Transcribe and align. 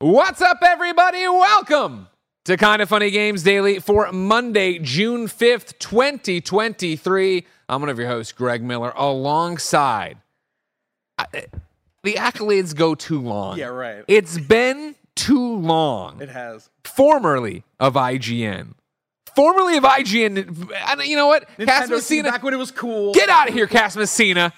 What's 0.00 0.40
up, 0.40 0.58
everybody? 0.62 1.26
Welcome 1.28 2.08
to 2.44 2.56
Kinda 2.56 2.86
Funny 2.86 3.10
Games 3.10 3.42
Daily 3.42 3.78
for 3.78 4.10
Monday, 4.12 4.78
June 4.78 5.28
5th, 5.28 5.78
2023. 5.78 7.46
I'm 7.68 7.80
one 7.80 7.88
of 7.88 7.98
your 7.98 8.08
hosts, 8.08 8.32
Greg 8.32 8.62
Miller, 8.62 8.92
alongside. 8.96 10.18
I- 11.16 11.26
eh, 11.32 11.42
the 12.02 12.14
accolades 12.14 12.74
go 12.74 12.94
too 12.94 13.20
long. 13.20 13.56
Yeah, 13.56 13.66
right. 13.66 14.04
It's 14.08 14.36
been 14.36 14.96
too 15.14 15.56
long. 15.56 16.20
It 16.20 16.28
has. 16.28 16.68
Formerly 16.84 17.62
of 17.78 17.94
IGN. 17.96 18.74
Formerly 19.34 19.76
of 19.76 19.84
IGN. 19.84 20.36
and 20.38 21.02
You 21.04 21.16
know 21.16 21.28
what? 21.28 21.48
Cass 21.58 21.88
Messina. 21.88 22.30
back 22.30 22.42
when 22.42 22.52
it 22.52 22.58
was 22.58 22.70
cool. 22.72 23.14
Get 23.14 23.28
out 23.28 23.48
of 23.48 23.54
here, 23.54 23.66
Cass 23.68 23.96
Messina. 23.96 24.52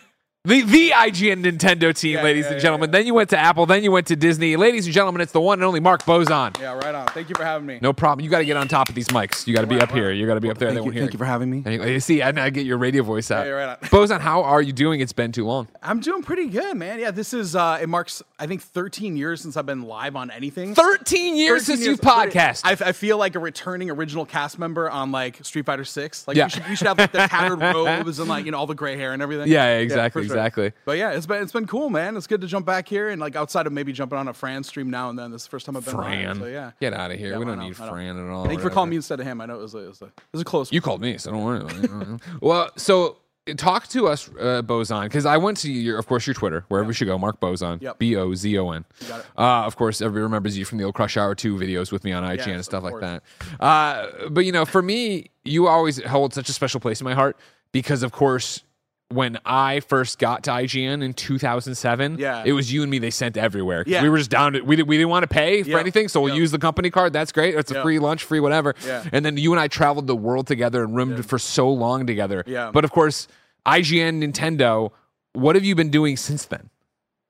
The, 0.47 0.63
the 0.63 0.91
IGN 0.91 1.45
Nintendo 1.45 1.93
team, 1.97 2.15
Yeah, 2.15 2.23
ladies 2.23 2.45
yeah, 2.45 2.53
and 2.53 2.61
gentlemen. 2.61 2.89
yeah. 2.91 2.99
Then 2.99 3.07
you 3.07 3.15
went 3.15 3.31
to 3.31 3.39
Apple. 3.39 3.67
Then 3.67 3.83
you 3.83 3.91
went 3.91 4.07
to 4.07 4.17
Disney. 4.17 4.55
Ladies 4.57 4.87
and 4.87 4.95
gentlemen, 4.95 5.21
it's 5.21 5.33
the 5.33 5.41
one 5.41 5.59
and 5.59 5.65
only 5.65 5.81
Mark 5.81 6.05
Bozon. 6.05 6.57
Yeah, 6.61 6.75
right 6.75 6.95
on. 6.95 7.09
Thank 7.09 7.29
you 7.29 7.35
for 7.35 7.45
having 7.45 7.67
me. 7.67 7.81
No 7.83 7.93
problem. 7.93 8.25
You 8.25 8.31
got 8.31 8.39
to 8.39 8.45
get 8.45 8.57
on 8.57 8.69
top 8.69 8.89
of 8.89 8.95
these 8.95 9.09
mics. 9.09 9.47
You 9.49 9.55
got 9.55 9.63
to 9.63 9.67
be 9.67 9.75
Right, 9.75 9.83
up 9.83 9.91
here. 9.93 10.13
You 10.13 10.25
got 10.27 10.35
to 10.35 10.41
be 10.41 10.49
up 10.51 10.59
there. 10.59 10.71
Thank 10.73 10.81
they 10.87 10.95
you, 10.95 11.01
thank 11.01 11.13
you 11.13 11.19
for 11.19 11.25
having 11.25 11.51
me. 11.51 11.61
There 11.63 11.89
you. 11.89 12.01
See, 12.01 12.23
I 12.23 12.31
now 12.31 12.49
get 12.51 12.65
your 12.65 12.79
radio 12.79 13.03
voice 13.03 13.31
out. 13.33 13.41
Yeah, 13.41 13.47
you're 13.47 13.57
right 13.57 13.69
on. 13.71 13.77
Bozon, 13.89 14.21
how 14.21 14.45
are 14.45 14.63
you 14.63 14.73
doing? 14.73 15.01
It's 15.01 15.13
been 15.13 15.33
too 15.33 15.45
long. 15.45 15.67
I'm 15.83 15.99
doing 16.01 16.23
pretty 16.23 16.47
good, 16.47 16.77
man. 16.77 17.01
Yeah, 17.01 17.11
this 17.11 17.35
is 17.35 17.57
uh 17.57 17.79
it 17.83 17.89
marks 17.89 18.23
I 18.39 18.47
think 18.47 18.63
13 18.63 19.17
years 19.17 19.41
since 19.41 19.57
I've 19.57 19.67
been 19.67 19.83
live 19.83 20.15
on 20.15 20.31
anything. 20.31 20.75
13 20.77 21.37
years 21.37 21.67
13 21.67 21.77
since 21.77 21.87
you've 21.87 22.01
podcast. 22.01 22.61
I, 22.65 22.89
I 22.89 22.93
feel 22.93 23.19
like 23.19 23.35
a 23.35 23.39
returning 23.41 23.91
original 23.91 24.25
cast 24.25 24.59
member 24.61 24.89
on 24.89 25.11
like 25.11 25.45
Street 25.45 25.67
Fighter 25.67 25.85
Six. 25.85 26.29
Like 26.29 26.37
Yeah. 26.37 26.45
we, 26.45 26.51
should, 26.51 26.69
we 26.69 26.77
should 26.77 26.87
have 26.87 26.99
like, 26.99 27.11
the 27.13 27.27
tattered 27.27 27.61
robes 27.75 28.21
and 28.21 28.29
like 28.29 28.45
you 28.45 28.53
know 28.53 28.59
all 28.59 28.67
the 28.69 28.75
gray 28.77 28.97
hair 28.97 29.13
and 29.13 29.21
everything. 29.23 29.49
Yeah, 29.49 29.79
exactly, 29.79 30.23
for 30.23 30.29
sure. 30.29 30.36
Exactly. 30.37 30.73
But 30.85 30.99
yeah, 30.99 31.13
it's 31.13 31.27
been 31.27 31.43
it's 31.43 31.53
been 31.53 31.67
cool, 31.67 31.91
man. 31.91 32.17
It's 32.17 32.27
good 32.27 32.41
to 32.43 32.47
jump 32.47 32.67
back 32.67 32.89
here 32.89 33.09
and 33.09 33.21
like 33.21 33.37
outside 33.37 33.67
of 33.67 33.73
maybe 33.73 33.93
jumping 33.93 34.19
on 34.19 34.29
a 34.29 34.33
Fran 34.33 34.63
stream 34.65 34.91
now 34.91 35.11
and 35.11 35.19
then. 35.19 35.31
This 35.31 35.43
is 35.43 35.47
the 35.47 35.51
first 35.51 35.67
time 35.67 35.77
I've 35.77 35.85
been 35.85 35.95
Fran. 35.95 36.27
on. 36.29 36.37
So 36.41 36.47
yeah, 36.47 36.73
Get 36.81 36.93
out 36.93 37.11
of 37.11 37.19
here. 37.19 37.33
Yeah, 37.33 37.39
we 37.39 37.45
don't 37.45 37.59
need. 37.59 37.77
Fran 37.77 38.19
at 38.19 38.31
all. 38.33 38.45
Thank 38.47 38.59
you 38.59 38.63
for 38.63 38.71
calling 38.71 38.91
me 38.91 38.97
instead 38.97 39.21
of 39.21 39.27
him. 39.27 39.41
I 39.41 39.47
know 39.47 39.59
it 39.59 39.63
was 39.63 39.75
a, 39.75 39.79
it 39.79 39.89
was 39.89 40.03
a, 40.03 40.07
it 40.07 40.13
was 40.33 40.43
a 40.43 40.45
close. 40.45 40.73
You 40.73 40.81
one. 40.81 40.85
called 40.85 41.01
me, 41.01 41.19
so 41.19 41.31
don't 41.31 41.45
worry. 41.45 42.19
well, 42.41 42.71
so 42.77 43.19
talk 43.57 43.87
to 43.89 44.09
us, 44.09 44.29
uh, 44.41 44.63
Bozon, 44.63 45.05
because 45.05 45.25
I 45.25 45.37
went 45.37 45.59
to 45.59 45.71
your, 45.71 45.99
of 45.99 46.07
course, 46.07 46.27
your 46.27 46.35
Twitter, 46.35 46.65
wherever 46.69 46.89
we 46.89 46.95
should 46.95 47.07
go. 47.07 47.17
Mark 47.17 47.41
Bozon, 47.41 47.81
Yep. 47.81 47.99
B 47.99 48.17
O 48.17 48.35
Z 48.35 48.59
O 48.59 48.71
N. 48.73 48.85
Uh, 49.11 49.21
of 49.65 49.77
course, 49.77 50.01
everybody 50.01 50.23
remembers 50.23 50.59
you 50.59 50.65
from 50.65 50.79
the 50.79 50.85
old 50.85 50.95
Crush 50.95 51.17
Hour 51.17 51.35
Two 51.35 51.57
videos 51.57 51.93
with 51.93 52.03
me 52.05 52.13
on 52.13 52.25
IGN 52.25 52.55
and 52.55 52.65
stuff 52.65 52.83
like 52.83 52.99
that. 53.01 53.23
Uh, 53.61 54.29
but 54.31 54.45
you 54.45 54.53
know, 54.53 54.65
for 54.65 54.83
me, 54.83 55.31
you 55.45 55.69
always 55.69 56.03
hold 56.05 56.35
such 56.35 56.49
a 56.49 56.53
special 56.53 56.81
place 56.81 57.01
in 57.01 57.05
my 57.05 57.15
heart 57.15 57.37
because, 57.73 58.03
of 58.03 58.13
course. 58.13 58.63
When 59.09 59.39
I 59.47 59.79
first 59.81 60.19
got 60.19 60.43
to 60.45 60.51
IGN 60.51 61.01
in 61.01 61.15
2007, 61.15 62.19
Yeah. 62.19 62.43
it 62.45 62.51
was 62.53 62.73
you 62.73 62.83
and 62.83 62.91
me 62.91 62.99
they 62.99 63.11
sent 63.11 63.37
everywhere. 63.37 63.85
Yeah. 63.87 64.03
We 64.03 64.09
were 64.09 64.19
just 64.19 64.31
down 64.31 64.55
to, 64.55 64.61
we, 64.63 64.75
didn't- 64.75 64.89
we 64.89 64.97
didn't 64.97 65.11
want 65.11 65.23
to 65.23 65.29
pay 65.29 65.63
for 65.63 65.71
Yeah. 65.71 65.79
anything, 65.79 66.09
so 66.09 66.21
we'll 66.21 66.35
Yeah. 66.35 66.41
use 66.41 66.51
the 66.51 66.59
company 66.59 66.91
card. 66.91 67.13
That's 67.13 67.31
great. 67.31 67.55
It's 67.55 67.71
a 67.71 67.81
free 67.83 68.01
lunch, 68.01 68.25
free 68.25 68.41
whatever. 68.41 68.75
Yeah. 68.85 69.05
And 69.13 69.25
then 69.25 69.37
you 69.37 69.53
and 69.53 69.61
I 69.61 69.69
traveled 69.69 70.09
the 70.09 70.17
world 70.17 70.49
together 70.49 70.83
and 70.83 70.97
roomed 70.97 71.25
for 71.25 71.39
so 71.39 71.71
long 71.71 72.05
together. 72.05 72.43
Yeah. 72.49 72.71
But 72.73 72.85
of 72.85 72.91
course, 72.91 73.29
IGN, 73.65 74.21
Nintendo, 74.25 74.91
what 75.35 75.55
have 75.55 75.65
you 75.65 75.77
been 75.77 75.91
doing 75.91 76.17
since 76.17 76.45
then? 76.45 76.71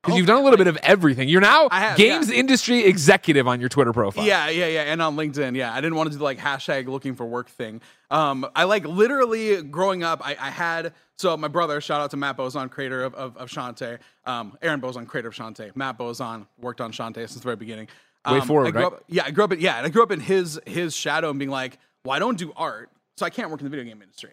Because 0.07 0.15
Oh, 0.15 0.17
you've 0.17 0.27
done 0.27 0.37
a 0.37 0.43
little 0.43 0.57
bit 0.57 0.67
of 0.67 0.77
everything. 0.83 1.27
You're 1.27 1.41
now 1.41 1.67
have, 1.69 1.97
games 1.97 2.29
yeah. 2.29 2.37
industry 2.37 2.85
executive 2.85 3.47
on 3.47 3.59
your 3.59 3.67
Twitter 3.69 3.91
profile. 3.91 4.25
Yeah, 4.25 4.49
yeah, 4.49 4.67
yeah, 4.67 4.81
and 4.83 5.01
on 5.01 5.15
LinkedIn. 5.17 5.55
Yeah, 5.55 5.73
I 5.73 5.81
didn't 5.81 5.95
want 5.95 6.07
to 6.07 6.11
do 6.11 6.17
the, 6.19 6.23
like 6.23 6.39
hashtag 6.39 6.87
looking 6.87 7.13
for 7.13 7.25
work 7.25 7.49
thing. 7.49 7.81
Um, 8.09 8.47
I 8.55 8.63
like 8.63 8.85
literally 8.85 9.61
growing 9.63 10.01
up. 10.03 10.21
I, 10.25 10.31
I 10.39 10.49
had 10.49 10.93
so 11.17 11.35
my 11.35 11.49
brother. 11.49 11.81
Shout 11.81 11.99
out 11.99 12.11
to 12.11 12.17
Matt 12.17 12.37
Bozon, 12.37 12.71
creator 12.71 13.03
of 13.03 13.13
of, 13.15 13.35
of 13.37 13.49
Shantae. 13.49 13.99
Um, 14.25 14.57
Erin 14.61 14.79
Bozon, 14.79 15.05
creator 15.07 15.27
of 15.27 15.35
Shantae. 15.35 15.75
Matt 15.75 15.97
Bozon 15.97 16.47
worked 16.59 16.79
on 16.79 16.91
Shantae 16.93 17.15
since 17.15 17.33
the 17.35 17.41
very 17.41 17.55
beginning. 17.57 17.87
Way 18.25 18.39
Um, 18.39 18.47
forward, 18.47 18.67
I 18.67 18.71
grew 18.71 18.81
right? 18.83 18.93
Up, 18.93 19.03
yeah, 19.07 19.23
I 19.25 19.31
grew 19.31 19.43
up. 19.43 19.51
In, 19.53 19.59
yeah, 19.59 19.77
and 19.77 19.85
I 19.85 19.89
grew 19.89 20.03
up 20.03 20.11
in 20.11 20.19
his 20.21 20.59
his 20.65 20.95
shadow 20.95 21.29
and 21.29 21.37
being 21.37 21.51
like, 21.51 21.77
well, 22.05 22.15
I 22.15 22.19
don't 22.19 22.37
do 22.37 22.53
art. 22.55 22.89
So 23.17 23.25
I 23.25 23.31
can't 23.31 23.49
work 23.49 23.59
in 23.61 23.65
the 23.65 23.71
video 23.71 23.83
game 23.83 23.99
industry. 24.01 24.29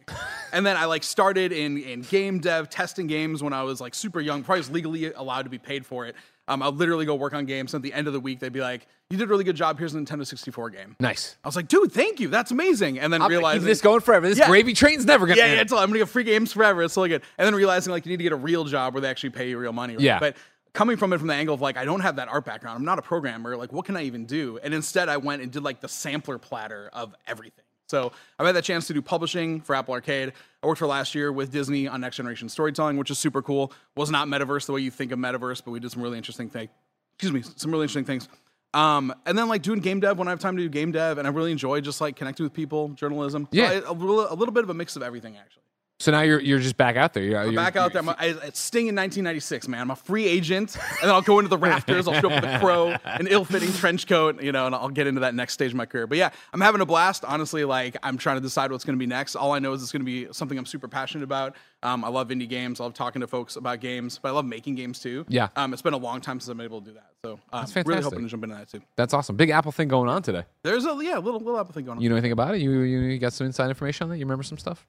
and 0.52 0.64
then 0.64 0.76
I 0.76 0.84
like 0.84 1.02
started 1.02 1.52
in 1.52 1.78
in 1.78 2.02
game 2.02 2.38
dev, 2.38 2.68
testing 2.68 3.06
games 3.06 3.42
when 3.42 3.54
I 3.54 3.62
was 3.62 3.80
like 3.80 3.94
super 3.94 4.20
young, 4.20 4.42
probably 4.44 4.60
was 4.60 4.70
legally 4.70 5.12
allowed 5.12 5.42
to 5.42 5.50
be 5.50 5.58
paid 5.58 5.86
for 5.86 6.04
it. 6.06 6.14
Um, 6.46 6.62
I'd 6.62 6.74
literally 6.74 7.06
go 7.06 7.14
work 7.14 7.32
on 7.32 7.46
games. 7.46 7.72
And 7.72 7.82
at 7.82 7.90
the 7.90 7.96
end 7.96 8.06
of 8.06 8.12
the 8.12 8.20
week, 8.20 8.38
they'd 8.40 8.52
be 8.52 8.60
like, 8.60 8.86
"You 9.08 9.16
did 9.16 9.24
a 9.24 9.26
really 9.28 9.44
good 9.44 9.56
job. 9.56 9.78
Here's 9.78 9.94
a 9.94 9.98
Nintendo 9.98 10.26
64 10.26 10.68
game." 10.68 10.96
Nice. 11.00 11.36
I 11.42 11.48
was 11.48 11.56
like, 11.56 11.68
"Dude, 11.68 11.90
thank 11.90 12.20
you. 12.20 12.28
That's 12.28 12.50
amazing." 12.50 12.98
And 12.98 13.10
then 13.10 13.22
I'm 13.22 13.28
gonna 13.28 13.38
realizing 13.38 13.60
keep 13.62 13.68
this 13.68 13.80
going 13.80 14.00
forever. 14.00 14.28
This 14.28 14.38
Yeah. 14.38 14.48
gravy 14.48 14.74
train's 14.74 15.06
never 15.06 15.26
gonna 15.26 15.38
yeah, 15.38 15.44
end. 15.46 15.54
yeah, 15.56 15.62
it's 15.62 15.72
all, 15.72 15.78
I'm 15.78 15.88
gonna 15.88 16.00
get 16.00 16.10
free 16.10 16.24
games 16.24 16.52
forever. 16.52 16.82
It's 16.82 16.92
so 16.92 17.06
good. 17.06 17.22
And 17.38 17.46
then 17.46 17.54
realizing 17.54 17.90
like 17.90 18.04
you 18.04 18.10
need 18.10 18.18
to 18.18 18.24
get 18.24 18.32
a 18.32 18.36
real 18.36 18.64
job 18.64 18.92
where 18.92 19.00
they 19.00 19.08
actually 19.08 19.30
pay 19.30 19.48
you 19.48 19.56
real 19.56 19.72
money. 19.72 19.94
Right? 19.94 20.02
Yeah. 20.02 20.18
But 20.20 20.36
coming 20.74 20.98
from 20.98 21.14
it 21.14 21.18
from 21.18 21.28
the 21.28 21.34
angle 21.34 21.54
of 21.54 21.62
like 21.62 21.78
I 21.78 21.86
don't 21.86 22.00
have 22.00 22.16
that 22.16 22.28
art 22.28 22.44
background. 22.44 22.76
I'm 22.76 22.84
not 22.84 22.98
a 22.98 23.02
programmer. 23.02 23.56
Like 23.56 23.72
what 23.72 23.86
can 23.86 23.96
I 23.96 24.02
even 24.02 24.26
do? 24.26 24.58
And 24.62 24.74
instead 24.74 25.08
I 25.08 25.16
went 25.16 25.40
and 25.40 25.50
did 25.50 25.62
like 25.62 25.80
the 25.80 25.88
sampler 25.88 26.36
platter 26.36 26.90
of 26.92 27.14
everything. 27.26 27.63
So 27.94 28.10
I've 28.40 28.46
had 28.46 28.56
that 28.56 28.64
chance 28.64 28.88
to 28.88 28.92
do 28.92 29.00
publishing 29.00 29.60
for 29.60 29.76
Apple 29.76 29.94
Arcade. 29.94 30.32
I 30.64 30.66
worked 30.66 30.80
for 30.80 30.86
last 30.88 31.14
year 31.14 31.30
with 31.30 31.52
Disney 31.52 31.86
on 31.86 32.00
next 32.00 32.16
generation 32.16 32.48
storytelling, 32.48 32.96
which 32.96 33.08
is 33.08 33.20
super 33.20 33.40
cool. 33.40 33.72
Was 33.94 34.10
not 34.10 34.26
metaverse 34.26 34.66
the 34.66 34.72
way 34.72 34.80
you 34.80 34.90
think 34.90 35.12
of 35.12 35.18
metaverse, 35.20 35.62
but 35.64 35.70
we 35.70 35.78
did 35.78 35.92
some 35.92 36.02
really 36.02 36.16
interesting 36.18 36.50
things. 36.50 36.70
Excuse 37.14 37.32
me, 37.32 37.42
some 37.54 37.70
really 37.70 37.84
interesting 37.84 38.04
things. 38.04 38.28
Um, 38.74 39.14
and 39.26 39.38
then 39.38 39.46
like 39.48 39.62
doing 39.62 39.78
game 39.78 40.00
dev 40.00 40.18
when 40.18 40.26
I 40.26 40.32
have 40.32 40.40
time 40.40 40.56
to 40.56 40.62
do 40.64 40.68
game 40.68 40.90
dev, 40.90 41.18
and 41.18 41.28
I 41.28 41.30
really 41.30 41.52
enjoy 41.52 41.80
just 41.82 42.00
like 42.00 42.16
connecting 42.16 42.42
with 42.42 42.52
people, 42.52 42.88
journalism. 42.88 43.44
So 43.52 43.60
Yeah. 43.60 43.66
I- 43.70 43.74
a, 43.88 43.92
little, 43.92 44.26
a 44.28 44.34
little 44.34 44.52
bit 44.52 44.64
of 44.64 44.70
a 44.70 44.74
mix 44.74 44.96
of 44.96 45.02
everything 45.04 45.36
actually. 45.36 45.62
So 46.00 46.10
now 46.10 46.22
you're 46.22 46.40
you're 46.40 46.58
just 46.58 46.76
back 46.76 46.96
out 46.96 47.14
there. 47.14 47.22
You're, 47.22 47.38
I'm 47.38 47.44
you're- 47.46 47.56
back 47.56 47.76
out 47.76 47.92
there. 47.92 48.02
I'm 48.02 48.08
a, 48.08 48.16
I, 48.18 48.26
it's 48.44 48.58
Sting 48.58 48.88
in 48.88 48.96
1996, 48.96 49.68
man. 49.68 49.80
I'm 49.80 49.90
a 49.92 49.96
free 49.96 50.26
agent, 50.26 50.76
and 50.76 51.02
then 51.02 51.10
I'll 51.10 51.22
go 51.22 51.38
into 51.38 51.48
the 51.48 51.56
rafters. 51.56 52.08
I'll 52.08 52.20
show 52.20 52.30
up 52.30 52.42
with 52.42 52.52
a 52.52 52.58
crow, 52.58 52.96
an 53.04 53.28
ill-fitting 53.28 53.72
trench 53.74 54.08
coat, 54.08 54.42
you 54.42 54.50
know, 54.50 54.66
and 54.66 54.74
I'll 54.74 54.88
get 54.88 55.06
into 55.06 55.20
that 55.20 55.34
next 55.36 55.52
stage 55.54 55.70
of 55.70 55.76
my 55.76 55.86
career. 55.86 56.08
But 56.08 56.18
yeah, 56.18 56.30
I'm 56.52 56.60
having 56.60 56.80
a 56.80 56.86
blast. 56.86 57.24
Honestly, 57.24 57.64
like 57.64 57.96
I'm 58.02 58.18
trying 58.18 58.36
to 58.36 58.40
decide 58.40 58.72
what's 58.72 58.84
going 58.84 58.96
to 58.96 58.98
be 58.98 59.06
next. 59.06 59.36
All 59.36 59.52
I 59.52 59.60
know 59.60 59.72
is 59.72 59.82
it's 59.82 59.92
going 59.92 60.02
to 60.02 60.04
be 60.04 60.26
something 60.32 60.58
I'm 60.58 60.66
super 60.66 60.88
passionate 60.88 61.24
about. 61.24 61.54
Um, 61.84 62.04
I 62.04 62.08
love 62.08 62.28
indie 62.28 62.48
games. 62.48 62.80
I 62.80 62.84
love 62.84 62.94
talking 62.94 63.20
to 63.20 63.28
folks 63.28 63.54
about 63.54 63.80
games, 63.80 64.18
but 64.20 64.30
I 64.30 64.32
love 64.32 64.46
making 64.46 64.74
games 64.74 64.98
too. 64.98 65.24
Yeah. 65.28 65.48
Um, 65.54 65.72
it's 65.72 65.82
been 65.82 65.94
a 65.94 65.98
long 65.98 66.20
time 66.20 66.40
since 66.40 66.50
I've 66.50 66.56
been 66.56 66.64
able 66.64 66.80
to 66.80 66.86
do 66.90 66.94
that. 66.94 67.10
So 67.24 67.38
um, 67.52 67.66
That's 67.66 67.86
really 67.86 68.02
hoping 68.02 68.22
to 68.22 68.28
jump 68.28 68.42
into 68.42 68.56
that 68.56 68.68
too. 68.68 68.82
That's 68.96 69.14
awesome. 69.14 69.36
Big 69.36 69.50
Apple 69.50 69.70
thing 69.70 69.88
going 69.88 70.08
on 70.08 70.22
today. 70.22 70.44
There's 70.64 70.86
a 70.86 70.98
yeah, 71.00 71.18
little 71.18 71.40
little 71.40 71.58
apple 71.58 71.72
thing 71.72 71.84
going 71.84 71.98
on. 71.98 72.02
You 72.02 72.08
know 72.08 72.16
anything 72.16 72.32
about 72.32 72.56
it? 72.56 72.60
You 72.60 72.80
you, 72.80 72.98
you 73.00 73.18
got 73.18 73.32
some 73.32 73.46
inside 73.46 73.68
information 73.68 74.04
on 74.04 74.10
that? 74.10 74.18
You 74.18 74.24
remember 74.24 74.42
some 74.42 74.58
stuff? 74.58 74.86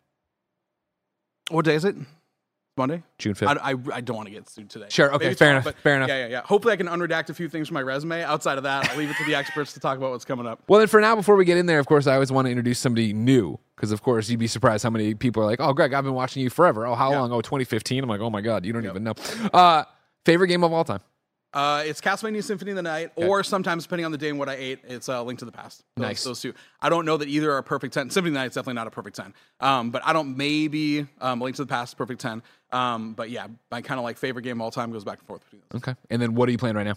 What 1.49 1.65
day 1.65 1.75
is 1.75 1.85
it? 1.85 1.95
Monday. 2.77 3.01
June 3.17 3.33
fifth. 3.35 3.47
I, 3.47 3.71
I, 3.71 3.75
I 3.93 4.01
don't 4.01 4.17
want 4.17 4.27
to 4.27 4.33
get 4.33 4.49
sued 4.49 4.69
today. 4.69 4.87
Sure, 4.89 5.13
okay, 5.13 5.27
Maybe 5.27 5.35
fair 5.35 5.47
tomorrow, 5.47 5.61
enough, 5.61 5.75
fair 5.81 5.95
enough. 5.95 6.09
Yeah, 6.09 6.25
yeah, 6.25 6.27
yeah. 6.27 6.41
Hopefully, 6.41 6.73
I 6.73 6.75
can 6.75 6.87
unredact 6.87 7.29
a 7.29 7.33
few 7.33 7.47
things 7.47 7.69
from 7.69 7.75
my 7.75 7.81
resume. 7.81 8.21
Outside 8.21 8.57
of 8.57 8.65
that, 8.65 8.89
I'll 8.89 8.97
leave 8.97 9.09
it 9.09 9.15
to 9.15 9.23
the 9.23 9.33
experts 9.35 9.71
to 9.75 9.79
talk 9.79 9.97
about 9.97 10.11
what's 10.11 10.25
coming 10.25 10.45
up. 10.45 10.61
Well, 10.67 10.79
then 10.79 10.89
for 10.89 10.99
now, 10.99 11.15
before 11.15 11.37
we 11.37 11.45
get 11.45 11.57
in 11.57 11.67
there, 11.67 11.79
of 11.79 11.85
course, 11.87 12.05
I 12.05 12.15
always 12.15 12.33
want 12.33 12.47
to 12.47 12.49
introduce 12.49 12.77
somebody 12.79 13.13
new 13.13 13.57
because, 13.77 13.93
of 13.93 14.01
course, 14.01 14.29
you'd 14.29 14.39
be 14.41 14.47
surprised 14.47 14.83
how 14.83 14.89
many 14.89 15.13
people 15.13 15.41
are 15.41 15.45
like, 15.45 15.61
"Oh, 15.61 15.71
Greg, 15.71 15.93
I've 15.93 16.03
been 16.03 16.13
watching 16.15 16.43
you 16.43 16.49
forever." 16.49 16.85
Oh, 16.85 16.95
how 16.95 17.11
Yeah. 17.11 17.21
long? 17.21 17.31
Oh, 17.31 17.39
2015. 17.39 18.03
I'm 18.03 18.09
like, 18.09 18.19
"Oh 18.19 18.29
my 18.29 18.41
god, 18.41 18.65
you 18.65 18.73
don't 18.73 18.85
even 18.85 19.05
know." 19.05 19.13
Uh, 19.53 19.85
favorite 20.25 20.47
game 20.49 20.65
of 20.65 20.73
all 20.73 20.83
time? 20.83 20.99
Uh, 21.55 21.83
it's 21.85 22.01
Castlevania 22.01 22.43
Symphony 22.43 22.71
of 22.71 22.75
the 22.75 22.83
Night, 22.83 23.11
or 23.15 23.41
sometimes 23.41 23.83
depending 23.83 24.05
on 24.05 24.11
the 24.11 24.17
day 24.17 24.27
and 24.27 24.37
what 24.37 24.49
I 24.49 24.55
ate, 24.55 24.79
it's 24.83 25.07
uh, 25.07 25.23
Link 25.23 25.39
to 25.39 25.45
the 25.45 25.53
Past. 25.53 25.85
Those, 25.95 26.03
Nice. 26.03 26.23
Those 26.25 26.41
two. 26.41 26.53
I 26.81 26.89
don't 26.89 27.05
know 27.05 27.15
that 27.15 27.29
either 27.29 27.49
are 27.53 27.59
a 27.59 27.63
perfect 27.63 27.93
ten. 27.93 28.09
Symphony 28.09 28.31
of 28.31 28.33
the 28.33 28.39
Night 28.41 28.47
is 28.47 28.55
definitely 28.55 28.73
not 28.73 28.87
a 28.87 28.91
perfect 28.91 29.15
ten. 29.15 29.33
Um, 29.61 29.89
but 29.89 30.01
I 30.05 30.11
don't 30.11 30.35
maybe 30.35 31.07
um, 31.21 31.39
Link 31.39 31.55
to 31.55 31.63
the 31.63 31.69
Past 31.69 31.91
is 31.91 31.93
perfect 31.95 32.19
ten. 32.19 32.43
Um, 32.73 33.13
but 33.13 33.29
yeah, 33.29 33.47
my 33.71 33.81
kind 33.81 33.99
of 33.99 34.03
like 34.03 34.17
favorite 34.17 34.41
game 34.43 34.57
of 34.57 34.65
all 34.65 34.71
time 34.71 34.91
goes 34.91 35.05
back 35.05 35.19
and 35.19 35.27
forth 35.27 35.45
between 35.45 35.61
those. 35.71 35.81
Okay, 35.81 35.95
and 36.09 36.21
then 36.21 36.35
what 36.35 36.49
are 36.49 36.51
you 36.51 36.57
playing 36.57 36.75
right 36.75 36.85
now? 36.85 36.95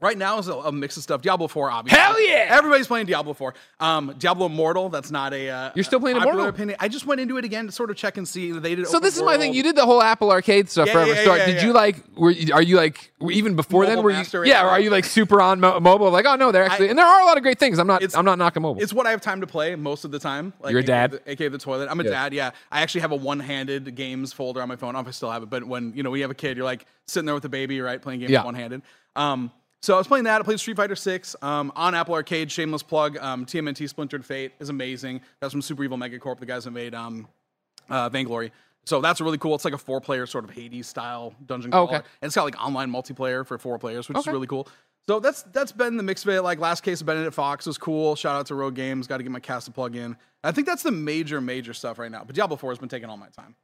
Right 0.00 0.16
now 0.16 0.38
is 0.38 0.48
a, 0.48 0.54
a 0.54 0.72
mix 0.72 0.96
of 0.96 1.02
stuff. 1.02 1.20
Diablo 1.20 1.46
4, 1.46 1.70
obviously. 1.70 2.00
Hell 2.00 2.20
yeah! 2.26 2.46
Everybody's 2.56 2.86
playing 2.86 3.04
Diablo 3.06 3.34
4. 3.34 3.52
Um, 3.80 4.14
Diablo 4.18 4.46
Immortal, 4.46 4.88
that's 4.88 5.10
not 5.10 5.34
a. 5.34 5.50
Uh, 5.50 5.70
You're 5.74 5.84
still 5.84 6.00
playing 6.00 6.16
Immortal? 6.16 6.46
Opinion. 6.46 6.76
I 6.80 6.88
just 6.88 7.06
went 7.06 7.20
into 7.20 7.36
it 7.36 7.44
again 7.44 7.66
to 7.66 7.72
sort 7.72 7.90
of 7.90 7.96
check 7.96 8.16
and 8.16 8.26
see. 8.26 8.50
They 8.52 8.74
did. 8.74 8.86
So 8.86 8.98
this 8.98 9.16
is 9.16 9.22
my 9.22 9.36
thing. 9.36 9.52
You 9.52 9.62
did 9.62 9.76
the 9.76 9.84
whole 9.84 10.02
Apple 10.02 10.30
Arcade 10.30 10.70
stuff 10.70 10.86
Yeah, 10.86 10.92
forever. 10.94 11.12
yeah, 11.14 11.22
Start. 11.22 11.38
yeah, 11.40 11.46
did 11.46 11.56
yeah. 11.56 11.66
you 11.66 11.72
like? 11.74 11.96
Were 12.16 12.30
you, 12.30 12.54
are 12.54 12.62
you 12.62 12.76
like 12.76 13.12
even 13.30 13.56
before 13.56 13.84
then? 13.84 14.02
Were 14.02 14.10
you? 14.10 14.24
Yeah. 14.44 14.64
Or 14.64 14.70
are 14.70 14.80
you 14.80 14.88
like 14.88 15.04
super 15.04 15.40
on 15.40 15.60
mo- 15.60 15.78
mobile? 15.80 16.10
Like, 16.10 16.24
oh 16.26 16.36
no, 16.36 16.50
they're 16.50 16.64
actually, 16.64 16.88
and 16.88 16.98
there 16.98 17.06
are 17.06 17.20
a 17.20 17.24
lot 17.26 17.36
of 17.36 17.42
great 17.42 17.58
things. 17.58 17.78
I'm 17.78 17.86
not. 17.86 18.02
I'm 18.16 18.24
not 18.24 18.38
knocking 18.38 18.62
mobile. 18.62 18.82
It's 18.82 18.92
what 18.94 19.06
I 19.06 19.10
have 19.10 19.20
time 19.20 19.42
to 19.42 19.46
play 19.46 19.74
most 19.76 20.04
of 20.06 20.10
the 20.12 20.18
time. 20.18 20.54
Like, 20.62 20.70
You're 20.72 20.80
a 20.80 20.82
aka 20.82 20.86
dad? 20.94 21.10
the- 21.12 21.30
aka 21.32 21.48
the 21.48 21.58
toilet. 21.58 21.88
I'm 21.90 22.00
a 22.00 22.04
Yeah. 22.04 22.10
dad. 22.10 22.32
Yeah, 22.32 22.50
I 22.72 22.80
actually 22.80 23.02
have 23.02 23.12
a 23.12 23.16
one-handed 23.16 23.94
games 23.94 24.32
folder 24.32 24.62
on 24.62 24.68
my 24.68 24.76
phone. 24.76 24.90
I 24.90 24.92
don't 24.92 25.04
know 25.04 25.08
if 25.08 25.08
I 25.08 25.10
still 25.12 25.30
have 25.30 25.42
it, 25.42 25.50
but 25.50 25.64
when 25.64 25.92
you 25.94 26.02
know 26.02 26.10
when 26.10 26.18
you 26.18 26.24
have 26.24 26.30
a 26.30 26.34
kid, 26.34 26.56
you're 26.56 26.64
like 26.64 26.86
sitting 27.06 27.26
there 27.26 27.34
with 27.34 27.44
a 27.44 27.48
baby, 27.50 27.80
right, 27.82 28.00
playing 28.00 28.20
games 28.20 28.30
Yeah. 28.32 28.44
one-handed. 28.44 28.82
Um, 29.16 29.50
so 29.80 29.94
I 29.94 29.98
was 29.98 30.06
playing 30.06 30.24
that. 30.24 30.40
I 30.40 30.44
played 30.44 30.60
Street 30.60 30.76
Fighter 30.76 30.96
Six 30.96 31.34
um, 31.42 31.72
on 31.76 31.94
Apple 31.94 32.14
Arcade. 32.14 32.50
Shameless 32.50 32.82
plug. 32.82 33.16
Um, 33.18 33.46
TMNT 33.46 33.88
Splintered 33.88 34.24
Fate 34.24 34.52
is 34.60 34.68
amazing. 34.68 35.20
That's 35.40 35.52
from 35.52 35.62
Super 35.62 35.84
Evil 35.84 35.96
Megacorp, 35.98 36.38
the 36.38 36.46
guys 36.46 36.64
that 36.64 36.70
made 36.72 36.94
um, 36.94 37.26
uh, 37.88 38.08
Vainglory. 38.08 38.52
So 38.86 39.00
that's 39.00 39.20
really 39.20 39.38
cool. 39.38 39.54
It's 39.54 39.64
like 39.64 39.74
a 39.74 39.78
four-player 39.78 40.26
sort 40.26 40.44
of 40.44 40.50
Hades 40.50 40.86
style 40.86 41.34
dungeon 41.46 41.70
Oh, 41.74 41.86
crawler, 41.86 41.98
okay. 42.00 42.08
and 42.22 42.28
it's 42.28 42.34
got 42.34 42.44
like 42.44 42.58
online 42.62 42.90
multiplayer 42.90 43.46
for 43.46 43.58
four 43.58 43.78
players, 43.78 44.08
which 44.08 44.16
Okay. 44.18 44.30
is 44.30 44.32
really 44.32 44.46
cool. 44.46 44.66
So 45.06 45.18
that's 45.20 45.42
that's 45.44 45.72
been 45.72 45.96
the 45.96 46.02
mix 46.02 46.22
of 46.24 46.30
it. 46.30 46.42
Like 46.42 46.58
last 46.60 46.82
case 46.82 47.00
of 47.00 47.06
Benedict 47.06 47.34
Fox 47.34 47.66
was 47.66 47.78
cool. 47.78 48.16
Shout 48.16 48.36
out 48.36 48.46
to 48.46 48.54
Rogue 48.54 48.74
Games. 48.74 49.06
Got 49.06 49.16
to 49.18 49.22
get 49.22 49.32
my 49.32 49.40
cast 49.40 49.66
to 49.66 49.72
plug 49.72 49.96
in. 49.96 50.16
I 50.44 50.52
think 50.52 50.66
that's 50.66 50.82
the 50.82 50.90
major 50.92 51.40
major 51.40 51.74
stuff 51.74 51.98
right 51.98 52.10
now. 52.10 52.22
But 52.24 52.36
Diablo 52.36 52.56
4 52.56 52.70
has 52.70 52.78
been 52.78 52.88
taking 52.88 53.08
all 53.08 53.16
my 53.16 53.28
time. 53.28 53.54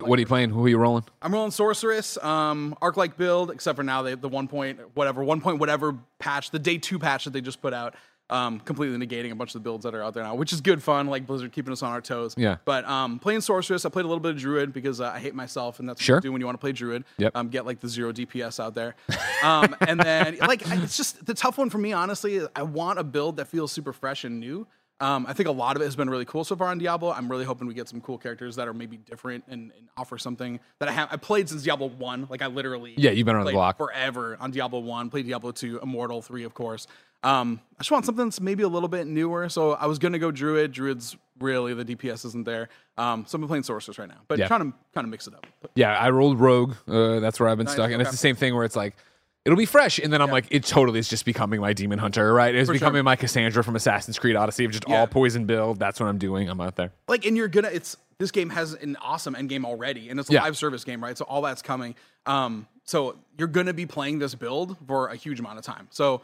What 0.00 0.18
are 0.18 0.20
you 0.20 0.26
playing? 0.26 0.50
Who 0.50 0.64
are 0.64 0.68
you 0.68 0.76
rolling? 0.78 1.04
I'm 1.22 1.32
rolling 1.32 1.52
Sorceress, 1.52 2.16
um, 2.18 2.76
arc 2.82 2.96
like 2.96 3.16
build, 3.16 3.50
except 3.52 3.76
for 3.76 3.84
now 3.84 4.02
they 4.02 4.14
the 4.16 4.28
one 4.28 4.48
point 4.48 4.80
whatever 4.94 5.22
one 5.22 5.40
point 5.40 5.58
whatever 5.60 5.96
patch, 6.18 6.50
the 6.50 6.58
day 6.58 6.78
two 6.78 6.98
patch 6.98 7.24
that 7.24 7.32
they 7.32 7.40
just 7.40 7.62
put 7.62 7.72
out, 7.72 7.94
um, 8.28 8.58
completely 8.58 8.98
negating 8.98 9.30
a 9.30 9.36
bunch 9.36 9.50
of 9.50 9.54
the 9.54 9.60
builds 9.60 9.84
that 9.84 9.94
are 9.94 10.02
out 10.02 10.14
there 10.14 10.24
now, 10.24 10.34
which 10.34 10.52
is 10.52 10.60
good 10.60 10.82
fun. 10.82 11.06
Like 11.06 11.28
Blizzard 11.28 11.52
keeping 11.52 11.72
us 11.72 11.84
on 11.84 11.92
our 11.92 12.00
toes. 12.00 12.34
Yeah. 12.36 12.56
But 12.64 12.86
um, 12.86 13.20
playing 13.20 13.40
Sorceress, 13.42 13.84
I 13.84 13.88
played 13.88 14.04
a 14.04 14.08
little 14.08 14.20
bit 14.20 14.32
of 14.32 14.38
Druid 14.38 14.72
because 14.72 15.00
uh, 15.00 15.12
I 15.14 15.20
hate 15.20 15.36
myself, 15.36 15.78
and 15.78 15.88
that's 15.88 16.02
Sure. 16.02 16.16
what 16.16 16.24
you 16.24 16.28
do 16.30 16.32
when 16.32 16.40
you 16.40 16.46
want 16.46 16.56
to 16.58 16.60
play 16.60 16.72
Druid. 16.72 17.04
Yep. 17.18 17.36
Um, 17.36 17.48
get 17.48 17.64
like 17.64 17.78
the 17.78 17.88
zero 17.88 18.12
DPS 18.12 18.58
out 18.58 18.74
there, 18.74 18.96
um, 19.44 19.76
and 19.82 20.00
then 20.00 20.38
like 20.40 20.66
I- 20.68 20.82
it's 20.82 20.96
just 20.96 21.24
the 21.24 21.34
tough 21.34 21.56
one 21.56 21.70
for 21.70 21.78
me. 21.78 21.92
Honestly, 21.92 22.34
is 22.34 22.48
I 22.56 22.64
want 22.64 22.98
a 22.98 23.04
build 23.04 23.36
that 23.36 23.46
feels 23.46 23.70
super 23.70 23.92
fresh 23.92 24.24
and 24.24 24.40
new. 24.40 24.66
Um, 25.00 25.26
I 25.28 25.32
think 25.32 25.48
a 25.48 25.52
lot 25.52 25.76
of 25.76 25.82
it 25.82 25.84
has 25.84 25.94
been 25.94 26.10
really 26.10 26.24
cool 26.24 26.42
so 26.44 26.56
far 26.56 26.68
on 26.68 26.78
Diablo. 26.78 27.12
I'm 27.12 27.30
really 27.30 27.44
hoping 27.44 27.68
we 27.68 27.74
get 27.74 27.88
some 27.88 28.00
cool 28.00 28.18
characters 28.18 28.56
that 28.56 28.66
are 28.66 28.74
maybe 28.74 28.96
different 28.96 29.44
and, 29.46 29.70
and 29.78 29.88
offer 29.96 30.18
something 30.18 30.58
that 30.80 30.88
I 30.88 30.92
have. 30.92 31.08
I 31.12 31.16
played 31.16 31.48
since 31.48 31.62
Diablo 31.62 31.88
One. 31.88 32.26
Like 32.28 32.42
I 32.42 32.48
literally 32.48 32.94
Yeah, 32.96 33.12
you've 33.12 33.24
been 33.26 33.36
on 33.36 33.46
the 33.46 33.52
block. 33.52 33.76
forever 33.76 34.36
on 34.40 34.50
Diablo 34.50 34.80
One. 34.80 35.08
Played 35.08 35.26
Diablo 35.26 35.52
Two, 35.52 35.78
Immortal 35.80 36.20
Three, 36.22 36.42
of 36.42 36.54
course. 36.54 36.88
Um, 37.22 37.60
I 37.76 37.82
just 37.82 37.90
want 37.92 38.06
something 38.06 38.26
that's 38.26 38.40
maybe 38.40 38.62
a 38.64 38.68
little 38.68 38.88
bit 38.88 39.06
newer. 39.06 39.48
So 39.48 39.72
I 39.72 39.86
was 39.86 39.98
gonna 40.00 40.18
go 40.18 40.30
Druid. 40.32 40.72
Druid's 40.72 41.16
really 41.38 41.74
the 41.74 41.84
DPS 41.84 42.24
isn't 42.24 42.44
there. 42.44 42.68
Um, 42.96 43.24
so 43.26 43.36
I'm 43.38 43.46
playing 43.46 43.62
Sorceress 43.62 43.98
right 44.00 44.08
now, 44.08 44.18
but 44.26 44.38
Yeah. 44.38 44.48
trying 44.48 44.72
to 44.72 44.78
kind 44.94 45.04
of 45.04 45.10
mix 45.10 45.28
it 45.28 45.34
up. 45.34 45.46
But 45.62 45.70
Yeah, 45.76 45.96
I 45.96 46.10
rolled 46.10 46.40
Rogue. 46.40 46.74
Uh, 46.88 47.20
that's 47.20 47.38
where 47.38 47.48
I've 47.48 47.56
been 47.58 47.66
Nice, 47.66 47.74
stuck, 47.74 47.92
and 47.92 48.02
it's 48.02 48.10
the 48.10 48.16
same 48.16 48.34
thing 48.34 48.54
where 48.56 48.64
it's 48.64 48.74
like. 48.76 48.96
It'll 49.44 49.56
be 49.56 49.64
fresh, 49.66 49.98
and 49.98 50.12
then 50.12 50.20
I'm 50.20 50.30
like, 50.30 50.46
it 50.50 50.64
totally 50.64 50.98
is 50.98 51.08
just 51.08 51.24
becoming 51.24 51.60
my 51.60 51.72
Demon 51.72 51.98
Hunter, 51.98 52.34
right? 52.34 52.54
It's 52.54 52.68
For 52.68 52.74
sure. 52.74 52.80
becoming 52.80 53.02
my 53.04 53.16
Cassandra 53.16 53.64
from 53.64 53.76
Assassin's 53.76 54.18
Creed 54.18 54.36
Odyssey 54.36 54.66
of 54.66 54.72
just 54.72 54.84
Yeah. 54.86 55.00
all 55.00 55.06
poison 55.06 55.46
build. 55.46 55.78
That's 55.78 55.98
what 56.00 56.06
I'm 56.08 56.18
doing. 56.18 56.50
I'm 56.50 56.60
out 56.60 56.76
there. 56.76 56.92
like 57.08 57.24
and 57.24 57.36
you're 57.36 57.48
gonna 57.48 57.68
it's 57.68 57.96
this 58.18 58.30
game 58.30 58.50
has 58.50 58.74
an 58.74 58.96
awesome 59.00 59.34
end 59.36 59.48
game 59.48 59.64
already 59.64 60.10
and 60.10 60.18
it's 60.20 60.28
a 60.28 60.32
Yeah. 60.34 60.42
live 60.42 60.56
service 60.56 60.84
game 60.84 61.02
right 61.02 61.16
so 61.16 61.24
all 61.24 61.40
that's 61.40 61.62
coming 61.62 61.94
um 62.26 62.66
so 62.84 63.16
you're 63.38 63.48
gonna 63.48 63.72
be 63.72 63.86
playing 63.86 64.18
this 64.18 64.34
build 64.34 64.76
for 64.86 65.06
a 65.08 65.14
huge 65.16 65.38
amount 65.40 65.56
of 65.58 65.64
time 65.64 65.86
so 65.90 66.20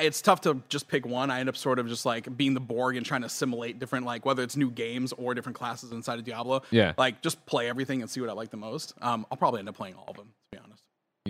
it's 0.00 0.22
tough 0.22 0.40
to 0.42 0.62
just 0.68 0.86
pick 0.88 1.04
one 1.04 1.30
i 1.30 1.40
end 1.40 1.48
up 1.48 1.56
sort 1.56 1.78
of 1.80 1.88
just 1.88 2.06
like 2.06 2.34
being 2.36 2.54
the 2.54 2.60
borg 2.60 2.96
and 2.96 3.04
trying 3.04 3.22
to 3.22 3.26
assimilate 3.26 3.78
different 3.80 4.06
like 4.06 4.24
whether 4.24 4.42
it's 4.44 4.56
new 4.56 4.70
games 4.70 5.12
or 5.14 5.34
different 5.34 5.56
classes 5.58 5.90
inside 5.90 6.18
of 6.20 6.24
diablo 6.24 6.62
Yeah. 6.70 6.92
like 6.96 7.22
just 7.22 7.44
play 7.44 7.68
everything 7.68 8.00
and 8.02 8.08
see 8.10 8.20
what 8.20 8.30
i 8.30 8.32
like 8.32 8.50
the 8.50 8.56
most 8.56 8.94
um 9.02 9.26
i'll 9.30 9.36
probably 9.36 9.58
end 9.58 9.68
up 9.68 9.74
playing 9.76 9.94
all 9.94 10.06
of 10.08 10.16
them 10.16 10.28
to 10.52 10.58
be 10.58 10.62
honest 10.64 10.82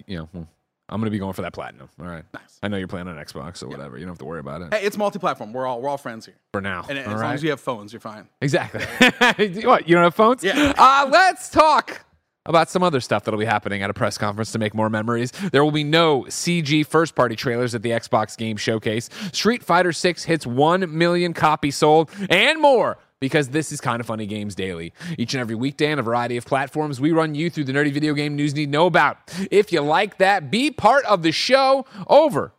Yeah. 0.07 0.45
I'm 0.89 1.01
gonna 1.01 1.11
be 1.11 1.19
going 1.19 1.33
for 1.33 1.43
that 1.43 1.53
platinum. 1.53 1.89
All 2.01 2.07
right. 2.07 2.25
Nice. 2.33 2.59
I 2.63 2.69
know 2.69 2.77
you're 2.77 2.87
playing 2.89 3.09
on 3.09 3.17
Xbox 3.17 3.63
or 3.63 3.69
whatever. 3.69 3.97
You 3.99 4.05
don't 4.05 4.13
have 4.13 4.19
to 4.19 4.25
worry 4.25 4.41
about 4.41 4.63
it 4.63 4.73
hey 4.75 4.83
it's 4.87 4.97
multi-platform 4.97 5.53
we're 5.53 5.67
all 5.67 5.81
we're 5.81 5.89
all 5.89 5.99
friends 5.99 6.27
here 6.27 6.37
for 6.53 6.61
now. 6.61 6.85
and 6.89 6.99
as 6.99 7.07
all 7.07 7.13
long 7.15 7.23
right? 7.23 7.35
as 7.35 7.43
you 7.43 7.51
have 7.51 7.61
phones 7.61 7.93
you're 7.93 8.01
fine 8.01 8.29
Exactly. 8.41 8.83
what? 9.65 9.89
You 9.89 9.95
don't 9.95 10.05
have 10.05 10.15
phones? 10.15 10.43
Yeah. 10.45 10.73
Uh, 10.79 11.09
let's 11.11 11.49
talk 11.51 12.03
about 12.49 12.71
some 12.71 12.83
other 12.85 13.01
stuff 13.01 13.25
that'll 13.25 13.41
be 13.41 13.45
happening 13.47 13.83
at 13.83 13.91
a 13.91 13.95
press 13.95 14.17
conference 14.17 14.53
to 14.53 14.59
make 14.61 14.73
more 14.73 14.89
memories. 14.89 15.33
There 15.51 15.65
will 15.65 15.73
be 15.73 15.83
no 15.83 16.23
CG 16.29 16.87
first 16.87 17.17
party 17.17 17.35
trailers 17.35 17.75
at 17.75 17.83
the 17.83 17.91
Xbox 17.91 18.37
Game 18.37 18.57
Showcase. 18.57 19.11
Street 19.33 19.65
Fighter 19.65 19.93
6 19.93 20.23
hits 20.23 20.47
1 20.47 20.97
million 20.97 21.33
copies 21.35 21.75
sold 21.75 22.09
and 22.31 22.61
more. 22.61 22.99
Because 23.21 23.49
this 23.49 23.73
is 23.73 23.81
kind 23.81 24.01
of 24.01 24.07
funny 24.07 24.27
games 24.27 24.55
daily. 24.55 24.93
Each 25.17 25.33
and 25.33 25.41
every 25.41 25.55
weekday 25.55 25.91
on 25.91 25.99
a 25.99 26.03
variety 26.03 26.37
of 26.37 26.45
platforms, 26.45 27.01
we 27.01 27.13
run 27.13 27.35
you 27.35 27.49
through 27.49 27.65
the 27.65 27.73
nerdy 27.73 27.91
video 27.91 28.13
game 28.13 28.37
news 28.37 28.53
you 28.53 28.59
need 28.59 28.67
to 28.67 28.73
know 28.73 28.87
about. 28.87 29.17
If 29.51 29.73
you 29.73 29.81
like 29.81 30.19
that, 30.19 30.51
be 30.51 30.71
part 30.71 31.05
of 31.07 31.23
the 31.23 31.33
show 31.33 31.87
over 32.09 32.53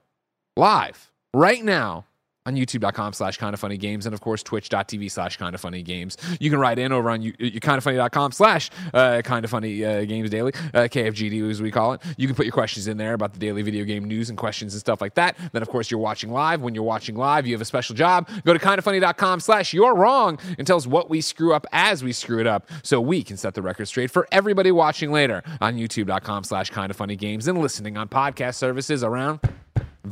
live 0.56 1.12
right 1.32 1.64
now 1.64 2.07
on 2.48 2.56
youtube.com 2.56 3.12
slash 3.12 3.38
kind 3.38 3.54
of 3.54 3.60
funny 3.60 3.78
games 3.78 4.06
and 4.06 4.14
of 4.14 4.22
course 4.22 4.42
twitch.tv 4.42 5.12
slash 5.12 5.36
kind 5.38 5.54
of 5.54 5.60
funny 5.60 5.84
games. 5.84 6.18
You 6.40 6.50
can 6.50 6.60
write 6.60 6.80
in 6.80 6.94
over 6.94 7.10
on 7.10 7.22
you, 7.22 7.34
you 7.38 7.60
kind 7.60 7.78
of 7.78 7.84
funny.com 7.84 8.32
slash 8.32 8.72
uh, 8.94 9.22
kind 9.22 9.44
of 9.44 9.52
funny 9.52 9.84
uh, 9.84 10.06
games 10.06 10.30
daily 10.30 10.54
uh, 10.74 10.88
kfgd 10.88 11.50
as 11.50 11.62
we 11.62 11.72
call 11.72 11.94
it. 11.94 12.02
You 12.16 12.26
can 12.26 12.36
put 12.36 12.46
your 12.46 12.54
questions 12.54 12.88
in 12.88 12.98
there 12.98 13.14
about 13.14 13.34
the 13.34 13.40
daily 13.40 13.62
video 13.62 13.84
game 13.84 14.06
news 14.06 14.30
and 14.30 14.38
questions 14.38 14.74
and 14.74 14.80
stuff 14.80 15.02
like 15.02 15.16
that. 15.16 15.38
Then 15.52 15.62
of 15.62 15.68
course 15.68 15.92
you're 15.92 16.00
watching 16.00 16.32
live. 16.32 16.62
When 16.62 16.74
you're 16.74 16.84
watching 16.84 17.16
live 17.16 17.46
you 17.46 17.54
have 17.54 17.62
a 17.62 17.66
special 17.66 17.96
job. 17.96 18.30
Go 18.46 18.54
to 18.54 18.60
kindoffunny.com 18.60 19.42
slash 19.42 19.74
you're 19.74 19.94
wrong 19.94 20.40
and 20.58 20.66
tell 20.66 20.78
us 20.78 20.88
what 20.88 21.10
we 21.10 21.20
screw 21.20 21.54
up 21.54 21.68
as 21.74 22.04
we 22.04 22.14
screw 22.14 22.40
it 22.40 22.48
up 22.48 22.70
so 22.82 23.02
we 23.02 23.24
can 23.24 23.36
set 23.36 23.54
the 23.56 23.62
record 23.62 23.88
straight 23.88 24.10
for 24.10 24.26
everybody 24.32 24.72
watching 24.72 25.12
later 25.12 25.44
on 25.60 25.76
youtube.com 25.76 26.44
slash 26.44 26.70
kind 26.70 26.90
of 26.90 26.96
funny 26.96 27.16
games 27.16 27.48
and 27.48 27.58
listening 27.58 27.98
on 27.98 28.08
podcast 28.08 28.56
services 28.56 29.04
around 29.04 29.40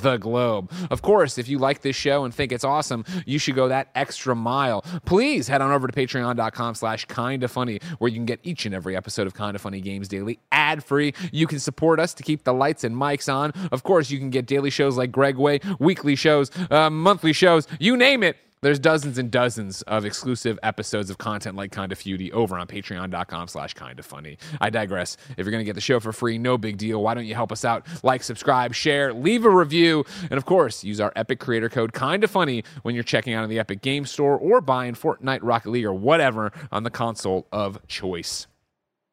the 0.01 0.18
globe. 0.18 0.71
Of 0.89 1.01
course, 1.01 1.38
if 1.38 1.47
you 1.47 1.57
like 1.57 1.81
this 1.81 1.95
show 1.95 2.25
and 2.25 2.33
think 2.33 2.51
it's 2.51 2.63
awesome, 2.63 3.06
you 3.25 3.39
should 3.39 3.56
go 3.56 3.68
that 3.69 3.89
extra 3.95 4.36
mile. 4.36 4.81
Please 5.06 5.47
head 5.47 5.62
on 5.62 5.71
over 5.71 5.88
to 5.88 5.94
patreon.com 5.94 6.75
slash 6.75 7.06
kinda 7.06 7.47
funny, 7.47 7.80
where 8.00 8.09
you 8.09 8.15
can 8.15 8.25
get 8.25 8.39
each 8.44 8.65
and 8.65 8.75
every 8.75 8.95
episode 8.95 9.27
of 9.27 9.33
Kinda 9.33 9.59
Funny 9.59 9.81
Games 9.81 10.07
Daily 10.07 10.39
ad-free. 10.51 11.13
You 11.31 11.47
can 11.47 11.59
support 11.59 12.00
us 12.00 12.13
to 12.15 12.24
keep 12.24 12.44
the 12.44 12.53
lights 12.53 12.83
and 12.83 12.95
mics 12.95 13.33
on. 13.33 13.51
Of 13.71 13.83
course, 13.83 14.09
you 14.09 14.19
can 14.19 14.30
get 14.30 14.45
daily 14.45 14.69
shows 14.69 14.97
like 14.97 15.12
Greg 15.12 15.38
Way, 15.38 15.59
weekly 15.80 16.15
shows, 16.15 16.51
uh, 16.71 16.89
monthly 16.89 17.33
shows, 17.33 17.68
you 17.80 17.97
name 17.97 18.24
it. 18.24 18.38
There's 18.66 18.80
dozens 18.80 19.20
and 19.20 19.30
dozens 19.30 19.84
of 19.84 20.06
exclusive 20.06 20.58
episodes 20.64 21.12
of 21.12 21.20
content 21.20 21.56
like 21.56 21.72
Kinda 21.72 21.96
Feudy 21.96 22.32
over 22.32 22.58
on 22.58 22.66
patreon.com 22.66 23.48
slash 23.48 23.76
kinda 23.76 24.02
funny. 24.02 24.40
I 24.60 24.72
digress. 24.72 25.18
If 25.38 25.46
you're 25.46 25.52
going 25.52 25.62
to 25.62 25.66
get 25.66 25.76
the 25.76 25.82
show 25.82 26.00
for 26.00 26.12
free, 26.12 26.40
no 26.40 26.58
big 26.58 26.78
deal. 26.78 27.04
Why 27.04 27.14
don't 27.14 27.28
you 27.28 27.36
help 27.36 27.52
us 27.52 27.64
out? 27.64 27.86
Like, 28.02 28.24
subscribe, 28.24 28.74
share, 28.74 29.14
leave 29.14 29.46
a 29.46 29.52
review, 29.52 30.04
and 30.32 30.34
of 30.40 30.46
course, 30.46 30.84
use 30.84 31.00
our 31.00 31.14
Epic 31.16 31.40
creator 31.40 31.70
code 31.70 31.94
kinda 31.94 32.28
funny 32.28 32.64
when 32.82 32.96
you're 32.96 33.04
checking 33.04 33.36
out 33.36 33.44
in 33.44 33.52
the 33.52 33.60
Epic 33.60 33.84
Game 33.84 34.04
Store 34.04 34.36
or 34.36 34.62
buying 34.62 34.96
Fortnite, 34.96 35.42
Rocket 35.44 35.70
League, 35.70 35.86
or 35.86 35.94
whatever 35.94 36.52
on 36.72 36.82
the 36.82 36.90
console 36.90 37.46
of 37.52 37.78
choice. 37.86 38.48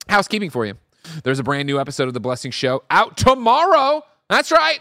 Housekeeping 0.09 0.49
for 0.49 0.65
you. 0.65 0.79
There's 1.25 1.41
a 1.41 1.45
brand 1.45 1.67
new 1.67 1.79
episode 1.79 2.09
of 2.09 2.15
The 2.15 2.21
Blessing 2.21 2.53
Show 2.53 2.85
out 2.91 3.19
tomorrow. 3.19 4.03
That's 4.31 4.51
right. 4.51 4.81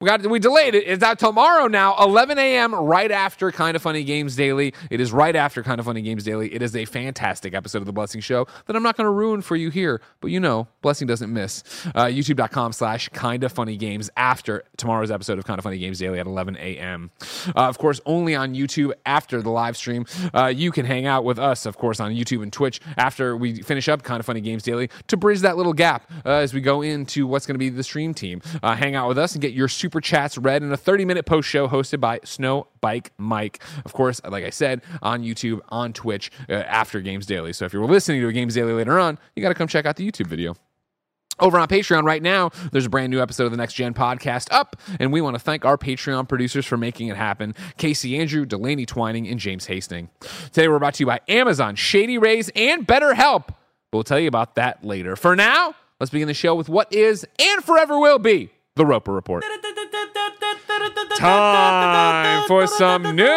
We 0.00 0.06
got 0.06 0.26
we 0.26 0.38
delayed 0.38 0.74
it. 0.74 0.84
It's 0.86 1.02
out 1.02 1.18
tomorrow 1.18 1.66
now, 1.66 1.94
11 2.02 2.38
a.m. 2.38 2.74
right 2.74 3.10
after 3.10 3.50
Kinda 3.50 3.78
Funny 3.78 4.02
Games 4.02 4.34
Daily. 4.34 4.72
It 4.88 4.98
is 4.98 5.12
right 5.12 5.36
after 5.36 5.62
Kinda 5.62 5.82
Funny 5.82 6.00
Games 6.00 6.24
Daily. 6.24 6.54
It 6.54 6.62
is 6.62 6.74
a 6.74 6.86
fantastic 6.86 7.52
episode 7.52 7.80
of 7.80 7.84
The 7.84 7.92
Blessing 7.92 8.22
Show 8.22 8.46
that 8.64 8.74
I'm 8.74 8.82
not 8.82 8.96
going 8.96 9.04
to 9.04 9.10
ruin 9.10 9.42
for 9.42 9.56
you 9.56 9.68
here, 9.68 10.00
but 10.22 10.30
you 10.30 10.40
know, 10.40 10.68
Blessing 10.80 11.06
doesn't 11.06 11.30
miss. 11.30 11.62
Uh, 11.94 12.06
YouTube.com 12.06 12.72
slash 12.72 13.10
Kinda 13.10 13.50
Funny 13.50 13.76
Games 13.76 14.08
after 14.16 14.64
tomorrow's 14.78 15.10
episode 15.10 15.38
of 15.38 15.44
Kinda 15.44 15.60
Funny 15.60 15.76
Games 15.76 15.98
Daily 15.98 16.18
at 16.18 16.24
11 16.24 16.56
a.m. 16.56 17.10
Uh, 17.48 17.68
of 17.68 17.76
course, 17.76 18.00
only 18.06 18.34
on 18.34 18.54
YouTube 18.54 18.92
after 19.04 19.42
the 19.42 19.50
live 19.50 19.76
stream. 19.76 20.06
Uh, 20.32 20.46
you 20.46 20.72
can 20.72 20.86
hang 20.86 21.04
out 21.04 21.24
with 21.24 21.38
us, 21.38 21.66
of 21.66 21.76
course, 21.76 22.00
on 22.00 22.10
YouTube 22.12 22.42
and 22.42 22.50
Twitch 22.54 22.80
after 22.96 23.36
we 23.36 23.60
finish 23.60 23.86
up 23.86 24.02
Kinda 24.02 24.22
Funny 24.22 24.40
Games 24.40 24.62
Daily 24.62 24.88
to 25.08 25.18
bridge 25.18 25.40
that 25.40 25.58
little 25.58 25.74
gap 25.74 26.10
uh, 26.24 26.30
as 26.30 26.54
we 26.54 26.62
go 26.62 26.80
into 26.80 27.26
what's 27.26 27.44
going 27.44 27.56
to 27.56 27.58
be 27.58 27.68
the 27.68 27.82
stream 27.82 28.14
team. 28.14 28.40
Uh, 28.62 28.74
hang 28.74 28.94
out 28.94 29.06
with 29.06 29.18
us 29.18 29.34
and 29.34 29.42
get 29.42 29.52
your 29.52 29.68
super 29.68 29.89
chats 29.98 30.36
read 30.36 30.62
in 30.62 30.70
a 30.70 30.76
30 30.76 31.06
minute 31.06 31.24
post 31.24 31.48
show 31.48 31.66
hosted 31.66 32.00
by 32.00 32.20
Snow 32.22 32.66
Bike 32.80 33.12
Mike. 33.18 33.62
Of 33.84 33.92
course, 33.94 34.20
like 34.28 34.44
I 34.44 34.50
said, 34.50 34.82
on 35.02 35.22
YouTube, 35.22 35.60
on 35.70 35.92
Twitch 35.92 36.30
uh, 36.48 36.52
after 36.52 37.00
Games 37.00 37.26
Daily. 37.26 37.52
So 37.54 37.64
if 37.64 37.72
you're 37.72 37.86
listening 37.86 38.20
to 38.20 38.28
a 38.28 38.32
Games 38.32 38.54
Daily 38.54 38.74
later 38.74 38.98
on, 38.98 39.18
you 39.34 39.42
got 39.42 39.48
to 39.48 39.54
come 39.54 39.66
check 39.68 39.86
out 39.86 39.96
the 39.96 40.08
YouTube 40.08 40.26
video. 40.26 40.54
Over 41.40 41.58
on 41.58 41.68
Patreon 41.68 42.04
right 42.04 42.22
now, 42.22 42.50
there's 42.70 42.84
a 42.84 42.90
brand 42.90 43.10
new 43.10 43.20
episode 43.20 43.46
of 43.46 43.50
the 43.50 43.56
Next 43.56 43.72
Gen 43.72 43.94
podcast 43.94 44.48
up, 44.50 44.76
and 44.98 45.10
we 45.10 45.22
want 45.22 45.36
to 45.36 45.40
thank 45.40 45.64
our 45.64 45.78
Patreon 45.78 46.28
producers 46.28 46.66
for 46.66 46.76
making 46.76 47.08
it 47.08 47.16
happen 47.16 47.54
Kasey 47.78 48.18
Andrew, 48.18 48.44
Delaney 48.44 48.84
Twining, 48.84 49.26
and 49.26 49.40
James 49.40 49.66
Hasting. 49.66 50.10
Today, 50.52 50.68
we're 50.68 50.78
brought 50.78 50.94
to 50.94 51.02
you 51.02 51.06
by 51.06 51.20
Amazon, 51.28 51.76
Shady 51.76 52.18
Rays, 52.18 52.50
and 52.54 52.86
BetterHelp. 52.86 53.54
We'll 53.92 54.04
tell 54.04 54.20
you 54.20 54.28
about 54.28 54.54
that 54.56 54.84
later. 54.84 55.16
For 55.16 55.34
now, 55.34 55.74
let's 55.98 56.10
begin 56.10 56.28
the 56.28 56.34
show 56.34 56.54
with 56.54 56.68
what 56.68 56.92
is 56.92 57.26
and 57.38 57.64
forever 57.64 57.98
will 57.98 58.18
be 58.18 58.50
the 58.80 58.86
Roper 58.86 59.12
Report. 59.12 59.44
Time 61.16 62.48
for 62.48 62.66
some 62.66 63.02
news. 63.14 63.28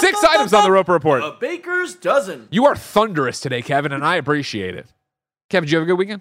Six 0.00 0.22
items 0.22 0.52
on 0.52 0.64
the 0.64 0.70
Roper 0.70 0.92
Report. 0.92 1.22
A 1.22 1.32
baker's 1.40 1.94
dozen. 1.94 2.48
You 2.50 2.66
are 2.66 2.76
thunderous 2.76 3.40
today, 3.40 3.62
Kevin, 3.62 3.92
and 3.92 4.04
I 4.04 4.16
appreciate 4.16 4.74
it. 4.74 4.86
Kevin, 5.48 5.66
did 5.66 5.72
you 5.72 5.78
have 5.78 5.86
a 5.86 5.90
good 5.90 5.98
weekend? 5.98 6.20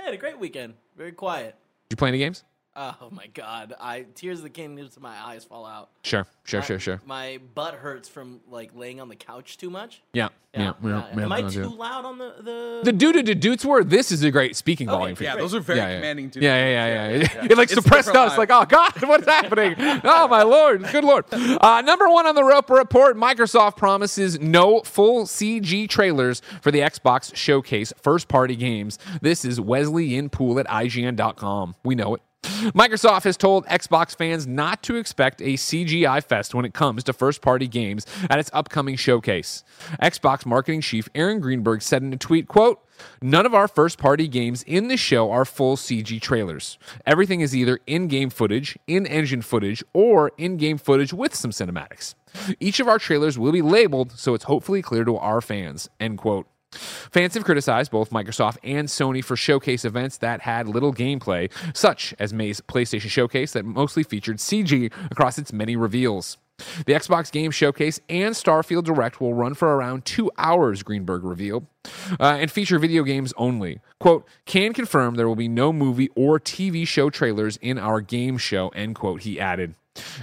I 0.00 0.04
had 0.04 0.14
a 0.14 0.16
great 0.16 0.38
weekend. 0.38 0.74
Very 0.96 1.12
quiet. 1.12 1.54
Did 1.88 1.96
you 1.96 1.98
play 1.98 2.08
any 2.08 2.18
games? 2.18 2.42
Oh 2.80 3.08
my 3.10 3.26
god! 3.34 3.74
I 3.80 4.06
tears 4.14 4.38
of 4.38 4.44
the 4.44 4.50
king 4.50 4.76
to 4.76 5.00
my 5.00 5.16
eyes 5.20 5.42
fall 5.44 5.66
out. 5.66 5.90
Sure, 6.04 6.24
sure, 6.44 6.60
My- 6.60 6.66
sure, 6.66 6.78
sure. 6.78 7.00
My 7.04 7.40
butt 7.54 7.74
hurts 7.74 8.08
from 8.08 8.40
like 8.48 8.70
laying 8.72 9.00
on 9.00 9.08
the 9.08 9.16
couch 9.16 9.56
too 9.56 9.68
much. 9.68 10.00
Yeah, 10.12 10.28
yeah, 10.54 10.74
yeah. 10.82 11.04
yeah, 11.16 11.22
Am 11.24 11.32
I 11.32 11.42
too 11.42 11.68
loud 11.68 12.04
on 12.04 12.18
the 12.18 12.34
the? 12.40 12.80
The 12.84 12.92
doo 12.92 13.12
doo 13.12 13.34
doots 13.34 13.64
were. 13.64 13.82
This 13.82 14.12
is 14.12 14.22
a 14.22 14.30
great 14.30 14.54
speaking 14.54 14.86
volume 14.86 15.16
for 15.16 15.24
you. 15.24 15.28
Yeah, 15.28 15.34
those 15.36 15.54
are 15.56 15.60
very 15.60 15.80
yeah, 15.80 15.88
yeah. 15.88 15.94
commanding. 15.96 16.26
Yeah, 16.26 16.30
dudes. 16.30 16.44
yeah, 16.44 16.66
yeah, 16.66 17.08
yeah. 17.08 17.28
yeah. 17.34 17.44
It 17.50 17.56
like 17.58 17.72
It's 17.72 17.74
suppressed 17.82 18.10
us. 18.10 18.34
vibe. 18.34 18.38
Like, 18.38 18.50
oh 18.52 18.64
god, 18.64 18.92
what's 19.08 19.26
happening? 19.26 19.74
oh 20.04 20.28
my 20.28 20.44
lord, 20.44 20.84
good 20.92 21.02
lord. 21.04 21.24
Uh, 21.32 21.80
number 21.80 22.08
one 22.08 22.26
on 22.28 22.36
the 22.36 22.44
Roper 22.44 22.74
report: 22.74 23.16
Microsoft 23.16 23.76
promises 23.76 24.38
no 24.38 24.82
full 24.82 25.24
CG 25.24 25.88
trailers 25.88 26.42
for 26.62 26.70
the 26.70 26.78
Xbox 26.78 27.34
Showcase 27.34 27.92
first-party 28.00 28.54
games. 28.54 29.00
This 29.20 29.44
is 29.44 29.60
Wesley 29.60 30.06
Yin-Poole 30.06 30.60
at 30.60 30.66
IGN.com. 30.68 31.74
We 31.82 31.96
know 31.96 32.14
it. 32.14 32.22
Microsoft 32.42 33.24
has 33.24 33.36
told 33.36 33.66
Xbox 33.66 34.16
fans 34.16 34.46
not 34.46 34.82
to 34.82 34.96
expect 34.96 35.40
a 35.40 35.54
CGI 35.54 36.22
fest 36.24 36.54
when 36.54 36.64
it 36.64 36.74
comes 36.74 37.04
to 37.04 37.12
first 37.12 37.40
party 37.40 37.68
games 37.68 38.04
at 38.28 38.38
its 38.38 38.50
upcoming 38.52 38.96
showcase. 38.96 39.62
Xbox 40.02 40.44
marketing 40.44 40.80
chief 40.80 41.08
Aaron 41.14 41.40
Greenberg 41.40 41.82
said 41.82 42.02
in 42.02 42.12
a 42.12 42.16
tweet, 42.16 42.48
quote, 42.48 42.84
None 43.22 43.46
of 43.46 43.54
our 43.54 43.68
first 43.68 43.96
party 43.96 44.26
games 44.26 44.64
in 44.64 44.88
the 44.88 44.96
show 44.96 45.30
are 45.30 45.44
full 45.44 45.76
CG 45.76 46.20
trailers. 46.20 46.78
Everything 47.06 47.40
is 47.40 47.54
either 47.54 47.78
in 47.86 48.08
game 48.08 48.28
footage, 48.28 48.76
in 48.88 49.06
engine 49.06 49.42
footage, 49.42 49.84
or 49.92 50.32
in 50.36 50.56
game 50.56 50.78
footage 50.78 51.12
with 51.12 51.34
some 51.36 51.52
cinematics. 51.52 52.14
Each 52.58 52.80
of 52.80 52.88
our 52.88 52.98
trailers 52.98 53.38
will 53.38 53.52
be 53.52 53.62
labeled 53.62 54.18
so 54.18 54.34
it's 54.34 54.44
hopefully 54.44 54.82
clear 54.82 55.04
to 55.04 55.16
our 55.16 55.40
fans. 55.40 55.88
End 56.00 56.18
quote. 56.18 56.46
Fans 56.72 57.34
have 57.34 57.44
criticized 57.44 57.90
both 57.90 58.10
Microsoft 58.10 58.58
and 58.62 58.88
Sony 58.88 59.24
for 59.24 59.36
showcase 59.36 59.84
events 59.84 60.18
that 60.18 60.42
had 60.42 60.68
little 60.68 60.92
gameplay, 60.92 61.50
such 61.74 62.14
as 62.18 62.32
May's 62.32 62.60
PlayStation 62.60 63.08
Showcase 63.08 63.52
that 63.52 63.64
mostly 63.64 64.02
featured 64.02 64.38
CG 64.38 64.92
across 65.10 65.38
its 65.38 65.52
many 65.52 65.76
reveals. 65.76 66.36
The 66.86 66.92
Xbox 66.92 67.30
Game 67.30 67.52
Showcase 67.52 68.00
and 68.08 68.34
Starfield 68.34 68.84
Direct 68.84 69.20
will 69.20 69.32
run 69.32 69.54
for 69.54 69.76
around 69.76 70.04
two 70.04 70.30
hours, 70.36 70.82
Greenberg 70.82 71.22
revealed, 71.22 71.66
uh, 72.18 72.36
and 72.40 72.50
feature 72.50 72.80
video 72.80 73.04
games 73.04 73.32
only. 73.36 73.80
Quote, 74.00 74.26
can 74.44 74.72
confirm 74.72 75.14
there 75.14 75.28
will 75.28 75.36
be 75.36 75.48
no 75.48 75.72
movie 75.72 76.10
or 76.16 76.40
TV 76.40 76.86
show 76.86 77.10
trailers 77.10 77.58
in 77.58 77.78
our 77.78 78.00
game 78.00 78.38
show, 78.38 78.68
end 78.70 78.96
quote, 78.96 79.22
he 79.22 79.38
added. 79.38 79.74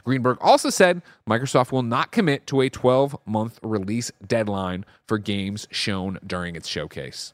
Greenberg 0.03 0.37
also 0.41 0.69
said 0.69 1.01
Microsoft 1.29 1.71
will 1.71 1.83
not 1.83 2.11
commit 2.11 2.45
to 2.47 2.61
a 2.61 2.69
12 2.69 3.15
month 3.25 3.59
release 3.63 4.11
deadline 4.25 4.85
for 5.07 5.17
games 5.17 5.67
shown 5.71 6.19
during 6.25 6.55
its 6.55 6.67
showcase. 6.67 7.33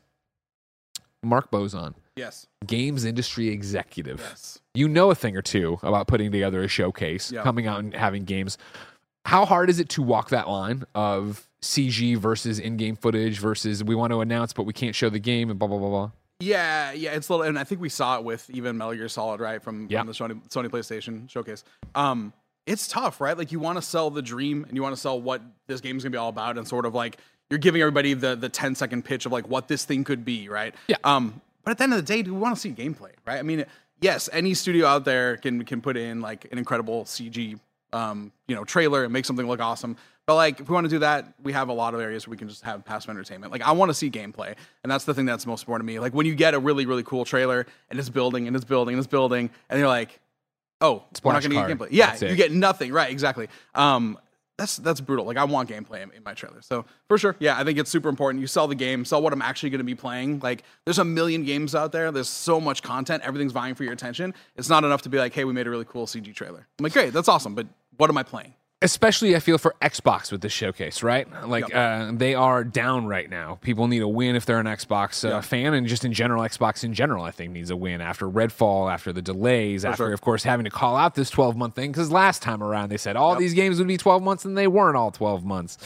Mark 1.23 1.51
Bozon, 1.51 1.93
Yes. 2.15 2.47
games 2.65 3.05
industry 3.05 3.49
executive. 3.49 4.19
Yes. 4.19 4.59
You 4.73 4.87
know 4.87 5.11
a 5.11 5.15
thing 5.15 5.37
or 5.37 5.41
two 5.43 5.77
about 5.83 6.07
putting 6.07 6.31
together 6.31 6.63
a 6.63 6.67
showcase, 6.67 7.31
Yeah. 7.31 7.43
coming 7.43 7.67
out 7.67 7.79
and 7.79 7.93
having 7.93 8.23
games. 8.25 8.57
How 9.25 9.45
hard 9.45 9.69
is 9.69 9.79
it 9.79 9.87
to 9.89 10.01
walk 10.01 10.29
that 10.29 10.49
line 10.49 10.83
of 10.95 11.47
CG 11.61 12.15
versus 12.15 12.57
in 12.57 12.75
game 12.75 12.95
footage 12.95 13.37
versus 13.37 13.83
we 13.83 13.93
want 13.93 14.11
to 14.11 14.21
announce 14.21 14.51
but 14.51 14.63
we 14.63 14.73
can't 14.73 14.95
show 14.95 15.09
the 15.09 15.19
game 15.19 15.51
and 15.51 15.59
blah, 15.59 15.67
blah, 15.67 15.77
blah, 15.77 15.89
blah? 15.89 16.11
Yeah, 16.41 16.91
yeah, 16.91 17.11
it's 17.13 17.29
a 17.29 17.33
little, 17.33 17.45
and 17.47 17.57
I 17.57 17.63
think 17.63 17.81
we 17.81 17.89
saw 17.89 18.17
it 18.17 18.23
with 18.23 18.49
even 18.49 18.77
Metal 18.77 18.93
Gear 18.93 19.07
Solid, 19.09 19.39
right, 19.39 19.61
from, 19.61 19.87
Yeah. 19.89 19.99
from 19.99 20.07
the 20.07 20.13
Sony, 20.13 20.41
Sony 20.49 20.69
PlayStation 20.69 21.29
showcase. 21.29 21.63
Um, 21.95 22.33
it's 22.65 22.87
tough, 22.87 23.19
right? 23.21 23.37
Like 23.37 23.51
you 23.51 23.59
want 23.59 23.77
to 23.77 23.81
sell 23.81 24.09
the 24.09 24.21
dream, 24.21 24.65
and 24.67 24.75
you 24.75 24.81
want 24.83 24.95
to 24.95 25.01
sell 25.01 25.19
what 25.21 25.41
this 25.67 25.81
game's 25.81 26.03
gonna 26.03 26.11
be 26.11 26.17
all 26.17 26.29
about, 26.29 26.57
and 26.57 26.67
sort 26.67 26.85
of 26.85 26.93
like 26.93 27.17
you're 27.49 27.57
giving 27.57 27.81
everybody 27.81 28.13
the 28.13 28.35
the 28.35 28.49
10 28.49 28.75
second 28.75 29.03
pitch 29.03 29.25
of 29.25 29.31
like 29.31 29.47
what 29.47 29.67
this 29.67 29.83
thing 29.85 30.03
could 30.03 30.23
be, 30.23 30.47
right? 30.47 30.73
Yeah. 30.87 30.97
Um, 31.03 31.41
but 31.63 31.71
at 31.71 31.77
the 31.77 31.83
end 31.85 31.93
of 31.93 31.97
the 31.97 32.05
day, 32.13 32.21
do 32.21 32.33
we 32.33 32.39
want 32.39 32.55
to 32.55 32.61
see 32.61 32.71
gameplay, 32.71 33.11
right? 33.25 33.39
I 33.39 33.41
mean, 33.41 33.65
yes, 33.99 34.29
any 34.31 34.53
studio 34.53 34.85
out 34.87 35.05
there 35.05 35.37
can 35.37 35.63
can 35.65 35.81
put 35.81 35.97
in 35.97 36.21
like 36.21 36.47
an 36.51 36.57
incredible 36.57 37.03
CG, 37.05 37.59
um, 37.93 38.31
you 38.47 38.55
know, 38.55 38.63
trailer 38.63 39.03
and 39.03 39.13
make 39.13 39.25
something 39.25 39.47
look 39.47 39.59
awesome. 39.59 39.97
But 40.27 40.35
like, 40.35 40.59
if 40.59 40.69
we 40.69 40.73
want 40.73 40.85
to 40.85 40.89
do 40.89 40.99
that, 40.99 41.33
we 41.43 41.51
have 41.53 41.69
a 41.69 41.73
lot 41.73 41.93
of 41.93 41.99
areas 41.99 42.27
where 42.27 42.31
we 42.31 42.37
can 42.37 42.47
just 42.47 42.63
have 42.63 42.85
passive 42.85 43.09
entertainment. 43.09 43.51
Like, 43.51 43.63
I 43.63 43.71
want 43.71 43.89
to 43.89 43.93
see 43.93 44.09
gameplay, 44.09 44.55
and 44.83 44.91
that's 44.91 45.03
the 45.03 45.13
thing 45.13 45.25
that's 45.25 45.45
most 45.45 45.63
important 45.63 45.87
to 45.87 45.93
me. 45.93 45.99
Like, 45.99 46.13
when 46.13 46.25
you 46.25 46.35
get 46.35 46.53
a 46.53 46.59
really, 46.59 46.85
really 46.85 47.03
cool 47.03 47.25
trailer 47.25 47.65
and 47.89 47.99
it's 47.99 48.09
building 48.09 48.47
and 48.47 48.55
it's 48.55 48.65
building 48.65 48.93
and 48.93 48.99
it's 48.99 49.11
building, 49.11 49.49
and 49.69 49.79
you're 49.79 49.87
like, 49.87 50.19
oh, 50.79 51.03
we're 51.23 51.33
not 51.33 51.43
going 51.43 51.51
to 51.51 51.67
get 51.67 51.77
gameplay. 51.77 51.87
Yeah, 51.91 52.15
you 52.23 52.35
get 52.35 52.51
nothing. 52.51 52.93
Right? 52.93 53.11
Exactly. 53.11 53.47
Um, 53.73 54.17
that's 54.57 54.77
that's 54.77 55.01
brutal. 55.01 55.25
Like, 55.25 55.37
I 55.37 55.43
want 55.43 55.69
gameplay 55.69 56.03
in, 56.03 56.11
in 56.11 56.23
my 56.23 56.35
trailer. 56.35 56.61
So 56.61 56.85
for 57.07 57.17
sure, 57.17 57.35
yeah, 57.39 57.57
I 57.57 57.63
think 57.63 57.79
it's 57.79 57.89
super 57.89 58.09
important. 58.09 58.41
You 58.41 58.47
sell 58.47 58.67
the 58.67 58.75
game, 58.75 59.03
sell 59.05 59.21
what 59.21 59.33
I'm 59.33 59.41
actually 59.41 59.71
going 59.71 59.79
to 59.79 59.83
be 59.83 59.95
playing. 59.95 60.39
Like, 60.39 60.63
there's 60.85 60.99
a 60.99 61.05
million 61.05 61.43
games 61.43 61.73
out 61.73 61.91
there. 61.91 62.11
There's 62.11 62.29
so 62.29 62.61
much 62.61 62.83
content. 62.83 63.23
Everything's 63.25 63.53
vying 63.53 63.73
for 63.73 63.83
your 63.83 63.93
attention. 63.93 64.35
It's 64.55 64.69
not 64.69 64.83
enough 64.83 65.01
to 65.01 65.09
be 65.09 65.17
like, 65.17 65.33
hey, 65.33 65.45
we 65.45 65.53
made 65.53 65.65
a 65.65 65.69
really 65.71 65.85
cool 65.85 66.05
CG 66.05 66.33
trailer. 66.35 66.67
I'm 66.77 66.83
like, 66.83 66.93
great, 66.93 67.11
that's 67.11 67.27
awesome, 67.27 67.55
but 67.55 67.65
what 67.97 68.09
am 68.09 68.17
I 68.17 68.23
playing? 68.23 68.53
especially 68.83 69.35
I 69.35 69.39
feel 69.39 69.59
for 69.59 69.75
Xbox 69.79 70.31
with 70.31 70.41
this 70.41 70.51
showcase, 70.51 71.03
right? 71.03 71.27
Like 71.47 71.71
uh, 71.71 72.11
they 72.15 72.33
are 72.33 72.63
down 72.63 73.05
right 73.05 73.29
now. 73.29 73.59
People 73.61 73.87
need 73.87 74.01
a 74.01 74.07
win 74.07 74.35
if 74.35 74.47
they're 74.47 74.59
an 74.59 74.65
Xbox 74.65 75.23
uh, 75.23 75.35
Yeah. 75.35 75.41
fan, 75.41 75.75
and 75.75 75.85
just 75.85 76.03
in 76.03 76.13
general, 76.13 76.41
Xbox 76.41 76.83
in 76.83 76.91
general, 76.91 77.23
I 77.23 77.29
think 77.29 77.53
needs 77.53 77.69
a 77.69 77.75
win 77.75 78.01
after 78.01 78.27
Redfall, 78.27 78.91
after 78.91 79.13
the 79.13 79.21
delays, 79.21 79.85
after 79.85 80.05
sure. 80.05 80.13
of 80.13 80.21
course 80.21 80.41
having 80.41 80.63
to 80.63 80.71
call 80.71 80.95
out 80.95 81.13
this 81.13 81.29
12 81.29 81.55
month 81.55 81.75
thing 81.75 81.91
because 81.91 82.09
last 82.11 82.41
time 82.41 82.63
around 82.63 82.89
they 82.89 82.97
said 82.97 83.15
all 83.15 83.35
these 83.35 83.53
games 83.53 83.77
would 83.77 83.87
be 83.87 83.97
12 83.97 84.23
months 84.23 84.45
and 84.45 84.57
they 84.57 84.65
weren't 84.67 84.97
all 84.97 85.11
12 85.11 85.45
months. 85.45 85.77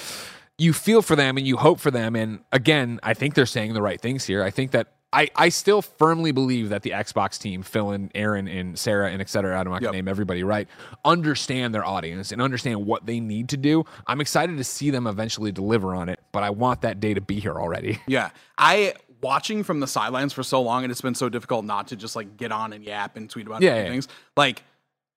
You 0.57 0.71
feel 0.71 1.01
for 1.01 1.17
them 1.17 1.35
and 1.35 1.45
you 1.45 1.57
hope 1.57 1.81
for 1.81 1.91
them, 1.91 2.15
and 2.15 2.39
again, 2.53 3.01
I 3.03 3.13
think 3.13 3.33
they're 3.33 3.45
saying 3.45 3.73
the 3.73 3.81
right 3.81 3.99
things 3.99 4.23
here. 4.23 4.41
I 4.41 4.51
think 4.51 4.71
that. 4.71 4.87
I, 5.13 5.29
I 5.35 5.47
still 5.49 5.81
firmly 5.81 6.31
believe 6.33 6.69
that 6.69 6.81
the 6.81 6.89
Xbox 6.89 7.39
team, 7.39 7.63
Phil 7.63 7.91
and 7.91 8.11
Aaron 8.15 8.47
and 8.49 8.77
Sarah 8.77 9.09
and 9.11 9.21
et 9.21 9.29
cetera, 9.29 9.57
I 9.57 9.63
don't 9.63 9.71
going 9.71 9.79
to 9.81 9.85
Yep. 9.85 9.93
name 9.93 10.07
everybody 10.09 10.43
right, 10.43 10.67
understand 11.05 11.73
their 11.73 11.85
audience 11.85 12.31
and 12.33 12.41
understand 12.41 12.85
what 12.85 13.05
they 13.05 13.19
need 13.21 13.49
to 13.49 13.57
do. 13.57 13.85
I'm 14.07 14.19
excited 14.19 14.57
to 14.57 14.63
see 14.63 14.89
them 14.89 15.07
eventually 15.07 15.51
deliver 15.53 15.95
on 15.95 16.09
it, 16.09 16.19
but 16.33 16.43
I 16.43 16.49
want 16.49 16.81
that 16.81 16.99
day 16.99 17.13
to 17.13 17.21
be 17.21 17.39
here 17.39 17.57
already. 17.59 17.99
Yeah, 18.07 18.31
I 18.57 18.93
watching 19.21 19.63
from 19.63 19.79
the 19.79 19.87
sidelines 19.87 20.33
for 20.33 20.43
so 20.43 20.61
long, 20.61 20.83
and 20.83 20.91
it's 20.91 21.01
been 21.01 21.15
so 21.15 21.29
difficult 21.29 21.63
not 21.65 21.87
to 21.87 21.95
just 21.95 22.15
like 22.15 22.35
get 22.37 22.51
on 22.51 22.73
and 22.73 22.83
yap 22.83 23.15
and 23.15 23.29
tweet 23.29 23.47
about 23.47 23.61
Yeah, 23.61 23.75
yeah. 23.83 23.89
things. 23.89 24.07
Like, 24.35 24.63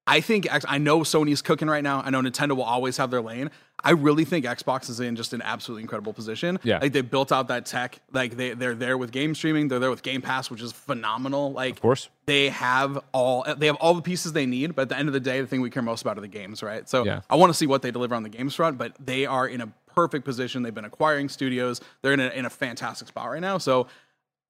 I 0.08 0.20
think 0.20 0.48
I 0.50 0.78
know 0.78 1.00
Sony's 1.00 1.42
cooking 1.42 1.68
right 1.68 1.82
now. 1.84 2.00
I 2.02 2.10
know 2.10 2.20
Nintendo 2.22 2.56
will 2.56 2.62
always 2.64 2.96
have 2.96 3.10
their 3.10 3.20
lane. 3.20 3.50
I 3.84 3.90
really 3.92 4.24
think 4.24 4.44
Xbox 4.44 4.90
is 4.90 4.98
in 4.98 5.14
just 5.14 5.32
an 5.32 5.42
absolutely 5.42 5.82
incredible 5.82 6.12
position. 6.12 6.58
Yeah. 6.64 6.78
like 6.78 6.92
they 6.92 7.02
built 7.02 7.30
out 7.30 7.48
that 7.48 7.66
tech. 7.66 8.00
Like 8.12 8.36
they 8.36 8.54
they're 8.54 8.74
there 8.74 8.98
with 8.98 9.12
game 9.12 9.34
streaming. 9.34 9.68
They're 9.68 9.78
there 9.78 9.90
with 9.90 10.02
Game 10.02 10.22
Pass, 10.22 10.50
which 10.50 10.62
is 10.62 10.72
phenomenal. 10.72 11.52
Like, 11.52 11.74
of 11.74 11.82
course. 11.82 12.08
they 12.26 12.48
have 12.48 12.98
all 13.12 13.44
they 13.56 13.66
have 13.66 13.76
all 13.76 13.94
the 13.94 14.02
pieces 14.02 14.32
they 14.32 14.46
need. 14.46 14.74
But 14.74 14.82
at 14.82 14.88
the 14.88 14.98
end 14.98 15.08
of 15.08 15.12
the 15.12 15.20
day, 15.20 15.40
the 15.40 15.46
thing 15.46 15.60
we 15.60 15.70
care 15.70 15.82
most 15.82 16.02
about 16.02 16.18
are 16.18 16.22
the 16.22 16.26
games, 16.28 16.62
right? 16.62 16.88
So 16.88 17.04
Yeah. 17.04 17.20
I 17.30 17.36
want 17.36 17.50
to 17.50 17.54
see 17.54 17.66
what 17.66 17.82
they 17.82 17.90
deliver 17.90 18.14
on 18.14 18.22
the 18.24 18.28
games 18.28 18.54
front, 18.54 18.78
but 18.78 18.94
they 18.98 19.26
are 19.26 19.46
in 19.46 19.60
a 19.60 19.72
perfect 19.94 20.24
position. 20.24 20.62
They've 20.62 20.74
been 20.74 20.84
acquiring 20.84 21.28
studios. 21.28 21.80
They're 22.02 22.12
in 22.14 22.20
a, 22.20 22.28
in 22.28 22.44
a 22.46 22.50
fantastic 22.50 23.08
spot 23.08 23.30
right 23.30 23.40
now. 23.40 23.58
So 23.58 23.86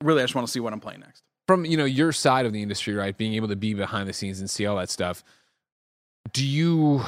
really, 0.02 0.22
I 0.22 0.24
just 0.24 0.34
want 0.34 0.46
to 0.46 0.52
see 0.52 0.60
what 0.60 0.72
I'm 0.72 0.80
playing 0.80 1.00
next. 1.00 1.22
From 1.46 1.64
you 1.64 1.76
know 1.76 1.84
your 1.86 2.12
side 2.12 2.46
of 2.46 2.52
the 2.52 2.62
industry, 2.62 2.94
right, 2.94 3.16
being 3.16 3.34
able 3.34 3.48
to 3.48 3.56
be 3.56 3.74
behind 3.74 4.08
the 4.08 4.12
scenes 4.12 4.40
and 4.40 4.48
see 4.48 4.66
all 4.66 4.76
that 4.76 4.90
stuff, 4.90 5.24
do 6.32 6.44
you 6.44 7.02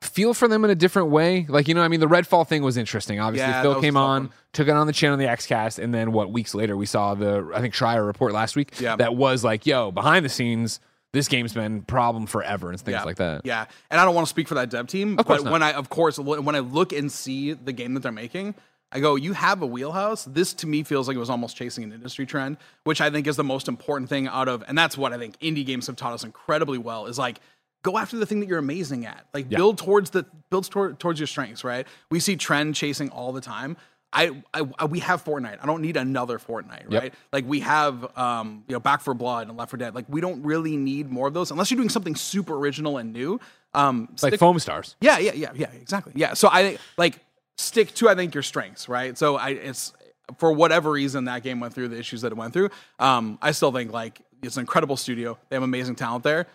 feel 0.00 0.34
for 0.34 0.48
them 0.48 0.64
in 0.64 0.70
a 0.70 0.74
different 0.74 1.08
way? 1.08 1.46
Like 1.48 1.68
you 1.68 1.74
know, 1.74 1.82
I 1.82 1.88
mean, 1.88 2.00
the 2.00 2.08
Redfall 2.08 2.46
thing 2.46 2.62
was 2.62 2.76
interesting. 2.76 3.20
Obviously, 3.20 3.48
Yeah, 3.50 3.62
Phil 3.62 3.80
came 3.80 3.96
on, 3.96 4.24
one. 4.24 4.32
took 4.52 4.68
it 4.68 4.72
on 4.72 4.86
the 4.86 4.92
chin 4.92 5.12
on 5.12 5.18
the 5.18 5.26
XCast, 5.26 5.78
and 5.82 5.94
then 5.94 6.12
what 6.12 6.32
weeks 6.32 6.54
later 6.54 6.76
we 6.76 6.86
saw 6.86 7.14
the 7.14 7.50
I 7.54 7.60
think 7.60 7.74
Schreier 7.74 8.04
report 8.06 8.32
last 8.32 8.56
week 8.56 8.80
Yeah. 8.80 8.96
that 8.96 9.14
was 9.14 9.44
like, 9.44 9.66
yo, 9.66 9.90
behind 9.92 10.24
the 10.24 10.28
scenes, 10.28 10.80
this 11.12 11.28
game's 11.28 11.52
been 11.52 11.82
problem 11.82 12.26
forever 12.26 12.70
and 12.70 12.80
things 12.80 12.92
yeah. 12.94 13.04
like 13.04 13.16
that. 13.16 13.42
Yeah, 13.44 13.66
and 13.90 14.00
I 14.00 14.04
don't 14.04 14.14
want 14.14 14.26
to 14.26 14.30
speak 14.30 14.48
for 14.48 14.54
that 14.54 14.70
dev 14.70 14.86
team, 14.88 15.18
Of 15.18 15.26
course 15.26 15.38
but 15.40 15.44
not. 15.46 15.52
when 15.52 15.62
I, 15.62 15.72
of 15.72 15.88
course, 15.88 16.18
when 16.18 16.54
I 16.54 16.60
look 16.60 16.92
and 16.92 17.10
see 17.12 17.52
the 17.52 17.72
game 17.72 17.94
that 17.94 18.00
they're 18.00 18.12
making, 18.12 18.54
I 18.90 19.00
go, 19.00 19.14
"You 19.16 19.32
have 19.34 19.62
a 19.62 19.66
wheelhouse." 19.66 20.24
This 20.24 20.52
to 20.54 20.66
me 20.66 20.82
feels 20.82 21.08
like 21.08 21.14
it 21.16 21.20
was 21.20 21.30
almost 21.30 21.56
chasing 21.56 21.84
an 21.84 21.92
industry 21.92 22.26
trend, 22.26 22.56
which 22.84 23.00
I 23.00 23.08
think 23.08 23.26
is 23.26 23.36
the 23.36 23.44
most 23.44 23.68
important 23.68 24.08
thing 24.10 24.26
out 24.26 24.48
of, 24.48 24.64
and 24.68 24.76
that's 24.76 24.98
what 24.98 25.12
I 25.12 25.18
think 25.18 25.38
indie 25.38 25.64
games 25.64 25.86
have 25.86 25.96
taught 25.96 26.12
us 26.12 26.24
incredibly 26.24 26.76
well. 26.78 27.06
Is 27.06 27.18
like 27.18 27.40
go 27.82 27.98
after 27.98 28.16
the 28.16 28.26
thing 28.26 28.40
that 28.40 28.48
you're 28.48 28.58
amazing 28.58 29.06
at, 29.06 29.26
like 29.34 29.46
Yeah. 29.50 29.58
build 29.58 29.78
towards 29.78 30.10
the 30.10 30.24
build 30.50 30.70
toward, 30.70 30.98
towards 30.98 31.18
your 31.20 31.26
strengths. 31.26 31.64
Right? 31.64 31.86
We 32.10 32.20
see 32.20 32.36
trend 32.36 32.74
chasing 32.74 33.10
all 33.10 33.32
the 33.32 33.40
time. 33.40 33.76
I, 34.14 34.42
I, 34.52 34.68
I- 34.78 34.84
we 34.84 34.98
have 34.98 35.24
Fortnite. 35.24 35.58
I 35.62 35.66
don't 35.66 35.80
need 35.80 35.96
another 35.96 36.38
Fortnite, 36.38 36.90
Yep. 36.90 37.02
right? 37.02 37.14
Like 37.32 37.46
we 37.46 37.60
have, 37.60 38.16
um, 38.18 38.62
you 38.68 38.74
know, 38.74 38.80
Back 38.80 39.00
for 39.00 39.14
Blood 39.14 39.48
and 39.48 39.56
Left 39.56 39.70
for 39.70 39.78
Dead. 39.78 39.94
Like 39.94 40.04
we 40.08 40.20
don't 40.20 40.42
really 40.42 40.76
need 40.76 41.10
more 41.10 41.28
of 41.28 41.32
those 41.34 41.50
unless 41.50 41.70
you're 41.70 41.78
doing 41.78 41.88
something 41.88 42.14
super 42.14 42.54
original 42.56 42.98
and 42.98 43.12
new. 43.14 43.40
Um, 43.72 44.08
Like 44.22 44.34
Foamstars. 44.34 44.96
yeah, 45.00 45.16
yeah, 45.18 45.32
yeah, 45.32 45.52
yeah, 45.54 45.70
exactly. 45.80 46.12
Yeah. 46.14 46.34
So 46.34 46.48
I 46.52 46.76
like 46.98 47.20
stick 47.56 47.94
to 47.94 48.08
I 48.10 48.14
think 48.14 48.34
your 48.34 48.42
strengths, 48.42 48.86
right? 48.86 49.16
So 49.16 49.36
I 49.36 49.50
it's 49.50 49.94
for 50.38 50.52
whatever 50.52 50.90
reason 50.90 51.24
that 51.24 51.42
game 51.42 51.58
went 51.60 51.72
through 51.72 51.88
the 51.88 51.98
issues 51.98 52.20
that 52.20 52.32
it 52.32 52.36
went 52.36 52.52
through. 52.52 52.68
Um, 52.98 53.38
I 53.40 53.52
still 53.52 53.72
think 53.72 53.92
like 53.92 54.20
it's 54.42 54.56
an 54.58 54.60
incredible 54.60 54.98
studio. 54.98 55.38
They 55.48 55.56
have 55.56 55.62
amazing 55.62 55.94
talent 55.94 56.22
there. 56.24 56.46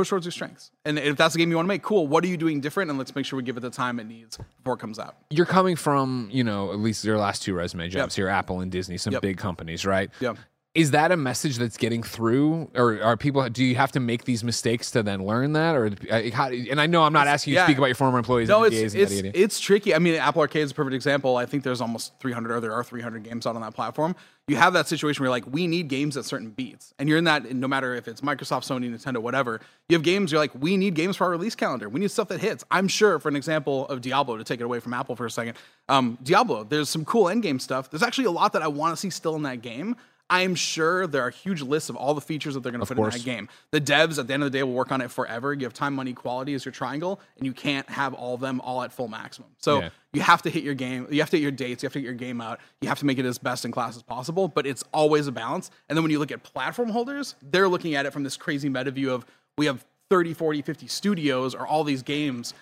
Push 0.00 0.08
towards 0.08 0.24
your 0.24 0.32
strengths. 0.32 0.70
And 0.86 0.98
if 0.98 1.16
that's 1.16 1.34
the 1.34 1.38
game 1.38 1.50
you 1.50 1.56
want 1.56 1.66
to 1.66 1.68
make, 1.68 1.82
cool. 1.82 2.06
What 2.08 2.24
are 2.24 2.26
you 2.28 2.38
doing 2.38 2.60
different? 2.60 2.88
And 2.88 2.98
let's 2.98 3.14
make 3.14 3.26
sure 3.26 3.36
we 3.36 3.42
give 3.42 3.56
it 3.58 3.60
the 3.60 3.68
time 3.70 4.00
it 4.00 4.04
needs 4.04 4.38
before 4.56 4.74
it 4.74 4.78
comes 4.78 4.98
out. 4.98 5.16
You're 5.28 5.44
coming 5.46 5.76
from, 5.76 6.28
you 6.32 6.42
know, 6.42 6.72
at 6.72 6.78
least 6.78 7.04
your 7.04 7.18
last 7.18 7.42
two 7.42 7.52
resume 7.54 7.88
jobs 7.88 8.16
Yep. 8.16 8.22
here, 8.24 8.28
Apple 8.28 8.60
and 8.60 8.72
Disney, 8.72 8.96
some 8.96 9.12
Yep. 9.12 9.22
big 9.22 9.36
companies, 9.36 9.84
right? 9.84 10.10
Yep. 10.20 10.38
Is 10.72 10.92
that 10.92 11.10
a 11.10 11.16
message 11.16 11.56
that's 11.56 11.76
getting 11.76 12.00
through, 12.00 12.70
or 12.76 13.02
are 13.02 13.16
people? 13.16 13.48
Do 13.48 13.64
you 13.64 13.74
have 13.74 13.90
to 13.90 13.98
make 13.98 14.22
these 14.22 14.44
mistakes 14.44 14.92
to 14.92 15.02
then 15.02 15.26
learn 15.26 15.54
that, 15.54 15.74
or 15.74 15.90
uh, 16.08 16.30
how, 16.32 16.46
and 16.46 16.80
I 16.80 16.86
know 16.86 17.02
I'm 17.02 17.12
not 17.12 17.26
asking 17.26 17.54
you 17.54 17.58
to 17.58 17.64
speak 17.64 17.76
about 17.76 17.88
your 17.88 17.96
former 17.96 18.18
employees. 18.18 18.48
No, 18.48 18.62
and 18.62 18.72
it's 18.72 18.94
it's, 18.94 19.12
it's 19.12 19.58
tricky. 19.58 19.96
I 19.96 19.98
mean, 19.98 20.14
Apple 20.14 20.42
Arcade 20.42 20.62
is 20.62 20.70
a 20.70 20.74
perfect 20.74 20.94
example. 20.94 21.36
I 21.36 21.44
think 21.44 21.64
there's 21.64 21.80
almost 21.80 22.20
300 22.20 22.52
or 22.52 22.60
there 22.60 22.72
are 22.72 22.84
300 22.84 23.24
games 23.24 23.48
out 23.48 23.56
on 23.56 23.62
that 23.62 23.74
platform. 23.74 24.14
You 24.46 24.54
have 24.56 24.72
that 24.74 24.86
situation 24.86 25.24
where 25.24 25.26
you're 25.26 25.32
like, 25.32 25.52
we 25.52 25.66
need 25.66 25.88
games 25.88 26.16
at 26.16 26.24
certain 26.24 26.50
beats, 26.50 26.94
and 27.00 27.08
you're 27.08 27.18
in 27.18 27.24
that. 27.24 27.52
No 27.52 27.66
matter 27.66 27.96
if 27.96 28.06
it's 28.06 28.20
Microsoft, 28.20 28.62
Sony, 28.62 28.94
Nintendo, 28.94 29.18
whatever, 29.18 29.60
you 29.88 29.96
have 29.96 30.04
games. 30.04 30.30
You're 30.30 30.40
like, 30.40 30.54
we 30.54 30.76
need 30.76 30.94
games 30.94 31.16
for 31.16 31.24
our 31.24 31.30
release 31.30 31.56
calendar. 31.56 31.88
We 31.88 31.98
need 31.98 32.12
stuff 32.12 32.28
that 32.28 32.40
hits. 32.40 32.62
I'm 32.70 32.86
sure, 32.86 33.18
for 33.18 33.28
an 33.28 33.34
example 33.34 33.88
of 33.88 34.02
Diablo, 34.02 34.36
to 34.36 34.44
take 34.44 34.60
it 34.60 34.64
away 34.64 34.78
from 34.78 34.94
Apple 34.94 35.16
for 35.16 35.26
a 35.26 35.30
second, 35.32 35.56
um, 35.88 36.16
Diablo. 36.22 36.62
There's 36.62 36.88
some 36.88 37.04
cool 37.04 37.28
end 37.28 37.42
game 37.42 37.58
stuff. 37.58 37.90
There's 37.90 38.04
actually 38.04 38.26
a 38.26 38.30
lot 38.30 38.52
that 38.52 38.62
I 38.62 38.68
want 38.68 38.92
to 38.92 38.96
see 38.96 39.10
still 39.10 39.34
in 39.34 39.42
that 39.42 39.62
game. 39.62 39.96
I'm 40.30 40.54
sure 40.54 41.06
there 41.08 41.22
are 41.22 41.30
huge 41.30 41.60
lists 41.60 41.90
of 41.90 41.96
all 41.96 42.14
the 42.14 42.20
features 42.20 42.54
that 42.54 42.62
they're 42.62 42.70
going 42.72 42.80
to 42.80 42.86
put 42.86 42.96
course. 42.96 43.16
in 43.16 43.20
that 43.20 43.24
game. 43.24 43.48
The 43.72 43.80
devs 43.80 44.18
at 44.18 44.28
the 44.28 44.32
end 44.34 44.44
of 44.44 44.52
the 44.52 44.56
day 44.58 44.62
will 44.62 44.72
work 44.72 44.92
on 44.92 45.00
it 45.00 45.10
forever. 45.10 45.52
You 45.52 45.64
have 45.64 45.74
time, 45.74 45.94
money, 45.94 46.12
quality 46.12 46.54
as 46.54 46.64
your 46.64 46.70
triangle, 46.72 47.20
and 47.36 47.44
you 47.44 47.52
can't 47.52 47.88
have 47.90 48.14
all 48.14 48.34
of 48.34 48.40
them 48.40 48.60
all 48.60 48.82
at 48.82 48.92
full 48.92 49.08
maximum. 49.08 49.48
So 49.58 49.80
Yeah. 49.80 49.88
you 50.12 50.20
have 50.22 50.40
to 50.42 50.50
hit 50.50 50.62
your 50.62 50.74
game. 50.74 51.08
You 51.10 51.20
have 51.20 51.30
to 51.30 51.36
hit 51.36 51.42
your 51.42 51.50
dates. 51.50 51.82
You 51.82 51.88
have 51.88 51.92
to 51.94 52.00
get 52.00 52.04
your 52.06 52.14
game 52.14 52.40
out. 52.40 52.60
You 52.80 52.88
have 52.88 53.00
to 53.00 53.06
make 53.06 53.18
it 53.18 53.26
as 53.26 53.38
best 53.38 53.64
in 53.64 53.72
class 53.72 53.96
as 53.96 54.02
possible. 54.02 54.46
But 54.46 54.66
it's 54.66 54.84
always 54.94 55.26
a 55.26 55.32
balance. 55.32 55.70
And 55.88 55.96
then 55.96 56.04
when 56.04 56.12
you 56.12 56.20
look 56.20 56.30
at 56.30 56.42
platform 56.44 56.90
holders, 56.90 57.34
they're 57.42 57.68
looking 57.68 57.96
at 57.96 58.06
it 58.06 58.12
from 58.12 58.22
this 58.22 58.36
crazy 58.36 58.68
meta 58.68 58.92
view 58.92 59.12
of 59.12 59.26
we 59.58 59.66
have 59.66 59.84
30, 60.10 60.32
40, 60.34 60.62
50 60.62 60.86
studios 60.86 61.54
or 61.54 61.66
all 61.66 61.82
these 61.84 62.02
games. 62.02 62.54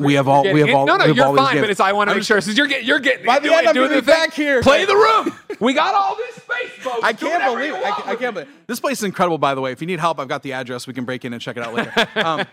We 0.00 0.14
have 0.14 0.26
all. 0.26 0.42
Getting 0.42 0.54
We 0.54 0.60
have 0.68 0.74
all. 0.74 0.84
no, 0.86 0.96
no, 0.96 1.04
you're 1.04 1.14
fine. 1.36 1.52
games. 1.54 1.60
But 1.60 1.70
it's 1.70 1.78
I 1.80 1.92
want 1.92 2.08
to 2.08 2.12
I'm 2.12 2.16
make 2.18 2.26
sure 2.26 2.40
since 2.40 2.58
you're 2.58 2.66
getting, 2.66 2.88
you're 2.88 2.98
getting, 2.98 3.24
By 3.24 3.38
the 3.38 3.48
doing, 3.48 3.58
end, 3.58 3.68
I'm 3.68 3.74
doing 3.74 3.88
gonna 3.90 4.00
the 4.00 4.06
back 4.06 4.32
here. 4.34 4.62
Play 4.62 4.84
the 4.84 4.96
room. 4.96 5.32
We 5.60 5.72
got 5.74 5.94
all 5.94 6.16
this 6.16 6.36
space, 6.36 6.70
folks. 6.82 7.00
I 7.02 7.12
can't 7.12 7.42
believe 7.44 7.74
it. 7.74 7.84
I, 7.84 8.12
I 8.12 8.16
can't 8.16 8.22
it. 8.22 8.32
believe 8.46 8.48
this 8.66 8.80
place 8.80 8.98
is 8.98 9.04
incredible. 9.04 9.38
By 9.38 9.54
the 9.54 9.60
way, 9.60 9.72
if 9.72 9.80
you 9.80 9.86
need 9.86 10.00
help, 10.00 10.18
I've 10.18 10.28
got 10.28 10.42
the 10.42 10.52
address. 10.52 10.86
We 10.86 10.94
can 10.94 11.04
break 11.04 11.24
in 11.24 11.32
and 11.32 11.40
check 11.42 11.56
it 11.56 11.62
out 11.62 11.74
later. 11.74 11.92
Um, 12.20 12.44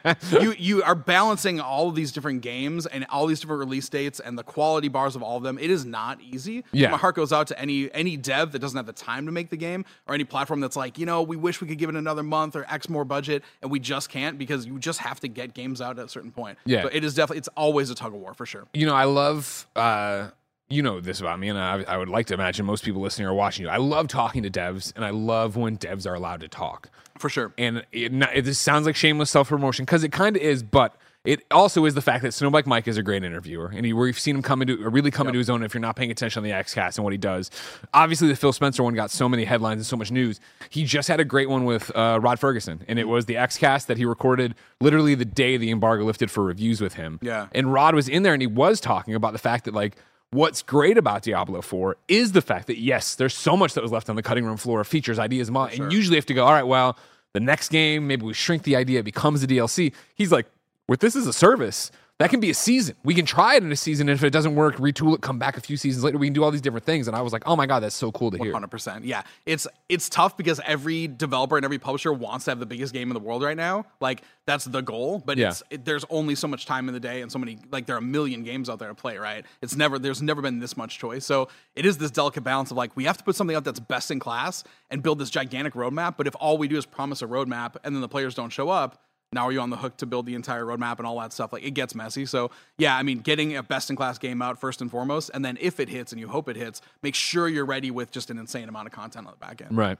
you 0.41 0.53
you 0.57 0.83
are 0.83 0.95
balancing 0.95 1.59
all 1.59 1.89
of 1.89 1.95
these 1.95 2.11
different 2.11 2.41
games 2.41 2.85
and 2.85 3.05
all 3.09 3.27
these 3.27 3.39
different 3.39 3.59
release 3.59 3.89
dates 3.89 4.19
and 4.19 4.37
the 4.37 4.43
quality 4.43 4.87
bars 4.87 5.15
of 5.15 5.23
all 5.23 5.37
of 5.37 5.43
them. 5.43 5.57
It 5.57 5.69
is 5.69 5.83
not 5.85 6.21
easy. 6.21 6.63
Yeah. 6.71 6.89
my 6.91 6.97
heart 6.97 7.15
goes 7.15 7.33
out 7.33 7.47
to 7.47 7.59
any 7.59 7.91
any 7.93 8.17
dev 8.17 8.51
that 8.51 8.59
doesn't 8.59 8.77
have 8.77 8.85
the 8.85 8.93
time 8.93 9.25
to 9.25 9.31
make 9.31 9.49
the 9.49 9.57
game 9.57 9.83
or 10.07 10.13
any 10.15 10.23
platform 10.23 10.59
that's 10.59 10.75
like 10.75 10.97
you 10.97 11.05
know 11.05 11.21
we 11.21 11.35
wish 11.35 11.59
we 11.61 11.67
could 11.67 11.77
give 11.77 11.89
it 11.89 11.95
another 11.95 12.23
month 12.23 12.55
or 12.55 12.65
X 12.69 12.87
more 12.89 13.03
budget 13.05 13.43
and 13.61 13.71
we 13.71 13.79
just 13.79 14.09
can't 14.09 14.37
because 14.37 14.65
you 14.65 14.79
just 14.79 14.99
have 14.99 15.19
to 15.21 15.27
get 15.27 15.53
games 15.53 15.81
out 15.81 15.99
at 15.99 16.05
a 16.05 16.09
certain 16.09 16.31
point. 16.31 16.57
Yeah. 16.65 16.83
so 16.83 16.89
it 16.91 17.03
is 17.03 17.13
definitely 17.15 17.39
it's 17.39 17.49
always 17.49 17.89
a 17.89 17.95
tug 17.95 18.13
of 18.13 18.19
war 18.19 18.33
for 18.33 18.45
sure. 18.45 18.65
you 18.73 18.85
know, 18.85 18.95
I 18.95 19.03
love, 19.05 19.67
uh, 19.75 20.29
you 20.69 20.81
know 20.81 20.99
this 20.99 21.19
about 21.19 21.39
me, 21.39 21.49
and 21.49 21.57
I, 21.57 21.83
I 21.83 21.97
would 21.97 22.09
like 22.09 22.25
to 22.27 22.33
imagine 22.33 22.65
most 22.65 22.83
people 22.83 23.01
listening 23.01 23.27
or 23.27 23.33
watching 23.33 23.65
you. 23.65 23.69
I 23.69 23.77
love 23.77 24.07
talking 24.07 24.43
to 24.43 24.49
devs, 24.49 24.93
and 24.95 25.05
I 25.05 25.11
love 25.11 25.55
when 25.55 25.77
devs 25.77 26.05
are 26.05 26.13
allowed 26.13 26.41
to 26.41 26.47
talk. 26.47 26.89
For 27.17 27.29
sure. 27.29 27.53
And 27.57 27.85
it, 27.91 28.13
it 28.13 28.41
just 28.43 28.61
sounds 28.61 28.85
like 28.85 28.95
shameless 28.95 29.29
self 29.29 29.49
promotion 29.49 29.85
because 29.85 30.03
it 30.03 30.11
kind 30.11 30.35
of 30.35 30.41
is, 30.41 30.63
but 30.63 30.95
it 31.23 31.43
also 31.51 31.83
is 31.83 31.93
the 31.93 32.01
fact 32.01 32.23
that 32.23 32.29
Snowbike 32.29 32.65
Mike 32.65 32.87
is 32.87 32.97
a 32.97 33.03
great 33.03 33.23
interviewer, 33.23 33.71
and 33.75 33.85
he, 33.85 33.91
we've 33.91 34.17
seen 34.17 34.35
him 34.35 34.41
come 34.41 34.61
into 34.61 34.77
really 34.89 35.11
come 35.11 35.27
into 35.27 35.39
his 35.39 35.49
own. 35.49 35.61
If 35.61 35.73
you're 35.73 35.81
not 35.81 35.97
paying 35.97 36.11
attention 36.11 36.39
on 36.39 36.43
the 36.43 36.51
XCast 36.51 36.97
and 36.97 37.03
what 37.03 37.11
he 37.11 37.17
does, 37.17 37.51
obviously 37.93 38.29
the 38.29 38.35
Phil 38.35 38.53
Spencer 38.53 38.81
one 38.81 38.93
got 38.93 39.11
so 39.11 39.27
many 39.27 39.43
headlines 39.43 39.79
and 39.79 39.85
so 39.85 39.97
much 39.97 40.09
news. 40.09 40.39
He 40.69 40.85
just 40.85 41.09
had 41.09 41.19
a 41.19 41.25
great 41.25 41.49
one 41.49 41.65
with 41.65 41.93
uh, 41.95 42.19
Rod 42.21 42.39
Ferguson, 42.39 42.83
and 42.87 42.97
it 42.97 43.09
was 43.09 43.25
the 43.25 43.33
XCast 43.35 43.87
that 43.87 43.97
he 43.97 44.05
recorded 44.05 44.55
literally 44.79 45.15
the 45.15 45.25
day 45.25 45.57
the 45.57 45.69
embargo 45.69 46.05
lifted 46.05 46.31
for 46.31 46.43
reviews 46.43 46.79
with 46.79 46.93
him. 46.93 47.19
Yeah. 47.21 47.47
and 47.51 47.73
Rod 47.73 47.93
was 47.93 48.07
in 48.07 48.23
there, 48.23 48.33
and 48.33 48.41
he 48.41 48.47
was 48.47 48.79
talking 48.79 49.13
about 49.15 49.33
the 49.33 49.39
fact 49.39 49.65
that 49.65 49.73
like. 49.73 49.97
What's 50.31 50.61
great 50.61 50.97
about 50.97 51.21
Diablo 51.23 51.61
4 51.61 51.95
is 52.09 52.33
the 52.33 52.41
fact 52.41 52.67
that 52.67 52.77
yes, 52.79 53.15
there's 53.15 53.33
so 53.33 53.55
much 53.55 53.73
that 53.75 53.81
was 53.81 53.91
left 53.93 54.09
on 54.09 54.17
the 54.17 54.23
cutting 54.23 54.43
room 54.45 54.57
floor 54.57 54.81
of 54.81 54.87
features, 54.87 55.19
ideas, 55.19 55.49
mo- 55.49 55.65
and 55.65 55.91
usually 55.91 56.15
you 56.15 56.19
have 56.19 56.25
to 56.25 56.33
go, 56.33 56.45
all 56.45 56.51
right, 56.51 56.67
well, 56.67 56.97
the 57.33 57.39
next 57.39 57.69
game, 57.69 58.07
maybe 58.07 58.25
we 58.25 58.33
shrink 58.33 58.63
the 58.63 58.75
idea, 58.75 58.99
it 58.99 59.03
becomes 59.03 59.41
a 59.41 59.47
DLC. 59.47 59.93
He's 60.15 60.31
like, 60.31 60.45
with 60.87 60.99
this 60.99 61.15
as 61.15 61.27
a 61.27 61.33
service, 61.33 61.91
that 62.19 62.31
can 62.31 62.39
be 62.39 62.49
a 62.49 62.53
season. 62.53 62.95
We 63.03 63.13
can 63.13 63.25
try 63.25 63.55
it 63.55 63.63
in 63.63 63.71
a 63.71 63.75
season. 63.75 64.09
And 64.09 64.17
if 64.17 64.23
it 64.23 64.31
doesn't 64.31 64.55
work, 64.55 64.77
retool 64.77 65.13
it, 65.13 65.21
come 65.21 65.37
back 65.37 65.55
a 65.55 65.61
few 65.61 65.77
seasons 65.77 66.03
later. 66.03 66.17
We 66.17 66.25
can 66.27 66.33
do 66.33 66.43
all 66.43 66.49
these 66.49 66.61
different 66.61 66.85
things. 66.85 67.07
And 67.07 67.15
I 67.15 67.21
was 67.21 67.31
like, 67.31 67.43
oh 67.45 67.55
my 67.55 67.67
God, 67.67 67.81
that's 67.81 67.95
so 67.95 68.11
cool 68.11 68.31
to 68.31 68.37
hear. 68.39 68.51
Hundred 68.51 68.71
percent. 68.71 69.05
Yeah, 69.05 69.21
it's 69.45 69.67
it's 69.87 70.09
tough 70.09 70.35
because 70.35 70.59
every 70.65 71.07
developer 71.07 71.57
and 71.57 71.63
every 71.63 71.77
publisher 71.77 72.11
wants 72.11 72.45
to 72.45 72.51
have 72.51 72.59
the 72.59 72.65
biggest 72.65 72.91
game 72.91 73.09
in 73.09 73.13
the 73.13 73.19
world 73.19 73.43
right 73.43 73.55
now. 73.57 73.85
Like 73.99 74.23
that's 74.47 74.65
the 74.65 74.81
goal, 74.81 75.21
but 75.25 75.37
Yeah. 75.37 75.49
it's 75.49 75.63
it, 75.69 75.85
there's 75.85 76.05
only 76.09 76.33
so 76.33 76.47
much 76.47 76.65
time 76.65 76.87
in 76.87 76.93
the 76.95 76.99
day 76.99 77.21
and 77.21 77.31
so 77.31 77.37
many 77.37 77.59
like 77.71 77.85
there 77.85 77.95
are 77.95 77.99
a 77.99 78.01
million 78.01 78.43
games 78.43 78.67
out 78.69 78.79
there 78.79 78.89
to 78.89 78.95
play. 78.95 79.17
Right? 79.17 79.45
It's 79.61 79.75
never 79.75 79.99
there's 79.99 80.21
never 80.21 80.41
been 80.41 80.59
this 80.59 80.75
much 80.75 80.97
choice. 80.97 81.23
So 81.25 81.49
it 81.75 81.85
is 81.85 81.99
this 81.99 82.09
delicate 82.09 82.43
balance 82.43 82.71
of 82.71 82.77
like 82.77 82.95
we 82.95 83.03
have 83.03 83.17
to 83.17 83.23
put 83.23 83.35
something 83.35 83.55
out 83.55 83.63
that's 83.63 83.79
best 83.79 84.09
in 84.09 84.19
class 84.19 84.63
and 84.89 85.03
build 85.03 85.19
this 85.19 85.29
gigantic 85.29 85.73
roadmap. 85.73 86.15
But 86.17 86.25
if 86.25 86.35
all 86.39 86.57
we 86.57 86.67
do 86.67 86.77
is 86.77 86.85
promise 86.87 87.21
a 87.21 87.27
roadmap 87.27 87.75
and 87.83 87.93
then 87.93 88.01
the 88.01 88.09
players 88.09 88.33
don't 88.33 88.49
show 88.49 88.69
up. 88.69 89.03
Now 89.33 89.47
are 89.47 89.51
you 89.51 89.59
on 89.59 89.69
the 89.69 89.77
hook 89.77 89.97
to 89.97 90.05
build 90.05 90.25
the 90.25 90.35
entire 90.35 90.63
roadmap 90.63 90.99
and 90.99 91.05
all 91.07 91.19
that 91.19 91.33
stuff? 91.33 91.51
Like 91.51 91.63
it 91.63 91.71
gets 91.71 91.93
messy. 91.93 92.25
So 92.25 92.49
yeah, 92.77 92.95
I 92.97 93.03
mean, 93.03 93.19
getting 93.19 93.57
a 93.57 93.63
best 93.63 93.89
in 93.89 93.95
class 93.95 94.17
game 94.17 94.41
out 94.41 94.59
first 94.59 94.81
and 94.81 94.89
foremost, 94.89 95.31
and 95.33 95.43
then 95.43 95.57
if 95.59 95.79
it 95.79 95.89
hits 95.89 96.11
and 96.13 96.19
you 96.21 96.27
hope 96.29 96.47
it 96.47 96.55
hits, 96.55 96.81
make 97.03 97.13
sure 97.15 97.47
you're 97.49 97.65
ready 97.65 97.91
with 97.91 98.09
just 98.11 98.29
an 98.29 98.37
insane 98.37 98.69
amount 98.69 98.87
of 98.87 98.93
content 98.93 99.27
on 99.27 99.33
the 99.33 99.45
back 99.45 99.61
end. 99.61 99.75
Right. 99.75 99.97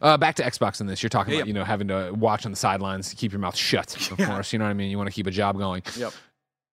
Uh, 0.00 0.16
back 0.16 0.34
to 0.36 0.42
Xbox 0.42 0.80
in 0.80 0.86
this. 0.86 1.02
You're 1.02 1.10
talking 1.10 1.32
Yeah, 1.32 1.38
about, 1.40 1.46
yeah. 1.46 1.50
you 1.50 1.54
know, 1.54 1.64
having 1.64 1.88
to 1.88 2.12
watch 2.12 2.44
on 2.44 2.52
the 2.52 2.56
sidelines, 2.56 3.10
to 3.10 3.16
keep 3.16 3.32
your 3.32 3.40
mouth 3.40 3.56
shut, 3.56 3.96
of 4.12 4.18
course. 4.18 4.52
You 4.52 4.58
know 4.58 4.66
what 4.66 4.70
I 4.70 4.74
mean? 4.74 4.90
You 4.90 4.98
want 4.98 5.08
to 5.08 5.14
keep 5.14 5.26
a 5.26 5.30
job 5.32 5.56
going. 5.58 5.82
Yep. 5.96 6.12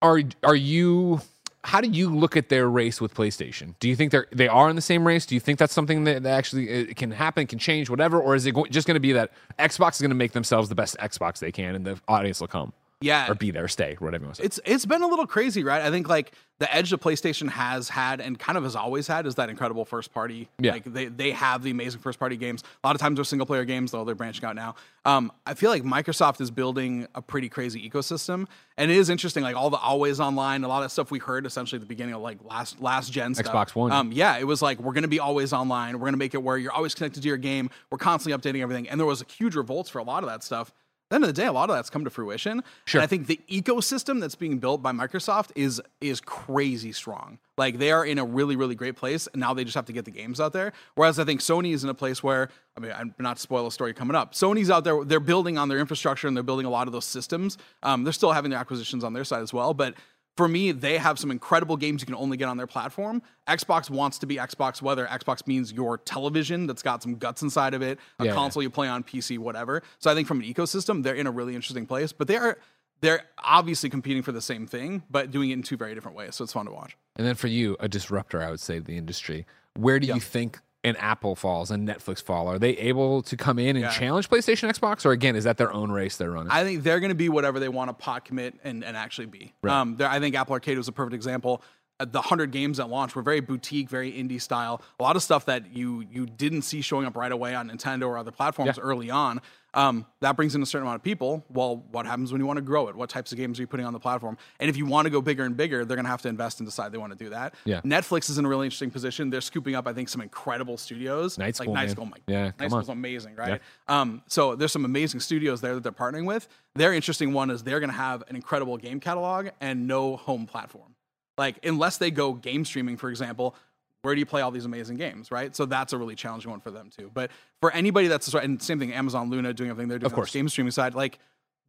Are 0.03 0.21
are 0.43 0.55
you 0.55 1.21
how 1.63 1.81
do 1.81 1.89
you 1.89 2.13
look 2.13 2.37
at 2.37 2.49
their 2.49 2.69
race 2.69 3.01
with 3.01 3.13
PlayStation? 3.13 3.75
Do 3.79 3.89
you 3.89 3.95
think 3.95 4.11
they're 4.11 4.27
they 4.31 4.47
are 4.47 4.69
in 4.69 4.75
the 4.75 4.81
same 4.81 5.05
race? 5.05 5.25
Do 5.25 5.35
you 5.35 5.41
think 5.41 5.59
that's 5.59 5.73
something 5.73 6.05
that, 6.05 6.23
that 6.23 6.37
actually 6.37 6.89
uh, 6.89 6.93
can 6.95 7.11
happen, 7.11 7.47
can 7.47 7.59
change, 7.59 7.89
whatever, 7.89 8.19
or 8.21 8.35
is 8.35 8.45
it 8.45 8.53
go- 8.53 8.65
just 8.67 8.87
going 8.87 8.95
to 8.95 9.01
be 9.01 9.13
that 9.13 9.31
Xbox 9.59 9.95
is 9.95 10.01
going 10.01 10.09
to 10.09 10.15
make 10.15 10.31
themselves 10.31 10.69
the 10.69 10.75
best 10.75 10.95
Xbox 10.99 11.39
they 11.39 11.51
can, 11.51 11.75
and 11.75 11.85
the 11.85 11.99
audience 12.07 12.39
will 12.39 12.47
come 12.47 12.73
Yeah. 12.99 13.29
or 13.29 13.35
be 13.35 13.51
there, 13.51 13.67
stay, 13.67 13.95
whatever 13.99 14.23
you 14.23 14.27
want 14.27 14.35
to 14.37 14.41
say? 14.41 14.45
It's 14.45 14.59
it's 14.65 14.85
been 14.85 15.03
a 15.03 15.07
little 15.07 15.27
crazy, 15.27 15.63
right? 15.63 15.81
I 15.83 15.91
think 15.91 16.09
like 16.09 16.33
the 16.59 16.73
edge 16.73 16.89
that 16.89 16.99
PlayStation 16.99 17.47
has 17.49 17.89
had 17.89 18.19
and 18.19 18.39
kind 18.39 18.57
of 18.57 18.63
has 18.63 18.75
always 18.75 19.05
had 19.05 19.27
is 19.27 19.35
that 19.35 19.49
incredible 19.49 19.85
first 19.85 20.11
party. 20.11 20.49
Yeah. 20.59 20.71
Like 20.71 20.83
they 20.85 21.05
they 21.05 21.31
have 21.31 21.61
the 21.61 21.69
amazing 21.69 22.01
first 22.01 22.17
party 22.17 22.37
games. 22.37 22.63
A 22.83 22.87
lot 22.87 22.95
of 22.95 23.01
times 23.01 23.17
they're 23.17 23.25
single 23.25 23.45
player 23.45 23.65
games, 23.65 23.91
though 23.91 24.03
they're 24.03 24.15
branching 24.15 24.45
out 24.45 24.55
now. 24.55 24.75
Um, 25.05 25.31
I 25.45 25.53
feel 25.53 25.69
like 25.69 25.83
Microsoft 25.83 26.41
is 26.41 26.49
building 26.49 27.07
a 27.13 27.21
pretty 27.21 27.49
crazy 27.49 27.87
ecosystem, 27.87 28.47
and 28.77 28.89
it 28.89 28.97
is 28.97 29.09
interesting. 29.09 29.43
Like 29.43 29.55
all 29.55 29.69
the 29.69 29.77
always 29.77 30.19
online, 30.19 30.63
a 30.63 30.67
lot 30.67 30.83
of 30.83 30.91
stuff 30.91 31.11
we 31.11 31.19
heard 31.19 31.45
essentially 31.45 31.77
at 31.77 31.81
the 31.81 31.87
beginning 31.87 32.15
of 32.15 32.21
like 32.21 32.39
last 32.43 32.81
last 32.81 33.11
gen 33.13 33.35
stuff. 33.35 33.53
Xbox 33.53 33.75
One. 33.75 33.91
Um, 33.91 34.11
yeah, 34.11 34.37
it 34.37 34.47
was 34.47 34.63
like 34.63 34.79
we're 34.79 34.93
gonna 34.93 35.07
be 35.07 35.19
always 35.19 35.53
online. 35.53 35.99
We're 35.99 36.07
gonna 36.07 36.17
make 36.17 36.33
it 36.33 36.41
where 36.41 36.57
you're 36.57 36.73
always 36.73 36.95
connected 36.95 37.21
to 37.21 37.27
your 37.27 37.37
game. 37.37 37.69
We're 37.91 37.99
constantly 37.99 38.37
updating 38.37 38.63
everything, 38.63 38.89
and 38.89 38.99
there 38.99 39.05
was 39.05 39.21
a 39.21 39.25
huge 39.25 39.55
revolts 39.55 39.91
for 39.91 39.99
a 39.99 40.03
lot 40.03 40.23
of 40.23 40.29
that 40.29 40.43
stuff. 40.43 40.73
At 41.07 41.11
the 41.11 41.15
end 41.15 41.23
of 41.23 41.27
the 41.29 41.41
day, 41.41 41.47
a 41.47 41.53
lot 41.53 41.69
of 41.69 41.75
that's 41.77 41.89
come 41.89 42.03
to 42.03 42.09
fruition. 42.09 42.61
Sure. 42.83 42.99
And 42.99 43.03
I 43.03 43.07
think 43.07 43.27
the 43.27 43.39
ecosystem 43.49 44.19
that's 44.19 44.35
being 44.35 44.57
built 44.57 44.83
by 44.83 44.91
Microsoft 44.91 45.51
is 45.55 45.81
is 46.01 46.19
crazy 46.19 46.91
strong. 46.91 47.39
Like 47.57 47.77
they 47.77 47.91
are 47.91 48.05
in 48.05 48.19
a 48.19 48.25
really 48.25 48.57
really 48.57 48.75
great 48.75 48.97
place, 48.97 49.25
and 49.27 49.39
now 49.39 49.53
they 49.53 49.63
just 49.63 49.75
have 49.75 49.85
to 49.85 49.93
get 49.93 50.03
the 50.03 50.11
games 50.11 50.41
out 50.41 50.51
there. 50.51 50.73
Whereas 50.95 51.17
I 51.17 51.23
think 51.23 51.39
Sony 51.39 51.73
is 51.73 51.85
in 51.85 51.89
a 51.89 51.93
place 51.93 52.21
where 52.21 52.49
I 52.75 52.81
mean, 52.81 52.91
I'm 52.91 53.15
not 53.19 53.37
to 53.37 53.41
spoil 53.41 53.65
a 53.67 53.71
story 53.71 53.93
coming 53.93 54.15
up. 54.15 54.33
Sony's 54.33 54.69
out 54.69 54.83
there; 54.83 55.01
they're 55.05 55.21
building 55.21 55.57
on 55.57 55.69
their 55.69 55.79
infrastructure 55.79 56.27
and 56.27 56.35
they're 56.35 56.43
building 56.43 56.65
a 56.65 56.69
lot 56.69 56.87
of 56.87 56.91
those 56.91 57.05
systems. 57.05 57.57
Um, 57.83 58.03
they're 58.03 58.11
still 58.11 58.33
having 58.33 58.51
their 58.51 58.59
acquisitions 58.59 59.05
on 59.05 59.13
their 59.13 59.23
side 59.23 59.43
as 59.43 59.53
well, 59.53 59.73
but 59.73 59.93
for 60.37 60.47
me, 60.47 60.71
they 60.71 60.97
have 60.99 61.17
some 61.17 61.31
incredible 61.31 61.75
games 61.75 62.01
you 62.01 62.05
can 62.05 62.15
only 62.15 62.37
get 62.37 62.47
on 62.47 62.57
their 62.57 62.67
platform. 62.67 63.23
Xbox 63.47 63.89
wants 63.89 64.19
to 64.19 64.27
be 64.27 64.35
Xbox, 64.37 64.81
whether 64.81 65.07
Xbox 65.07 65.45
means 65.47 65.73
your 65.73 65.97
television 65.97 66.67
that's 66.67 66.83
got 66.83 67.01
some 67.01 67.15
guts 67.15 67.41
inside 67.41 67.73
of 67.73 67.81
it, 67.81 67.97
a 68.19 68.25
Yeah, 68.25 68.29
yeah. 68.29 68.35
console 68.35 68.61
you 68.61 68.69
play 68.69 68.87
on 68.87 69.03
PC, 69.03 69.39
whatever. 69.39 69.81
So 69.97 70.11
I 70.11 70.13
think 70.13 70.27
from 70.27 70.39
an 70.39 70.45
ecosystem, 70.45 71.01
they're 71.01 71.15
in 71.15 71.25
a 71.27 71.31
really 71.31 71.55
interesting 71.55 71.87
place. 71.87 72.13
But 72.13 72.27
they 72.27 72.37
are 72.37 72.57
they're 73.01 73.23
obviously 73.43 73.89
competing 73.89 74.23
for 74.23 74.31
the 74.31 74.41
same 74.41 74.65
thing, 74.65 75.03
but 75.09 75.29
doing 75.31 75.49
it 75.49 75.53
in 75.53 75.63
two 75.63 75.77
very 75.77 75.93
different 75.93 76.17
ways. 76.17 76.35
So 76.35 76.43
it's 76.43 76.53
fun 76.53 76.65
to 76.67 76.71
watch. 76.71 76.95
And 77.15 77.27
then 77.27 77.35
for 77.35 77.47
you, 77.47 77.75
a 77.79 77.87
disruptor, 77.87 78.41
I 78.41 78.49
would 78.49 78.59
say, 78.59 78.79
to 78.79 78.83
the 78.83 78.97
industry. 78.97 79.45
Where 79.75 79.99
do 79.99 80.07
you 80.07 80.19
think 80.19 80.59
an 80.83 80.95
Apple 80.97 81.35
falls 81.35 81.71
and 81.71 81.87
Netflix 81.87 82.21
fall? 82.23 82.47
Are 82.47 82.59
they 82.59 82.71
able 82.77 83.21
to 83.23 83.35
come 83.35 83.59
in 83.59 83.75
and 83.75 83.79
Yeah. 83.85 83.89
challenge 83.91 84.29
PlayStation, 84.29 84.69
Xbox, 84.71 85.05
or 85.05 85.11
again, 85.11 85.35
is 85.35 85.43
that 85.43 85.57
their 85.57 85.71
own 85.73 85.91
race 85.91 86.17
they're 86.17 86.31
running? 86.31 86.51
I 86.51 86.63
think 86.63 86.83
they're 86.83 86.99
going 86.99 87.09
to 87.09 87.15
be 87.15 87.29
whatever 87.29 87.59
they 87.59 87.69
want 87.69 87.89
to 87.89 87.93
pot 87.93 88.25
commit 88.25 88.55
and, 88.63 88.83
and 88.83 88.95
actually 88.95 89.27
be. 89.27 89.53
Um, 89.67 89.97
I 89.99 90.19
think 90.19 90.35
Apple 90.35 90.53
Arcade 90.53 90.77
was 90.77 90.87
a 90.87 90.91
perfect 90.91 91.15
example. 91.15 91.61
uh, 91.99 92.05
the 92.05 92.19
100 92.19 92.51
games 92.51 92.79
at 92.79 92.89
launch 92.89 93.15
were 93.15 93.23
very 93.23 93.39
boutique, 93.39 93.89
very 93.89 94.11
indie 94.11 94.39
style. 94.39 94.81
A 94.99 95.03
lot 95.03 95.15
of 95.15 95.23
stuff 95.23 95.45
that 95.45 95.75
you 95.75 96.05
you 96.11 96.27
didn't 96.27 96.61
see 96.61 96.81
showing 96.81 97.07
up 97.07 97.17
right 97.17 97.31
away 97.31 97.55
on 97.55 97.69
Nintendo 97.71 98.03
or 98.07 98.19
other 98.19 98.29
platforms 98.31 98.77
early 98.77 99.09
on. 99.09 99.41
Um, 99.77 100.07
that 100.21 100.35
brings 100.35 100.55
in 100.55 100.63
a 100.63 100.65
certain 100.65 100.87
amount 100.87 100.95
of 100.95 101.03
people. 101.03 101.45
Well, 101.49 101.85
what 101.91 102.07
happens 102.07 102.31
when 102.31 102.41
you 102.41 102.47
want 102.47 102.57
to 102.57 102.63
grow 102.63 102.87
it? 102.87 102.95
What 102.95 103.11
types 103.11 103.31
of 103.31 103.37
games 103.37 103.59
are 103.59 103.61
you 103.61 103.67
putting 103.67 103.85
on 103.85 103.93
the 103.93 103.99
platform? 103.99 104.35
And 104.59 104.71
if 104.71 104.75
you 104.75 104.87
want 104.87 105.05
to 105.05 105.11
go 105.11 105.21
bigger 105.21 105.43
and 105.43 105.55
bigger, 105.55 105.85
they're 105.85 105.95
going 105.95 106.05
to 106.05 106.09
have 106.09 106.23
to 106.23 106.29
invest 106.29 106.59
and 106.59 106.67
decide 106.67 106.91
they 106.91 106.97
want 106.97 107.17
to 107.17 107.23
do 107.23 107.29
that. 107.29 107.53
Yeah. 107.63 107.81
Netflix 107.81 108.27
is 108.31 108.39
in 108.39 108.45
a 108.45 108.49
really 108.49 108.65
interesting 108.65 108.89
position. 108.89 109.29
They're 109.29 109.39
scooping 109.39 109.75
up, 109.75 109.85
I 109.87 109.93
think, 109.93 110.09
some 110.09 110.21
incredible 110.21 110.77
studios. 110.77 111.37
Night 111.37 111.45
like 111.45 111.55
School, 111.55 111.73
Night 111.75 111.85
man. 111.85 111.89
School, 111.91 112.05
my, 112.07 112.17
Yeah, 112.25 112.51
Night 112.59 112.71
School's 112.71 112.89
on. 112.89 112.97
amazing, 112.97 113.35
right? 113.35 113.61
Um, 113.87 114.23
so 114.27 114.55
there's 114.55 114.71
some 114.71 114.83
amazing 114.83 115.19
studios 115.19 115.61
there 115.61 115.75
that 115.75 115.83
they're 115.83 115.91
partnering 115.91 116.25
with. 116.25 116.47
Their 116.73 116.91
interesting 116.93 117.31
one 117.31 117.51
is 117.51 117.61
they're 117.61 117.79
going 117.79 117.91
to 117.91 117.95
have 117.95 118.23
an 118.29 118.35
incredible 118.35 118.77
game 118.77 118.99
catalog 118.99 119.49
and 119.61 119.87
no 119.87 120.17
home 120.17 120.47
platform. 120.47 120.95
Like 121.37 121.63
unless 121.63 121.97
they 121.97 122.09
go 122.09 122.33
game 122.33 122.65
streaming, 122.65 122.97
for 122.97 123.11
example, 123.11 123.55
where 124.01 124.13
do 124.15 124.19
you 124.19 124.25
play 124.25 124.41
all 124.41 124.51
these 124.51 124.65
amazing 124.65 124.97
games, 124.97 125.31
right? 125.31 125.55
So 125.55 125.65
that's 125.65 125.93
a 125.93 125.97
really 125.97 126.15
challenging 126.15 126.51
one 126.51 126.59
for 126.59 126.71
them 126.71 126.89
too. 126.95 127.11
But 127.13 127.31
for 127.61 127.71
anybody 127.71 128.07
that's 128.07 128.33
and 128.33 128.61
same 128.61 128.79
thing, 128.79 128.93
Amazon 128.93 129.29
Luna 129.29 129.53
doing 129.53 129.69
everything 129.69 129.89
they're 129.89 129.99
doing 129.99 130.05
Of 130.07 130.13
on 130.13 130.15
the 130.15 130.21
course. 130.21 130.31
game 130.33 130.47
streaming 130.49 130.71
side, 130.71 130.95
like 130.95 131.19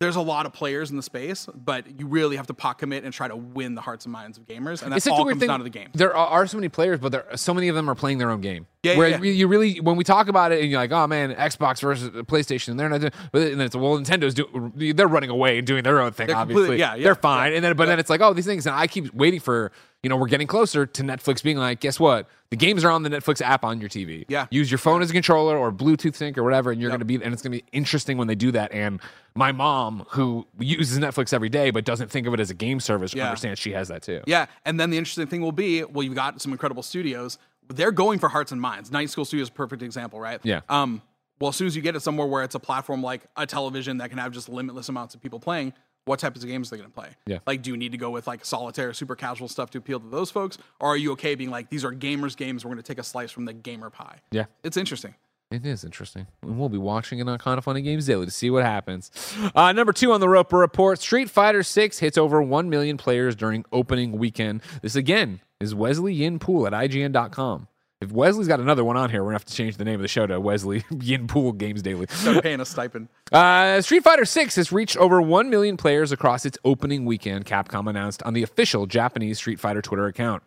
there's 0.01 0.15
a 0.15 0.21
lot 0.21 0.47
of 0.47 0.53
players 0.53 0.91
in 0.93 0.97
the 0.97 1.03
space, 1.03 1.49
but 1.53 1.99
you 1.99 2.07
really 2.07 2.37
have 2.37 2.47
to 2.47 2.55
pot 2.55 2.79
commit 2.79 3.03
and 3.03 3.13
try 3.13 3.27
to 3.27 3.35
win 3.35 3.75
the 3.75 3.81
hearts 3.81 4.05
and 4.05 4.13
minds 4.13 4.39
of 4.39 4.47
gamers, 4.47 4.81
and 4.85 4.93
that 4.93 4.99
It's 4.99 5.09
all 5.09 5.25
comes 5.25 5.41
thing. 5.41 5.49
down 5.49 5.59
to 5.59 5.65
the 5.65 5.71
game. 5.71 5.89
There 5.93 6.17
are, 6.17 6.47
so 6.47 6.57
many 6.57 6.69
players, 6.69 7.01
but 7.01 7.11
there 7.11 7.27
so 7.35 7.53
many 7.53 7.67
of 7.67 7.75
them 7.75 7.91
are 7.91 7.97
playing 7.97 8.19
their 8.19 8.31
own 8.31 8.41
game. 8.41 8.67
Yeah, 8.85 8.93
yeah, 8.93 8.99
Where 8.99 9.09
yeah. 9.09 9.19
you 9.33 9.49
really, 9.49 9.81
when 9.81 9.97
we 9.97 10.05
talk 10.05 10.29
about 10.29 10.53
it, 10.53 10.61
and 10.61 10.71
you're 10.71 10.79
like, 10.79 10.93
"Oh 10.93 11.09
man, 11.09 11.35
Xbox 11.35 11.81
versus 11.81 12.11
PlayStation," 12.11 12.69
and 12.69 12.79
they're 12.79 12.89
not 12.89 13.01
doing. 13.01 13.13
But 13.33 13.41
then 13.41 13.61
it's 13.61 13.75
well, 13.75 13.99
Nintendo's 13.99 14.35
do, 14.35 14.73
they're 14.95 15.09
running 15.09 15.31
away 15.31 15.59
and 15.59 15.67
doing 15.67 15.83
their 15.83 16.01
own 16.01 16.13
thing. 16.13 16.29
They're 16.29 16.37
obviously, 16.37 16.79
yeah, 16.79 16.95
yeah, 16.95 17.03
they're 17.03 17.15
fine. 17.17 17.51
yeah, 17.51 17.57
and 17.57 17.65
then, 17.65 17.75
but 17.77 17.87
then 17.87 17.99
it's 17.99 18.09
like, 18.09 18.21
oh, 18.21 18.33
these 18.33 18.47
things, 18.47 18.67
and 18.69 18.77
I 18.77 18.87
keep 18.87 19.13
waiting 19.13 19.41
for. 19.41 19.73
You 20.03 20.09
know, 20.09 20.17
we're 20.17 20.29
getting 20.29 20.47
closer 20.47 20.87
to 20.87 21.03
Netflix 21.03 21.43
being 21.43 21.57
like, 21.57 21.81
guess 21.81 21.99
what? 21.99 22.29
The 22.51 22.57
games 22.57 22.85
are 22.85 22.91
on 22.91 23.03
the 23.03 23.11
Netflix 23.11 23.43
app 23.43 23.65
on 23.65 23.81
your 23.81 23.91
TV. 23.91 24.25
Yeah. 24.29 24.47
Use 24.51 24.71
your 24.71 24.79
phone 24.79 25.03
as 25.03 25.11
a 25.11 25.13
controller 25.13 25.59
or 25.59 25.73
Bluetooth 25.73 26.15
sync 26.15 26.39
or 26.39 26.45
whatever, 26.45 26.71
and 26.71 26.81
you're 26.81 26.89
going 26.91 27.01
to 27.01 27.05
be, 27.05 27.17
and 27.17 27.33
it's 27.33 27.43
going 27.43 27.51
to 27.53 27.59
be 27.59 27.65
interesting 27.73 28.17
when 28.17 28.29
they 28.29 28.37
do 28.37 28.53
that. 28.53 28.71
And 28.73 29.01
my 29.35 29.51
mom, 29.51 30.07
who 30.11 30.47
uses 30.59 30.99
Netflix 31.01 31.33
every 31.33 31.49
day 31.49 31.71
but 31.73 31.85
doesn't 31.85 32.13
think 32.13 32.29
of 32.29 32.35
it 32.35 32.39
as 32.39 32.49
a 32.49 32.55
game 32.55 32.79
service, 32.79 33.13
Yeah. 33.13 33.25
understands 33.27 33.59
she 33.59 33.73
has 33.73 33.89
that 33.89 34.03
too. 34.03 34.21
Yeah, 34.25 34.47
and 34.65 34.79
then 34.79 34.91
the 34.91 34.99
interesting 34.99 35.27
thing 35.27 35.41
will 35.43 35.53
be, 35.53 35.83
well, 35.83 36.05
you've 36.05 36.15
got 36.15 36.41
some 36.41 36.53
incredible 36.53 36.85
studios. 36.85 37.37
They're 37.69 37.93
going 37.93 38.21
for 38.21 38.29
hearts 38.29 38.53
and 38.53 38.61
minds. 38.61 38.93
Night 38.93 39.11
School 39.11 39.25
Studios 39.25 39.47
is 39.47 39.51
a 39.51 39.53
perfect 39.53 39.83
example, 39.83 40.21
right? 40.21 40.39
Yeah. 40.45 40.61
Um, 40.69 41.03
well, 41.41 41.51
as 41.51 41.57
soon 41.57 41.67
as 41.67 41.75
you 41.77 41.83
get 41.83 41.97
it 41.97 42.01
somewhere 42.01 42.27
where 42.27 42.45
it's 42.45 42.55
a 42.55 42.61
platform 42.61 43.03
like 43.03 43.23
a 43.37 43.47
television 43.47 43.99
that 43.99 44.11
can 44.11 44.19
have 44.19 44.33
just 44.33 44.49
limitless 44.49 44.89
amounts 44.89 45.15
of 45.15 45.21
people 45.21 45.39
playing, 45.41 45.73
what 46.09 46.19
types 46.19 46.43
of 46.43 46.49
games 46.49 46.69
are 46.69 46.77
they 46.77 46.83
going 46.83 46.91
to 46.91 46.95
play? 46.95 47.11
Yeah. 47.27 47.39
Like, 47.47 47.63
do 47.63 47.71
you 47.71 47.77
need 47.77 47.93
to 47.93 47.99
go 47.99 48.11
with 48.11 48.27
like 48.27 48.45
solitaire, 48.45 48.93
super 48.93 49.15
casual 49.15 49.49
stuff 49.49 49.71
to 49.71 49.79
appeal 49.79 50.01
to 50.01 50.09
those 50.09 50.31
folks, 50.31 50.59
or 50.81 50.89
are 50.89 50.97
you 50.97 51.13
okay 51.13 51.35
being 51.35 51.51
like, 51.51 51.69
these 51.71 51.85
are 51.85 51.93
gamers' 51.93 52.37
games? 52.37 52.65
We're 52.65 52.71
going 52.71 52.83
to 52.83 52.87
take 52.87 52.99
a 52.99 53.05
slice 53.05 53.31
from 53.31 53.45
the 53.45 53.53
gamer 53.53 53.91
pie. 53.91 54.19
Yeah. 54.31 54.47
It's 54.65 54.77
interesting. 54.77 55.15
It 55.51 55.65
is 55.65 55.83
interesting. 55.83 56.27
And 56.43 56.59
we'll 56.59 56.69
be 56.69 56.77
watching 56.79 57.21
it 57.21 57.29
on 57.29 57.39
Kinda 57.39 57.63
Funny 57.63 57.81
Games 57.81 58.05
Daily 58.05 58.27
to 58.27 58.31
see 58.31 58.51
what 58.51 58.65
happens. 58.65 59.11
Uh, 59.55 59.73
number 59.73 59.95
two 59.95 60.13
on 60.13 60.21
the 60.21 60.29
Roper 60.29 60.59
Report 60.59 60.99
Street 60.99 61.31
Fighter 61.31 61.63
6 61.63 61.99
hits 62.01 62.19
over 62.19 62.43
1 62.43 62.69
million 62.69 62.99
players 62.99 63.35
during 63.35 63.65
opening 63.73 64.13
weekend. 64.13 64.61
This 64.83 64.95
again 64.95 65.41
is 65.59 65.75
Wesley 65.75 66.13
Yin-Poole 66.13 66.67
at 66.67 66.73
IGN.com. 66.75 67.67
If 68.01 68.13
Wesley's 68.13 68.47
got 68.47 68.61
another 68.61 68.85
one 68.85 68.97
on 68.97 69.11
here, 69.11 69.25
we're 69.25 69.31
going 69.31 69.41
to 69.41 69.43
have 69.43 69.45
to 69.47 69.55
change 69.55 69.77
the 69.77 69.85
name 69.85 69.97
of 69.97 70.03
the 70.03 70.09
show 70.09 70.25
to 70.25 70.39
Wesley 70.39 70.85
Yin-Poole 71.01 71.55
Games 71.55 71.83
Daily. 71.83 72.07
Start 72.09 72.45
paying 72.45 72.61
a 72.61 72.65
stipend. 72.65 73.09
Uh, 73.31 73.83
Street 73.83 74.03
Fighter 74.03 74.25
6 74.25 74.57
has 74.57 74.73
reached 74.73 74.97
over 74.97 75.21
1 75.21 75.51
million 75.51 75.77
players 75.77 76.13
across 76.13 76.47
its 76.47 76.57
opening 76.65 77.05
weekend, 77.05 77.45
Capcom 77.45 77.87
announced 77.91 78.23
on 78.23 78.33
the 78.33 78.43
official 78.43 78.87
Japanese 78.87 79.37
Street 79.37 79.61
Fighter 79.61 79.83
Twitter 79.83 80.07
account. 80.07 80.43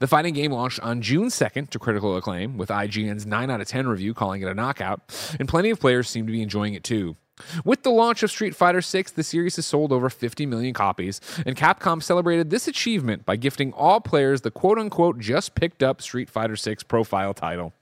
The 0.00 0.08
fighting 0.08 0.34
game 0.34 0.50
launched 0.50 0.80
on 0.80 1.00
June 1.00 1.28
2nd 1.28 1.70
to 1.70 1.78
critical 1.78 2.16
acclaim, 2.16 2.58
with 2.58 2.70
IGN's 2.70 3.24
9 3.24 3.50
out 3.52 3.60
of 3.60 3.68
10 3.68 3.86
review 3.86 4.14
calling 4.14 4.42
it 4.42 4.48
a 4.48 4.54
knockout, 4.54 5.00
and 5.38 5.48
plenty 5.48 5.70
of 5.70 5.78
players 5.78 6.08
seem 6.08 6.26
to 6.26 6.32
be 6.32 6.42
enjoying 6.42 6.74
it 6.74 6.82
too. 6.82 7.16
With 7.64 7.82
the 7.82 7.90
launch 7.90 8.22
of 8.22 8.30
Street 8.30 8.54
Fighter 8.54 8.80
VI, 8.80 9.06
the 9.14 9.24
series 9.24 9.56
has 9.56 9.66
sold 9.66 9.90
over 9.92 10.08
50 10.08 10.46
million 10.46 10.72
copies, 10.72 11.20
and 11.44 11.56
Capcom 11.56 12.02
celebrated 12.02 12.50
this 12.50 12.68
achievement 12.68 13.26
by 13.26 13.36
gifting 13.36 13.72
all 13.72 14.00
players 14.00 14.42
the 14.42 14.50
quote 14.50 14.78
unquote 14.78 15.18
just 15.18 15.54
picked 15.54 15.82
up 15.82 16.00
Street 16.00 16.30
Fighter 16.30 16.54
VI 16.56 16.76
profile 16.86 17.34
title. 17.34 17.72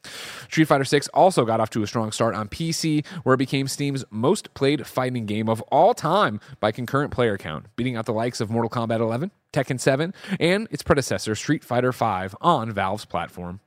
Street 0.49 0.65
Fighter 0.65 0.85
VI 0.85 1.03
also 1.13 1.45
got 1.45 1.61
off 1.61 1.71
to 1.71 1.83
a 1.83 1.87
strong 1.87 2.13
start 2.13 2.35
on 2.35 2.49
PC, 2.49 3.05
where 3.25 3.35
it 3.35 3.39
became 3.39 3.69
Steam's 3.69 4.05
most 4.11 4.55
played 4.55 4.87
fighting 4.87 5.27
game 5.27 5.49
of 5.49 5.61
all 5.63 5.93
time 5.93 6.41
by 6.61 6.73
concurrent 6.73 7.13
player 7.13 7.37
count, 7.37 7.67
beating 7.77 7.97
out 7.97 8.07
the 8.07 8.13
likes 8.13 8.41
of 8.41 8.51
Mortal 8.51 8.71
Kombat 8.71 9.01
11, 9.01 9.31
Tekken 9.53 9.79
7, 9.79 10.15
and 10.41 10.67
its 10.71 10.83
predecessor, 10.83 11.35
Street 11.35 11.63
Fighter 11.63 11.93
V, 11.93 12.35
on 12.41 12.73
Valve's 12.73 13.05
platform. 13.05 13.61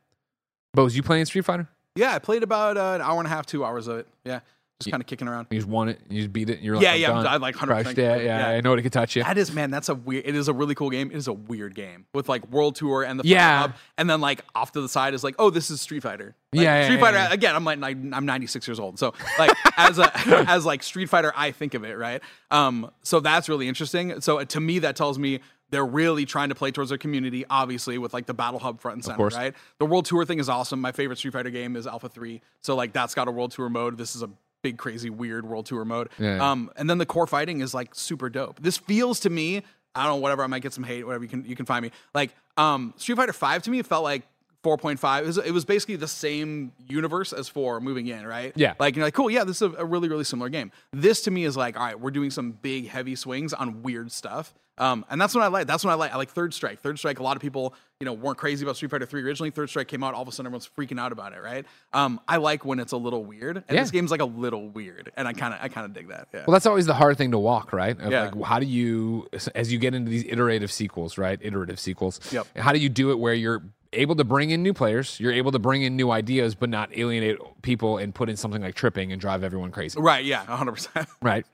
Bose, 0.73 0.95
you 0.95 1.03
playing 1.03 1.25
Street 1.25 1.45
Fighter? 1.45 1.69
Yeah, 1.95 2.13
I 2.13 2.19
played 2.19 2.43
about 2.43 2.75
uh, 2.75 2.95
an 2.95 3.01
hour 3.01 3.19
and 3.19 3.27
a 3.27 3.29
half, 3.29 3.45
two 3.45 3.63
hours 3.63 3.87
of 3.87 3.99
it. 3.99 4.07
Yeah, 4.25 4.41
just 4.79 4.91
kind 4.91 5.01
of 5.01 5.07
kicking 5.07 5.27
around. 5.27 5.47
You 5.49 5.57
just 5.57 5.69
won 5.69 5.89
it, 5.89 5.99
you 6.09 6.21
just 6.21 6.33
beat 6.33 6.49
it, 6.49 6.57
and 6.57 6.63
you're 6.63 6.75
like, 6.75 6.83
Yeah, 6.83 6.91
I'm 6.93 6.99
yeah, 6.99 7.07
done. 7.07 7.27
I'm 7.27 7.41
like 7.41 7.55
100% 7.55 7.83
Crushed. 7.83 7.97
Yeah, 7.97 8.15
yeah, 8.17 8.23
yeah. 8.23 8.47
I 8.49 8.61
know 8.61 8.73
it 8.73 8.81
could 8.81 8.91
touch 8.91 9.15
you. 9.15 9.23
That 9.23 9.37
is, 9.37 9.51
man, 9.53 9.71
that's 9.71 9.89
a 9.89 9.95
weird. 9.95 10.25
It 10.27 10.35
is 10.35 10.47
a 10.47 10.53
really 10.53 10.75
cool 10.75 10.89
game. 10.89 11.11
It 11.11 11.17
is 11.17 11.27
a 11.27 11.33
weird 11.33 11.75
game 11.75 12.05
with 12.13 12.27
like 12.27 12.45
World 12.51 12.75
Tour 12.75 13.03
and 13.03 13.19
the 13.19 13.27
Yeah. 13.27 13.59
Hub, 13.61 13.73
and 13.97 14.09
then 14.09 14.19
like 14.21 14.43
off 14.53 14.71
to 14.73 14.81
the 14.81 14.89
side 14.89 15.13
is 15.13 15.23
like, 15.23 15.35
oh, 15.39 15.49
this 15.49 15.69
is 15.71 15.79
Street 15.81 16.03
Fighter. 16.03 16.35
Like, 16.53 16.63
Yeah, 16.63 16.79
yeah, 16.79 16.85
Street 16.85 16.99
Fighter. 16.99 17.17
yeah. 17.17 17.31
Again, 17.33 17.55
I'm 17.55 17.63
like 17.63 17.79
I'm 17.81 18.25
96 18.25 18.67
years 18.67 18.79
old, 18.79 18.99
so 18.99 19.13
like 19.39 19.55
as 19.77 19.97
a 19.99 20.11
as 20.49 20.65
like 20.65 20.83
Street 20.83 21.07
Fighter, 21.09 21.31
I 21.35 21.51
think 21.51 21.73
of 21.73 21.83
it 21.83 21.97
right. 21.97 22.21
Um, 22.51 22.91
so 23.01 23.19
that's 23.21 23.47
really 23.49 23.67
interesting. 23.67 24.19
So 24.21 24.43
to 24.43 24.59
me, 24.59 24.79
that 24.79 24.95
tells 24.95 25.17
me. 25.19 25.39
They're 25.71 25.83
really 25.83 26.25
trying 26.25 26.49
to 26.49 26.55
play 26.55 26.69
towards 26.69 26.89
their 26.89 26.99
community, 26.99 27.43
obviously, 27.49 27.97
with 27.97 28.13
like 28.13 28.27
the 28.27 28.35
Battle 28.35 28.59
Hub 28.59 28.79
front 28.79 28.97
and 28.97 29.03
center, 29.03 29.25
right? 29.29 29.55
The 29.79 29.87
World 29.87 30.05
Tour 30.05 30.23
thing 30.23 30.37
is 30.37 30.47
awesome. 30.47 30.79
My 30.79 30.91
favorite 30.91 31.17
Street 31.17 31.33
Fighter 31.33 31.49
game 31.49 31.75
is 31.75 31.87
Alpha 31.87 32.07
3. 32.07 32.39
So, 32.61 32.75
like, 32.75 32.93
that's 32.93 33.15
got 33.15 33.27
a 33.27 33.31
World 33.31 33.49
Tour 33.51 33.67
mode. 33.67 33.97
This 33.97 34.15
is 34.15 34.21
a 34.21 34.29
big, 34.65 34.77
crazy, 34.77 35.09
weird 35.09 35.45
World 35.45 35.65
Tour 35.67 35.85
mode. 35.85 36.09
Yeah, 36.17 36.37
yeah. 36.37 36.51
Um, 36.51 36.71
and 36.75 36.89
then 36.89 36.97
the 36.97 37.05
core 37.05 37.27
fighting 37.27 37.61
is 37.61 37.73
like 37.73 37.93
super 37.93 38.29
dope. 38.29 38.59
This 38.61 38.77
feels 38.77 39.19
to 39.21 39.29
me, 39.29 39.61
I 39.93 40.03
don't 40.03 40.13
know, 40.13 40.21
whatever. 40.21 40.43
I 40.43 40.47
might 40.47 40.63
get 40.63 40.73
some 40.73 40.83
hate, 40.83 41.05
whatever. 41.05 41.23
You 41.23 41.29
can 41.29 41.45
you 41.45 41.55
can 41.55 41.65
find 41.67 41.83
me. 41.83 41.91
Like 42.13 42.33
um, 42.57 42.93
Street 42.97 43.15
Fighter 43.17 43.33
Five 43.33 43.61
to 43.63 43.69
me, 43.71 43.79
it 43.79 43.85
felt 43.85 44.03
like. 44.03 44.23
4.5 44.63 45.21
it 45.21 45.25
was, 45.27 45.37
it 45.37 45.51
was 45.51 45.63
basically 45.63 45.95
the 45.95 46.07
same 46.07 46.71
universe 46.87 47.33
as 47.33 47.47
4 47.47 47.79
moving 47.81 48.07
in 48.07 48.25
right 48.25 48.51
Yeah. 48.55 48.73
like 48.79 48.95
you're 48.95 49.05
like 49.05 49.13
cool 49.13 49.29
yeah 49.29 49.43
this 49.43 49.57
is 49.57 49.61
a, 49.61 49.75
a 49.77 49.85
really 49.85 50.09
really 50.09 50.23
similar 50.23 50.49
game 50.49 50.71
this 50.91 51.21
to 51.25 51.29
me 51.29 51.43
is 51.45 51.55
like 51.55 51.77
all 51.79 51.85
right 51.85 51.99
we're 51.99 52.09
doing 52.09 52.31
some 52.31 52.49
big 52.51 52.87
heavy 52.87 53.13
swings 53.15 53.53
on 53.53 53.83
weird 53.83 54.11
stuff 54.11 54.55
um, 54.77 55.05
and 55.09 55.19
that's 55.19 55.33
what 55.33 55.43
I 55.43 55.47
like. 55.47 55.67
That's 55.67 55.83
what 55.83 55.91
I 55.91 55.95
like. 55.95 56.13
I 56.13 56.17
like 56.17 56.29
Third 56.29 56.53
Strike. 56.53 56.79
Third 56.81 56.97
Strike. 56.97 57.19
A 57.19 57.23
lot 57.23 57.35
of 57.35 57.41
people, 57.41 57.73
you 57.99 58.05
know, 58.05 58.13
weren't 58.13 58.37
crazy 58.37 58.65
about 58.65 58.75
Street 58.75 58.91
Fighter 58.91 59.05
Three 59.05 59.23
originally. 59.23 59.49
Third 59.51 59.69
Strike 59.69 59.87
came 59.87 60.03
out, 60.03 60.13
all 60.13 60.21
of 60.21 60.27
a 60.27 60.31
sudden 60.31 60.47
everyone's 60.47 60.69
freaking 60.77 60.99
out 60.99 61.11
about 61.11 61.33
it, 61.33 61.41
right? 61.41 61.65
Um, 61.93 62.19
I 62.27 62.37
like 62.37 62.65
when 62.65 62.79
it's 62.79 62.91
a 62.91 62.97
little 62.97 63.23
weird, 63.23 63.57
and 63.57 63.65
Yeah. 63.69 63.81
this 63.81 63.91
game's 63.91 64.11
like 64.11 64.21
a 64.21 64.25
little 64.25 64.69
weird, 64.69 65.11
and 65.15 65.27
I 65.27 65.33
kind 65.33 65.53
of, 65.53 65.59
I 65.61 65.69
kind 65.69 65.85
of 65.85 65.93
dig 65.93 66.09
that. 66.09 66.27
Yeah. 66.33 66.43
Well, 66.47 66.53
that's 66.53 66.65
always 66.65 66.85
the 66.85 66.93
hard 66.93 67.17
thing 67.17 67.31
to 67.31 67.39
walk, 67.39 67.71
right? 67.73 67.99
Of, 67.99 68.11
Yeah. 68.11 68.29
Like, 68.31 68.43
how 68.43 68.59
do 68.59 68.65
you, 68.65 69.27
as 69.55 69.71
you 69.71 69.79
get 69.79 69.93
into 69.95 70.09
these 70.11 70.25
iterative 70.27 70.71
sequels, 70.71 71.17
right? 71.17 71.39
Iterative 71.41 71.79
sequels. 71.79 72.19
Yep. 72.31 72.47
How 72.57 72.71
do 72.73 72.79
you 72.79 72.89
do 72.89 73.11
it 73.11 73.19
where 73.19 73.33
you're 73.33 73.63
able 73.95 74.15
to 74.15 74.23
bring 74.23 74.51
in 74.51 74.61
new 74.61 74.73
players, 74.73 75.19
you're 75.19 75.31
able 75.31 75.51
to 75.51 75.59
bring 75.59 75.81
in 75.81 75.95
new 75.95 76.11
ideas, 76.11 76.53
but 76.55 76.69
not 76.69 76.95
alienate 76.97 77.37
people 77.61 77.97
and 77.97 78.13
put 78.13 78.29
in 78.29 78.35
something 78.35 78.61
like 78.61 78.75
tripping 78.75 79.11
and 79.11 79.19
drive 79.19 79.43
everyone 79.43 79.71
crazy, 79.71 79.99
right. 79.99 80.23
Yeah. 80.23 80.45
100. 80.45 80.71
percent 80.71 81.07
right? 81.21 81.45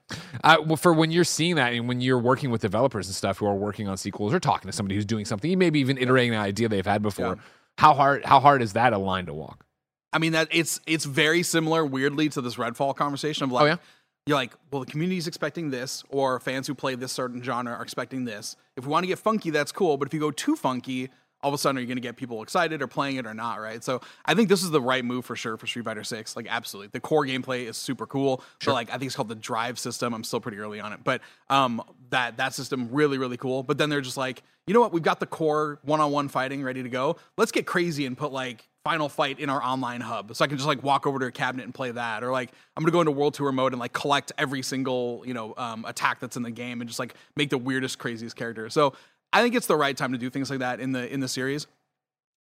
Uh, 0.43 0.57
well, 0.65 0.75
for 0.77 0.93
when 0.93 1.11
you're 1.11 1.23
seeing 1.23 1.55
that 1.55 1.73
and 1.73 1.87
when 1.87 2.01
you're 2.01 2.19
working 2.19 2.51
with 2.51 2.61
developers 2.61 3.07
and 3.07 3.15
stuff 3.15 3.37
who 3.37 3.45
are 3.45 3.55
working 3.55 3.87
on 3.87 3.97
sequels 3.97 4.33
or 4.33 4.39
talking 4.39 4.69
to 4.69 4.75
somebody 4.75 4.95
who's 4.95 5.05
doing 5.05 5.25
something, 5.25 5.57
maybe 5.57 5.79
even 5.79 5.97
iterating 5.97 6.33
an 6.33 6.41
idea 6.41 6.67
they've 6.67 6.85
had 6.85 7.01
before. 7.01 7.25
Yeah. 7.27 7.41
How 7.77 7.93
hard? 7.93 8.25
How 8.25 8.39
hard 8.39 8.61
is 8.61 8.73
that 8.73 8.93
a 8.93 8.97
line 8.97 9.25
to 9.27 9.33
walk? 9.33 9.65
I 10.13 10.19
mean 10.19 10.33
that 10.33 10.49
it's 10.51 10.81
it's 10.85 11.05
very 11.05 11.41
similar, 11.43 11.85
weirdly, 11.85 12.27
to 12.29 12.41
this 12.41 12.55
Redfall 12.55 12.95
conversation 12.95 13.45
of 13.45 13.51
like, 13.53 13.63
Oh, 13.63 13.65
yeah? 13.67 13.77
you're 14.25 14.35
like, 14.35 14.51
well, 14.69 14.83
the 14.83 14.91
community's 14.91 15.25
expecting 15.25 15.71
this, 15.71 16.03
or 16.09 16.39
fans 16.41 16.67
who 16.67 16.75
play 16.75 16.95
this 16.95 17.11
certain 17.13 17.41
genre 17.41 17.71
are 17.73 17.81
expecting 17.81 18.25
this. 18.25 18.55
If 18.75 18.85
we 18.85 18.91
want 18.91 19.03
to 19.03 19.07
get 19.07 19.19
funky, 19.19 19.49
that's 19.51 19.71
cool, 19.71 19.95
but 19.97 20.07
if 20.07 20.13
you 20.13 20.19
go 20.19 20.29
too 20.31 20.55
funky, 20.55 21.09
all 21.43 21.49
of 21.49 21.53
a 21.53 21.57
sudden, 21.57 21.77
are 21.77 21.81
you 21.81 21.87
going 21.87 21.97
to 21.97 22.01
get 22.01 22.17
people 22.17 22.43
excited 22.43 22.81
or 22.81 22.87
playing 22.87 23.17
it 23.17 23.25
or 23.25 23.33
not, 23.33 23.59
right? 23.59 23.83
So 23.83 24.01
I 24.25 24.33
think 24.33 24.49
this 24.49 24.63
is 24.63 24.69
the 24.71 24.81
right 24.81 25.03
move 25.03 25.25
for 25.25 25.35
sure 25.35 25.57
for 25.57 25.67
Street 25.67 25.85
Fighter 25.85 26.03
Six. 26.03 26.35
Like, 26.35 26.47
absolutely, 26.49 26.89
the 26.91 26.99
core 26.99 27.25
gameplay 27.25 27.67
is 27.67 27.77
super 27.77 28.05
cool. 28.05 28.43
So 28.61 28.73
like, 28.73 28.89
I 28.89 28.93
think 28.93 29.05
it's 29.05 29.15
called 29.15 29.29
the 29.29 29.35
Drive 29.35 29.79
system. 29.79 30.13
I'm 30.13 30.23
still 30.23 30.39
pretty 30.39 30.59
early 30.59 30.79
on 30.79 30.93
it, 30.93 30.99
but 31.03 31.21
um, 31.49 31.81
that 32.09 32.37
that 32.37 32.53
system 32.53 32.89
really 32.91 33.17
really 33.17 33.37
cool. 33.37 33.63
But 33.63 33.77
then 33.77 33.89
they're 33.89 34.01
just 34.01 34.17
like, 34.17 34.43
you 34.67 34.73
know 34.73 34.81
what? 34.81 34.93
We've 34.93 35.03
got 35.03 35.19
the 35.19 35.25
core 35.25 35.79
one-on-one 35.83 36.29
fighting 36.29 36.63
ready 36.63 36.83
to 36.83 36.89
go. 36.89 37.17
Let's 37.37 37.51
get 37.51 37.65
crazy 37.65 38.05
and 38.05 38.17
put 38.17 38.31
like 38.31 38.67
final 38.83 39.09
fight 39.09 39.39
in 39.39 39.49
our 39.49 39.61
online 39.63 40.01
hub 40.01 40.35
so 40.35 40.43
i 40.43 40.47
can 40.47 40.57
just 40.57 40.67
like 40.67 40.81
walk 40.81 41.05
over 41.05 41.19
to 41.19 41.27
a 41.27 41.31
cabinet 41.31 41.63
and 41.63 41.73
play 41.73 41.91
that 41.91 42.23
or 42.23 42.31
like 42.31 42.51
i'm 42.75 42.83
gonna 42.83 42.91
go 42.91 42.99
into 42.99 43.11
world 43.11 43.33
tour 43.33 43.51
mode 43.51 43.73
and 43.73 43.79
like 43.79 43.93
collect 43.93 44.31
every 44.39 44.63
single 44.63 45.21
you 45.23 45.35
know 45.35 45.53
um, 45.57 45.85
attack 45.85 46.19
that's 46.19 46.35
in 46.35 46.41
the 46.41 46.49
game 46.49 46.81
and 46.81 46.89
just 46.89 46.99
like 46.99 47.13
make 47.35 47.51
the 47.51 47.57
weirdest 47.57 47.99
craziest 47.99 48.35
character 48.35 48.69
so 48.69 48.93
i 49.33 49.41
think 49.41 49.55
it's 49.55 49.67
the 49.67 49.75
right 49.75 49.95
time 49.97 50.11
to 50.11 50.17
do 50.17 50.29
things 50.29 50.49
like 50.49 50.59
that 50.59 50.79
in 50.79 50.91
the 50.91 51.11
in 51.13 51.19
the 51.19 51.27
series 51.27 51.67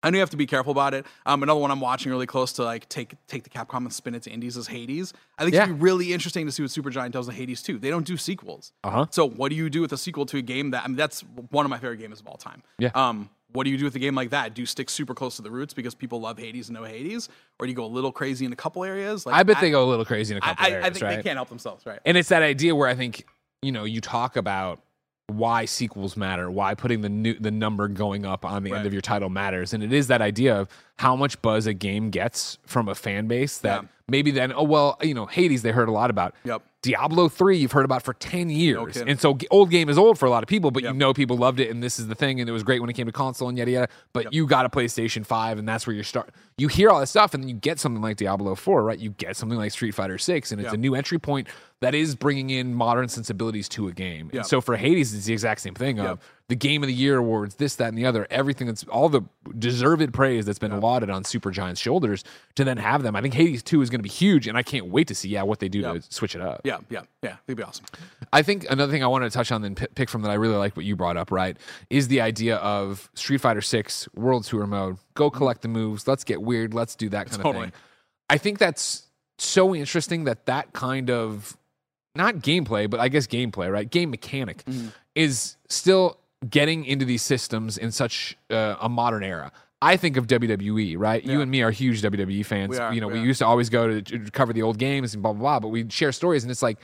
I 0.03 0.09
know 0.09 0.17
you 0.17 0.21
have 0.21 0.31
to 0.31 0.37
be 0.37 0.47
careful 0.47 0.71
about 0.71 0.95
it. 0.95 1.05
Um, 1.27 1.43
another 1.43 1.61
one 1.61 1.71
I'm 1.71 1.81
watching 1.81 2.11
really 2.11 2.27
close 2.27 2.55
to 2.55 2.65
like 2.65 2.89
take 2.89 3.15
take 3.27 3.45
the 3.45 3.51
Capcom 3.51 3.79
and 3.79 3.93
spin 3.93 4.15
it 4.15 4.23
to 4.23 4.31
indies 4.31 4.57
is 4.57 4.67
Hades. 4.67 5.13
I 5.39 5.43
think 5.43 5.55
Yeah. 5.55 5.65
it'd 5.65 5.77
be 5.77 5.83
really 5.83 6.13
interesting 6.15 6.47
to 6.47 6.53
see 6.53 6.63
what 6.63 6.71
Supergiant 6.71 7.11
does 7.11 7.27
with 7.27 7.37
Hades 7.37 7.63
too. 7.63 7.79
They 7.79 7.91
don't 7.91 8.07
do 8.07 8.17
sequels. 8.17 8.73
Uh-huh. 8.83 9.07
So 9.11 9.29
what 9.29 9.51
do 9.51 9.57
you 9.57 9.69
do 9.69 9.83
with 9.83 9.93
a 9.93 9.99
sequel 9.99 10.25
to 10.27 10.39
a 10.39 10.43
game 10.43 10.71
that 10.71 10.85
I 10.85 10.89
mean 10.89 10.97
that's 10.97 11.21
one 11.51 11.67
of 11.67 11.71
my 11.71 11.79
favorite 11.79 11.99
games 11.99 12.19
of 12.21 12.27
all 12.27 12.39
time. 12.39 12.63
Yeah. 12.79 12.91
Um, 12.95 13.29
what 13.53 13.65
do 13.65 13.71
you 13.71 13.77
do 13.77 13.85
with 13.85 13.95
a 13.97 13.99
game 13.99 14.15
like 14.15 14.31
that? 14.31 14.55
Do 14.55 14.63
you 14.63 14.67
stick 14.67 14.89
super 14.89 15.13
close 15.13 15.37
to 15.37 15.43
the 15.43 15.51
roots 15.51 15.75
because 15.75 15.95
people 15.95 16.21
love 16.21 16.39
Hades 16.39 16.69
and 16.71 16.79
know 16.79 16.85
Hades, 16.85 17.29
or 17.59 17.67
do 17.67 17.71
you 17.71 17.77
go 17.77 17.85
a 17.85 17.87
little 17.87 18.13
crazy 18.13 18.47
in 18.47 18.53
a 18.53 18.57
couple 18.57 18.85
areas? 18.85 19.27
Like 19.27 19.35
I 19.35 19.43
bet 19.43 19.61
they 19.61 19.71
go 19.71 19.85
a 19.85 19.91
little 19.91 20.05
crazy 20.07 20.33
in 20.33 20.39
a 20.39 20.41
couple 20.41 20.65
I, 20.65 20.71
areas, 20.71 20.87
I 20.87 20.91
think 20.91 21.03
right? 21.03 21.17
they 21.17 21.23
can't 21.23 21.37
help 21.37 21.51
themselves, 21.51 21.85
right? 21.85 21.99
And 22.07 22.17
it's 22.17 22.31
that 22.31 22.43
idea 22.43 22.75
where 22.75 22.89
I 22.89 22.95
think 22.95 23.27
you 23.61 23.73
know 23.73 23.85
you 23.85 24.01
talk 24.01 24.37
about 24.37 24.81
why 25.31 25.65
sequels 25.65 26.17
matter, 26.17 26.51
why 26.51 26.75
putting 26.75 27.01
the 27.01 27.09
new, 27.09 27.35
the 27.35 27.51
number 27.51 27.89
going 27.89 28.27
up 28.27 28.45
on 28.45 28.63
the 28.65 28.73
end 28.73 28.87
of 28.87 28.93
your 28.93 29.03
title 29.03 29.29
matters, 29.31 29.73
and 29.73 29.83
it 29.83 29.93
is 29.93 30.09
that 30.09 30.21
idea 30.21 30.55
of 30.59 30.69
how 30.99 31.17
much 31.17 31.41
buzz 31.41 31.67
a 31.67 31.73
game 31.75 32.11
gets 32.11 32.59
from 32.67 32.89
a 32.89 32.95
fan 32.95 33.27
base 33.27 33.59
that 33.59 33.83
Yeah. 33.83 33.89
maybe 34.09 34.31
then 34.31 34.53
oh 34.53 34.65
well 34.65 34.99
you 35.03 35.15
know 35.15 35.25
Hades 35.25 35.63
they 35.63 35.71
heard 35.73 35.89
a 35.89 35.93
lot 35.93 36.11
about. 36.11 36.35
Yep. 36.45 36.63
Diablo 36.83 37.29
3 37.29 37.59
you've 37.59 37.73
heard 37.73 37.85
about 37.85 38.03
for 38.03 38.15
10 38.15 38.49
years. 38.49 38.95
kidding. 38.95 39.09
and 39.11 39.21
so 39.21 39.37
old 39.51 39.71
game 39.71 39.89
is 39.91 39.99
old 39.99 40.19
for 40.19 40.25
a 40.27 40.31
lot 40.31 40.43
of 40.43 40.49
people, 40.49 40.71
but 40.71 40.83
you 40.83 40.93
know 40.93 41.13
people 41.15 41.37
loved 41.37 41.61
it 41.61 41.71
and 41.71 41.83
this 41.83 41.99
is 41.99 42.07
the 42.09 42.15
thing 42.15 42.41
and 42.41 42.49
it 42.49 42.53
was 42.53 42.63
great 42.63 42.81
when 42.81 42.89
it 42.91 42.95
came 42.95 43.07
to 43.07 43.13
console 43.13 43.49
and 43.49 43.57
yada 43.59 43.71
yada, 43.71 43.89
but 44.13 44.33
you 44.33 44.47
got 44.47 44.65
a 44.67 44.69
PlayStation 44.71 45.25
5 45.25 45.59
and 45.59 45.69
that's 45.69 45.87
where 45.87 45.95
you 45.97 46.03
start. 46.03 46.31
You 46.59 46.69
hear 46.69 46.91
all 46.91 47.01
this 47.01 47.11
stuff 47.11 47.33
and 47.35 47.43
then 47.43 47.49
you 47.49 47.55
get 47.55 47.79
something 47.79 48.03
like 48.03 48.17
Diablo 48.17 48.55
4, 48.55 48.83
right? 48.83 48.99
You 48.99 49.11
get 49.11 49.37
something 49.37 49.59
like 49.59 49.73
Street 49.73 49.93
Fighter 49.95 50.19
6 50.19 50.53
and 50.53 50.61
it's 50.61 50.73
a 50.73 50.77
new 50.79 50.95
entry 50.95 51.19
point 51.19 51.49
that 51.81 51.95
is 51.95 52.15
bringing 52.15 52.51
in 52.51 52.75
modern 52.75 53.09
sensibilities 53.09 53.69
to 53.71 53.89
a 53.89 53.93
game. 53.93 54.31
Yeah. 54.33 54.41
And 54.41 54.47
so 54.47 54.61
for 54.61 54.77
Hades 54.77 55.15
it's 55.15 55.25
the 55.25 55.33
exact 55.33 55.63
same 55.63 55.75
thing 55.75 55.99
of 55.99 56.07
Yep. 56.07 56.19
the 56.49 56.55
game 56.57 56.83
of 56.83 56.89
the 56.89 56.95
year 56.95 57.17
awards, 57.17 57.55
this 57.55 57.77
that 57.77 57.89
and 57.89 57.97
the 57.97 58.05
other, 58.05 58.27
everything 58.31 58.67
that's 58.67 58.85
all 58.85 59.09
the 59.09 59.23
deserved 59.59 60.13
praise 60.13 60.45
that's 60.45 60.59
been 60.59 60.79
lauded 60.79 61.09
on 61.09 61.23
Supergiant's 61.23 61.81
shoulders 61.81 62.23
to 62.57 62.65
then 62.65 62.77
have 62.77 63.03
them. 63.03 63.17
I 63.17 63.23
think 63.23 63.33
Hades 63.33 63.63
2 63.63 63.81
is 63.81 63.89
going 63.89 64.01
to 64.01 64.03
be 64.03 64.11
huge 64.11 64.47
and 64.47 64.59
I 64.59 64.63
can't 64.63 64.87
wait 64.87 65.09
to 65.09 65.15
see 65.15 65.31
yeah 65.31 65.43
what 65.43 65.59
they 65.61 65.69
do 65.69 65.81
to 65.83 66.03
switch 66.11 66.35
it 66.35 66.43
up. 66.43 66.61
Yeah, 66.65 66.79
yeah, 66.91 67.03
yeah. 67.23 67.37
It'd 67.47 67.57
be 67.57 67.63
awesome. 67.63 67.87
I 68.33 68.43
think 68.43 68.67
another 68.69 68.93
thing 68.93 69.03
I 69.03 69.07
wanted 69.07 69.31
to 69.31 69.37
touch 69.37 69.51
on 69.51 69.65
and 69.65 69.77
pi- 69.77 69.89
pick 69.95 70.11
from 70.11 70.23
that 70.23 70.31
I 70.31 70.35
really 70.35 70.57
like 70.57 70.77
what 70.77 70.85
you 70.85 70.97
brought 70.97 71.17
up, 71.17 71.33
right, 71.33 71.57
is 71.89 72.09
the 72.09 72.21
idea 72.21 72.57
of 72.57 73.11
Street 73.15 73.41
Fighter 73.41 73.63
6 73.63 74.09
World 74.15 74.45
Tour 74.45 74.67
mode. 74.67 74.99
Go 75.15 75.31
mm-hmm. 75.31 75.39
collect 75.39 75.63
the 75.63 75.69
moves. 75.69 76.07
Let's 76.07 76.25
get 76.25 76.43
weird. 76.43 76.75
Let's 76.75 76.95
do 76.95 77.09
that 77.09 77.31
kind 77.31 77.43
Totally. 77.43 77.65
of 77.69 77.73
thing. 77.73 77.81
I 78.29 78.37
think 78.37 78.59
that's 78.59 79.07
so 79.39 79.75
interesting 79.75 80.25
that 80.25 80.47
that 80.47 80.73
kind 80.75 81.11
of 81.11 81.57
not 82.15 82.37
gameplay, 82.37 82.89
but 82.91 83.01
I 83.01 83.09
guess 83.09 83.27
gameplay, 83.27 83.71
right? 83.73 83.89
Game 83.89 84.11
mechanic 84.11 84.65
Mm-hmm. 84.65 84.89
is 85.15 85.57
still 85.69 86.19
getting 86.49 86.85
into 86.85 87.05
these 87.05 87.23
systems 87.23 87.77
in 87.79 87.93
such 87.93 88.37
uh, 88.51 88.77
a 88.81 88.89
modern 88.89 89.23
era. 89.23 89.53
I 89.83 89.97
think 89.97 90.17
of 90.19 90.27
WWE, 90.27 90.97
right? 90.99 91.25
You 91.25 91.41
and 91.41 91.51
me 91.51 91.63
are 91.63 91.71
huge 91.71 92.03
WWE 92.03 92.45
fans. 92.45 92.79
Are, 92.79 92.93
you 92.93 93.01
know, 93.01 93.09
we 93.09 93.21
we 93.21 93.27
used 93.27 93.39
to 93.39 93.47
always 93.47 93.71
go 93.71 93.89
to, 93.89 94.03
to 94.03 94.31
cover 94.31 94.53
the 94.53 94.61
old 94.63 94.77
games 94.79 95.15
and 95.15 95.23
blah 95.23 95.33
blah 95.33 95.41
blah. 95.41 95.61
But 95.61 95.69
we 95.69 95.89
share 95.89 96.13
stories, 96.13 96.45
and 96.45 96.51
it's 96.51 96.63
like 96.63 96.79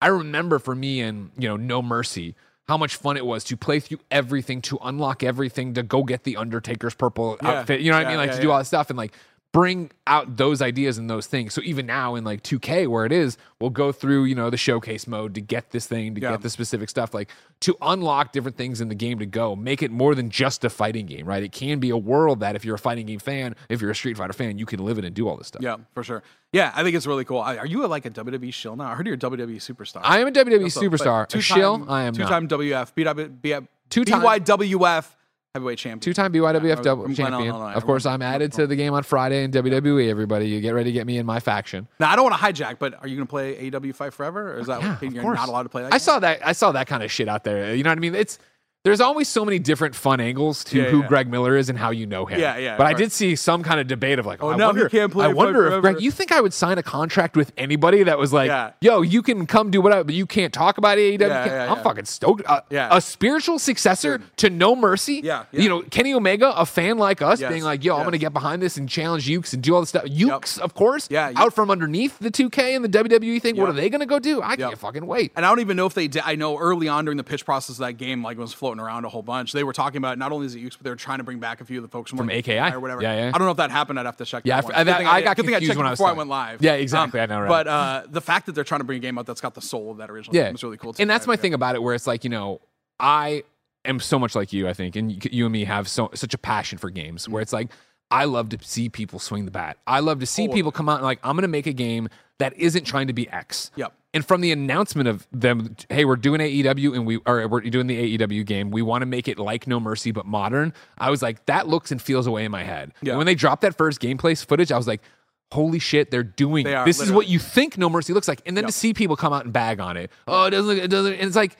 I 0.00 0.06
remember 0.06 0.58
for 0.58 0.74
me 0.74 1.00
and 1.02 1.30
you 1.36 1.46
know 1.48 1.56
No 1.56 1.82
Mercy 1.82 2.34
how 2.66 2.76
much 2.76 2.96
fun 2.96 3.16
it 3.16 3.24
was 3.24 3.44
to 3.44 3.56
play 3.56 3.80
through 3.80 3.98
everything, 4.10 4.60
to 4.60 4.78
unlock 4.82 5.22
everything, 5.22 5.72
to 5.74 5.82
go 5.82 6.02
get 6.02 6.24
the 6.24 6.36
Undertaker's 6.36 6.94
purple 6.94 7.36
Yeah. 7.42 7.48
outfit. 7.60 7.80
You 7.80 7.90
know 7.90 7.96
what 7.98 8.06
I 8.06 8.08
mean? 8.10 8.18
Like 8.18 8.30
yeah, 8.30 8.36
to 8.36 8.42
do 8.42 8.50
all 8.50 8.58
that 8.58 8.64
stuff 8.66 8.88
and 8.90 8.96
like 8.98 9.12
bring 9.50 9.90
out 10.06 10.36
those 10.36 10.60
ideas 10.60 10.98
and 10.98 11.08
those 11.08 11.26
things. 11.26 11.54
So 11.54 11.62
even 11.64 11.86
now 11.86 12.16
in 12.16 12.22
like 12.24 12.42
2K 12.42 12.86
where 12.86 13.06
it 13.06 13.12
is, 13.12 13.38
we'll 13.58 13.70
go 13.70 13.92
through, 13.92 14.24
you 14.24 14.34
know, 14.34 14.50
the 14.50 14.58
showcase 14.58 15.06
mode 15.06 15.34
to 15.36 15.40
get 15.40 15.70
this 15.70 15.86
thing, 15.86 16.14
to 16.16 16.20
Yeah. 16.20 16.32
get 16.32 16.42
the 16.42 16.50
specific 16.50 16.90
stuff, 16.90 17.14
like 17.14 17.30
to 17.60 17.74
unlock 17.80 18.32
different 18.32 18.58
things 18.58 18.82
in 18.82 18.88
the 18.90 18.94
game 18.94 19.18
to 19.20 19.26
go, 19.26 19.56
make 19.56 19.82
it 19.82 19.90
more 19.90 20.14
than 20.14 20.28
just 20.28 20.64
a 20.64 20.70
fighting 20.70 21.06
game, 21.06 21.24
right? 21.26 21.42
It 21.42 21.52
can 21.52 21.78
be 21.80 21.88
a 21.88 21.96
world 21.96 22.40
that 22.40 22.56
if 22.56 22.64
you're 22.64 22.74
a 22.74 22.78
fighting 22.78 23.06
game 23.06 23.20
fan, 23.20 23.56
if 23.70 23.80
you're 23.80 23.90
a 23.90 23.94
Street 23.94 24.18
Fighter 24.18 24.34
fan, 24.34 24.58
you 24.58 24.66
can 24.66 24.84
live 24.84 24.98
in 24.98 25.04
and 25.04 25.14
do 25.14 25.26
all 25.26 25.36
this 25.38 25.46
stuff. 25.48 25.62
Yeah, 25.62 25.76
for 25.94 26.02
sure. 26.02 26.22
Yeah, 26.52 26.70
I 26.74 26.82
think 26.82 26.94
it's 26.94 27.06
really 27.06 27.24
cool. 27.24 27.38
Are 27.40 27.66
you 27.66 27.84
a, 27.84 27.88
like 27.88 28.04
a 28.04 28.10
WWE 28.10 28.52
shill 28.52 28.76
now? 28.76 28.90
I 28.90 28.94
heard 28.94 29.06
you're 29.06 29.16
a 29.16 29.18
WWE 29.18 29.56
superstar. 29.56 30.00
I 30.04 30.18
am 30.20 30.28
a 30.28 30.30
WWE 30.30 30.70
So, 30.70 30.82
superstar. 30.82 31.26
Two-time- 31.26 31.40
shill, 31.58 31.86
I 31.88 32.02
am 32.02 32.12
two-time 32.12 32.48
WF, 32.48 32.94
BW, 32.94 33.28
B- 33.40 33.56
Two-time- 33.90 34.20
BYWF 34.22 35.14
heavyweight 35.58 35.78
champion. 35.78 36.00
Two-time 36.00 36.32
BYWF 36.32 36.82
double 36.82 37.04
champion. 37.14 37.48
Illinois. 37.48 37.72
Of 37.72 37.84
course, 37.84 38.06
I'm 38.06 38.22
added 38.22 38.52
to 38.52 38.66
the 38.66 38.76
game 38.76 38.94
on 38.94 39.02
Friday 39.02 39.44
in 39.44 39.50
WWE. 39.50 40.08
Everybody, 40.08 40.48
you 40.48 40.60
get 40.60 40.70
ready 40.74 40.90
to 40.90 40.92
get 40.92 41.06
me 41.06 41.18
in 41.18 41.26
my 41.26 41.40
faction. 41.40 41.88
Now 42.00 42.10
I 42.10 42.16
don't 42.16 42.30
want 42.30 42.40
to 42.40 42.44
hijack, 42.64 42.78
but 42.78 42.94
are 43.02 43.08
you 43.08 43.16
going 43.16 43.26
to 43.26 43.30
play 43.30 43.70
AEW 43.70 43.94
Fight 43.94 44.12
Forever, 44.14 44.54
or 44.54 44.60
is 44.60 44.66
that 44.68 44.80
Yeah, 44.82 44.96
you're 45.10 45.22
course. 45.22 45.36
not 45.36 45.48
allowed 45.48 45.64
to 45.64 45.68
play 45.68 45.82
that? 45.82 45.88
I 45.88 45.98
game? 45.98 46.00
saw 46.00 46.18
that. 46.20 46.46
I 46.46 46.52
saw 46.52 46.72
that 46.72 46.86
kind 46.86 47.02
of 47.02 47.10
shit 47.10 47.28
out 47.28 47.44
there. 47.44 47.74
You 47.74 47.82
know 47.82 47.90
what 47.90 47.98
I 47.98 48.00
mean? 48.00 48.14
It's 48.14 48.38
there's 48.84 49.00
always 49.00 49.28
so 49.28 49.44
many 49.44 49.58
different 49.58 49.94
fun 49.94 50.20
angles 50.20 50.62
to 50.64 50.78
Yeah, 50.78 50.84
who 50.84 51.00
yeah. 51.02 51.08
Greg 51.08 51.28
Miller 51.28 51.56
is 51.56 51.68
and 51.68 51.76
how 51.78 51.90
you 51.90 52.06
know 52.06 52.26
him. 52.26 52.38
Yeah, 52.40 52.56
yeah, 52.56 52.76
But 52.76 52.86
I 52.86 52.94
did 52.94 53.10
see 53.12 53.34
some 53.34 53.62
kind 53.64 53.80
of 53.80 53.86
debate 53.88 54.18
of 54.20 54.24
like, 54.24 54.40
oh, 54.42 54.48
Oh, 54.48 54.50
I 54.52 54.56
wonder, 54.56 54.88
can't 54.88 55.12
play 55.12 55.26
I 55.26 55.28
wonder 55.28 55.66
if. 55.74 55.80
Greg, 55.82 56.00
you 56.00 56.10
think 56.12 56.30
I 56.32 56.40
would 56.40 56.54
sign 56.54 56.78
a 56.78 56.82
contract 56.82 57.36
with 57.36 57.52
anybody 57.58 58.04
that 58.04 58.18
was 58.18 58.32
like, 58.32 58.46
Yeah. 58.48 58.70
yo, 58.80 59.02
you 59.02 59.20
can 59.22 59.46
come 59.46 59.70
do 59.70 59.80
whatever, 59.80 60.04
but 60.04 60.14
you 60.14 60.26
can't 60.26 60.52
talk 60.54 60.78
about 60.78 60.96
AEW. 60.96 61.20
Yeah, 61.20 61.28
Can't- 61.44 61.50
yeah, 61.50 61.72
I'm 61.74 61.82
fucking 61.82 62.04
stoked. 62.04 62.44
Uh, 62.46 62.60
Yeah. 62.70 62.88
A 62.90 63.00
spiritual 63.00 63.58
successor 63.58 64.22
to 64.36 64.48
No 64.48 64.76
Mercy. 64.76 65.20
Yeah. 65.24 65.44
You 65.52 65.68
know, 65.68 65.82
Kenny 65.82 66.14
Omega, 66.14 66.50
a 66.56 66.64
fan 66.64 66.98
like 66.98 67.20
us, 67.20 67.40
Yes, 67.40 67.50
being 67.52 67.64
like, 67.64 67.84
yo, 67.84 67.96
I'm 67.96 68.02
going 68.04 68.12
to 68.12 68.18
get 68.18 68.32
behind 68.32 68.62
this 68.62 68.76
and 68.76 68.88
challenge 68.88 69.26
Yuke's 69.28 69.52
and 69.52 69.62
do 69.62 69.74
all 69.74 69.80
this 69.80 69.88
stuff. 69.90 70.04
Yuke's, 70.04 70.56
of 70.56 70.74
course, 70.74 71.08
Yeah, 71.10 71.32
out 71.36 71.52
from 71.52 71.70
underneath 71.70 72.18
the 72.20 72.30
2K 72.30 72.76
and 72.76 72.84
the 72.84 72.88
WWE 72.88 73.42
thing. 73.42 73.56
What 73.56 73.68
are 73.68 73.72
they 73.74 73.90
going 73.90 74.00
to 74.00 74.06
go 74.06 74.20
do? 74.20 74.40
I 74.40 74.50
Yep. 74.50 74.58
can't 74.60 74.78
fucking 74.78 75.06
wait. 75.06 75.32
And 75.36 75.44
I 75.44 75.48
don't 75.50 75.60
even 75.60 75.76
know 75.76 75.86
if 75.86 75.94
they 75.94 76.06
did. 76.08 76.22
I 76.24 76.36
know 76.36 76.56
early 76.58 76.86
on 76.88 77.04
during 77.04 77.18
the 77.18 77.24
pitch 77.24 77.44
process 77.44 77.76
of 77.76 77.84
that 77.84 77.94
game, 77.94 78.22
like 78.22 78.38
it 78.38 78.40
was 78.40 78.52
floating 78.54 78.67
around 78.78 79.04
a 79.04 79.08
whole 79.08 79.22
bunch. 79.22 79.52
They 79.52 79.64
were 79.64 79.72
talking 79.72 79.96
about 79.98 80.18
not 80.18 80.32
only 80.32 80.46
is 80.46 80.54
it 80.54 80.62
Yuke's, 80.62 80.76
but 80.76 80.84
they 80.84 80.90
were 80.90 80.96
trying 80.96 81.18
to 81.18 81.24
bring 81.24 81.38
back 81.38 81.60
a 81.60 81.64
few 81.64 81.78
of 81.78 81.82
the 81.82 81.88
folks 81.88 82.10
from, 82.10 82.18
From 82.18 82.30
AKI? 82.30 82.58
or 82.58 82.80
whatever. 82.80 83.00
Yeah, 83.02 83.14
yeah. 83.14 83.28
I 83.34 83.38
don't 83.38 83.46
know 83.46 83.50
if 83.52 83.56
that 83.56 83.70
happened. 83.70 83.98
I'd 83.98 84.06
have 84.06 84.16
to 84.18 84.24
check. 84.26 84.42
Yeah, 84.44 84.60
that 84.60 84.64
I- 84.76 84.82
one. 84.82 85.06
I- 85.06 85.10
I 85.10 85.22
got 85.22 85.36
good 85.36 85.46
thing 85.46 85.52
confused 85.54 85.70
checked 85.70 85.76
when 85.78 85.86
I 85.86 85.90
it 85.90 85.92
was 85.92 85.98
before 85.98 86.10
I 86.10 86.12
went 86.12 86.28
live. 86.28 86.60
Um, 86.60 86.64
Yeah, 86.66 86.72
exactly. 86.74 87.20
I 87.20 87.26
know, 87.26 87.40
right. 87.40 87.48
But 87.48 87.68
uh, 87.68 88.02
the 88.10 88.20
fact 88.20 88.46
that 88.46 88.52
they're 88.54 88.64
trying 88.64 88.80
to 88.80 88.84
bring 88.84 88.98
a 88.98 89.00
game 89.00 89.16
out 89.18 89.24
that's 89.26 89.40
got 89.40 89.54
the 89.54 89.62
soul 89.62 89.90
of 89.90 89.96
that 89.96 90.10
original 90.10 90.36
Yeah, 90.36 90.44
game 90.46 90.54
is 90.56 90.62
really 90.62 90.76
cool. 90.76 90.92
Too. 90.92 91.00
And 91.02 91.08
that's 91.08 91.26
my 91.26 91.32
Yeah. 91.32 91.36
thing 91.40 91.54
about 91.54 91.74
it, 91.74 91.82
where 91.82 91.94
it's 91.94 92.06
like 92.06 92.24
you 92.24 92.30
know, 92.30 92.60
I 93.00 93.44
am 93.84 94.00
so 94.00 94.18
much 94.18 94.34
like 94.34 94.52
you, 94.52 94.68
I 94.68 94.72
think, 94.74 94.96
and 94.96 95.10
you, 95.12 95.18
you 95.32 95.46
and 95.46 95.52
me 95.52 95.64
have 95.64 95.88
so 95.88 96.10
such 96.14 96.34
a 96.34 96.38
passion 96.38 96.78
for 96.78 96.90
games, 96.90 97.28
where 97.28 97.40
it's 97.40 97.52
like 97.52 97.68
I 98.10 98.24
love 98.24 98.48
to 98.50 98.58
see 98.62 98.88
people 98.88 99.18
swing 99.18 99.44
the 99.44 99.50
bat. 99.50 99.78
I 99.86 100.00
love 100.00 100.20
to 100.20 100.26
see 100.26 100.48
people 100.48 100.72
come 100.72 100.88
out 100.88 100.96
and 100.96 101.04
like 101.04 101.20
I'm 101.22 101.36
going 101.36 101.42
to 101.42 101.48
make 101.48 101.66
a 101.66 101.72
game 101.72 102.08
that 102.38 102.56
isn't 102.56 102.84
trying 102.84 103.06
to 103.08 103.12
be 103.12 103.28
X. 103.28 103.70
Yep. 103.76 103.92
And 104.14 104.24
from 104.24 104.40
the 104.40 104.52
announcement 104.52 105.06
of 105.08 105.26
them, 105.32 105.76
hey, 105.90 106.04
we're 106.04 106.16
doing 106.16 106.40
AEW 106.40 106.94
and 106.94 107.06
we 107.06 107.18
or 107.26 107.46
we're 107.46 107.60
doing 107.60 107.86
the 107.86 108.16
AEW 108.18 108.44
game. 108.46 108.70
We 108.70 108.80
want 108.80 109.02
to 109.02 109.06
make 109.06 109.28
it 109.28 109.38
like 109.38 109.66
No 109.66 109.78
Mercy 109.78 110.12
but 110.12 110.24
modern. 110.24 110.72
I 110.96 111.10
was 111.10 111.20
like, 111.20 111.44
that 111.46 111.68
looks 111.68 111.92
and 111.92 112.00
feels 112.00 112.26
away 112.26 112.44
in 112.44 112.50
my 112.50 112.62
head. 112.64 112.92
Yeah. 113.02 113.12
And 113.12 113.18
when 113.18 113.26
they 113.26 113.34
dropped 113.34 113.62
that 113.62 113.76
first 113.76 114.00
gameplay 114.00 114.42
footage, 114.44 114.72
I 114.72 114.76
was 114.76 114.86
like. 114.86 115.02
Holy 115.50 115.78
shit, 115.78 116.10
they're 116.10 116.22
doing 116.22 116.66
They 116.66 116.74
are, 116.74 116.84
This 116.84 117.00
is 117.00 117.10
what 117.10 117.26
you 117.26 117.38
think 117.38 117.78
No 117.78 117.88
Mercy 117.88 118.12
looks 118.12 118.28
like. 118.28 118.42
And 118.44 118.54
then 118.54 118.64
to 118.66 118.70
see 118.70 118.92
people 118.92 119.16
come 119.16 119.32
out 119.32 119.44
and 119.44 119.52
bag 119.52 119.80
on 119.80 119.96
it. 119.96 120.10
Oh, 120.26 120.44
it 120.44 120.50
doesn't 120.50 120.66
look, 120.74 120.76
it 120.84 120.88
doesn't. 120.88 121.14
And 121.14 121.22
it's 121.22 121.36
like, 121.36 121.56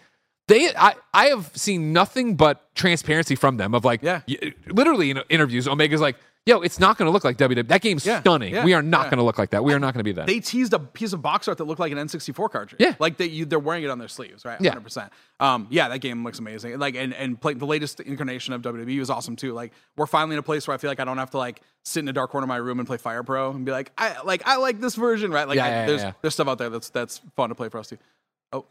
they, 0.47 0.75
I, 0.77 0.95
I 1.15 1.29
have 1.29 1.51
seen 1.55 1.95
nothing 1.95 2.37
but 2.37 2.69
transparency 2.75 3.35
from 3.35 3.57
them 3.57 3.75
of 3.75 3.87
like, 3.87 4.03
Yeah. 4.03 4.21
literally 4.67 5.11
in 5.11 5.21
interviews, 5.31 5.67
Omega's 5.67 6.03
like, 6.03 6.17
yo, 6.49 6.61
it's 6.63 6.81
not 6.81 6.97
going 6.99 7.07
to 7.07 7.13
look 7.13 7.23
like 7.25 7.37
WWE. 7.37 7.69
That 7.69 7.81
game's 7.83 8.05
Yeah, 8.05 8.21
stunning. 8.21 8.55
yeah, 8.55 8.65
we 8.65 8.75
are 8.75 8.83
not 8.83 9.05
yeah. 9.05 9.11
going 9.11 9.19
to 9.19 9.23
look 9.25 9.39
like 9.39 9.51
that. 9.51 9.63
We 9.63 9.73
are 9.75 9.79
not 9.79 9.95
going 9.95 10.01
to 10.01 10.05
be 10.05 10.13
that. 10.13 10.27
They 10.27 10.41
teased 10.41 10.73
a 10.73 10.79
piece 10.79 11.13
of 11.13 11.23
box 11.23 11.47
art 11.47 11.59
that 11.59 11.65
looked 11.65 11.79
like 11.79 11.93
an 11.93 11.99
N64 11.99 12.51
cartridge. 12.51 12.81
Yeah. 12.81 12.95
like 12.99 13.17
they 13.19 13.27
you, 13.27 13.45
they're 13.45 13.59
wearing 13.59 13.85
it 13.85 13.91
on 13.91 13.99
their 13.99 14.09
sleeves, 14.09 14.45
right? 14.45 14.61
Yeah. 14.61 14.75
100%. 14.75 15.11
Um, 15.41 15.67
yeah, 15.71 15.89
that 15.89 16.01
game 16.01 16.25
looks 16.25 16.39
amazing. 16.41 16.79
Like 16.79 16.97
and 16.97 17.15
and 17.15 17.41
play, 17.41 17.55
the 17.55 17.67
latest 17.67 18.01
incarnation 18.01 18.55
of 18.55 18.63
WWE 18.63 18.99
was 18.99 19.11
awesome 19.11 19.37
too. 19.37 19.53
Like 19.53 19.73
we're 19.97 20.07
finally 20.07 20.35
in 20.35 20.41
a 20.41 20.43
place 20.43 20.67
where 20.67 20.75
I 20.75 20.79
feel 20.79 20.91
like 20.91 20.99
I 21.01 21.05
don't 21.05 21.19
have 21.19 21.31
to 21.31 21.39
like 21.39 21.61
sit 21.85 22.01
in 22.01 22.09
a 22.09 22.13
dark 22.13 22.31
corner 22.31 22.45
of 22.45 22.49
my 22.49 22.57
room 22.57 22.79
and 22.81 22.89
play 22.89 22.97
Fire 22.97 23.23
Pro 23.23 23.51
and 23.53 23.65
be 23.65 23.71
like, 23.71 23.93
I 23.97 24.21
like 24.23 24.43
I 24.47 24.57
like 24.57 24.81
this 24.81 24.95
version, 24.97 25.31
right? 25.31 25.47
Like 25.47 25.57
Yeah, 25.57 25.65
I- 25.67 25.69
yeah, 25.69 25.87
there's 25.87 26.03
yeah. 26.03 26.13
there's 26.23 26.35
stuff 26.35 26.49
out 26.49 26.59
there 26.59 26.71
that's 26.71 26.91
that's 26.91 27.21
fun 27.37 27.51
to 27.51 27.55
play 27.55 27.69
for 27.69 27.79
us 27.79 27.89
too. 27.89 27.99
Oh, 28.53 28.65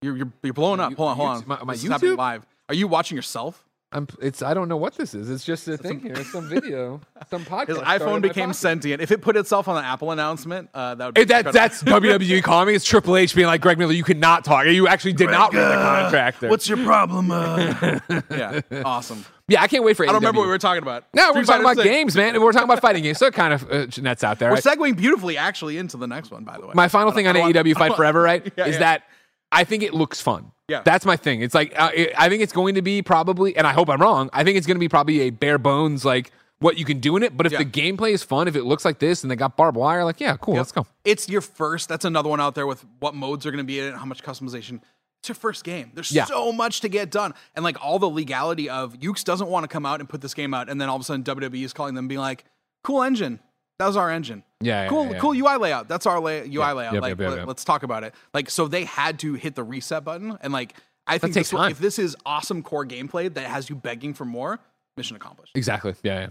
you're 0.00 0.16
you're, 0.16 0.32
you're 0.42 0.54
blowing 0.54 0.80
up. 0.80 0.90
You- 0.90 0.96
hold 0.96 1.10
on, 1.10 1.16
hold 1.16 1.28
on. 1.28 1.42
My- 1.46 1.64
my 1.64 1.72
This 1.74 1.84
is 1.84 1.90
happening 1.90 2.12
YouTube? 2.14 2.18
live. 2.18 2.46
Are 2.70 2.74
you 2.74 2.88
watching 2.88 3.16
yourself? 3.16 3.64
I'm, 3.92 4.06
it's, 4.22 4.40
I 4.40 4.54
don't 4.54 4.68
know 4.68 4.76
what 4.76 4.94
this 4.94 5.14
is. 5.14 5.28
It's 5.28 5.44
just 5.44 5.66
a 5.66 5.76
thing 5.76 5.98
here. 5.98 6.12
It's 6.12 6.30
some 6.30 6.48
video, 6.48 7.00
some 7.28 7.44
podcast. 7.44 7.68
His 7.68 7.78
iPhone 7.78 8.22
became 8.22 8.52
sentient. 8.52 9.02
If 9.02 9.10
it 9.10 9.20
put 9.20 9.36
itself 9.36 9.66
on 9.66 9.74
the 9.74 9.84
Apple 9.84 10.12
announcement, 10.12 10.70
uh, 10.72 10.94
that 10.94 11.06
would 11.06 11.14
be 11.14 11.20
Hey, 11.22 11.24
that, 11.24 11.52
that's 11.52 11.82
WWE 11.82 12.40
calling 12.44 12.68
me. 12.68 12.74
It's 12.74 12.84
Triple 12.84 13.16
H 13.16 13.34
being 13.34 13.48
like, 13.48 13.60
Greg 13.60 13.78
Miller, 13.78 13.92
you 13.92 14.04
cannot 14.04 14.44
talk. 14.44 14.66
You 14.66 14.86
actually 14.86 15.14
did 15.14 15.30
not 15.30 15.52
read 15.52 15.68
the 15.68 15.74
contract. 15.74 16.40
There. 16.40 16.50
What's 16.50 16.68
your 16.68 16.78
problem? 16.84 17.32
Uh? 17.32 17.98
yeah, 18.30 18.60
awesome. 18.84 19.24
yeah, 19.48 19.60
I 19.60 19.66
can't 19.66 19.82
wait 19.82 19.96
for 19.96 20.04
I 20.04 20.06
don't 20.06 20.16
remember 20.16 20.38
what 20.38 20.46
we 20.46 20.50
were 20.50 20.58
talking 20.58 20.84
about. 20.84 21.06
No, 21.12 21.32
we're 21.34 21.42
talking 21.42 21.62
about 21.62 21.76
6. 21.76 21.84
games, 21.84 22.14
man. 22.14 22.40
We're 22.40 22.52
talking 22.52 22.68
about 22.68 22.80
fighting 22.80 23.02
games. 23.02 23.18
So 23.18 23.26
it 23.26 23.34
kind 23.34 23.52
of 23.52 23.68
uh, 23.72 23.86
nets 24.00 24.22
out 24.22 24.38
there. 24.38 24.50
We're 24.50 24.54
right? 24.54 24.62
segueing 24.62 24.96
beautifully, 24.96 25.36
actually, 25.36 25.78
into 25.78 25.96
the 25.96 26.06
next 26.06 26.30
one. 26.30 26.44
By 26.44 26.58
the 26.58 26.66
way, 26.68 26.72
my 26.76 26.86
final 26.86 27.10
thing 27.10 27.26
on 27.26 27.34
AEW 27.34 27.74
Fight 27.74 27.96
Forever, 27.96 28.22
right, 28.22 28.52
Yeah, 28.56 28.66
is 28.66 28.74
yeah. 28.74 28.78
that 28.78 29.02
I 29.50 29.64
think 29.64 29.82
it 29.82 29.94
looks 29.94 30.20
fun. 30.20 30.52
Yeah. 30.70 30.82
That's 30.84 31.04
my 31.04 31.16
thing. 31.16 31.42
It's 31.42 31.54
like, 31.54 31.72
uh, 31.78 31.90
it, 31.94 32.12
I 32.16 32.28
think 32.28 32.42
it's 32.42 32.52
going 32.52 32.76
to 32.76 32.82
be 32.82 33.02
probably, 33.02 33.56
and 33.56 33.66
I 33.66 33.72
hope 33.72 33.88
I'm 33.90 34.00
wrong, 34.00 34.30
I 34.32 34.44
think 34.44 34.56
it's 34.56 34.66
going 34.66 34.76
to 34.76 34.80
be 34.80 34.88
probably 34.88 35.22
a 35.22 35.30
bare 35.30 35.58
bones, 35.58 36.04
like, 36.04 36.30
what 36.60 36.78
you 36.78 36.84
can 36.84 37.00
do 37.00 37.16
in 37.16 37.22
it. 37.22 37.36
But 37.36 37.46
if 37.46 37.52
Yeah. 37.52 37.58
the 37.58 37.64
gameplay 37.64 38.12
is 38.12 38.22
fun, 38.22 38.46
if 38.46 38.54
it 38.54 38.64
looks 38.64 38.84
like 38.84 38.98
this 38.98 39.22
and 39.24 39.30
they 39.30 39.36
got 39.36 39.56
barbed 39.56 39.76
wire, 39.76 40.04
like, 40.04 40.20
yeah, 40.20 40.36
cool, 40.36 40.54
let's 40.54 40.72
go. 40.72 40.86
It's 41.04 41.28
your 41.28 41.40
first. 41.40 41.88
That's 41.88 42.04
another 42.04 42.28
one 42.28 42.40
out 42.40 42.54
there 42.54 42.66
with 42.66 42.84
what 43.00 43.14
modes 43.14 43.46
are 43.46 43.50
going 43.50 43.64
to 43.64 43.64
be 43.64 43.80
in 43.80 43.86
it, 43.86 43.94
how 43.96 44.04
much 44.04 44.22
customization. 44.22 44.80
It's 45.20 45.28
your 45.28 45.34
first 45.36 45.64
game. 45.64 45.90
There's 45.94 46.12
Yeah. 46.12 46.24
so 46.26 46.52
much 46.52 46.80
to 46.82 46.88
get 46.88 47.10
done, 47.10 47.34
and 47.56 47.64
like 47.64 47.82
all 47.84 47.98
the 47.98 48.08
legality 48.08 48.70
of 48.70 48.94
Yuke's 49.00 49.24
doesn't 49.24 49.48
want 49.48 49.64
to 49.64 49.68
come 49.68 49.84
out 49.84 50.00
and 50.00 50.08
put 50.08 50.20
this 50.20 50.34
game 50.34 50.54
out, 50.54 50.68
and 50.70 50.80
then 50.80 50.88
all 50.88 50.96
of 50.96 51.02
a 51.02 51.04
sudden 51.04 51.22
WWE 51.24 51.64
is 51.64 51.72
calling 51.72 51.94
them, 51.94 52.08
being 52.08 52.20
like, 52.20 52.44
"Cool 52.84 53.02
engine, 53.02 53.40
that 53.78 53.86
was 53.86 53.96
our 53.96 54.10
engine." 54.10 54.44
Yeah, 54.62 54.82
yeah, 54.82 54.88
cool, 54.88 55.06
yeah, 55.06 55.12
yeah. 55.12 55.18
cool 55.18 55.32
UI 55.32 55.56
layout. 55.56 55.88
That's 55.88 56.06
our 56.06 56.20
lay- 56.20 56.42
UI 56.46 56.72
layout. 56.72 56.94
Yep, 56.94 57.02
like, 57.02 57.18
let- 57.18 57.48
let's 57.48 57.64
talk 57.64 57.82
about 57.82 58.04
it. 58.04 58.14
Like, 58.34 58.50
so 58.50 58.68
they 58.68 58.84
had 58.84 59.18
to 59.20 59.34
hit 59.34 59.54
the 59.54 59.64
reset 59.64 60.04
button, 60.04 60.36
and 60.42 60.52
like, 60.52 60.74
I 61.06 61.18
think 61.18 61.34
this, 61.34 61.52
if 61.52 61.78
this 61.78 61.98
is 61.98 62.14
awesome 62.26 62.62
core 62.62 62.84
gameplay 62.86 63.32
that 63.32 63.44
has 63.46 63.68
you 63.70 63.74
begging 63.76 64.14
for 64.14 64.24
more, 64.24 64.60
mission 64.96 65.16
accomplished. 65.16 65.52
Exactly. 65.56 65.94
Yeah. 66.02 66.28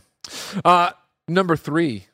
yeah. 0.56 0.62
Uh, 0.64 0.92
number 1.28 1.56
three, 1.56 2.06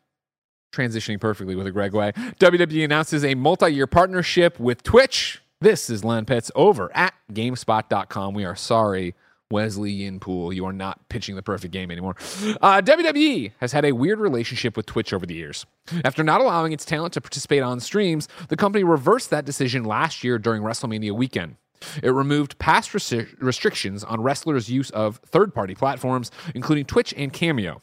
transitioning 0.74 1.20
perfectly 1.20 1.56
with 1.56 1.68
a 1.68 1.72
Greg 1.72 1.94
way. 1.94 2.12
WWE 2.40 2.84
announces 2.86 3.24
a 3.24 3.36
multi-year 3.36 3.88
partnership 3.88 4.60
with 4.60 4.84
Twitch. 4.84 5.42
This 5.62 5.90
is 5.90 6.04
Lan 6.04 6.26
Pitts 6.26 6.50
over 6.56 6.92
at 6.96 7.14
GameSpot.com. 7.32 8.34
We 8.34 8.46
are 8.46 8.56
sorry, 8.56 9.16
Wesley 9.52 9.92
Yin-Poole, 9.92 10.54
you 10.54 10.66
are 10.66 10.74
not 10.74 11.08
pitching 11.10 11.36
the 11.36 11.44
perfect 11.44 11.72
game 11.72 11.92
anymore. 11.92 12.16
Uh, 12.62 12.82
WWE 12.82 13.52
has 13.60 13.72
had 13.72 13.86
a 13.86 13.92
weird 13.92 14.20
relationship 14.20 14.76
with 14.76 14.86
Twitch 14.88 15.14
over 15.14 15.26
the 15.26 15.36
years. 15.36 15.66
After 16.04 16.24
not 16.24 16.42
allowing 16.42 16.72
its 16.74 16.84
talent 16.84 17.14
to 17.14 17.22
participate 17.22 17.62
on 17.62 17.80
streams, 17.80 18.28
the 18.50 18.58
company 18.58 18.84
reversed 18.84 19.30
that 19.30 19.46
decision 19.46 19.84
last 19.84 20.24
year 20.24 20.40
during 20.40 20.64
WrestleMania 20.64 21.12
weekend. 21.12 21.58
It 22.02 22.10
removed 22.10 22.58
past 22.58 22.92
restri- 22.92 23.28
restrictions 23.40 24.04
on 24.04 24.22
wrestlers' 24.22 24.70
use 24.70 24.90
of 24.92 25.18
third 25.26 25.54
party 25.54 25.76
platforms, 25.76 26.32
including 26.56 26.86
Twitch 26.86 27.14
and 27.16 27.32
Cameo. 27.32 27.82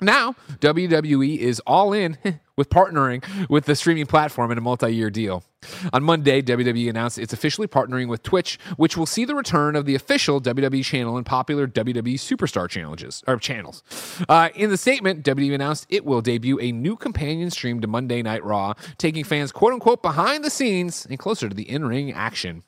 Now, 0.00 0.34
WWE 0.60 1.38
is 1.38 1.60
all 1.66 1.92
in 1.92 2.18
with 2.56 2.70
partnering 2.70 3.24
with 3.48 3.64
the 3.64 3.74
streaming 3.74 4.06
platform 4.06 4.50
in 4.50 4.58
a 4.58 4.60
multi 4.60 4.94
year 4.94 5.10
deal. 5.10 5.44
On 5.92 6.02
Monday, 6.02 6.42
WWE 6.42 6.90
announced 6.90 7.18
it's 7.18 7.32
officially 7.32 7.66
partnering 7.66 8.08
with 8.08 8.22
Twitch, 8.22 8.58
which 8.76 8.96
will 8.96 9.06
see 9.06 9.24
the 9.24 9.34
return 9.34 9.76
of 9.76 9.86
the 9.86 9.94
official 9.94 10.40
WWE 10.40 10.84
channel 10.84 11.16
and 11.16 11.24
popular 11.24 11.66
WWE 11.66 12.14
Superstar 12.14 12.68
challenges 12.68 13.22
or 13.26 13.38
channels. 13.38 13.82
Uh, 14.28 14.50
in 14.54 14.70
the 14.70 14.76
statement, 14.76 15.24
WWE 15.24 15.54
announced 15.54 15.86
it 15.88 16.04
will 16.04 16.20
debut 16.20 16.58
a 16.60 16.72
new 16.72 16.96
companion 16.96 17.50
stream 17.50 17.80
to 17.80 17.86
Monday 17.86 18.22
Night 18.22 18.44
Raw, 18.44 18.74
taking 18.98 19.24
fans 19.24 19.52
quote 19.52 19.72
unquote 19.72 20.02
behind 20.02 20.44
the 20.44 20.50
scenes 20.50 21.06
and 21.06 21.18
closer 21.18 21.48
to 21.48 21.54
the 21.54 21.68
in 21.68 21.84
ring 21.84 22.12
action. 22.12 22.62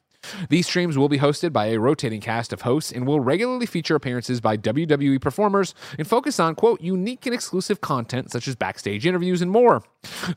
These 0.48 0.66
streams 0.66 0.96
will 0.96 1.08
be 1.08 1.18
hosted 1.18 1.52
by 1.52 1.66
a 1.66 1.78
rotating 1.78 2.20
cast 2.20 2.52
of 2.52 2.62
hosts 2.62 2.92
and 2.92 3.06
will 3.06 3.20
regularly 3.20 3.66
feature 3.66 3.94
appearances 3.94 4.40
by 4.40 4.56
WWE 4.56 5.20
performers 5.20 5.74
and 5.98 6.06
focus 6.06 6.40
on, 6.40 6.54
quote, 6.54 6.80
unique 6.80 7.26
and 7.26 7.34
exclusive 7.34 7.80
content 7.80 8.30
such 8.30 8.48
as 8.48 8.54
backstage 8.54 9.06
interviews 9.06 9.42
and 9.42 9.50
more. 9.50 9.82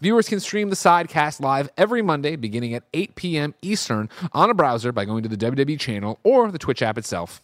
Viewers 0.01 0.29
can 0.29 0.39
stream 0.39 0.69
the 0.69 0.75
sidecast 0.75 1.39
live 1.39 1.69
every 1.77 2.01
Monday 2.01 2.35
beginning 2.35 2.73
at 2.73 2.83
8 2.93 3.15
p.m. 3.15 3.55
Eastern 3.61 4.09
on 4.33 4.49
a 4.49 4.53
browser 4.53 4.91
by 4.91 5.05
going 5.05 5.23
to 5.23 5.29
the 5.29 5.37
WWE 5.37 5.79
channel 5.79 6.19
or 6.23 6.51
the 6.51 6.59
Twitch 6.59 6.81
app 6.81 6.97
itself. 6.97 7.41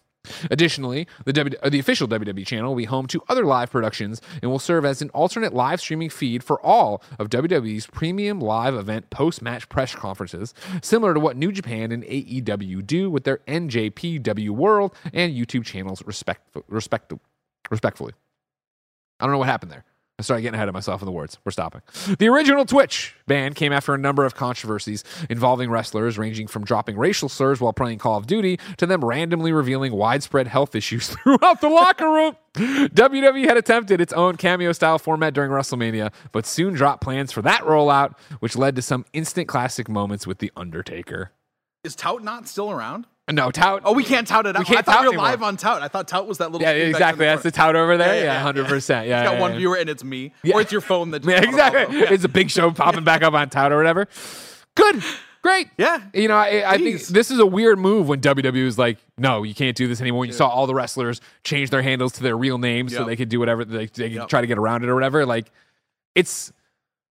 Additionally, 0.52 1.08
the, 1.26 1.34
w- 1.34 1.58
uh, 1.62 1.70
the 1.70 1.80
official 1.80 2.08
WWE 2.08 2.46
channel 2.46 2.70
will 2.70 2.78
be 2.78 2.86
home 2.86 3.08
to 3.08 3.22
other 3.30 3.46
live 3.46 3.72
productions 3.72 4.22
and 4.42 4.52
will 4.52 4.60
serve 4.60 4.86
as 4.86 5.02
an 5.02 5.10
alternate 5.10 5.54
live 5.54 5.80
streaming 5.80 6.10
feed 6.10 6.44
for 6.44 6.60
all 6.66 7.02
of 7.20 7.30
WWE's 7.30 7.88
premium 7.88 8.40
live 8.40 8.76
event 8.76 9.10
post 9.10 9.42
match 9.42 9.68
press 9.70 9.96
conferences, 9.96 10.54
similar 10.82 11.14
to 11.14 11.20
what 11.20 11.38
New 11.38 11.52
Japan 11.52 11.92
and 11.92 12.04
AEW 12.04 12.86
do 12.86 13.10
with 13.10 13.24
their 13.24 13.40
NJPW 13.48 14.50
World 14.50 14.94
and 15.14 15.34
YouTube 15.34 15.66
channels, 15.66 16.04
respect, 16.06 16.42
respect, 16.68 17.14
respectfully. 17.70 18.14
I 19.20 19.26
don't 19.26 19.32
know 19.32 19.40
what 19.40 19.48
happened 19.48 19.72
there. 19.72 19.86
I 20.17 20.23
started 20.23 20.43
getting 20.43 20.56
ahead 20.56 20.69
of 20.69 20.73
myself 20.73 21.01
in 21.01 21.06
the 21.06 21.12
words. 21.12 21.39
We're 21.43 21.51
stopping. 21.51 21.82
The 22.19 22.30
original 22.30 22.65
Twitch 22.65 23.13
ban 23.28 23.54
came 23.54 23.73
after 23.73 23.93
a 23.93 23.97
number 23.97 24.23
of 24.23 24.34
controversies 24.34 25.04
involving 25.30 25.69
wrestlers, 25.69 26.17
ranging 26.17 26.47
from 26.47 26.63
dropping 26.63 26.97
racial 26.97 27.28
slurs 27.28 27.60
while 27.60 27.73
playing 27.73 27.97
Call 27.97 28.17
of 28.17 28.25
Duty 28.25 28.58
to 28.78 28.86
them 28.86 29.04
randomly 29.04 29.51
revealing 29.51 29.91
widespread 29.91 30.47
health 30.47 30.73
issues 30.73 31.10
throughout 31.23 31.60
the 31.60 31.67
locker 31.67 32.10
room. 32.10 32.38
WWE 32.56 33.43
had 33.43 33.58
attempted 33.58 33.99
its 33.99 34.13
own 34.13 34.38
cameo 34.38 34.71
style 34.71 34.97
format 34.97 35.34
during 35.34 35.51
WrestleMania, 35.51 36.13
but 36.32 36.45
soon 36.45 36.73
dropped 36.73 37.04
plans 37.04 37.34
for 37.34 37.41
that 37.41 37.62
rollout, 37.63 38.17
which 38.39 38.56
led 38.56 38.78
to 38.78 38.82
some 38.82 39.04
instant 39.12 39.49
classic 39.49 39.89
moments 39.89 40.25
with 40.25 40.38
The 40.38 40.49
Undertaker. 40.56 41.34
Is 41.84 41.93
Tout 41.93 42.23
not 42.23 42.47
still 42.47 42.71
around? 42.71 43.06
No, 43.32 43.50
Tout. 43.50 43.82
Oh, 43.86 43.94
we 43.94 44.04
can't 44.04 44.28
tout 44.28 44.46
it 44.46 44.56
out. 44.56 44.66
can't 44.68 44.78
I 44.80 44.82
thought 44.84 44.98
tout 44.98 45.02
we 45.02 45.08
were 45.08 45.14
anymore. 45.14 45.26
live 45.32 45.42
on 45.44 45.58
Tout. 45.58 45.82
I 45.82 45.88
thought 45.88 46.08
Tout 46.08 46.28
was 46.28 46.38
that 46.38 46.52
little. 46.52 46.62
Yeah, 46.62 46.74
screen 46.74 46.80
back 46.80 46.86
in 46.86 46.96
exactly. 46.96 47.26
That's 47.26 47.42
the. 47.44 47.52
Tout 47.52 47.76
over 47.76 47.98
there. 47.98 48.14
Yeah, 48.16 48.20
Yeah, 48.22 48.34
yeah, 48.34 48.40
hundred 48.42 48.68
percent. 48.68 49.08
Yeah, 49.08 49.22
It's 49.22 49.30
got 49.30 49.36
yeah, 49.36 49.42
one 49.42 49.52
yeah. 49.54 49.58
viewer 49.58 49.76
and 49.78 49.90
it's 49.90 50.04
me, 50.04 50.32
Yeah. 50.44 50.56
or 50.56 50.62
it's 50.62 50.72
your 50.72 50.82
phone 50.82 51.10
that. 51.12 51.26
Yeah, 51.28 51.42
exactly. 51.42 51.98
Yeah. 52.00 52.12
It's 52.14 52.24
a 52.24 52.30
big 52.30 52.52
show 52.52 52.70
popping 52.72 53.04
back 53.04 53.24
up 53.24 53.34
on 53.34 53.50
tout 53.50 53.72
or 53.72 53.78
whatever. 53.78 54.08
Good. 54.76 55.02
Great. 55.42 55.68
Yeah. 55.78 56.02
You 56.14 56.28
know, 56.28 56.36
I, 56.36 56.64
I 56.74 56.78
think 56.78 57.02
this 57.02 57.30
is 57.32 57.38
a 57.40 57.46
weird 57.46 57.78
move 57.80 58.08
when 58.08 58.20
WWE 58.20 58.66
was 58.66 58.78
like, 58.80 58.98
no, 59.18 59.44
you 59.44 59.54
can't 59.54 59.78
do 59.78 59.88
this 59.88 60.02
anymore. 60.02 60.26
You 60.26 60.32
saw 60.34 60.48
all 60.48 60.66
the 60.68 60.74
wrestlers 60.74 61.22
change 61.44 61.70
their 61.70 61.84
handles 61.84 62.14
to 62.14 62.24
their 62.24 62.36
real 62.38 62.58
names 62.58 62.94
so 62.96 63.06
they 63.06 63.16
could 63.16 63.30
do 63.30 63.40
whatever 63.40 63.64
they, 63.64 63.86
they 63.86 64.10
could 64.10 64.12
Yep. 64.14 64.28
try 64.28 64.42
to 64.42 64.48
get 64.48 64.58
around 64.58 64.84
it 64.84 64.90
or 64.90 64.96
whatever. 64.96 65.24
Like, 65.26 65.52
it's 66.16 66.52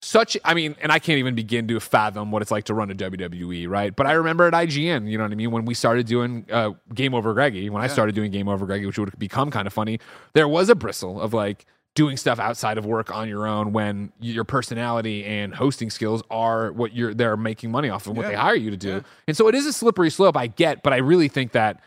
such, 0.00 0.36
I 0.44 0.54
mean, 0.54 0.76
and 0.80 0.92
I 0.92 0.98
can't 0.98 1.18
even 1.18 1.34
begin 1.34 1.66
to 1.68 1.80
fathom 1.80 2.30
what 2.30 2.40
it's 2.42 2.50
like 2.50 2.64
to 2.64 2.74
run 2.74 2.90
a 2.90 2.94
WWE, 2.94 3.68
right? 3.68 3.94
But 3.94 4.06
I 4.06 4.12
remember 4.12 4.46
at 4.46 4.52
IGN, 4.52 5.10
you 5.10 5.18
know 5.18 5.24
what 5.24 5.32
I 5.32 5.34
mean? 5.34 5.50
When 5.50 5.64
we 5.64 5.74
started 5.74 6.06
doing 6.06 6.46
uh, 6.50 6.70
Game 6.94 7.14
Over 7.14 7.34
Greggy, 7.34 7.68
when 7.70 7.82
I 7.82 7.88
started 7.88 8.14
doing 8.14 8.30
Game 8.30 8.48
Over 8.48 8.64
Greggy, 8.66 8.86
which 8.86 8.98
would 8.98 9.18
become 9.18 9.50
kind 9.50 9.66
of 9.66 9.72
funny, 9.72 9.98
there 10.34 10.46
was 10.48 10.68
a 10.68 10.74
bristle 10.74 11.20
of 11.20 11.34
like, 11.34 11.66
doing 11.94 12.16
stuff 12.16 12.38
outside 12.38 12.78
of 12.78 12.86
work 12.86 13.10
on 13.12 13.28
your 13.28 13.44
own 13.44 13.72
when 13.72 14.12
your 14.20 14.44
personality 14.44 15.24
and 15.24 15.52
hosting 15.52 15.90
skills 15.90 16.22
are 16.30 16.70
what 16.70 16.92
you're 16.94 17.12
they're 17.12 17.36
making 17.36 17.72
money 17.72 17.88
off 17.88 18.06
of 18.06 18.16
what 18.16 18.22
Yeah. 18.22 18.28
they 18.28 18.36
hire 18.36 18.54
you 18.54 18.70
to 18.70 18.76
do. 18.76 19.02
And 19.26 19.36
so 19.36 19.48
it 19.48 19.54
is 19.56 19.66
a 19.66 19.72
slippery 19.72 20.08
slope 20.10 20.36
I 20.36 20.46
get, 20.46 20.84
but 20.84 20.92
I 20.92 20.98
really 20.98 21.26
think 21.26 21.52
that 21.52 21.80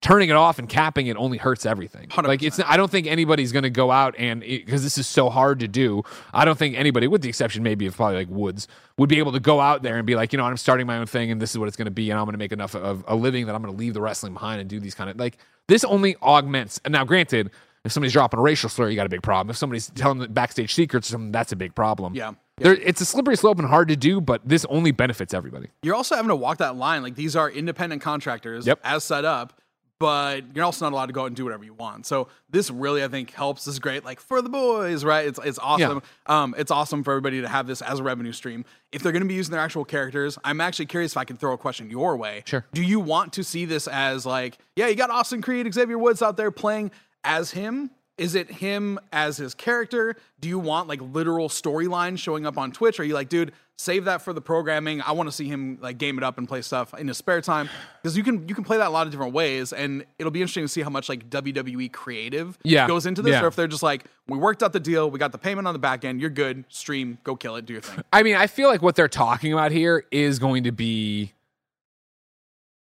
turning 0.00 0.28
it 0.28 0.36
off 0.36 0.58
and 0.58 0.68
capping 0.68 1.08
it 1.08 1.16
only 1.16 1.38
hurts 1.38 1.66
everything. 1.66 2.08
100%. 2.08 2.24
Like 2.26 2.42
it's 2.42 2.60
I 2.60 2.76
don't 2.76 2.90
think 2.90 3.06
anybody's 3.06 3.50
going 3.52 3.64
to 3.64 3.70
go 3.70 3.90
out 3.90 4.14
and 4.18 4.40
because 4.40 4.82
this 4.82 4.96
is 4.98 5.06
so 5.06 5.28
hard 5.28 5.60
to 5.60 5.68
do. 5.68 6.02
I 6.32 6.44
don't 6.44 6.58
think 6.58 6.76
anybody 6.76 7.08
with 7.08 7.22
the 7.22 7.28
exception 7.28 7.62
maybe 7.62 7.86
of 7.86 7.96
probably 7.96 8.16
like 8.16 8.28
Woods 8.28 8.68
would 8.96 9.08
be 9.08 9.18
able 9.18 9.32
to 9.32 9.40
go 9.40 9.60
out 9.60 9.82
there 9.82 9.96
and 9.96 10.06
be 10.06 10.14
like, 10.14 10.32
you 10.32 10.36
know, 10.36 10.44
I'm 10.44 10.56
starting 10.56 10.86
my 10.86 10.98
own 10.98 11.06
thing 11.06 11.30
and 11.30 11.40
this 11.42 11.50
is 11.50 11.58
what 11.58 11.66
it's 11.68 11.76
going 11.76 11.86
to 11.86 11.90
be 11.90 12.10
and 12.10 12.18
I'm 12.18 12.26
going 12.26 12.34
to 12.34 12.38
make 12.38 12.52
enough 12.52 12.74
of 12.74 13.04
a 13.08 13.16
living 13.16 13.46
that 13.46 13.54
I'm 13.54 13.62
going 13.62 13.74
to 13.74 13.78
leave 13.78 13.94
the 13.94 14.00
wrestling 14.00 14.34
behind 14.34 14.60
and 14.60 14.70
do 14.70 14.78
these 14.78 14.94
kind 14.94 15.10
of 15.10 15.18
like 15.18 15.38
this 15.66 15.82
only 15.84 16.16
augments. 16.22 16.80
And 16.84 16.92
now 16.92 17.04
granted, 17.04 17.50
if 17.84 17.92
somebody's 17.92 18.12
dropping 18.12 18.38
a 18.38 18.42
racial 18.42 18.68
slur, 18.68 18.88
you 18.88 18.96
got 18.96 19.06
a 19.06 19.10
big 19.10 19.22
problem. 19.22 19.50
If 19.50 19.56
somebody's 19.56 19.90
telling 19.90 20.18
the 20.18 20.28
backstage 20.28 20.74
secrets, 20.74 21.08
or 21.08 21.12
something, 21.12 21.32
that's 21.32 21.52
a 21.52 21.56
big 21.56 21.74
problem. 21.74 22.14
Yeah. 22.14 22.32
There, 22.58 22.74
it's 22.74 23.00
a 23.00 23.04
slippery 23.04 23.36
slope 23.36 23.58
and 23.58 23.68
hard 23.68 23.88
to 23.88 23.96
do, 23.96 24.20
but 24.20 24.42
this 24.44 24.64
only 24.68 24.90
benefits 24.90 25.32
everybody. 25.32 25.68
You're 25.82 25.94
also 25.94 26.16
having 26.16 26.28
to 26.28 26.36
walk 26.36 26.58
that 26.58 26.76
line. 26.76 27.02
Like 27.02 27.14
these 27.14 27.36
are 27.36 27.48
independent 27.48 28.02
contractors 28.02 28.66
Yep. 28.66 28.80
as 28.82 29.04
set 29.04 29.24
up, 29.24 29.57
but 29.98 30.44
you're 30.54 30.64
also 30.64 30.84
not 30.84 30.92
allowed 30.92 31.06
to 31.06 31.12
go 31.12 31.22
out 31.22 31.26
and 31.26 31.36
do 31.36 31.44
whatever 31.44 31.64
you 31.64 31.74
want. 31.74 32.06
So 32.06 32.28
this 32.50 32.70
really, 32.70 33.02
I 33.02 33.08
think, 33.08 33.32
helps. 33.32 33.64
This 33.64 33.74
is 33.74 33.80
great, 33.80 34.04
like 34.04 34.20
for 34.20 34.40
the 34.40 34.48
boys, 34.48 35.04
right? 35.04 35.26
It's 35.26 35.40
it's 35.44 35.58
awesome. 35.58 36.02
Um, 36.26 36.54
it's 36.56 36.70
awesome 36.70 37.02
for 37.02 37.12
everybody 37.12 37.40
to 37.40 37.48
have 37.48 37.66
this 37.66 37.82
as 37.82 37.98
a 37.98 38.02
revenue 38.02 38.32
stream. 38.32 38.64
If 38.92 39.02
they're 39.02 39.12
going 39.12 39.22
to 39.22 39.28
be 39.28 39.34
using 39.34 39.52
their 39.52 39.60
actual 39.60 39.84
characters, 39.84 40.38
I'm 40.44 40.60
actually 40.60 40.86
curious 40.86 41.12
if 41.12 41.16
I 41.16 41.24
can 41.24 41.36
throw 41.36 41.52
a 41.52 41.58
question 41.58 41.90
your 41.90 42.16
way. 42.16 42.42
Sure. 42.46 42.64
Do 42.72 42.82
you 42.82 43.00
want 43.00 43.32
to 43.34 43.44
see 43.44 43.64
this 43.64 43.88
as 43.88 44.24
like, 44.24 44.58
yeah, 44.76 44.86
you 44.86 44.94
got 44.94 45.10
Austin 45.10 45.42
Creed, 45.42 45.72
Xavier 45.72 45.98
Woods 45.98 46.22
out 46.22 46.36
there 46.36 46.50
playing 46.50 46.90
as 47.24 47.50
him? 47.50 47.90
Is 48.18 48.34
it 48.34 48.50
him 48.50 48.98
as 49.12 49.36
his 49.36 49.54
character? 49.54 50.16
Do 50.40 50.48
you 50.48 50.58
want 50.58 50.88
like 50.88 51.00
literal 51.00 51.48
storyline 51.48 52.18
showing 52.18 52.44
up 52.46 52.58
on 52.58 52.72
Twitch? 52.72 52.98
Are 52.98 53.04
you 53.04 53.14
like, 53.14 53.28
dude, 53.28 53.52
save 53.76 54.06
that 54.06 54.22
for 54.22 54.32
the 54.32 54.40
programming? 54.40 55.00
I 55.02 55.12
want 55.12 55.28
to 55.28 55.32
see 55.32 55.46
him 55.46 55.78
like 55.80 55.98
game 55.98 56.18
it 56.18 56.24
up 56.24 56.36
and 56.36 56.48
play 56.48 56.60
stuff 56.62 56.92
in 56.98 57.06
his 57.06 57.16
spare 57.16 57.40
time 57.40 57.68
because 58.02 58.16
you 58.16 58.24
can 58.24 58.48
you 58.48 58.54
can 58.56 58.64
play 58.64 58.76
that 58.76 58.88
a 58.88 58.90
lot 58.90 59.06
of 59.06 59.12
different 59.12 59.32
ways, 59.34 59.72
and 59.72 60.04
it'll 60.18 60.32
be 60.32 60.40
interesting 60.40 60.64
to 60.64 60.68
see 60.68 60.82
how 60.82 60.90
much 60.90 61.08
like 61.08 61.30
WWE 61.30 61.92
creative 61.92 62.58
Yeah. 62.64 62.88
goes 62.88 63.06
into 63.06 63.22
this, 63.22 63.32
Yeah. 63.32 63.44
or 63.44 63.46
if 63.46 63.54
they're 63.56 63.68
just 63.68 63.84
like, 63.84 64.04
we 64.26 64.36
worked 64.36 64.62
out 64.64 64.72
the 64.72 64.80
deal, 64.80 65.10
we 65.10 65.18
got 65.20 65.30
the 65.32 65.38
payment 65.38 65.68
on 65.68 65.72
the 65.72 65.78
back 65.78 66.04
end, 66.04 66.20
you're 66.20 66.28
good, 66.30 66.64
stream, 66.68 67.18
go 67.22 67.36
kill 67.36 67.54
it, 67.54 67.66
do 67.66 67.74
your 67.74 67.82
thing. 67.82 68.02
I 68.12 68.24
mean, 68.24 68.34
I 68.34 68.48
feel 68.48 68.68
like 68.68 68.82
what 68.82 68.96
they're 68.96 69.06
talking 69.08 69.52
about 69.52 69.70
here 69.70 70.04
is 70.10 70.40
going 70.40 70.64
to 70.64 70.72
be 70.72 71.34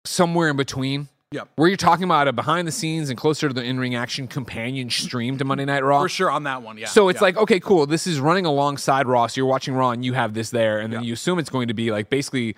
somewhere 0.05 0.49
in 0.49 0.55
between. 0.57 1.09
Yep. 1.35 1.49
Where 1.55 1.67
you're 1.67 1.77
talking 1.77 2.05
about 2.05 2.27
a 2.27 2.33
behind 2.33 2.67
the 2.67 2.71
scenes 2.71 3.09
and 3.09 3.17
closer 3.19 3.47
to 3.47 3.53
the 3.53 3.63
in 3.63 3.79
ring 3.79 3.93
action 3.93 4.27
companion 4.27 4.89
stream 4.89 5.37
to 5.37 5.45
Monday 5.45 5.65
Night 5.65 5.83
Raw. 5.83 6.01
For 6.01 6.09
sure 6.09 6.31
on 6.31 6.43
that 6.43 6.61
one, 6.61 6.77
yeah. 6.77 6.87
So 6.87 7.09
it's 7.09 7.17
yeah. 7.17 7.23
like, 7.25 7.37
okay, 7.37 7.59
cool. 7.59 7.85
This 7.85 8.07
is 8.07 8.19
running 8.19 8.45
alongside 8.45 9.05
Raw. 9.07 9.27
So 9.27 9.39
you're 9.41 9.45
watching 9.49 9.73
Raw 9.75 9.91
and 9.91 10.03
you 10.05 10.13
have 10.13 10.33
this 10.33 10.49
there. 10.49 10.79
And 10.79 10.91
then 10.93 11.01
Yeah. 11.01 11.07
you 11.07 11.13
assume 11.13 11.37
it's 11.39 11.49
going 11.49 11.67
to 11.67 11.73
be 11.73 11.91
like 11.91 12.09
basically 12.09 12.55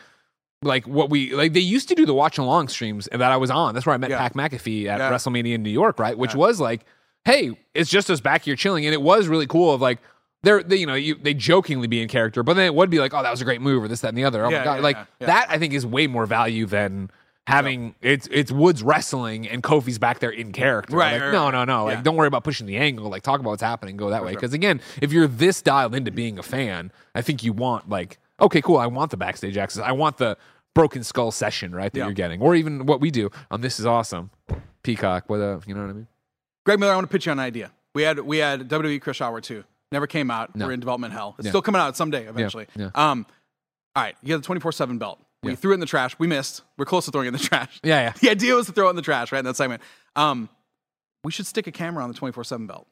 like 0.61 0.87
what 0.87 1.09
we 1.09 1.33
like 1.33 1.53
they 1.53 1.59
used 1.59 1.87
to 1.89 1.95
do 1.95 2.05
the 2.05 2.13
watch 2.13 2.37
along 2.37 2.67
streams 2.69 3.07
that 3.11 3.21
I 3.21 3.37
was 3.37 3.51
on. 3.51 3.73
That's 3.73 3.85
where 3.85 3.93
I 3.93 3.97
met 3.97 4.09
Yeah. 4.09 4.19
Pat 4.19 4.33
McAfee 4.33 4.85
at. 4.85 4.99
WrestleMania 5.11 5.53
in 5.55 5.63
New 5.63 5.69
York, 5.69 5.99
right? 5.99 6.17
Which 6.17 6.35
was 6.35 6.59
like, 6.59 6.85
hey, 7.25 7.57
it's 7.73 7.89
just 7.89 8.09
us 8.09 8.21
back 8.21 8.43
here 8.43 8.55
chilling. 8.55 8.85
And 8.85 8.93
it 8.93 9.01
was 9.01 9.27
really 9.27 9.47
cool 9.47 9.73
of 9.73 9.81
like 9.81 9.99
they're 10.43 10.61
they, 10.61 10.75
you 10.77 10.85
know, 10.85 10.93
you, 10.93 11.15
they 11.15 11.33
jokingly 11.33 11.87
be 11.87 12.01
in 12.01 12.07
character, 12.07 12.43
but 12.43 12.53
then 12.55 12.65
it 12.65 12.75
would 12.75 12.89
be 12.89 12.99
like, 12.99 13.13
oh, 13.13 13.23
that 13.23 13.31
was 13.31 13.41
a 13.41 13.45
great 13.45 13.59
move 13.61 13.83
or 13.83 13.87
this, 13.87 14.01
that, 14.01 14.09
and 14.09 14.17
the 14.17 14.23
other. 14.23 14.45
Oh 14.45 14.49
Yeah, 14.49 14.59
my 14.59 14.63
god. 14.63 14.75
yeah, 14.75 14.81
like 14.81 14.97
yeah. 15.19 15.27
that 15.27 15.47
I 15.49 15.57
think 15.57 15.73
is 15.73 15.85
way 15.85 16.05
more 16.07 16.25
value 16.25 16.65
than 16.65 17.09
having 17.47 17.95
it's 18.01 18.27
it's 18.29 18.51
Woods 18.51 18.83
wrestling 18.83 19.47
and 19.47 19.63
Kofi's 19.63 19.97
back 19.97 20.19
there 20.19 20.29
in 20.29 20.51
character. 20.51 20.95
Right, 20.97 21.13
Like, 21.13 21.21
right, 21.21 21.31
no, 21.31 21.49
no, 21.49 21.63
no. 21.63 21.85
Like 21.85 22.03
don't 22.03 22.17
worry 22.17 22.27
about 22.27 22.43
pushing 22.43 22.67
the 22.67 22.75
angle. 22.77 23.09
Like 23.09 23.23
talk 23.23 23.39
about 23.39 23.51
what's 23.51 23.61
happening, 23.63 23.95
go 23.95 24.09
that 24.09 24.23
way. 24.25 24.33
Because 24.35 24.53
again, 24.53 24.81
if 25.01 25.13
you're 25.13 25.27
this 25.27 25.61
dialed 25.61 25.95
into 25.95 26.11
being 26.11 26.37
a 26.37 26.43
fan, 26.43 26.91
I 27.15 27.21
think 27.21 27.43
you 27.43 27.53
want 27.53 27.87
like, 27.89 28.19
okay, 28.41 28.61
cool. 28.61 28.77
I 28.77 28.87
want 28.87 29.11
the 29.11 29.17
backstage 29.17 29.55
access. 29.57 29.81
I 29.81 29.93
want 29.93 30.17
the 30.17 30.37
broken 30.75 31.03
skull 31.05 31.31
session, 31.31 31.73
right? 31.73 31.91
That 31.91 31.97
Yeah. 31.99 32.05
you're 32.05 32.13
getting, 32.13 32.41
or 32.41 32.53
even 32.53 32.85
what 32.85 32.99
we 32.99 33.11
do 33.11 33.31
on 33.49 33.61
This 33.61 33.79
Is 33.79 33.85
Awesome, 33.85 34.29
Peacock. 34.83 35.23
What 35.29 35.39
uh, 35.39 35.59
you 35.65 35.73
know 35.73 35.81
what 35.81 35.89
I 35.89 35.93
mean? 35.93 36.07
Greg 36.65 36.79
Miller, 36.81 36.91
I 36.91 36.95
want 36.95 37.07
to 37.07 37.11
pitch 37.11 37.25
you 37.27 37.31
an 37.31 37.39
idea. 37.39 37.71
We 37.95 38.03
had 38.03 38.19
we 38.19 38.39
had 38.39 38.67
WWE 38.69 38.99
Chris 39.01 39.21
Hour 39.21 39.39
2. 39.39 39.63
Never 39.93 40.05
came 40.05 40.29
out. 40.29 40.53
No. 40.53 40.65
We're 40.67 40.73
in 40.73 40.81
development 40.81 41.13
hell. 41.13 41.35
It's 41.39 41.45
Yeah. 41.45 41.51
still 41.51 41.61
coming 41.61 41.79
out 41.79 41.95
someday 41.95 42.27
eventually. 42.27 42.67
yeah. 42.75 42.89
Um 42.93 43.25
all 43.95 44.03
right, 44.03 44.15
you 44.21 44.35
got 44.37 44.43
the 44.43 44.47
24/7 44.59 44.99
belt. 44.99 45.19
We 45.43 45.51
Yeah. 45.51 45.55
threw 45.55 45.71
it 45.71 45.75
in 45.75 45.79
the 45.79 45.85
trash. 45.85 46.15
We 46.19 46.27
missed. 46.27 46.61
We're 46.77 46.85
close 46.85 47.05
to 47.05 47.11
throwing 47.11 47.25
it 47.27 47.29
in 47.29 47.33
the 47.33 47.39
trash. 47.39 47.79
Yeah, 47.83 48.01
yeah. 48.01 48.13
The 48.19 48.29
idea 48.29 48.55
was 48.55 48.65
to 48.67 48.71
throw 48.71 48.87
it 48.87 48.91
in 48.91 48.95
the 48.95 49.01
trash, 49.01 49.31
right? 49.31 49.39
In 49.39 49.45
that 49.45 49.55
segment. 49.55 49.81
Um 50.15 50.49
we 51.23 51.31
should 51.31 51.45
stick 51.47 51.67
a 51.67 51.71
camera 51.71 52.03
on 52.03 52.09
the 52.11 52.15
24 52.17 52.43
7 52.43 52.67
belt. 52.67 52.87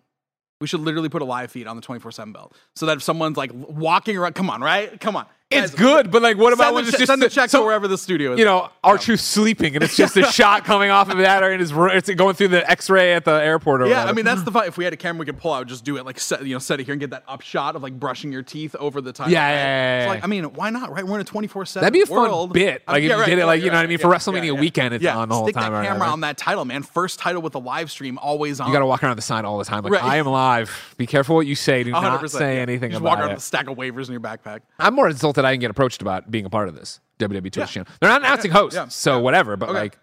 We 0.62 0.68
should 0.68 0.80
literally 0.80 1.10
put 1.10 1.22
a 1.22 1.26
live 1.26 1.52
feed 1.52 1.68
on 1.68 1.76
the 1.76 1.82
24 1.82 2.12
7 2.12 2.34
belt 2.34 2.56
so 2.76 2.86
that 2.86 2.98
if 2.98 3.04
someone's 3.04 3.38
like 3.38 3.52
walking 3.54 4.18
around, 4.18 4.34
come 4.36 4.50
on, 4.50 4.62
right? 4.62 5.00
Come 5.00 5.16
on. 5.16 5.26
It's 5.52 5.70
Guys, 5.74 5.80
good, 5.80 6.10
but 6.12 6.24
like, 6.24 6.38
what 6.38 6.54
about 6.54 6.74
when 6.74 6.86
the, 6.86 6.90
it's 6.90 6.98
just 6.98 7.08
send 7.08 7.22
the 7.22 7.30
check 7.30 7.52
so- 7.52 7.60
to 7.60 7.66
wherever 7.66 7.88
the 7.88 8.00
studio 8.00 8.34
is. 8.34 8.40
you 8.40 8.46
know, 8.46 8.72
R-Truth 8.84 9.20
sleeping, 9.20 9.76
and 9.76 9.84
it's 9.84 9.96
just 9.96 10.18
a 10.18 10.24
shot 10.32 10.66
coming 10.66 10.90
off 10.90 11.08
of 11.08 11.20
that, 11.20 11.44
or 11.44 11.52
in 11.52 11.60
his 11.60 11.72
room. 11.72 11.92
It's 11.96 12.10
going 12.10 12.34
through 12.34 12.48
the 12.48 12.68
X-ray 12.68 13.14
at 13.14 13.26
the 13.26 13.32
airport. 13.34 13.84
Or 13.84 13.86
Yeah, 13.86 13.92
whatever. 13.92 14.10
I 14.10 14.14
mean 14.14 14.26
that's 14.26 14.42
the 14.46 14.52
fun. 14.52 14.66
If 14.68 14.76
we 14.80 14.86
had 14.86 14.94
a 14.94 14.98
camera, 14.98 15.20
we 15.20 15.28
could 15.28 15.38
pull 15.38 15.54
out, 15.54 15.68
just 15.68 15.84
do 15.86 15.98
it 15.98 16.06
like 16.06 16.20
set, 16.20 16.44
you 16.44 16.54
know, 16.56 16.60
set 16.60 16.80
it 16.80 16.86
here 16.86 16.94
and 16.94 17.00
get 17.00 17.12
that 17.12 17.26
up 17.28 17.42
shot 17.42 17.76
of 17.76 17.84
like 17.84 18.00
brushing 18.00 18.32
your 18.32 18.42
teeth 18.42 18.76
over 18.80 19.02
the 19.02 19.14
time. 19.14 19.30
Yeah, 19.30 19.44
right? 19.46 19.52
yeah, 19.52 20.00
yeah, 20.00 20.06
So, 20.06 20.10
like, 20.16 20.24
I 20.24 20.28
mean, 20.28 20.46
why 20.56 20.72
not? 20.72 20.92
Right, 20.92 21.06
we're 21.06 21.14
in 21.16 21.22
a 21.22 21.26
twenty 21.26 21.48
four 21.48 21.64
seven. 21.64 21.84
That'd 21.84 21.94
be 21.94 22.02
a 22.02 22.06
fun 22.08 22.18
world. 22.28 22.52
bit. 22.52 22.82
Like, 22.88 23.04
if 23.04 23.10
yeah, 23.10 23.14
you 23.16 23.20
right, 23.22 23.30
did 23.30 23.38
it, 23.38 23.46
like, 23.46 23.60
you 23.60 23.68
yeah, 23.68 23.72
know 23.74 23.78
what 23.78 23.84
I 23.86 23.88
mean? 23.88 23.98
For 24.00 24.08
WrestleMania 24.10 24.38
yeah, 24.48 24.54
yeah. 24.54 24.60
weekend, 24.60 24.96
it's 24.96 25.04
yeah. 25.04 25.16
on 25.16 25.30
the 25.30 25.36
whole 25.36 25.46
Stick 25.46 25.54
time 25.58 25.72
or 25.76 25.84
that 25.84 25.88
camera 25.88 26.08
on 26.08 26.22
that 26.22 26.40
title, 26.40 26.66
man. 26.66 26.82
First 26.82 27.20
title 27.20 27.44
with 27.44 27.54
a 27.54 27.60
live 27.60 27.92
stream, 27.92 28.18
always 28.18 28.60
on. 28.60 28.66
you 28.68 28.74
got 28.74 28.80
to 28.80 28.88
walk 28.88 29.04
around 29.04 29.16
the 29.16 29.22
sign 29.22 29.46
all 29.46 29.60
the 29.60 29.66
time. 29.66 29.84
Like, 29.84 30.02
I 30.02 30.16
am 30.16 30.26
live. 30.26 30.96
Be 30.98 31.06
careful 31.06 31.36
what 31.36 31.46
you 31.46 31.54
say. 31.54 31.84
Do 31.84 31.92
100%, 31.94 32.02
not 32.02 32.32
say 32.32 32.60
anything 32.62 32.90
just 32.90 33.02
about 33.02 33.10
walk 33.10 33.20
around 33.20 33.30
with 33.30 33.38
a 33.38 33.42
stack 33.42 33.70
of 33.70 33.78
waivers 33.78 34.08
in 34.08 34.14
your 34.14 34.22
backpack. 34.22 34.62
I'm 34.80 34.96
more 34.96 35.08
insulted 35.08 35.35
I 35.44 35.52
didn't 35.52 35.62
get 35.62 35.72
approached 35.72 36.02
about 36.02 36.32
being 36.32 36.46
a 36.46 36.50
part 36.50 36.70
of 36.70 36.76
this 36.76 37.02
WWE 37.20 37.42
Twitch 37.42 37.58
Yeah. 37.58 37.66
channel. 37.66 37.88
They're 38.00 38.10
not 38.10 38.22
announcing 38.22 38.52
hosts, 38.52 38.76
yeah, 38.76 38.88
so 38.88 39.20
whatever. 39.20 39.58
But 39.58 39.70
Okay. 39.70 39.80
like, 39.80 40.00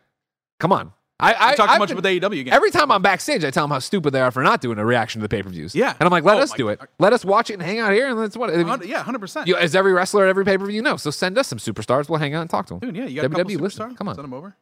come 0.61 0.73
on. 0.73 0.93
I, 1.21 1.33
I 1.35 1.49
I 1.51 1.55
talk 1.55 1.69
I've 1.69 1.77
too 1.77 1.79
much 1.79 1.89
been- 1.91 1.97
with 1.97 2.05
AEW 2.33 2.41
again. 2.41 2.53
Every 2.53 2.73
time 2.73 2.91
I'm 2.91 3.01
backstage, 3.01 3.45
I 3.45 3.51
tell 3.53 3.63
them 3.63 3.71
how 3.71 3.79
stupid 3.79 4.11
they 4.13 4.21
are 4.21 4.33
for 4.33 4.43
not 4.43 4.61
doing 4.61 4.79
a 4.79 4.85
reaction 4.85 5.21
to 5.21 5.25
the 5.25 5.29
pay 5.29 5.41
per 5.43 5.51
views. 5.51 5.73
Yeah. 5.73 5.91
and 6.01 6.03
I'm 6.07 6.11
like, 6.11 6.25
let 6.25 6.39
Oh 6.39 6.41
us 6.41 6.53
do 6.53 6.69
it. 6.69 6.81
God. 6.81 6.89
Let 6.99 7.13
us 7.13 7.25
watch 7.25 7.49
it 7.49 7.55
and 7.55 7.63
hang 7.63 7.79
out 7.79 7.93
here, 7.93 8.09
and 8.09 8.19
that's 8.19 8.37
what. 8.37 8.51
I 8.53 8.57
mean, 8.57 8.81
yeah, 8.85 9.05
hundred 9.05 9.21
percent. 9.21 9.49
as 9.49 9.77
every 9.77 9.93
wrestler 9.93 10.25
at 10.25 10.31
every 10.31 10.45
pay 10.45 10.59
per 10.59 10.67
view 10.67 10.83
knows. 10.83 11.01
So 11.03 11.11
send 11.13 11.39
us 11.39 11.47
some 11.47 11.59
superstars. 11.61 12.09
We'll 12.09 12.19
hang 12.19 12.35
out 12.35 12.41
and 12.41 12.51
talk 12.51 12.67
to 12.67 12.75
them. 12.75 12.81
Dude, 12.81 12.97
yeah, 12.97 13.05
you 13.07 13.17
got 13.23 13.27
a 13.27 13.29
couple 13.29 13.45
WWE, 13.45 13.59
superstars? 13.61 13.97
come 13.97 14.09
on. 14.09 14.17
send 14.17 14.25
them 14.25 14.35
over. 14.35 14.57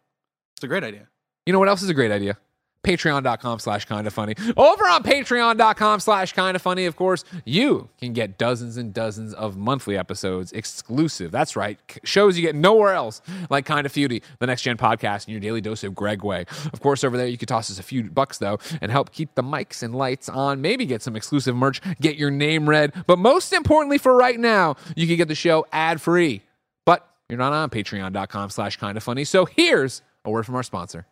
It's 0.57 0.65
a 0.65 0.69
great 0.69 0.85
idea. 0.85 1.09
You 1.47 1.55
know 1.55 1.59
what 1.61 1.69
else 1.71 1.81
is 1.83 1.89
a 1.89 1.95
great 1.95 2.11
idea? 2.11 2.37
Patreon.com 2.83 3.59
slash 3.59 3.85
kind 3.85 4.07
of 4.07 4.13
funny. 4.15 4.35
Over 4.57 4.85
on 4.85 5.03
patreon.com 5.03 6.01
slash 6.01 6.33
kind 6.33 6.57
of 6.57 6.63
funny, 6.63 6.87
of 6.87 6.97
course, 6.97 7.25
you 7.45 7.91
can 7.99 8.15
get 8.15 8.39
dozens 8.39 8.79
and 8.79 8.95
dozens 8.95 9.35
of 9.35 9.57
monthly 9.59 9.99
episodes 9.99 10.53
exclusive. 10.53 11.31
That's 11.31 11.57
right. 11.57 11.79
Shows 12.05 12.39
you 12.39 12.43
get 12.43 12.55
nowhere 12.55 12.95
else, 12.95 13.21
like 13.51 13.67
Kind 13.67 13.85
of 13.85 13.93
Feudy, 13.93 14.23
the 14.39 14.47
next 14.47 14.63
gen 14.63 14.79
podcast, 14.79 15.27
and 15.27 15.29
your 15.29 15.41
daily 15.41 15.61
dose 15.61 15.85
of 15.85 15.95
Greg 15.95 16.23
Way. 16.25 16.47
Of 16.73 16.81
course, 16.81 17.05
over 17.05 17.19
there, 17.19 17.27
you 17.27 17.37
could 17.37 17.49
toss 17.49 17.71
us 17.71 17.79
a 17.79 17.83
few 17.83 18.05
bucks, 18.05 18.39
though, 18.39 18.59
and 18.81 18.91
help 18.91 19.13
keep 19.13 19.35
the 19.35 19.43
mics 19.43 19.83
and 19.83 19.95
lights 19.95 20.31
on. 20.31 20.63
Maybe 20.63 20.87
get 20.87 21.03
some 21.03 21.17
exclusive 21.17 21.55
merch, 21.55 21.83
get 22.01 22.17
your 22.17 22.31
name 22.31 22.67
read. 22.67 22.95
But 23.07 23.19
most 23.19 23.53
importantly, 23.53 23.99
for 23.99 24.17
right 24.17 24.41
now, 24.41 24.77
you 24.97 25.07
can 25.07 25.17
get 25.17 25.29
the 25.29 25.35
show 25.35 25.67
ad 25.71 26.01
free. 26.01 26.43
But 26.87 27.07
you're 27.29 27.39
not 27.39 27.53
on 27.53 27.69
patreon.com 27.69 28.49
slash 28.49 28.79
kind 28.79 28.97
of 28.97 29.03
funny. 29.03 29.25
So 29.25 29.45
here's 29.45 30.01
a 30.25 30.31
word 30.31 30.47
from 30.47 30.55
our 30.55 30.63
sponsor. 30.63 31.07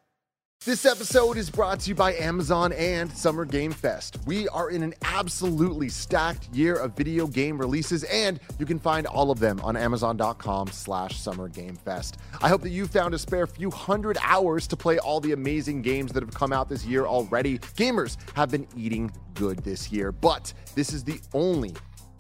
This 0.65 0.85
episode 0.85 1.37
is 1.37 1.49
brought 1.51 1.79
to 1.81 1.91
you 1.91 1.95
by 1.95 2.15
Amazon 2.15 2.73
and 2.73 3.11
Summer 3.13 3.45
Game 3.45 3.71
Fest. 3.71 4.19
We 4.27 4.49
are 4.49 4.71
in 4.71 4.83
an 4.83 4.93
absolutely 5.05 5.89
stacked 5.89 6.49
year 6.53 6.75
of 6.75 6.97
video 6.97 7.29
game 7.29 7.57
releases, 7.57 8.03
and 8.03 8.41
you 8.59 8.67
can 8.67 8.81
find 8.81 9.07
all 9.07 9.31
of 9.31 9.39
them 9.39 9.61
on 9.61 9.77
Amazon.com 9.77 10.67
slash 10.73 11.17
Summer 11.17 11.49
Game 11.49 11.77
Fest. 11.77 12.19
I 12.43 12.49
hope 12.49 12.63
that 12.63 12.71
you 12.71 12.89
found 12.89 13.15
a 13.15 13.19
spare 13.19 13.47
few 13.47 13.71
hundred 13.71 14.19
hours 14.21 14.67
to 14.67 14.77
play 14.77 14.99
all 14.99 15.21
the 15.21 15.31
amazing 15.31 15.81
games 15.81 16.13
that 16.13 16.25
have 16.25 16.35
come 16.35 16.53
out 16.53 16.69
this 16.69 16.85
year 16.85 17.07
already. 17.07 17.61
Gamers 17.77 18.17
have 18.35 18.51
been 18.51 18.67
eating 18.77 19.13
good 19.35 19.59
this 19.61 19.93
year, 19.93 20.11
but 20.11 20.53
this 20.75 20.93
is 20.93 21.05
the 21.05 21.21
only 21.35 21.73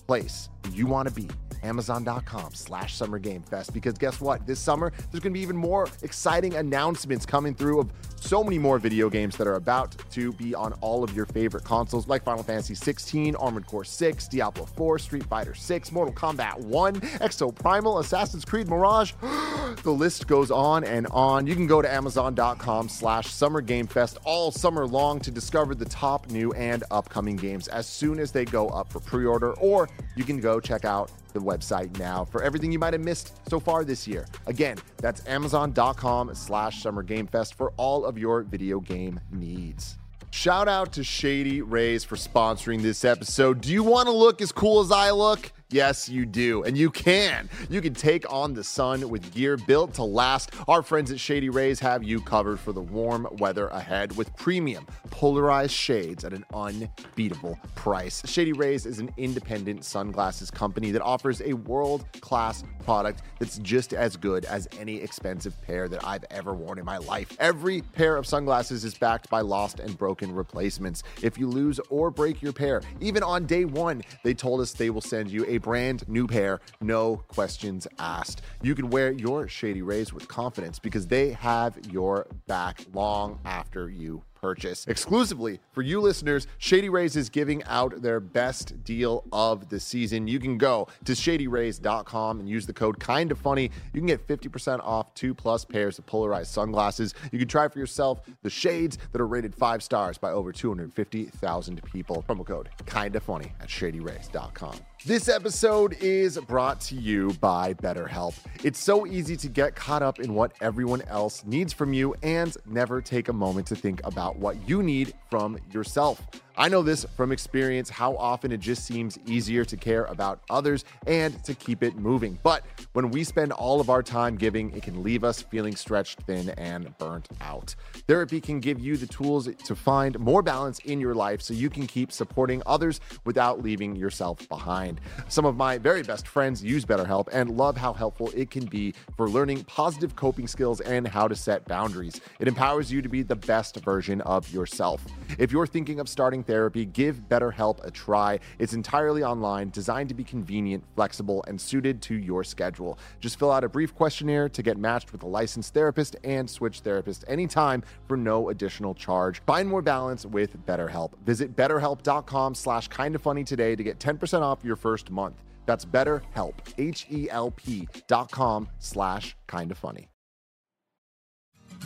place 0.06 0.48
you 0.72 0.86
want 0.86 1.08
to 1.08 1.14
be. 1.14 1.28
Amazon.com 1.62 2.54
slash 2.54 2.94
summer 2.94 3.18
game 3.18 3.42
fest. 3.42 3.72
Because 3.72 3.94
guess 3.94 4.20
what? 4.20 4.46
This 4.46 4.60
summer 4.60 4.92
there's 5.10 5.20
going 5.22 5.32
to 5.32 5.38
be 5.38 5.40
even 5.40 5.56
more 5.56 5.88
exciting 6.02 6.54
announcements 6.54 7.26
coming 7.26 7.54
through 7.54 7.80
of 7.80 7.92
so 8.20 8.42
many 8.42 8.58
more 8.58 8.78
video 8.78 9.08
games 9.08 9.36
that 9.36 9.46
are 9.46 9.54
about 9.54 9.96
to 10.10 10.32
be 10.32 10.54
on 10.54 10.72
all 10.80 11.04
of 11.04 11.14
your 11.14 11.26
favorite 11.26 11.64
consoles 11.64 12.08
like 12.08 12.24
final 12.24 12.42
fantasy 12.42 12.74
16 12.74 13.36
armored 13.36 13.66
core 13.66 13.84
6 13.84 14.28
diablo 14.28 14.66
4 14.66 14.98
street 14.98 15.24
fighter 15.24 15.54
6 15.54 15.92
mortal 15.92 16.12
kombat 16.14 16.58
1 16.58 16.94
exo 16.96 17.54
primal 17.54 17.98
assassin's 17.98 18.44
creed 18.44 18.68
mirage. 18.68 19.12
The 19.82 19.92
list 19.92 20.26
goes 20.26 20.50
on 20.50 20.82
and 20.82 21.06
on. 21.08 21.46
You 21.46 21.54
can 21.54 21.66
go 21.66 21.82
to 21.82 21.92
amazon.com 21.92 22.88
slash 22.88 23.26
summer 23.26 23.60
game 23.60 23.86
fest 23.86 24.18
all 24.24 24.50
summer 24.50 24.86
long 24.86 25.20
to 25.20 25.30
discover 25.30 25.74
the 25.74 25.84
top 25.84 26.30
new 26.30 26.52
and 26.52 26.84
upcoming 26.90 27.36
games 27.36 27.68
as 27.68 27.86
soon 27.86 28.18
as 28.18 28.32
they 28.32 28.46
go 28.46 28.68
up 28.68 28.90
for 28.90 29.00
pre-order 29.00 29.52
or 29.54 29.88
you 30.16 30.24
can 30.24 30.40
go 30.40 30.47
check 30.56 30.84
out 30.84 31.10
the 31.32 31.40
website 31.40 31.98
now 31.98 32.24
for 32.24 32.42
everything 32.42 32.72
you 32.72 32.78
might 32.78 32.94
have 32.94 33.04
missed 33.04 33.36
so 33.48 33.60
far 33.60 33.84
this 33.84 34.08
year. 34.08 34.26
Again, 34.46 34.78
that's 34.96 35.26
amazon.com 35.26 36.34
slash 36.34 36.82
summer 36.82 37.02
game 37.02 37.26
fest 37.26 37.54
for 37.54 37.72
all 37.76 38.04
of 38.04 38.16
your 38.16 38.42
video 38.42 38.80
game 38.80 39.20
needs. 39.30 39.98
Shout 40.30 40.68
out 40.68 40.92
to 40.92 41.04
Shady 41.04 41.62
Rays 41.62 42.04
for 42.04 42.16
sponsoring 42.16 42.82
this 42.82 43.04
episode. 43.04 43.60
Do 43.60 43.72
you 43.72 43.82
want 43.82 44.06
to 44.06 44.12
look 44.12 44.42
as 44.42 44.52
cool 44.52 44.80
as 44.80 44.92
I 44.92 45.10
look? 45.10 45.52
Yes, 45.70 46.08
you 46.08 46.24
do. 46.24 46.62
And 46.62 46.78
you 46.78 46.90
can. 46.90 47.46
You 47.68 47.82
can 47.82 47.92
take 47.92 48.24
on 48.32 48.54
the 48.54 48.64
sun 48.64 49.06
with 49.10 49.34
gear 49.34 49.58
built 49.58 49.92
to 49.94 50.02
last. 50.02 50.50
Our 50.66 50.82
friends 50.82 51.10
at 51.10 51.20
Shady 51.20 51.50
Rays 51.50 51.78
have 51.80 52.02
you 52.02 52.22
covered 52.22 52.58
for 52.58 52.72
the 52.72 52.80
warm 52.80 53.28
weather 53.32 53.68
ahead 53.68 54.16
with 54.16 54.34
premium 54.34 54.86
polarized 55.10 55.72
shades 55.72 56.24
at 56.24 56.32
an 56.32 56.46
unbeatable 56.54 57.58
price. 57.74 58.22
Shady 58.24 58.54
Rays 58.54 58.86
is 58.86 58.98
an 58.98 59.10
independent 59.18 59.84
sunglasses 59.84 60.50
company 60.50 60.90
that 60.90 61.02
offers 61.02 61.42
a 61.42 61.52
world 61.52 62.06
class 62.22 62.64
product 62.82 63.20
that's 63.38 63.58
just 63.58 63.92
as 63.92 64.16
good 64.16 64.46
as 64.46 64.66
any 64.78 64.96
expensive 64.96 65.60
pair 65.60 65.86
that 65.88 66.02
I've 66.02 66.24
ever 66.30 66.54
worn 66.54 66.78
in 66.78 66.86
my 66.86 66.96
life. 66.96 67.36
Every 67.40 67.82
pair 67.82 68.16
of 68.16 68.26
sunglasses 68.26 68.84
is 68.84 68.94
backed 68.94 69.28
by 69.28 69.42
lost 69.42 69.80
and 69.80 69.98
broken 69.98 70.34
replacements. 70.34 71.02
If 71.22 71.36
you 71.36 71.46
lose 71.46 71.78
or 71.90 72.10
break 72.10 72.40
your 72.40 72.54
pair, 72.54 72.80
even 73.00 73.22
on 73.22 73.44
day 73.44 73.66
one, 73.66 74.02
they 74.22 74.32
told 74.32 74.62
us 74.62 74.72
they 74.72 74.88
will 74.88 75.02
send 75.02 75.30
you 75.30 75.44
a 75.46 75.57
brand 75.58 76.08
new 76.08 76.26
pair, 76.26 76.60
no 76.80 77.16
questions 77.28 77.86
asked. 77.98 78.42
You 78.62 78.74
can 78.74 78.90
wear 78.90 79.12
your 79.12 79.48
Shady 79.48 79.82
Rays 79.82 80.12
with 80.12 80.28
confidence 80.28 80.78
because 80.78 81.06
they 81.06 81.30
have 81.32 81.78
your 81.90 82.26
back 82.46 82.84
long 82.92 83.38
after 83.44 83.88
you 83.88 84.22
purchase. 84.40 84.86
Exclusively 84.86 85.60
for 85.72 85.82
you 85.82 86.00
listeners, 86.00 86.46
Shady 86.58 86.88
Rays 86.88 87.16
is 87.16 87.28
giving 87.28 87.62
out 87.64 88.00
their 88.02 88.20
best 88.20 88.84
deal 88.84 89.24
of 89.32 89.68
the 89.68 89.80
season. 89.80 90.28
You 90.28 90.38
can 90.38 90.58
go 90.58 90.88
to 91.04 91.12
shadyrays.com 91.12 92.40
and 92.40 92.48
use 92.48 92.66
the 92.66 92.72
code 92.72 92.98
kind 93.00 93.30
of 93.32 93.38
funny. 93.38 93.70
You 93.92 94.00
can 94.00 94.06
get 94.06 94.26
50% 94.26 94.80
off 94.80 95.12
two 95.14 95.34
plus 95.34 95.64
pairs 95.64 95.98
of 95.98 96.06
polarized 96.06 96.52
sunglasses. 96.52 97.14
You 97.32 97.38
can 97.38 97.48
try 97.48 97.68
for 97.68 97.78
yourself 97.78 98.20
the 98.42 98.50
shades 98.50 98.98
that 99.12 99.20
are 99.20 99.26
rated 99.26 99.54
five 99.54 99.82
stars 99.82 100.18
by 100.18 100.30
over 100.30 100.52
250,000 100.52 101.82
people. 101.84 102.24
Promo 102.28 102.46
code 102.46 102.68
kind 102.86 103.14
of 103.16 103.22
funny 103.22 103.52
at 103.60 103.68
shadyrays.com. 103.68 104.78
This 105.06 105.28
episode 105.28 105.96
is 106.02 106.38
brought 106.38 106.80
to 106.82 106.96
you 106.96 107.32
by 107.40 107.72
BetterHelp. 107.74 108.34
It's 108.64 108.80
so 108.80 109.06
easy 109.06 109.36
to 109.36 109.48
get 109.48 109.76
caught 109.76 110.02
up 110.02 110.18
in 110.18 110.34
what 110.34 110.52
everyone 110.60 111.02
else 111.02 111.44
needs 111.44 111.72
from 111.72 111.92
you 111.92 112.16
and 112.24 112.56
never 112.66 113.00
take 113.00 113.28
a 113.28 113.32
moment 113.32 113.68
to 113.68 113.76
think 113.76 114.00
about 114.02 114.36
what 114.38 114.68
you 114.68 114.82
need 114.82 115.14
from 115.30 115.56
yourself. 115.72 116.20
I 116.60 116.66
know 116.68 116.82
this 116.82 117.06
from 117.16 117.30
experience 117.30 117.88
how 117.88 118.16
often 118.16 118.50
it 118.50 118.58
just 118.58 118.84
seems 118.84 119.16
easier 119.26 119.64
to 119.64 119.76
care 119.76 120.06
about 120.06 120.40
others 120.50 120.84
and 121.06 121.40
to 121.44 121.54
keep 121.54 121.84
it 121.84 121.94
moving. 121.94 122.36
But 122.42 122.64
when 122.94 123.12
we 123.12 123.22
spend 123.22 123.52
all 123.52 123.80
of 123.80 123.90
our 123.90 124.02
time 124.02 124.34
giving, 124.34 124.72
it 124.72 124.82
can 124.82 125.04
leave 125.04 125.22
us 125.22 125.40
feeling 125.40 125.76
stretched 125.76 126.22
thin 126.22 126.48
and 126.50 126.98
burnt 126.98 127.28
out. 127.40 127.76
Therapy 128.08 128.40
can 128.40 128.58
give 128.58 128.80
you 128.80 128.96
the 128.96 129.06
tools 129.06 129.48
to 129.48 129.76
find 129.76 130.18
more 130.18 130.42
balance 130.42 130.80
in 130.80 130.98
your 130.98 131.14
life 131.14 131.42
so 131.42 131.54
you 131.54 131.70
can 131.70 131.86
keep 131.86 132.10
supporting 132.10 132.60
others 132.66 133.00
without 133.24 133.62
leaving 133.62 133.94
yourself 133.94 134.48
behind. 134.48 135.00
Some 135.28 135.44
of 135.44 135.56
my 135.56 135.78
very 135.78 136.02
best 136.02 136.26
friends 136.26 136.60
use 136.60 136.84
BetterHelp 136.84 137.28
and 137.30 137.56
love 137.56 137.76
how 137.76 137.92
helpful 137.92 138.32
it 138.34 138.50
can 138.50 138.64
be 138.64 138.94
for 139.16 139.28
learning 139.28 139.62
positive 139.66 140.16
coping 140.16 140.48
skills 140.48 140.80
and 140.80 141.06
how 141.06 141.28
to 141.28 141.36
set 141.36 141.66
boundaries. 141.66 142.20
It 142.40 142.48
empowers 142.48 142.90
you 142.90 143.00
to 143.00 143.08
be 143.08 143.22
the 143.22 143.36
best 143.36 143.76
version 143.76 144.20
of 144.22 144.52
yourself. 144.52 145.06
If 145.38 145.52
you're 145.52 145.64
thinking 145.64 146.00
of 146.00 146.08
starting 146.08 146.42
therapy, 146.48 146.84
give 146.84 147.28
BetterHelp 147.28 147.84
a 147.84 147.92
try. 147.92 148.40
It's 148.58 148.72
entirely 148.72 149.22
online, 149.22 149.70
designed 149.70 150.08
to 150.08 150.16
be 150.16 150.24
convenient, 150.24 150.82
flexible, 150.96 151.44
and 151.46 151.60
suited 151.60 152.02
to 152.02 152.16
your 152.16 152.42
schedule. 152.42 152.98
Just 153.20 153.38
fill 153.38 153.52
out 153.52 153.62
a 153.62 153.68
brief 153.68 153.94
questionnaire 153.94 154.48
to 154.48 154.62
get 154.64 154.76
matched 154.76 155.12
with 155.12 155.22
a 155.22 155.28
licensed 155.28 155.72
therapist 155.72 156.16
and 156.24 156.50
switch 156.50 156.80
therapist 156.80 157.24
anytime 157.28 157.84
for 158.08 158.16
no 158.16 158.48
additional 158.48 158.94
charge. 158.94 159.40
Find 159.46 159.68
more 159.68 159.82
balance 159.82 160.26
with 160.26 160.56
BetterHelp. 160.66 161.12
Visit 161.24 161.54
betterhelp.com 161.54 162.56
slash 162.56 162.88
kind 162.88 163.14
of 163.14 163.22
funny 163.22 163.44
today 163.44 163.76
to 163.76 163.84
get 163.84 164.00
10% 164.00 164.40
off 164.40 164.64
your 164.64 164.76
first 164.76 165.10
month. 165.12 165.36
That's 165.66 165.84
betterhelp, 165.84 166.54
H-E-L-P 166.78 167.88
dot 168.08 168.30
com 168.30 168.68
slash. 168.78 169.36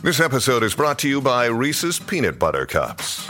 This 0.01 0.19
episode 0.19 0.63
is 0.63 0.73
brought 0.73 0.99
to 0.99 1.09
you 1.09 1.21
by 1.21 1.45
Reese's 1.45 1.99
Peanut 1.99 2.39
Butter 2.39 2.65
Cups. 2.65 3.29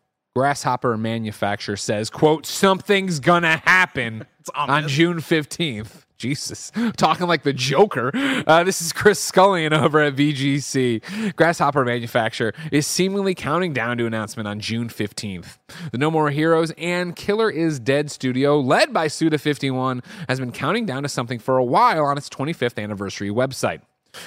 Grasshopper 0.35 0.95
Manufacture 0.97 1.75
says, 1.75 2.09
quote, 2.09 2.45
something's 2.45 3.19
gonna 3.19 3.57
happen 3.57 4.25
on. 4.55 4.87
June 4.87 5.17
15th. 5.17 6.05
Jesus, 6.17 6.71
talking 6.97 7.25
like 7.25 7.41
the 7.41 7.51
Joker. 7.51 8.11
Uh, 8.13 8.63
this 8.63 8.79
is 8.79 8.93
Chris 8.93 9.19
Scullion 9.19 9.73
over 9.73 9.99
at 9.99 10.15
VGC. 10.15 11.35
Grasshopper 11.35 11.83
Manufacture 11.83 12.53
is 12.71 12.85
seemingly 12.85 13.33
counting 13.33 13.73
down 13.73 13.97
to 13.97 14.05
announcement 14.05 14.47
on 14.47 14.59
June 14.59 14.87
15th. 14.87 15.57
The 15.91 15.97
No 15.97 16.11
More 16.11 16.29
Heroes 16.29 16.71
and 16.77 17.15
Killer 17.15 17.49
is 17.49 17.79
Dead 17.79 18.11
studio, 18.11 18.59
led 18.59 18.93
by 18.93 19.07
Suda51, 19.07 20.05
has 20.29 20.39
been 20.39 20.51
counting 20.51 20.85
down 20.85 21.01
to 21.01 21.09
something 21.09 21.39
for 21.39 21.57
a 21.57 21.63
while 21.63 22.05
on 22.05 22.19
its 22.19 22.29
25th 22.29 22.81
anniversary 22.81 23.29
website. 23.31 23.81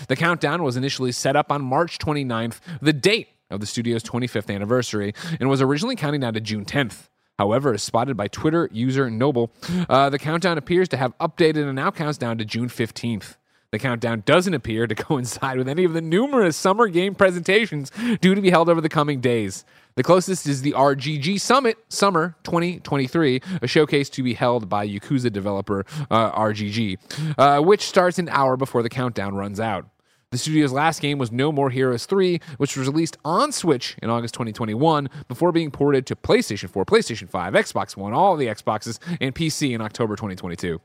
The 0.08 0.16
countdown 0.16 0.64
was 0.64 0.76
initially 0.76 1.12
set 1.12 1.36
up 1.36 1.52
on 1.52 1.62
March 1.62 1.98
29th, 1.98 2.58
the 2.80 2.92
date 2.92 3.28
of 3.50 3.60
the 3.60 3.66
studio's 3.66 4.02
25th 4.02 4.54
anniversary, 4.54 5.14
and 5.38 5.48
was 5.48 5.62
originally 5.62 5.96
counting 5.96 6.20
down 6.20 6.34
to 6.34 6.40
June 6.40 6.64
10th. 6.64 7.08
However, 7.38 7.74
as 7.74 7.82
spotted 7.82 8.16
by 8.16 8.28
Twitter 8.28 8.68
user 8.72 9.10
Noble, 9.10 9.50
uh, 9.88 10.08
the 10.08 10.18
countdown 10.18 10.56
appears 10.56 10.88
to 10.90 10.96
have 10.96 11.16
updated 11.18 11.64
and 11.64 11.74
now 11.74 11.90
counts 11.90 12.18
down 12.18 12.38
to 12.38 12.44
June 12.44 12.68
15th. 12.68 13.36
The 13.72 13.80
countdown 13.80 14.22
doesn't 14.24 14.54
appear 14.54 14.86
to 14.86 14.94
coincide 14.94 15.58
with 15.58 15.68
any 15.68 15.82
of 15.82 15.94
the 15.94 16.00
numerous 16.00 16.56
summer 16.56 16.86
game 16.86 17.16
presentations 17.16 17.90
due 18.20 18.36
to 18.36 18.40
be 18.40 18.50
held 18.50 18.68
over 18.68 18.80
the 18.80 18.88
coming 18.88 19.20
days. 19.20 19.64
The 19.96 20.04
closest 20.04 20.46
is 20.46 20.62
the 20.62 20.72
RGG 20.72 21.40
Summit 21.40 21.78
Summer 21.88 22.36
2023, 22.44 23.42
a 23.62 23.66
showcase 23.66 24.08
to 24.10 24.22
be 24.22 24.34
held 24.34 24.68
by 24.68 24.86
Yakuza 24.86 25.32
developer 25.32 25.84
uh, 26.08 26.30
RGG, 26.32 26.98
uh, 27.36 27.60
which 27.62 27.82
starts 27.82 28.20
an 28.20 28.28
hour 28.28 28.56
before 28.56 28.84
the 28.84 28.88
countdown 28.88 29.34
runs 29.34 29.58
out. 29.58 29.86
The 30.30 30.38
studio's 30.38 30.72
last 30.72 31.00
game 31.00 31.18
was 31.18 31.30
No 31.30 31.52
More 31.52 31.70
Heroes 31.70 32.06
3, 32.06 32.40
which 32.56 32.76
was 32.76 32.88
released 32.88 33.16
on 33.24 33.52
Switch 33.52 33.96
in 34.02 34.10
August 34.10 34.34
2021 34.34 35.08
before 35.28 35.52
being 35.52 35.70
ported 35.70 36.06
to 36.06 36.16
PlayStation 36.16 36.68
4, 36.68 36.84
PlayStation 36.84 37.28
5, 37.28 37.54
Xbox 37.54 37.96
One, 37.96 38.12
all 38.12 38.36
the 38.36 38.46
Xboxes, 38.46 38.98
and 39.20 39.34
PC 39.34 39.72
in 39.74 39.80
October 39.80 40.16
2022. 40.16 40.80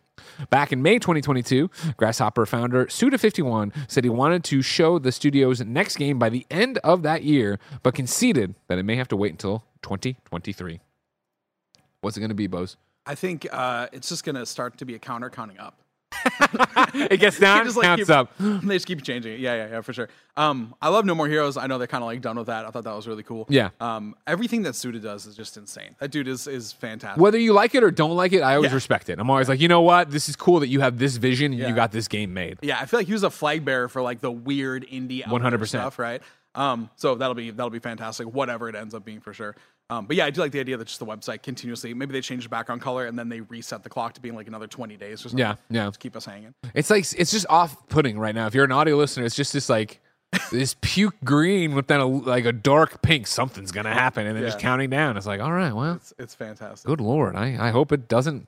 Back 0.50 0.72
in 0.72 0.82
May 0.82 1.00
2022, 1.00 1.70
Grasshopper 1.98 2.46
founder 2.46 2.86
Suda51 2.86 3.74
said 3.90 4.04
he 4.04 4.10
wanted 4.10 4.44
to 4.46 4.62
show 4.62 5.00
the 5.00 5.12
studio's 5.12 5.62
next 5.62 5.96
game 5.96 6.20
by 6.20 6.30
the 6.30 6.46
end 6.52 6.78
of 6.84 7.04
that 7.04 7.24
year, 7.24 7.60
but 7.82 7.96
conceded 7.96 8.56
that 8.68 8.78
it 8.78 8.84
may 8.84 8.98
have 8.98 9.08
to 9.08 9.16
wait 9.16 9.32
until 9.32 9.64
2023. 9.82 10.80
What's 12.02 12.18
it 12.18 12.20
going 12.20 12.30
to 12.30 12.36
be, 12.36 12.48
Bose? 12.48 12.78
I 13.06 13.16
think 13.16 13.48
uh, 13.52 13.88
it's 13.92 14.10
just 14.10 14.24
gonna 14.24 14.46
start 14.46 14.78
to 14.78 14.86
be 14.86 14.94
a 14.94 15.00
counter 15.00 15.32
counting 15.32 15.58
up. 15.58 15.80
It 16.94 17.20
gets 17.20 17.40
down, 17.40 17.66
just, 17.66 17.78
like, 17.78 17.86
counts 17.86 18.04
keep- 18.06 18.10
up. 18.16 18.32
they 18.40 18.76
just 18.76 18.88
keep 18.88 19.04
changing 19.04 19.34
it. 19.34 19.40
Yeah, 19.40 19.56
yeah, 19.56 19.68
yeah, 19.74 19.82
for 19.82 19.94
sure. 19.94 20.10
Um, 20.36 20.74
I 20.82 20.90
love 20.90 21.06
No 21.06 21.14
More 21.16 21.28
Heroes. 21.28 21.56
I 21.58 21.68
know 21.68 21.78
they're 21.78 21.88
kind 21.88 22.04
of 22.04 22.08
like 22.08 22.22
done 22.22 22.38
with 22.38 22.48
that. 22.48 22.66
I 22.66 22.72
thought 22.72 22.84
that 22.86 22.96
was 22.96 23.08
really 23.08 23.24
cool. 23.24 23.46
Yeah. 23.50 23.70
Um, 23.80 24.16
everything 24.26 24.64
that 24.64 24.76
Suda 24.76 25.00
does 25.00 25.26
is 25.26 25.36
just 25.36 25.56
insane. 25.58 25.96
That 26.00 26.12
dude 26.12 26.28
is 26.28 26.48
is 26.48 26.72
fantastic. 26.72 27.22
Whether 27.22 27.38
you 27.38 27.54
like 27.54 27.76
it 27.76 27.84
or 27.84 27.92
don't 27.92 28.16
like 28.16 28.34
it, 28.34 28.42
I 28.42 28.56
always 28.56 28.72
Yeah. 28.72 28.76
respect 28.76 29.10
it. 29.10 29.20
I'm 29.20 29.30
always 29.30 29.50
like, 29.50 29.60
you 29.60 29.68
know 29.68 29.82
what? 29.82 30.10
This 30.12 30.30
is 30.30 30.36
cool 30.36 30.60
that 30.62 30.68
you 30.68 30.80
have 30.80 30.98
this 30.98 31.18
vision 31.18 31.52
and 31.52 31.60
Yeah. 31.62 31.68
you 31.70 31.76
got 31.76 31.92
this 31.92 32.08
game 32.08 32.34
made. 32.34 32.58
Yeah, 32.62 32.80
I 32.80 32.86
feel 32.86 33.00
like 33.00 33.08
he 33.08 33.14
was 33.14 33.24
a 33.24 33.30
flag 33.30 33.64
bearer 33.66 33.88
for 33.88 34.02
like 34.02 34.22
the 34.22 34.32
weird 34.32 34.86
indie 34.88 35.24
100%. 35.24 35.68
stuff, 35.68 36.00
right? 36.00 36.22
Um, 36.56 36.90
so 36.96 37.16
that'll 37.16 37.36
be 37.36 37.52
that'll 37.52 37.70
be 37.70 37.80
fantastic, 37.80 38.28
whatever 38.34 38.68
it 38.70 38.76
ends 38.76 38.94
up 38.96 39.06
being 39.06 39.20
for 39.22 39.34
sure. 39.34 39.56
Um, 39.92 40.06
but 40.06 40.16
yeah, 40.16 40.26
I 40.26 40.30
do 40.30 40.42
like 40.42 40.52
the 40.52 40.60
idea 40.60 40.78
that 40.78 40.88
just 40.88 41.00
the 41.00 41.06
website 41.06 41.42
continuously 41.42 41.94
maybe 41.96 42.14
they 42.14 42.22
change 42.22 42.44
the 42.44 42.50
background 42.50 42.82
color 42.82 43.08
and 43.08 43.18
then 43.18 43.28
they 43.30 43.42
reset 43.42 43.84
the 43.84 43.90
clock 43.90 44.14
to 44.14 44.22
being 44.22 44.36
like 44.36 44.48
another 44.48 44.68
twenty 44.68 44.98
days 44.98 45.22
or 45.26 45.30
something. 45.30 45.40
Yeah, 45.40 45.56
yeah. 45.70 45.90
to 45.90 45.98
keep 45.98 46.16
us 46.16 46.26
hanging. 46.26 46.54
It's 46.76 46.90
like 46.90 47.06
it's 47.18 47.32
just 47.32 47.48
off-putting 47.50 48.20
right 48.20 48.36
now. 48.36 48.46
If 48.48 48.54
you're 48.54 48.66
an 48.66 48.72
audio 48.72 48.98
listener, 48.98 49.26
it's 49.26 49.36
just 49.36 49.52
this 49.54 49.68
like 49.70 50.00
this 50.52 50.76
puke 50.82 51.16
green 51.24 51.74
with 51.74 51.88
then 51.88 52.00
a, 52.00 52.06
like 52.06 52.46
a 52.46 52.52
dark 52.52 53.02
pink. 53.02 53.26
Something's 53.26 53.72
gonna 53.72 53.94
happen, 53.94 54.28
and 54.28 54.38
then 54.38 54.44
just 54.44 54.60
counting 54.60 54.92
down. 54.92 55.18
It's 55.18 55.26
like, 55.26 55.42
all 55.42 55.52
right, 55.52 55.74
well, 55.74 55.96
It's 55.96 56.14
it's 56.20 56.36
fantastic. 56.36 56.88
good 56.88 57.02
lord. 57.02 57.36
I 57.36 57.58
I 57.60 57.72
hope 57.72 57.92
it 57.92 58.08
doesn't. 58.08 58.48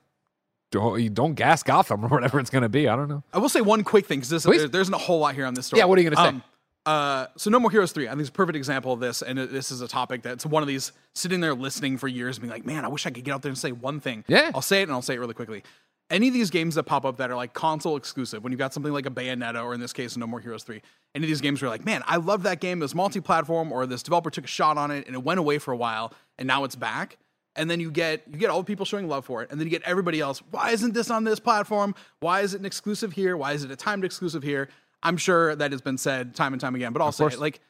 Don't, 0.70 1.02
you 1.02 1.10
don't 1.10 1.34
gas 1.34 1.62
Gotham 1.62 2.02
or 2.04 2.08
whatever 2.08 2.38
it's 2.40 2.48
gonna 2.50 2.68
be. 2.68 2.88
I 2.88 2.96
don't 2.96 3.08
know. 3.08 3.22
I 3.32 3.38
will 3.38 3.48
say 3.50 3.60
one 3.60 3.84
quick 3.84 4.06
thing 4.06 4.20
because 4.20 4.44
Please. 4.44 4.60
there, 4.60 4.68
there 4.68 4.80
isn't 4.80 4.94
a 4.94 4.98
whole 4.98 5.18
lot 5.18 5.34
here 5.34 5.44
on 5.44 5.54
this 5.54 5.66
story. 5.66 5.80
Yeah, 5.80 5.84
what 5.86 5.98
are 5.98 6.02
you 6.02 6.08
gonna 6.08 6.30
say? 6.40 6.42
Uh, 6.84 7.26
so 7.36 7.48
No 7.50 7.60
More 7.60 7.70
Heroes 7.70 7.92
three, 7.92 8.08
I 8.08 8.10
think 8.10 8.22
is 8.22 8.28
a 8.28 8.32
perfect 8.32 8.56
example 8.56 8.92
of 8.92 8.98
this, 9.00 9.22
and 9.22 9.38
it- 9.38 9.52
this 9.52 9.70
is 9.70 9.80
a 9.82 9.88
topic 9.88 10.22
that's 10.22 10.44
one 10.44 10.62
of 10.62 10.66
these 10.66 10.92
sitting 11.14 11.40
there 11.40 11.54
listening 11.54 11.96
for 11.96 12.08
years, 12.08 12.38
being 12.38 12.50
like, 12.50 12.66
man, 12.66 12.84
I 12.84 12.88
wish 12.88 13.06
I 13.06 13.10
could 13.10 13.22
get 13.24 13.32
out 13.32 13.42
there 13.42 13.50
and 13.50 13.58
say 13.58 13.70
one 13.72 14.00
thing. 14.00 14.24
Yeah. 14.26 14.50
I'll 14.54 14.62
say 14.62 14.80
it, 14.80 14.84
and 14.84 14.92
I'll 14.92 15.02
say 15.02 15.14
it 15.14 15.20
really 15.20 15.34
quickly. 15.34 15.62
Any 16.10 16.28
of 16.28 16.34
these 16.34 16.50
games 16.50 16.74
that 16.74 16.82
pop 16.82 17.04
up 17.06 17.16
that 17.18 17.30
are 17.30 17.36
like 17.36 17.54
console 17.54 17.96
exclusive, 17.96 18.42
when 18.42 18.52
you've 18.52 18.58
got 18.58 18.74
something 18.74 18.92
like 18.92 19.06
a 19.06 19.10
Bayonetta, 19.10 19.62
or 19.64 19.74
in 19.74 19.80
this 19.80 19.92
case, 19.92 20.16
No 20.16 20.26
More 20.26 20.40
Heroes 20.40 20.64
three, 20.64 20.82
any 21.14 21.24
of 21.24 21.28
these 21.28 21.40
games 21.40 21.62
where 21.62 21.68
you're 21.68 21.74
like, 21.74 21.84
man, 21.86 22.02
I 22.06 22.16
love 22.16 22.42
that 22.42 22.60
game. 22.60 22.78
It 22.80 22.84
was 22.84 22.94
multi-platform, 22.94 23.70
or 23.72 23.86
this 23.86 24.02
developer 24.02 24.30
took 24.30 24.44
a 24.44 24.48
shot 24.48 24.76
on 24.76 24.90
it 24.90 25.06
and 25.06 25.14
it 25.14 25.22
went 25.22 25.38
away 25.38 25.58
for 25.58 25.72
a 25.72 25.76
while, 25.76 26.12
and 26.36 26.46
now 26.48 26.64
it's 26.64 26.74
back 26.76 27.16
and 27.54 27.70
then 27.70 27.80
you 27.80 27.90
get 27.90 28.22
you 28.32 28.38
get 28.38 28.48
all 28.48 28.60
the 28.60 28.64
people 28.64 28.86
showing 28.86 29.06
love 29.08 29.26
for 29.26 29.42
it 29.42 29.50
and 29.50 29.60
then 29.60 29.66
you 29.66 29.70
get 29.70 29.82
everybody 29.82 30.20
else 30.20 30.38
why 30.52 30.70
isn't 30.70 30.94
this 30.94 31.10
on 31.10 31.22
this 31.24 31.38
platform 31.38 31.94
why 32.20 32.40
is 32.40 32.54
it 32.54 32.60
an 32.60 32.64
exclusive 32.64 33.12
here 33.12 33.36
why 33.36 33.52
is 33.52 33.62
it 33.62 33.70
a 33.70 33.76
timed 33.76 34.06
exclusive 34.06 34.42
here 34.42 34.70
i'm 35.02 35.16
sure 35.16 35.54
that 35.56 35.72
has 35.72 35.80
been 35.80 35.98
said 35.98 36.34
time 36.34 36.52
and 36.52 36.60
time 36.60 36.74
again 36.74 36.92
but 36.92 37.02
i'll 37.02 37.12
say 37.12 37.26
it. 37.26 37.38
like 37.38 37.60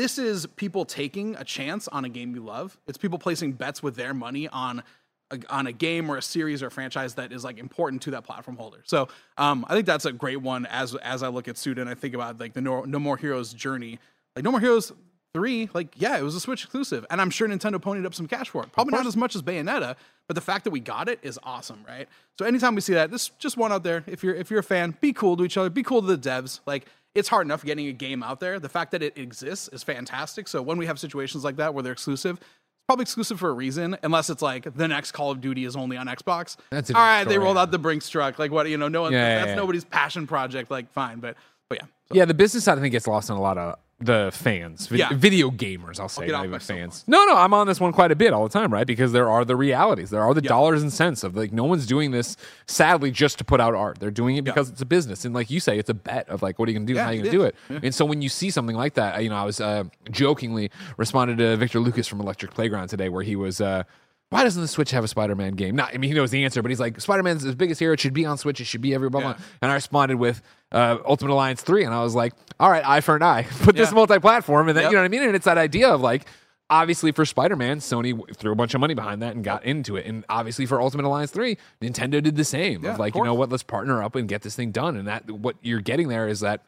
this 0.00 0.16
is 0.16 0.46
people 0.56 0.86
taking 0.86 1.36
a 1.36 1.44
chance 1.44 1.86
on 1.88 2.06
a 2.06 2.08
game 2.08 2.34
you 2.34 2.42
love. 2.42 2.78
It's 2.86 2.96
people 2.96 3.18
placing 3.18 3.52
bets 3.52 3.82
with 3.82 3.96
their 3.96 4.14
money 4.14 4.48
on 4.48 4.82
a, 5.30 5.38
on 5.50 5.66
a 5.66 5.72
game 5.72 6.08
or 6.08 6.16
a 6.16 6.22
series 6.22 6.62
or 6.62 6.68
a 6.68 6.70
franchise 6.70 7.16
that 7.16 7.32
is 7.32 7.44
like 7.44 7.58
important 7.58 8.00
to 8.02 8.12
that 8.12 8.24
platform 8.24 8.56
holder. 8.56 8.78
So 8.84 9.08
um, 9.36 9.66
i 9.68 9.74
think 9.74 9.84
that's 9.84 10.06
a 10.06 10.12
great 10.12 10.40
one 10.40 10.64
as 10.64 10.94
as 10.96 11.22
i 11.22 11.28
look 11.28 11.48
at 11.48 11.58
suda 11.58 11.82
and 11.82 11.90
i 11.90 11.94
think 11.94 12.14
about 12.14 12.40
like 12.40 12.54
the 12.54 12.62
no, 12.62 12.84
no 12.84 12.98
more 12.98 13.18
heroes 13.18 13.52
journey. 13.52 13.98
Like 14.34 14.42
no 14.42 14.50
more 14.50 14.60
heroes 14.60 14.90
three, 15.34 15.68
like, 15.74 15.88
yeah, 15.96 16.18
it 16.18 16.22
was 16.22 16.34
a 16.34 16.40
Switch 16.40 16.64
exclusive. 16.64 17.06
And 17.10 17.20
I'm 17.20 17.30
sure 17.30 17.48
Nintendo 17.48 17.80
ponied 17.80 18.06
up 18.06 18.14
some 18.14 18.26
cash 18.26 18.48
for 18.48 18.62
it. 18.62 18.72
Probably 18.72 18.92
not 18.92 19.06
as 19.06 19.16
much 19.16 19.34
as 19.34 19.42
Bayonetta, 19.42 19.96
but 20.26 20.34
the 20.34 20.40
fact 20.40 20.64
that 20.64 20.70
we 20.70 20.80
got 20.80 21.08
it 21.08 21.18
is 21.22 21.38
awesome, 21.42 21.84
right? 21.86 22.08
So 22.38 22.44
anytime 22.44 22.74
we 22.74 22.80
see 22.80 22.94
that, 22.94 23.10
this 23.10 23.30
just 23.38 23.56
one 23.56 23.72
out 23.72 23.82
there. 23.82 24.04
If 24.06 24.22
you're 24.22 24.34
if 24.34 24.50
you're 24.50 24.60
a 24.60 24.64
fan, 24.64 24.96
be 25.00 25.12
cool 25.12 25.36
to 25.36 25.44
each 25.44 25.56
other, 25.56 25.70
be 25.70 25.82
cool 25.82 26.00
to 26.00 26.16
the 26.16 26.18
devs. 26.18 26.60
Like 26.66 26.86
it's 27.14 27.28
hard 27.28 27.46
enough 27.46 27.64
getting 27.64 27.86
a 27.88 27.92
game 27.92 28.22
out 28.22 28.40
there. 28.40 28.60
The 28.60 28.68
fact 28.68 28.92
that 28.92 29.02
it 29.02 29.18
exists 29.18 29.68
is 29.68 29.82
fantastic. 29.82 30.48
So 30.48 30.62
when 30.62 30.78
we 30.78 30.86
have 30.86 30.98
situations 30.98 31.44
like 31.44 31.56
that 31.56 31.74
where 31.74 31.82
they're 31.82 31.92
exclusive, 31.92 32.36
it's 32.36 32.86
probably 32.86 33.02
exclusive 33.02 33.38
for 33.40 33.50
a 33.50 33.52
reason, 33.52 33.96
unless 34.02 34.30
it's 34.30 34.42
like 34.42 34.72
the 34.74 34.88
next 34.88 35.12
Call 35.12 35.30
of 35.30 35.40
Duty 35.40 35.64
is 35.64 35.76
only 35.76 35.96
on 35.96 36.06
Xbox. 36.06 36.56
That's 36.70 36.90
all 36.90 37.00
right. 37.00 37.24
They 37.24 37.38
rolled 37.38 37.56
yeah. 37.56 37.62
out 37.62 37.70
the 37.70 37.78
Brinks 37.78 38.08
truck. 38.08 38.38
Like 38.38 38.50
what 38.50 38.68
you 38.68 38.78
know, 38.78 38.88
no 38.88 39.02
one 39.02 39.12
Yeah, 39.12 39.26
yeah, 39.26 39.38
that's 39.38 39.48
yeah. 39.50 39.54
nobody's 39.56 39.84
passion 39.84 40.26
project. 40.26 40.70
Like 40.70 40.90
fine, 40.92 41.18
but 41.18 41.36
but 41.68 41.78
yeah. 41.78 41.84
So, 42.08 42.14
Yeah, 42.14 42.24
the 42.24 42.34
business 42.34 42.64
side 42.64 42.78
I 42.78 42.80
think 42.80 42.92
gets 42.92 43.06
lost 43.06 43.30
in 43.30 43.36
a 43.36 43.40
lot 43.40 43.58
of 43.58 43.78
the 44.02 44.30
fans, 44.32 44.86
vid- 44.86 44.98
Yeah. 44.98 45.08
video 45.12 45.50
gamers. 45.50 46.00
I'll 46.00 46.08
say, 46.08 46.24
get 46.26 46.32
not 46.32 46.38
off 46.38 46.44
even 46.44 46.52
my 46.52 46.58
fans. 46.58 47.04
No, 47.06 47.22
no, 47.26 47.36
I'm 47.36 47.52
on 47.52 47.66
this 47.66 47.78
one 47.80 47.92
quite 47.92 48.10
a 48.10 48.16
bit 48.16 48.32
all 48.32 48.42
the 48.44 48.52
time, 48.52 48.72
right? 48.72 48.86
Because 48.86 49.12
there 49.12 49.28
are 49.30 49.44
the 49.44 49.56
realities, 49.56 50.08
there 50.08 50.22
are 50.22 50.32
the 50.32 50.40
dollars 50.40 50.80
and 50.82 50.90
cents 50.92 51.22
of 51.22 51.36
like 51.36 51.52
no 51.52 51.64
one's 51.64 51.86
doing 51.86 52.10
this 52.10 52.36
sadly 52.66 53.10
just 53.10 53.36
to 53.38 53.44
put 53.44 53.60
out 53.60 53.74
art. 53.74 53.98
They're 54.00 54.10
doing 54.10 54.36
it 54.36 54.42
because 54.44 54.70
it's 54.70 54.80
a 54.80 54.86
business, 54.86 55.24
and 55.26 55.34
like 55.34 55.50
you 55.50 55.60
say, 55.60 55.78
it's 55.78 55.90
a 55.90 55.94
bet 55.94 56.28
of 56.30 56.40
like 56.42 56.58
what 56.58 56.68
are 56.68 56.72
you 56.72 56.78
going 56.78 56.86
to 56.86 56.92
do, 56.92 56.98
and 56.98 57.00
Yeah, 57.00 57.04
how 57.04 57.10
are 57.10 57.14
you 57.14 57.20
going 57.22 57.32
to 57.32 57.38
do 57.70 57.76
it. 57.76 57.84
And 57.84 57.94
so 57.94 58.04
when 58.06 58.22
you 58.22 58.28
see 58.30 58.50
something 58.50 58.76
like 58.76 58.94
that, 58.94 59.22
you 59.22 59.28
know, 59.28 59.36
I 59.36 59.44
was 59.44 59.60
uh, 59.60 59.84
jokingly 60.10 60.70
responded 60.96 61.38
to 61.38 61.56
Victor 61.56 61.78
Lucas 61.80 62.08
from 62.08 62.20
Electric 62.20 62.52
Playground 62.54 62.88
today, 62.88 63.08
where 63.10 63.22
he 63.22 63.36
was. 63.36 63.60
Uh, 63.60 63.82
why 64.30 64.44
doesn't 64.44 64.62
the 64.62 64.68
Switch 64.68 64.92
have 64.92 65.04
a 65.04 65.08
Spider-Man 65.08 65.54
game? 65.54 65.76
Not, 65.76 65.92
I 65.94 65.98
mean, 65.98 66.08
he 66.08 66.14
knows 66.14 66.30
the 66.30 66.44
answer, 66.44 66.62
but 66.62 66.70
he's 66.70 66.80
like, 66.80 67.00
Spider-Man's 67.00 67.42
his 67.42 67.54
biggest 67.54 67.80
hero. 67.80 67.92
It 67.94 68.00
should 68.00 68.14
be 68.14 68.24
on 68.24 68.38
Switch. 68.38 68.60
It 68.60 68.64
should 68.64 68.80
be 68.80 68.94
every 68.94 69.10
blah, 69.10 69.20
blah. 69.20 69.30
Yeah. 69.30 69.44
And 69.62 69.70
I 69.70 69.74
responded 69.74 70.16
with 70.18 70.40
uh, 70.72 70.98
Ultimate 71.04 71.32
Alliance 71.32 71.62
3, 71.62 71.84
and 71.84 71.92
I 71.92 72.02
was 72.02 72.14
like, 72.14 72.32
all 72.58 72.70
right, 72.70 72.86
eye 72.86 73.00
for 73.00 73.16
an 73.16 73.22
eye. 73.22 73.42
Put 73.62 73.74
this 73.76 73.92
multi-platform, 73.92 74.68
and 74.68 74.76
then, 74.76 74.84
Yep. 74.84 74.90
you 74.92 74.96
know 74.96 75.02
what 75.02 75.06
I 75.06 75.08
mean? 75.08 75.22
And 75.24 75.34
it's 75.36 75.44
that 75.46 75.58
idea 75.58 75.88
of 75.88 76.00
like, 76.00 76.26
obviously 76.70 77.10
for 77.10 77.24
Spider-Man, 77.24 77.80
Sony 77.80 78.36
threw 78.36 78.52
a 78.52 78.54
bunch 78.54 78.74
of 78.74 78.80
money 78.80 78.94
behind 78.94 79.20
that 79.22 79.34
and 79.34 79.42
got 79.42 79.64
into 79.64 79.96
it. 79.96 80.06
And 80.06 80.24
obviously 80.28 80.64
for 80.64 80.80
Ultimate 80.80 81.04
Alliance 81.06 81.32
3, 81.32 81.58
Nintendo 81.82 82.22
did 82.22 82.36
the 82.36 82.44
same. 82.44 82.84
Yeah, 82.84 82.90
of 82.90 82.94
of 82.94 83.00
like, 83.00 83.16
you 83.16 83.24
know 83.24 83.34
what, 83.34 83.48
let's 83.50 83.64
partner 83.64 84.00
up 84.00 84.14
and 84.14 84.28
get 84.28 84.42
this 84.42 84.54
thing 84.54 84.70
done. 84.70 84.96
And 84.96 85.08
that 85.08 85.28
what 85.28 85.56
you're 85.62 85.80
getting 85.80 86.06
there 86.06 86.28
is 86.28 86.38
that 86.40 86.62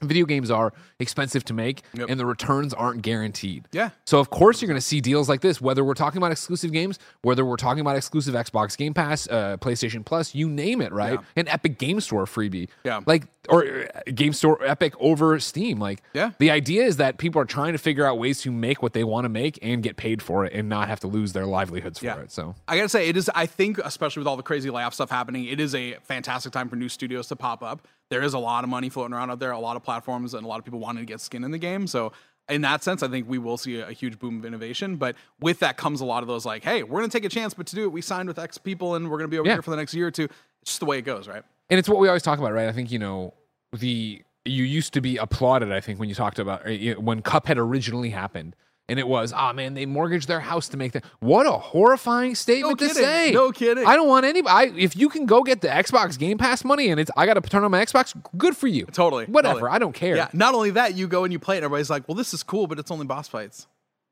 video 0.00 0.24
games 0.26 0.50
are 0.50 0.72
expensive 0.98 1.44
to 1.44 1.54
make 1.54 1.82
Yep. 1.94 2.08
and 2.10 2.18
the 2.20 2.26
returns 2.26 2.72
aren't 2.74 3.02
guaranteed. 3.02 3.66
Yeah. 3.72 3.90
So 4.04 4.18
of 4.18 4.30
course 4.30 4.60
you're 4.60 4.66
going 4.68 4.80
to 4.80 4.86
see 4.86 5.00
deals 5.00 5.28
like 5.28 5.40
this, 5.40 5.60
whether 5.60 5.84
we're 5.84 5.94
talking 5.94 6.18
about 6.18 6.32
exclusive 6.32 6.72
games, 6.72 6.98
whether 7.22 7.44
we're 7.44 7.56
talking 7.56 7.80
about 7.80 7.96
exclusive 7.96 8.34
Xbox 8.34 8.76
Game 8.76 8.94
Pass, 8.94 9.28
uh, 9.28 9.56
PlayStation 9.58 10.04
Plus, 10.04 10.34
you 10.34 10.48
name 10.48 10.80
it, 10.80 10.92
right? 10.92 11.14
Yeah. 11.14 11.24
An 11.36 11.48
Epic 11.48 11.78
Game 11.78 12.00
Store 12.00 12.24
freebie, 12.26 12.68
Yeah. 12.84 13.00
like 13.06 13.24
or 13.48 13.64
uh, 13.94 14.00
Game 14.14 14.32
Store 14.32 14.58
Epic 14.64 14.94
over 15.00 15.38
Steam, 15.40 15.78
like 15.80 16.02
Yeah. 16.12 16.30
The 16.38 16.50
idea 16.50 16.84
is 16.84 16.98
that 16.98 17.18
people 17.18 17.40
are 17.40 17.44
trying 17.46 17.72
to 17.72 17.78
figure 17.78 18.06
out 18.06 18.18
ways 18.18 18.40
to 18.42 18.50
make 18.52 18.82
what 18.82 18.92
they 18.92 19.04
want 19.04 19.24
to 19.24 19.28
make 19.28 19.58
and 19.62 19.82
get 19.82 19.96
paid 19.96 20.22
for 20.22 20.44
it, 20.44 20.52
and 20.52 20.68
not 20.68 20.88
have 20.88 21.00
to 21.00 21.06
lose 21.06 21.32
their 21.32 21.46
livelihoods 21.46 21.98
for 21.98 22.06
Yeah. 22.06 22.20
it. 22.20 22.30
So 22.32 22.54
I 22.68 22.76
gotta 22.76 22.88
say, 22.88 23.08
it 23.08 23.16
is. 23.16 23.30
I 23.34 23.46
think, 23.46 23.78
especially 23.78 24.20
with 24.20 24.26
all 24.28 24.36
the 24.36 24.42
crazy 24.42 24.70
layoff 24.70 24.94
stuff 24.94 25.10
happening, 25.10 25.44
it 25.46 25.58
is 25.60 25.74
a 25.74 25.94
fantastic 26.02 26.52
time 26.52 26.68
for 26.68 26.76
new 26.76 26.88
studios 26.88 27.28
to 27.28 27.36
pop 27.36 27.62
up. 27.62 27.86
There 28.10 28.22
is 28.22 28.34
a 28.34 28.38
lot 28.38 28.64
of 28.64 28.70
money 28.70 28.88
floating 28.88 29.14
around 29.14 29.30
out 29.30 29.38
there, 29.38 29.52
a 29.52 29.58
lot 29.58 29.76
of 29.76 29.84
platforms, 29.84 30.34
and 30.34 30.44
a 30.44 30.48
lot 30.48 30.58
of 30.58 30.64
people 30.64 30.80
wanting 30.80 31.02
to 31.02 31.06
get 31.06 31.20
skin 31.20 31.44
in 31.44 31.52
the 31.52 31.58
game. 31.58 31.86
So 31.86 32.12
in 32.48 32.62
that 32.62 32.82
sense, 32.82 33.04
I 33.04 33.08
think 33.08 33.28
we 33.28 33.38
will 33.38 33.56
see 33.56 33.78
a, 33.80 33.92
huge 33.92 34.18
boom 34.18 34.38
of 34.40 34.44
innovation. 34.44 34.96
But 34.96 35.14
with 35.38 35.60
that 35.60 35.76
comes 35.76 36.00
a 36.00 36.04
lot 36.04 36.22
of 36.22 36.26
those 36.28 36.44
like, 36.44 36.64
hey, 36.64 36.82
we're 36.82 36.98
going 36.98 37.10
to 37.10 37.16
take 37.16 37.24
a 37.24 37.28
chance, 37.28 37.54
but 37.54 37.66
to 37.68 37.76
do 37.76 37.84
it, 37.84 37.92
we 37.92 38.02
signed 38.02 38.26
with 38.26 38.38
X 38.38 38.58
people, 38.58 38.96
and 38.96 39.08
we're 39.08 39.18
going 39.18 39.30
to 39.30 39.34
be 39.34 39.38
over 39.38 39.48
Yeah. 39.48 39.54
here 39.54 39.62
for 39.62 39.70
the 39.70 39.76
next 39.76 39.94
year 39.94 40.08
or 40.08 40.10
two. 40.10 40.24
It's 40.62 40.72
just 40.72 40.80
the 40.80 40.86
way 40.86 40.98
it 40.98 41.02
goes, 41.02 41.26
right? 41.28 41.42
and 41.70 41.78
it's 41.78 41.88
what 41.88 42.00
we 42.00 42.08
always 42.08 42.24
talk 42.24 42.40
about, 42.40 42.52
right? 42.52 42.68
I 42.68 42.72
think 42.72 42.90
you 42.90 42.98
know 42.98 43.32
the 43.72 44.22
you 44.44 44.64
used 44.64 44.92
to 44.94 45.00
be 45.00 45.16
applauded. 45.18 45.70
I 45.70 45.80
think 45.80 46.00
when 46.00 46.08
you 46.08 46.16
talked 46.16 46.40
about 46.40 46.66
know, 46.66 46.94
when 46.94 47.22
Cuphead 47.22 47.58
originally 47.58 48.10
happened, 48.10 48.56
and 48.90 48.98
it 48.98 49.08
was, 49.08 49.32
oh 49.34 49.52
man, 49.54 49.74
they 49.74 49.86
mortgaged 49.86 50.28
their 50.28 50.40
house 50.40 50.68
to 50.68 50.76
make 50.76 50.92
that. 50.92 51.04
What 51.20 51.46
a 51.46 51.52
horrifying 51.52 52.34
statement 52.34 52.78
to 52.80 52.90
say. 52.90 53.30
No 53.32 53.52
kidding. 53.52 53.86
I 53.86 53.96
don't 53.96 54.08
want 54.08 54.26
anybody. 54.26 54.52
I, 54.52 54.76
if 54.76 54.96
you 54.96 55.08
can 55.08 55.24
go 55.26 55.42
get 55.42 55.60
the 55.62 55.68
Xbox 55.68 56.18
Game 56.18 56.36
Pass 56.36 56.64
money 56.64 56.90
and 56.90 57.00
it's 57.00 57.10
I 57.16 57.24
got 57.24 57.34
to 57.34 57.40
turn 57.40 57.64
on 57.64 57.70
my 57.70 57.82
Xbox, 57.82 58.14
good 58.36 58.56
for 58.56 58.66
you. 58.66 58.84
Totally. 58.86 59.24
Whatever. 59.26 59.54
totally. 59.60 59.70
I 59.70 59.78
don't 59.78 59.94
care. 59.94 60.16
Yeah. 60.16 60.28
Not 60.32 60.54
only 60.54 60.70
that, 60.72 60.96
you 60.96 61.06
go 61.08 61.24
and 61.24 61.32
you 61.32 61.38
play 61.38 61.54
it, 61.54 61.58
and 61.58 61.64
everybody's 61.64 61.88
like, 61.88 62.06
well, 62.08 62.16
this 62.16 62.34
is 62.34 62.42
cool, 62.42 62.66
but 62.66 62.78
it's 62.78 62.90
only 62.90 63.06
boss 63.06 63.28
fights. 63.28 63.66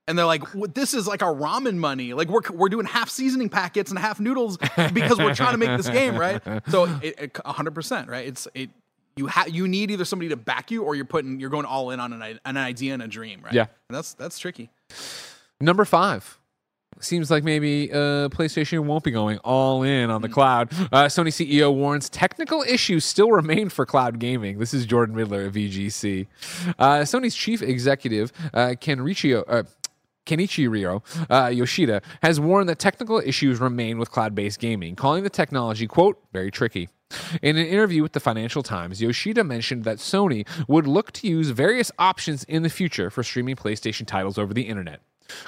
And 0.07 0.17
they're 0.19 0.25
like, 0.25 0.55
"What- 0.55 0.75
this 0.75 0.95
is 0.95 1.07
like 1.07 1.23
our 1.23 1.35
ramen 1.35 1.77
money. 1.77 2.15
Like 2.15 2.29
we're, 2.29 2.41
we're 2.51 2.71
doing 2.71 2.87
half 2.87 3.11
seasoning 3.11 3.51
packets 3.51 3.91
and 3.91 3.99
half 3.99 4.19
noodles 4.19 4.57
because 4.57 5.19
we're 5.19 5.35
trying 5.35 5.53
to 5.53 5.59
make 5.59 5.77
this 5.77 5.89
game, 5.91 6.17
right? 6.17 6.41
So 6.71 6.85
it, 7.03 7.15
it, 7.19 7.33
100%, 7.35 8.09
right? 8.09 8.27
It's 8.27 8.49
it. 8.55 8.71
You 9.19 9.27
have 9.27 9.49
you 9.49 9.69
need 9.69 9.91
either 9.91 10.05
somebody 10.05 10.29
to 10.31 10.37
back 10.37 10.71
you 10.71 10.83
or 10.85 10.95
you're 10.95 11.05
putting 11.05 11.41
you're 11.41 11.51
going 11.51 11.67
all 11.67 11.91
in 11.91 12.01
on 12.01 12.13
an, 12.13 12.41
an 12.45 12.57
idea 12.57 12.95
and 12.95 13.03
a 13.03 13.09
dream, 13.09 13.41
right? 13.43 13.53
Yeah. 13.53 13.67
And 13.89 13.97
that's 13.97 14.15
that's 14.15 14.39
tricky. 14.39 14.71
Number 15.61 15.85
five. 15.85 16.39
Seems 17.01 17.31
like 17.31 17.45
maybe 17.45 17.93
uh, 17.93 18.29
PlayStation 18.29 18.81
won't 18.81 19.05
be 19.05 19.13
going 19.13 19.39
all 19.39 19.85
in 19.85 20.11
on 20.11 20.21
the 20.21 20.29
cloud. 20.29 20.73
Uh, 20.91 21.05
Sony 21.05 21.29
CEO 21.29 21.73
warns 21.73 22.09
technical 22.09 22.63
issues 22.63 23.05
still 23.05 23.31
remain 23.31 23.69
for 23.69 23.87
cloud 23.87 24.19
gaming. 24.19 24.59
This 24.59 24.75
is 24.75 24.85
Jordan 24.85 25.15
Middler 25.15 25.45
of 25.47 25.55
VGC. 25.55 26.27
Uh, 26.77 26.99
Sony's 27.01 27.37
chief 27.37 27.63
executive, 27.63 28.33
uh, 28.53 28.75
Kenrichio. 28.81 29.45
Uh, 29.47 29.63
Kenichiro 30.27 31.03
uh, 31.31 31.49
Yoshida 31.49 32.03
has 32.23 32.39
warned 32.39 32.69
that 32.69 32.79
technical 32.79 33.19
issues 33.19 33.61
remain 33.61 33.99
with 33.99 34.11
cloud 34.11 34.35
based 34.35 34.61
gaming, 34.61 34.95
calling 34.95 35.25
the 35.25 35.31
technology, 35.31 35.87
quote, 35.87 36.23
very 36.33 36.51
tricky. 36.51 36.89
In 37.43 37.57
an 37.57 37.67
interview 37.67 38.03
with 38.03 38.13
the 38.13 38.21
Financial 38.21 38.63
Times, 38.63 39.01
Yoshida 39.01 39.45
mentioned 39.45 39.85
that 39.85 39.99
Sony 39.99 40.47
would 40.67 40.87
look 40.87 41.13
to 41.13 41.27
use 41.27 41.51
various 41.51 41.91
options 41.99 42.45
in 42.45 42.63
the 42.63 42.71
future 42.71 43.11
for 43.11 43.23
streaming 43.23 43.57
PlayStation 43.57 44.07
titles 44.07 44.39
over 44.39 44.53
the 44.53 44.63
internet. 44.63 45.01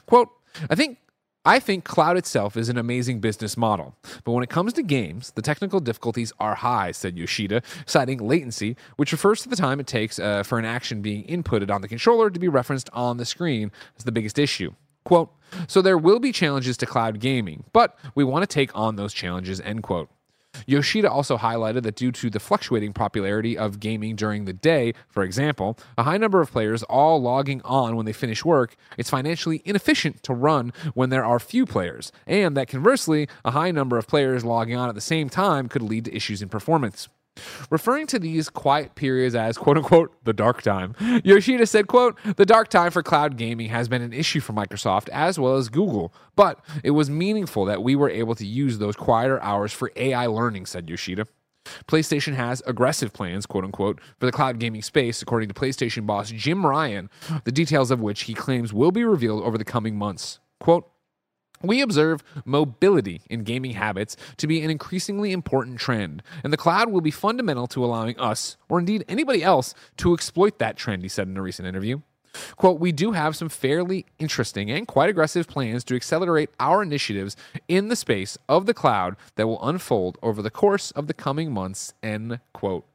Quote, 0.06 0.28
I 0.68 0.74
think 0.74 0.98
I 1.42 1.58
think 1.58 1.84
cloud 1.84 2.18
itself 2.18 2.54
is 2.54 2.68
an 2.68 2.76
amazing 2.76 3.20
business 3.20 3.56
model, 3.56 3.94
but 4.24 4.32
when 4.32 4.42
it 4.42 4.50
comes 4.50 4.74
to 4.74 4.82
games, 4.82 5.32
the 5.34 5.40
technical 5.40 5.80
difficulties 5.80 6.34
are 6.38 6.54
high, 6.56 6.92
said 6.92 7.16
Yoshida, 7.16 7.62
citing 7.86 8.18
latency, 8.18 8.76
which 8.96 9.10
refers 9.10 9.40
to 9.42 9.48
the 9.48 9.56
time 9.56 9.80
it 9.80 9.86
takes 9.86 10.18
uh, 10.18 10.42
for 10.42 10.58
an 10.58 10.66
action 10.66 11.00
being 11.00 11.24
inputted 11.24 11.70
on 11.70 11.80
the 11.80 11.88
controller 11.88 12.28
to 12.28 12.38
be 12.38 12.48
referenced 12.48 12.90
on 12.92 13.16
the 13.16 13.24
screen 13.24 13.72
as 13.96 14.04
the 14.04 14.12
biggest 14.12 14.38
issue. 14.38 14.74
Quote, 15.04 15.32
so 15.66 15.80
there 15.80 15.96
will 15.96 16.20
be 16.20 16.30
challenges 16.30 16.76
to 16.76 16.84
cloud 16.84 17.20
gaming, 17.20 17.64
but 17.72 17.98
we 18.14 18.22
want 18.22 18.42
to 18.42 18.46
take 18.46 18.76
on 18.76 18.96
those 18.96 19.14
challenges, 19.14 19.62
end 19.62 19.82
quote. 19.82 20.10
Yoshida 20.66 21.10
also 21.10 21.36
highlighted 21.36 21.82
that 21.82 21.96
due 21.96 22.12
to 22.12 22.30
the 22.30 22.40
fluctuating 22.40 22.92
popularity 22.92 23.56
of 23.56 23.80
gaming 23.80 24.16
during 24.16 24.44
the 24.44 24.52
day, 24.52 24.94
for 25.08 25.22
example, 25.22 25.78
a 25.96 26.02
high 26.02 26.16
number 26.16 26.40
of 26.40 26.50
players 26.50 26.82
all 26.84 27.20
logging 27.20 27.60
on 27.62 27.96
when 27.96 28.06
they 28.06 28.12
finish 28.12 28.44
work, 28.44 28.76
it's 28.96 29.10
financially 29.10 29.62
inefficient 29.64 30.22
to 30.22 30.34
run 30.34 30.72
when 30.94 31.10
there 31.10 31.24
are 31.24 31.38
few 31.38 31.66
players, 31.66 32.12
and 32.26 32.56
that 32.56 32.68
conversely, 32.68 33.28
a 33.44 33.52
high 33.52 33.70
number 33.70 33.98
of 33.98 34.06
players 34.06 34.44
logging 34.44 34.76
on 34.76 34.88
at 34.88 34.94
the 34.94 35.00
same 35.00 35.28
time 35.28 35.68
could 35.68 35.82
lead 35.82 36.04
to 36.04 36.14
issues 36.14 36.42
in 36.42 36.48
performance. 36.48 37.08
Referring 37.70 38.06
to 38.08 38.18
these 38.18 38.48
quiet 38.48 38.94
periods 38.94 39.34
as 39.34 39.56
quote 39.56 39.76
unquote 39.76 40.12
the 40.24 40.32
dark 40.32 40.62
time, 40.62 40.94
Yoshida 41.24 41.66
said, 41.66 41.86
quote, 41.86 42.18
the 42.36 42.46
dark 42.46 42.68
time 42.68 42.90
for 42.90 43.02
cloud 43.02 43.36
gaming 43.36 43.68
has 43.68 43.88
been 43.88 44.02
an 44.02 44.12
issue 44.12 44.40
for 44.40 44.52
Microsoft 44.52 45.08
as 45.10 45.38
well 45.38 45.56
as 45.56 45.68
Google, 45.68 46.12
but 46.36 46.64
it 46.82 46.90
was 46.90 47.08
meaningful 47.08 47.64
that 47.66 47.82
we 47.82 47.94
were 47.94 48.10
able 48.10 48.34
to 48.34 48.46
use 48.46 48.78
those 48.78 48.96
quieter 48.96 49.40
hours 49.42 49.72
for 49.72 49.92
AI 49.96 50.26
learning, 50.26 50.66
said 50.66 50.88
Yoshida. 50.88 51.26
PlayStation 51.86 52.34
has 52.34 52.62
aggressive 52.66 53.12
plans, 53.12 53.46
quote 53.46 53.64
unquote, 53.64 54.00
for 54.18 54.26
the 54.26 54.32
cloud 54.32 54.58
gaming 54.58 54.82
space, 54.82 55.22
according 55.22 55.48
to 55.48 55.54
PlayStation 55.54 56.06
boss 56.06 56.30
Jim 56.30 56.66
Ryan, 56.66 57.10
the 57.44 57.52
details 57.52 57.90
of 57.90 58.00
which 58.00 58.22
he 58.22 58.34
claims 58.34 58.72
will 58.72 58.90
be 58.90 59.04
revealed 59.04 59.44
over 59.44 59.58
the 59.58 59.64
coming 59.64 59.96
months. 59.96 60.40
Quote, 60.58 60.89
we 61.62 61.80
observe 61.80 62.22
mobility 62.44 63.22
in 63.28 63.44
gaming 63.44 63.72
habits 63.72 64.16
to 64.38 64.46
be 64.46 64.62
an 64.62 64.70
increasingly 64.70 65.32
important 65.32 65.78
trend, 65.78 66.22
and 66.42 66.52
the 66.52 66.56
cloud 66.56 66.90
will 66.90 67.00
be 67.00 67.10
fundamental 67.10 67.66
to 67.68 67.84
allowing 67.84 68.18
us, 68.18 68.56
or 68.68 68.78
indeed 68.78 69.04
anybody 69.08 69.42
else, 69.42 69.74
to 69.98 70.14
exploit 70.14 70.58
that 70.58 70.76
trend, 70.76 71.02
he 71.02 71.08
said 71.08 71.28
in 71.28 71.36
a 71.36 71.42
recent 71.42 71.68
interview. 71.68 72.00
Quote, 72.56 72.78
we 72.78 72.92
do 72.92 73.12
have 73.12 73.36
some 73.36 73.48
fairly 73.48 74.06
interesting 74.18 74.70
and 74.70 74.86
quite 74.86 75.10
aggressive 75.10 75.48
plans 75.48 75.82
to 75.84 75.96
accelerate 75.96 76.50
our 76.60 76.82
initiatives 76.82 77.36
in 77.68 77.88
the 77.88 77.96
space 77.96 78.38
of 78.48 78.66
the 78.66 78.74
cloud 78.74 79.16
that 79.34 79.46
will 79.46 79.62
unfold 79.66 80.16
over 80.22 80.40
the 80.40 80.50
course 80.50 80.90
of 80.92 81.08
the 81.08 81.14
coming 81.14 81.52
months, 81.52 81.92
end 82.02 82.40
quote. 82.52 82.86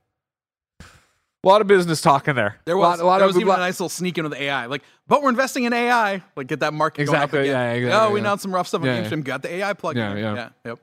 A 1.45 1.47
lot 1.47 1.61
of 1.61 1.67
business 1.67 2.01
talk 2.01 2.27
in 2.27 2.35
there. 2.35 2.57
There 2.65 2.73
A 2.73 2.77
was, 2.77 2.97
lot, 2.97 2.99
a 2.99 3.05
lot 3.05 3.17
there 3.19 3.27
of 3.29 3.35
was 3.35 3.39
even 3.41 3.53
a 3.53 3.57
nice 3.57 3.79
little 3.79 3.87
sneak 3.89 4.17
in 4.17 4.23
with 4.23 4.33
AI. 4.33 4.65
Like, 4.65 4.81
but 5.07 5.21
we're 5.21 5.29
investing 5.29 5.65
in 5.65 5.73
AI. 5.73 6.23
Like, 6.35 6.47
get 6.47 6.61
that 6.61 6.73
market 6.73 7.03
Exactly, 7.03 7.39
going 7.43 7.49
up 7.51 7.55
yeah, 7.55 7.61
again. 7.71 7.83
exactly, 7.85 8.07
Oh, 8.07 8.11
we 8.11 8.19
yeah. 8.19 8.23
announced 8.25 8.41
some 8.41 8.53
rough 8.55 8.67
stuff 8.67 8.81
on 8.81 8.87
Yeah, 8.87 9.07
yeah. 9.07 9.15
Got 9.17 9.43
the 9.43 9.53
AI 9.53 9.73
plug 9.73 9.95
Yeah, 9.95 10.11
in. 10.13 10.17
yeah. 10.17 10.33
yeah. 10.35 10.49
Yep. 10.65 10.79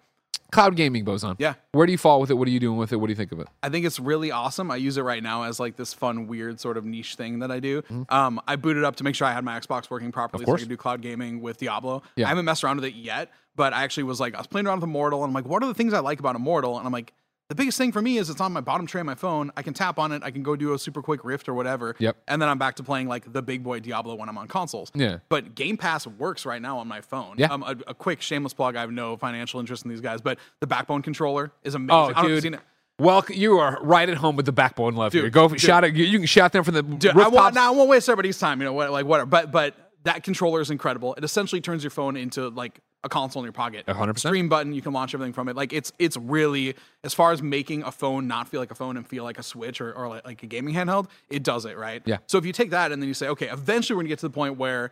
cloud 0.53 0.77
gaming 0.77 1.05
Bozon. 1.05 1.35
Yeah. 1.41 1.55
Where 1.73 1.85
do 1.87 1.91
you 1.93 1.99
fall 1.99 2.21
with 2.21 2.31
it? 2.31 2.35
What 2.35 2.47
are 2.47 2.51
you 2.53 2.61
doing 2.61 2.79
with 2.79 2.93
it? 2.93 2.97
What 2.97 3.09
do 3.09 3.11
you 3.11 3.17
think 3.17 3.33
of 3.33 3.41
it? 3.41 3.49
I 3.63 3.71
think 3.71 3.85
it's 3.87 3.99
really 3.99 4.31
awesome. 4.31 4.71
I 4.71 4.77
use 4.77 4.97
it 4.99 5.03
right 5.03 5.23
now 5.23 5.43
as 5.43 5.59
like 5.59 5.75
this 5.77 5.93
fun, 5.95 6.29
weird 6.29 6.61
sort 6.61 6.77
of 6.77 6.85
niche 6.85 7.17
thing 7.17 7.41
that 7.41 7.51
I 7.51 7.59
do. 7.59 7.83
Mm-hmm. 7.83 8.15
Um, 8.15 8.41
I 8.47 8.55
booted 8.55 8.85
up 8.85 8.95
to 8.97 9.05
make 9.05 9.17
sure 9.17 9.27
I 9.27 9.33
had 9.33 9.43
my 9.45 9.59
Xbox 9.59 9.91
working 9.91 10.13
properly 10.13 10.45
so 10.45 10.55
I 10.55 10.59
could 10.59 10.69
do 10.69 10.77
cloud 10.77 11.01
gaming 11.03 11.41
with 11.41 11.57
Diablo. 11.59 12.03
Yeah. 12.15 12.27
I 12.27 12.29
haven't 12.29 12.45
messed 12.45 12.63
around 12.63 12.77
with 12.77 12.85
it 12.85 12.95
yet, 12.95 13.33
but 13.57 13.73
I 13.73 13.83
actually 13.83 14.05
was 14.05 14.21
like, 14.21 14.35
I 14.37 14.39
was 14.39 14.47
playing 14.47 14.69
around 14.69 14.77
with 14.79 14.85
Immortal 14.85 15.25
and 15.25 15.31
I'm 15.31 15.35
like, 15.35 15.47
what 15.47 15.63
are 15.65 15.67
the 15.67 15.75
things 15.75 15.93
I 15.93 15.99
like 15.99 16.21
about 16.21 16.37
Immortal? 16.37 16.77
And 16.79 16.87
I'm 16.87 16.93
like, 16.93 17.13
the 17.53 17.57
biggest 17.57 17.77
thing 17.77 17.93
for 17.93 18.01
me 18.01 18.17
is 18.17 18.31
it's 18.31 18.41
on 18.41 18.51
my 18.51 18.63
bottom 18.63 18.87
tray 18.87 19.03
of 19.03 19.07
my 19.07 19.15
phone. 19.15 19.53
I 19.59 19.63
can 19.63 19.75
tap 19.75 19.99
on 19.99 20.11
it. 20.11 20.23
I 20.25 20.31
can 20.31 20.43
go 20.43 20.57
do 20.57 20.73
a 20.73 20.79
super 20.79 21.03
quick 21.03 21.23
rift 21.23 21.51
or 21.51 21.55
whatever. 21.55 21.95
Yep. 21.99 22.17
And 22.27 22.41
then 22.41 22.49
I'm 22.49 22.57
back 22.57 22.77
to 22.77 22.83
playing 22.83 23.09
like 23.09 23.31
the 23.31 23.43
big 23.43 23.63
boy 23.63 23.79
Diablo 23.81 24.15
when 24.15 24.31
I'm 24.31 24.39
on 24.39 24.49
consoles. 24.49 24.91
Yeah. 24.95 25.19
But 25.29 25.55
Game 25.55 25.77
Pass 25.77 26.07
works 26.07 26.47
right 26.47 26.63
now 26.63 26.79
on 26.79 26.89
my 26.89 27.03
phone. 27.03 27.35
Yeah. 27.37 27.49
Um, 27.49 27.63
a, 27.63 27.77
a 27.89 27.95
quick 27.95 28.23
shameless 28.23 28.55
plug. 28.55 28.75
I 28.75 28.81
have 28.81 28.91
no 28.91 29.19
financial 29.19 29.61
interest 29.61 29.85
in 29.85 29.91
these 29.91 30.01
guys, 30.01 30.23
but 30.23 30.39
the 30.61 30.67
Backbone 30.67 31.03
controller 31.03 31.53
is 31.63 31.75
amazing. 31.75 31.91
Oh, 31.91 32.05
I 32.05 32.07
don't 32.07 32.15
know 32.15 32.23
if 32.23 32.29
you've 32.29 32.37
dude. 32.37 32.43
seen 32.43 32.55
it. 32.55 32.61
Well, 32.99 33.23
you 33.29 33.59
are 33.59 33.79
right 33.83 34.09
at 34.09 34.17
home 34.17 34.37
with 34.37 34.47
the 34.47 34.53
backbone 34.53 34.95
love 34.95 35.13
here. 35.13 35.29
Go 35.29 35.49
dude. 35.49 35.61
shout 35.61 35.85
it. 35.85 35.95
You, 35.95 36.19
can 36.19 36.27
shout 36.27 36.53
them 36.53 36.65
from 36.65 36.75
the 36.75 36.83
Dude, 36.83 37.11
I 37.11 37.15
rooftops. 37.15 37.35
want, 37.35 37.55
now 37.55 37.73
I 37.73 37.77
won't 37.77 37.91
waste 37.91 38.09
everybody's 38.09 38.39
time, 38.39 38.61
you 38.61 38.65
know, 38.65 38.73
what, 38.73 38.91
like 38.93 39.05
whatever. 39.05 39.27
But 39.27 39.51
but 39.51 39.75
that 40.05 40.23
controller 40.23 40.61
is 40.61 40.71
incredible. 40.71 41.15
It 41.15 41.25
essentially 41.25 41.61
turns 41.61 41.83
your 41.83 41.91
phone 41.91 42.17
into 42.17 42.49
like 42.49 42.81
a 43.05 43.09
console 43.09 43.43
in 43.43 43.45
your 43.45 43.53
pocket. 43.53 43.85
A 43.89 43.95
hundred 43.95 44.15
percent. 44.15 44.31
Stream 44.31 44.49
button, 44.49 44.73
you 44.73 44.83
can 44.83 44.93
launch 44.93 45.15
everything 45.15 45.33
from 45.33 45.49
it. 45.49 45.57
Like 45.57 45.73
it's 45.73 45.93
it's 45.99 46.17
really 46.17 46.75
as 47.03 47.15
far 47.15 47.33
as 47.33 47.43
making 47.43 47.83
a 47.83 47.91
phone 47.91 48.29
not 48.29 48.49
feel 48.49 48.61
like 48.61 48.71
a 48.71 48.77
phone 48.77 48.97
and 48.97 49.07
feel 49.07 49.25
like 49.25 49.39
a 49.39 49.43
Switch 49.43 49.81
or, 49.81 49.93
or 49.93 50.09
like, 50.09 50.25
like 50.25 50.43
a 50.43 50.47
gaming 50.47 50.75
handheld, 50.75 51.09
it 51.29 51.43
does 51.43 51.65
it 51.65 51.77
right. 51.77 52.03
Yeah. 52.05 52.19
So 52.27 52.39
if 52.39 52.47
you 52.47 52.53
take 52.53 52.71
that 52.71 52.93
and 52.93 53.03
then 53.03 53.09
you 53.09 53.15
say, 53.15 53.29
okay, 53.29 53.49
eventually 53.49 53.97
we're 53.97 54.03
gonna 54.03 54.11
get 54.11 54.21
to 54.21 54.29
the 54.29 54.35
point 54.35 54.57
where 54.57 54.91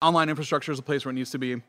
online 0.00 0.28
infrastructure 0.28 0.72
is 0.72 0.78
a 0.78 0.82
place 0.82 1.04
where 1.04 1.10
it 1.10 1.14
needs 1.14 1.30
to 1.32 1.38
be. 1.38 1.62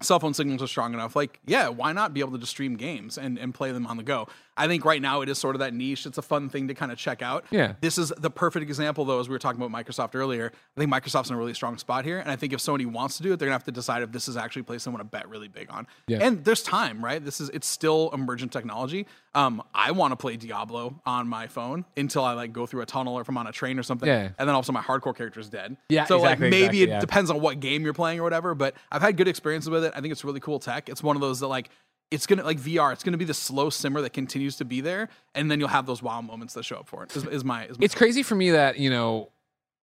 Cell 0.00 0.18
phone 0.18 0.34
signals 0.34 0.60
are 0.60 0.66
strong 0.66 0.92
enough. 0.92 1.14
Like, 1.14 1.40
yeah, 1.46 1.68
why 1.68 1.92
not 1.92 2.12
be 2.12 2.20
able 2.20 2.32
to 2.32 2.38
just 2.38 2.50
stream 2.50 2.76
games 2.76 3.16
and, 3.16 3.38
and 3.38 3.54
play 3.54 3.72
them 3.72 3.86
on 3.86 3.96
the 3.96 4.02
go? 4.02 4.26
I 4.56 4.68
think 4.68 4.84
right 4.84 5.02
now 5.02 5.20
it 5.22 5.28
is 5.28 5.38
sort 5.38 5.56
of 5.56 5.60
that 5.60 5.74
niche. 5.74 6.06
It's 6.06 6.18
a 6.18 6.22
fun 6.22 6.48
thing 6.48 6.68
to 6.68 6.74
kind 6.74 6.92
of 6.92 6.98
check 6.98 7.22
out. 7.22 7.44
Yeah. 7.50 7.74
This 7.80 7.98
is 7.98 8.12
the 8.16 8.30
perfect 8.30 8.62
example, 8.62 9.04
though, 9.04 9.18
as 9.18 9.28
we 9.28 9.32
were 9.32 9.38
talking 9.38 9.60
about 9.60 9.72
Microsoft 9.72 10.14
earlier. 10.14 10.52
I 10.76 10.80
think 10.80 10.92
Microsoft's 10.92 11.30
in 11.30 11.34
a 11.34 11.38
really 11.38 11.54
strong 11.54 11.76
spot 11.76 12.04
here. 12.04 12.20
And 12.20 12.30
I 12.30 12.36
think 12.36 12.52
if 12.52 12.60
Sony 12.60 12.86
wants 12.86 13.16
to 13.16 13.22
do 13.22 13.32
it, 13.32 13.38
they're 13.38 13.46
going 13.46 13.58
to 13.58 13.60
have 13.60 13.64
to 13.64 13.72
decide 13.72 14.02
if 14.02 14.12
this 14.12 14.28
is 14.28 14.36
actually 14.36 14.60
a 14.60 14.64
place 14.64 14.84
they 14.84 14.90
want 14.90 15.00
to 15.00 15.04
bet 15.04 15.28
really 15.28 15.48
big 15.48 15.70
on. 15.70 15.86
Yeah. 16.06 16.18
And 16.20 16.44
there's 16.44 16.62
time, 16.62 17.04
right? 17.04 17.24
This 17.24 17.40
is, 17.40 17.50
it's 17.50 17.66
still 17.66 18.10
emergent 18.12 18.52
technology. 18.52 19.06
Um, 19.34 19.62
I 19.74 19.90
want 19.90 20.12
to 20.12 20.16
play 20.16 20.36
Diablo 20.36 21.00
on 21.04 21.26
my 21.26 21.48
phone 21.48 21.84
until 21.96 22.24
I 22.24 22.34
like 22.34 22.52
go 22.52 22.66
through 22.66 22.82
a 22.82 22.86
tunnel 22.86 23.16
or 23.16 23.22
if 23.22 23.28
I'm 23.28 23.36
on 23.36 23.48
a 23.48 23.52
train 23.52 23.78
or 23.78 23.82
something. 23.82 24.06
Yeah. 24.08 24.30
And 24.38 24.48
then 24.48 24.54
also 24.54 24.70
my 24.72 24.82
hardcore 24.82 25.16
character 25.16 25.40
is 25.40 25.48
dead. 25.48 25.76
Yeah, 25.88 26.04
So 26.04 26.18
exactly, 26.18 26.46
like 26.46 26.50
maybe 26.52 26.64
exactly, 26.64 26.82
it 26.82 26.88
yeah. 26.90 27.00
depends 27.00 27.30
on 27.30 27.40
what 27.40 27.58
game 27.58 27.82
you're 27.82 27.92
playing 27.92 28.20
or 28.20 28.22
whatever, 28.22 28.54
but 28.54 28.74
I've 28.92 29.02
had 29.02 29.16
good 29.16 29.26
experiences 29.26 29.68
with 29.68 29.84
it. 29.84 29.92
I 29.96 30.00
think 30.00 30.12
it's 30.12 30.24
really 30.24 30.38
cool 30.38 30.60
tech. 30.60 30.88
It's 30.88 31.02
one 31.02 31.16
of 31.16 31.20
those 31.22 31.40
that 31.40 31.48
like, 31.48 31.70
it's 32.10 32.26
gonna 32.26 32.44
like 32.44 32.58
VR. 32.58 32.92
It's 32.92 33.02
gonna 33.02 33.16
be 33.16 33.24
the 33.24 33.34
slow 33.34 33.70
simmer 33.70 34.00
that 34.02 34.12
continues 34.12 34.56
to 34.56 34.64
be 34.64 34.80
there, 34.80 35.08
and 35.34 35.50
then 35.50 35.58
you'll 35.60 35.68
have 35.68 35.86
those 35.86 36.02
wow 36.02 36.20
moments 36.20 36.54
that 36.54 36.64
show 36.64 36.76
up 36.76 36.88
for 36.88 37.02
it. 37.04 37.14
Is, 37.16 37.24
is 37.26 37.44
my, 37.44 37.66
is 37.66 37.78
my 37.78 37.84
it's 37.84 37.94
crazy 37.94 38.22
for 38.22 38.34
me 38.34 38.50
that 38.52 38.78
you 38.78 38.90
know 38.90 39.30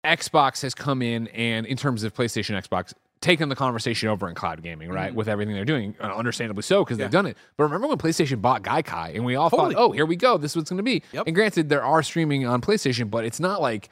Xbox 0.04 0.62
has 0.62 0.74
come 0.74 1.02
in 1.02 1.28
and 1.30 1.66
in 1.66 1.78
terms 1.78 2.04
of 2.04 2.14
PlayStation 2.14 2.62
Xbox 2.62 2.94
taken 3.20 3.50
the 3.50 3.56
conversation 3.56 4.10
over 4.10 4.30
in 4.30 4.36
cloud 4.36 4.62
gaming, 4.62 4.90
right? 4.90 5.14
With 5.14 5.28
everything 5.28 5.56
they're 5.56 5.66
doing, 5.66 5.96
understandably 6.00 6.62
so 6.62 6.84
because 6.84 6.96
Mm-hmm. 6.98 7.02
Yeah. 7.02 7.06
they've 7.08 7.12
done 7.12 7.26
it. 7.26 7.38
But 7.58 7.64
remember 7.64 7.88
when 7.88 7.98
PlayStation 7.98 8.42
bought 8.42 8.62
Gaikai 8.62 9.16
and 9.16 9.26
we 9.26 9.36
all 9.36 9.50
thought, 9.50 9.74
"Oh, 9.76 9.92
here 9.92 10.06
we 10.06 10.16
go. 10.16 10.38
This 10.38 10.52
is 10.52 10.56
what's 10.58 10.70
going 10.70 10.78
to 10.78 10.84
be." 10.84 11.02
Yep. 11.14 11.24
And 11.28 11.36
granted, 11.36 11.70
there 11.70 11.84
are 11.84 12.04
streaming 12.04 12.46
on 12.46 12.62
PlayStation, 12.62 13.10
but 13.10 13.26
it's 13.26 13.40
not 13.40 13.62
like 13.62 13.90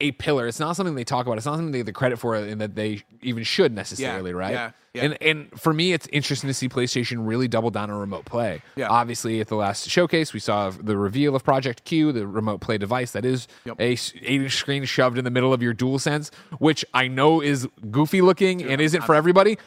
a 0.00 0.12
pillar. 0.12 0.46
It's 0.46 0.60
not 0.60 0.76
something 0.76 0.94
they 0.94 1.04
talk 1.04 1.26
about. 1.26 1.38
It's 1.38 1.46
not 1.46 1.56
something 1.56 1.72
they 1.72 1.78
get 1.78 1.86
the 1.86 1.92
credit 1.92 2.18
for 2.18 2.36
and 2.36 2.60
that 2.60 2.74
they 2.76 3.02
even 3.22 3.42
should 3.42 3.74
necessarily, 3.74 4.32
right? 4.32 4.52
yeah, 4.52 4.70
yeah. 4.94 5.04
And 5.04 5.18
and 5.20 5.60
for 5.60 5.72
me, 5.74 5.92
it's 5.92 6.06
interesting 6.12 6.46
to 6.48 6.54
see 6.54 6.68
PlayStation 6.68 7.26
really 7.26 7.48
double 7.48 7.70
down 7.70 7.90
on 7.90 7.98
remote 7.98 8.24
play. 8.24 8.62
Yeah. 8.76 8.88
Obviously, 8.88 9.40
at 9.40 9.48
the 9.48 9.56
last 9.56 9.88
showcase, 9.88 10.32
we 10.32 10.38
saw 10.40 10.70
the 10.70 10.96
reveal 10.96 11.34
of 11.34 11.42
Project 11.42 11.84
Q, 11.84 12.12
the 12.12 12.26
remote 12.26 12.60
play 12.60 12.78
device 12.78 13.10
that 13.12 13.24
is 13.24 13.48
Yep. 13.64 13.76
a 13.80 13.84
eight-inch 13.92 14.54
screen 14.54 14.84
shoved 14.84 15.18
in 15.18 15.24
the 15.24 15.30
middle 15.30 15.52
of 15.52 15.62
your 15.62 15.74
DualSense, 15.74 16.32
which 16.58 16.84
I 16.94 17.08
know 17.08 17.40
is 17.40 17.66
goofy 17.90 18.20
looking 18.20 18.62
and 18.62 18.80
isn't 18.80 19.02
for 19.02 19.14
everybody. 19.16 19.58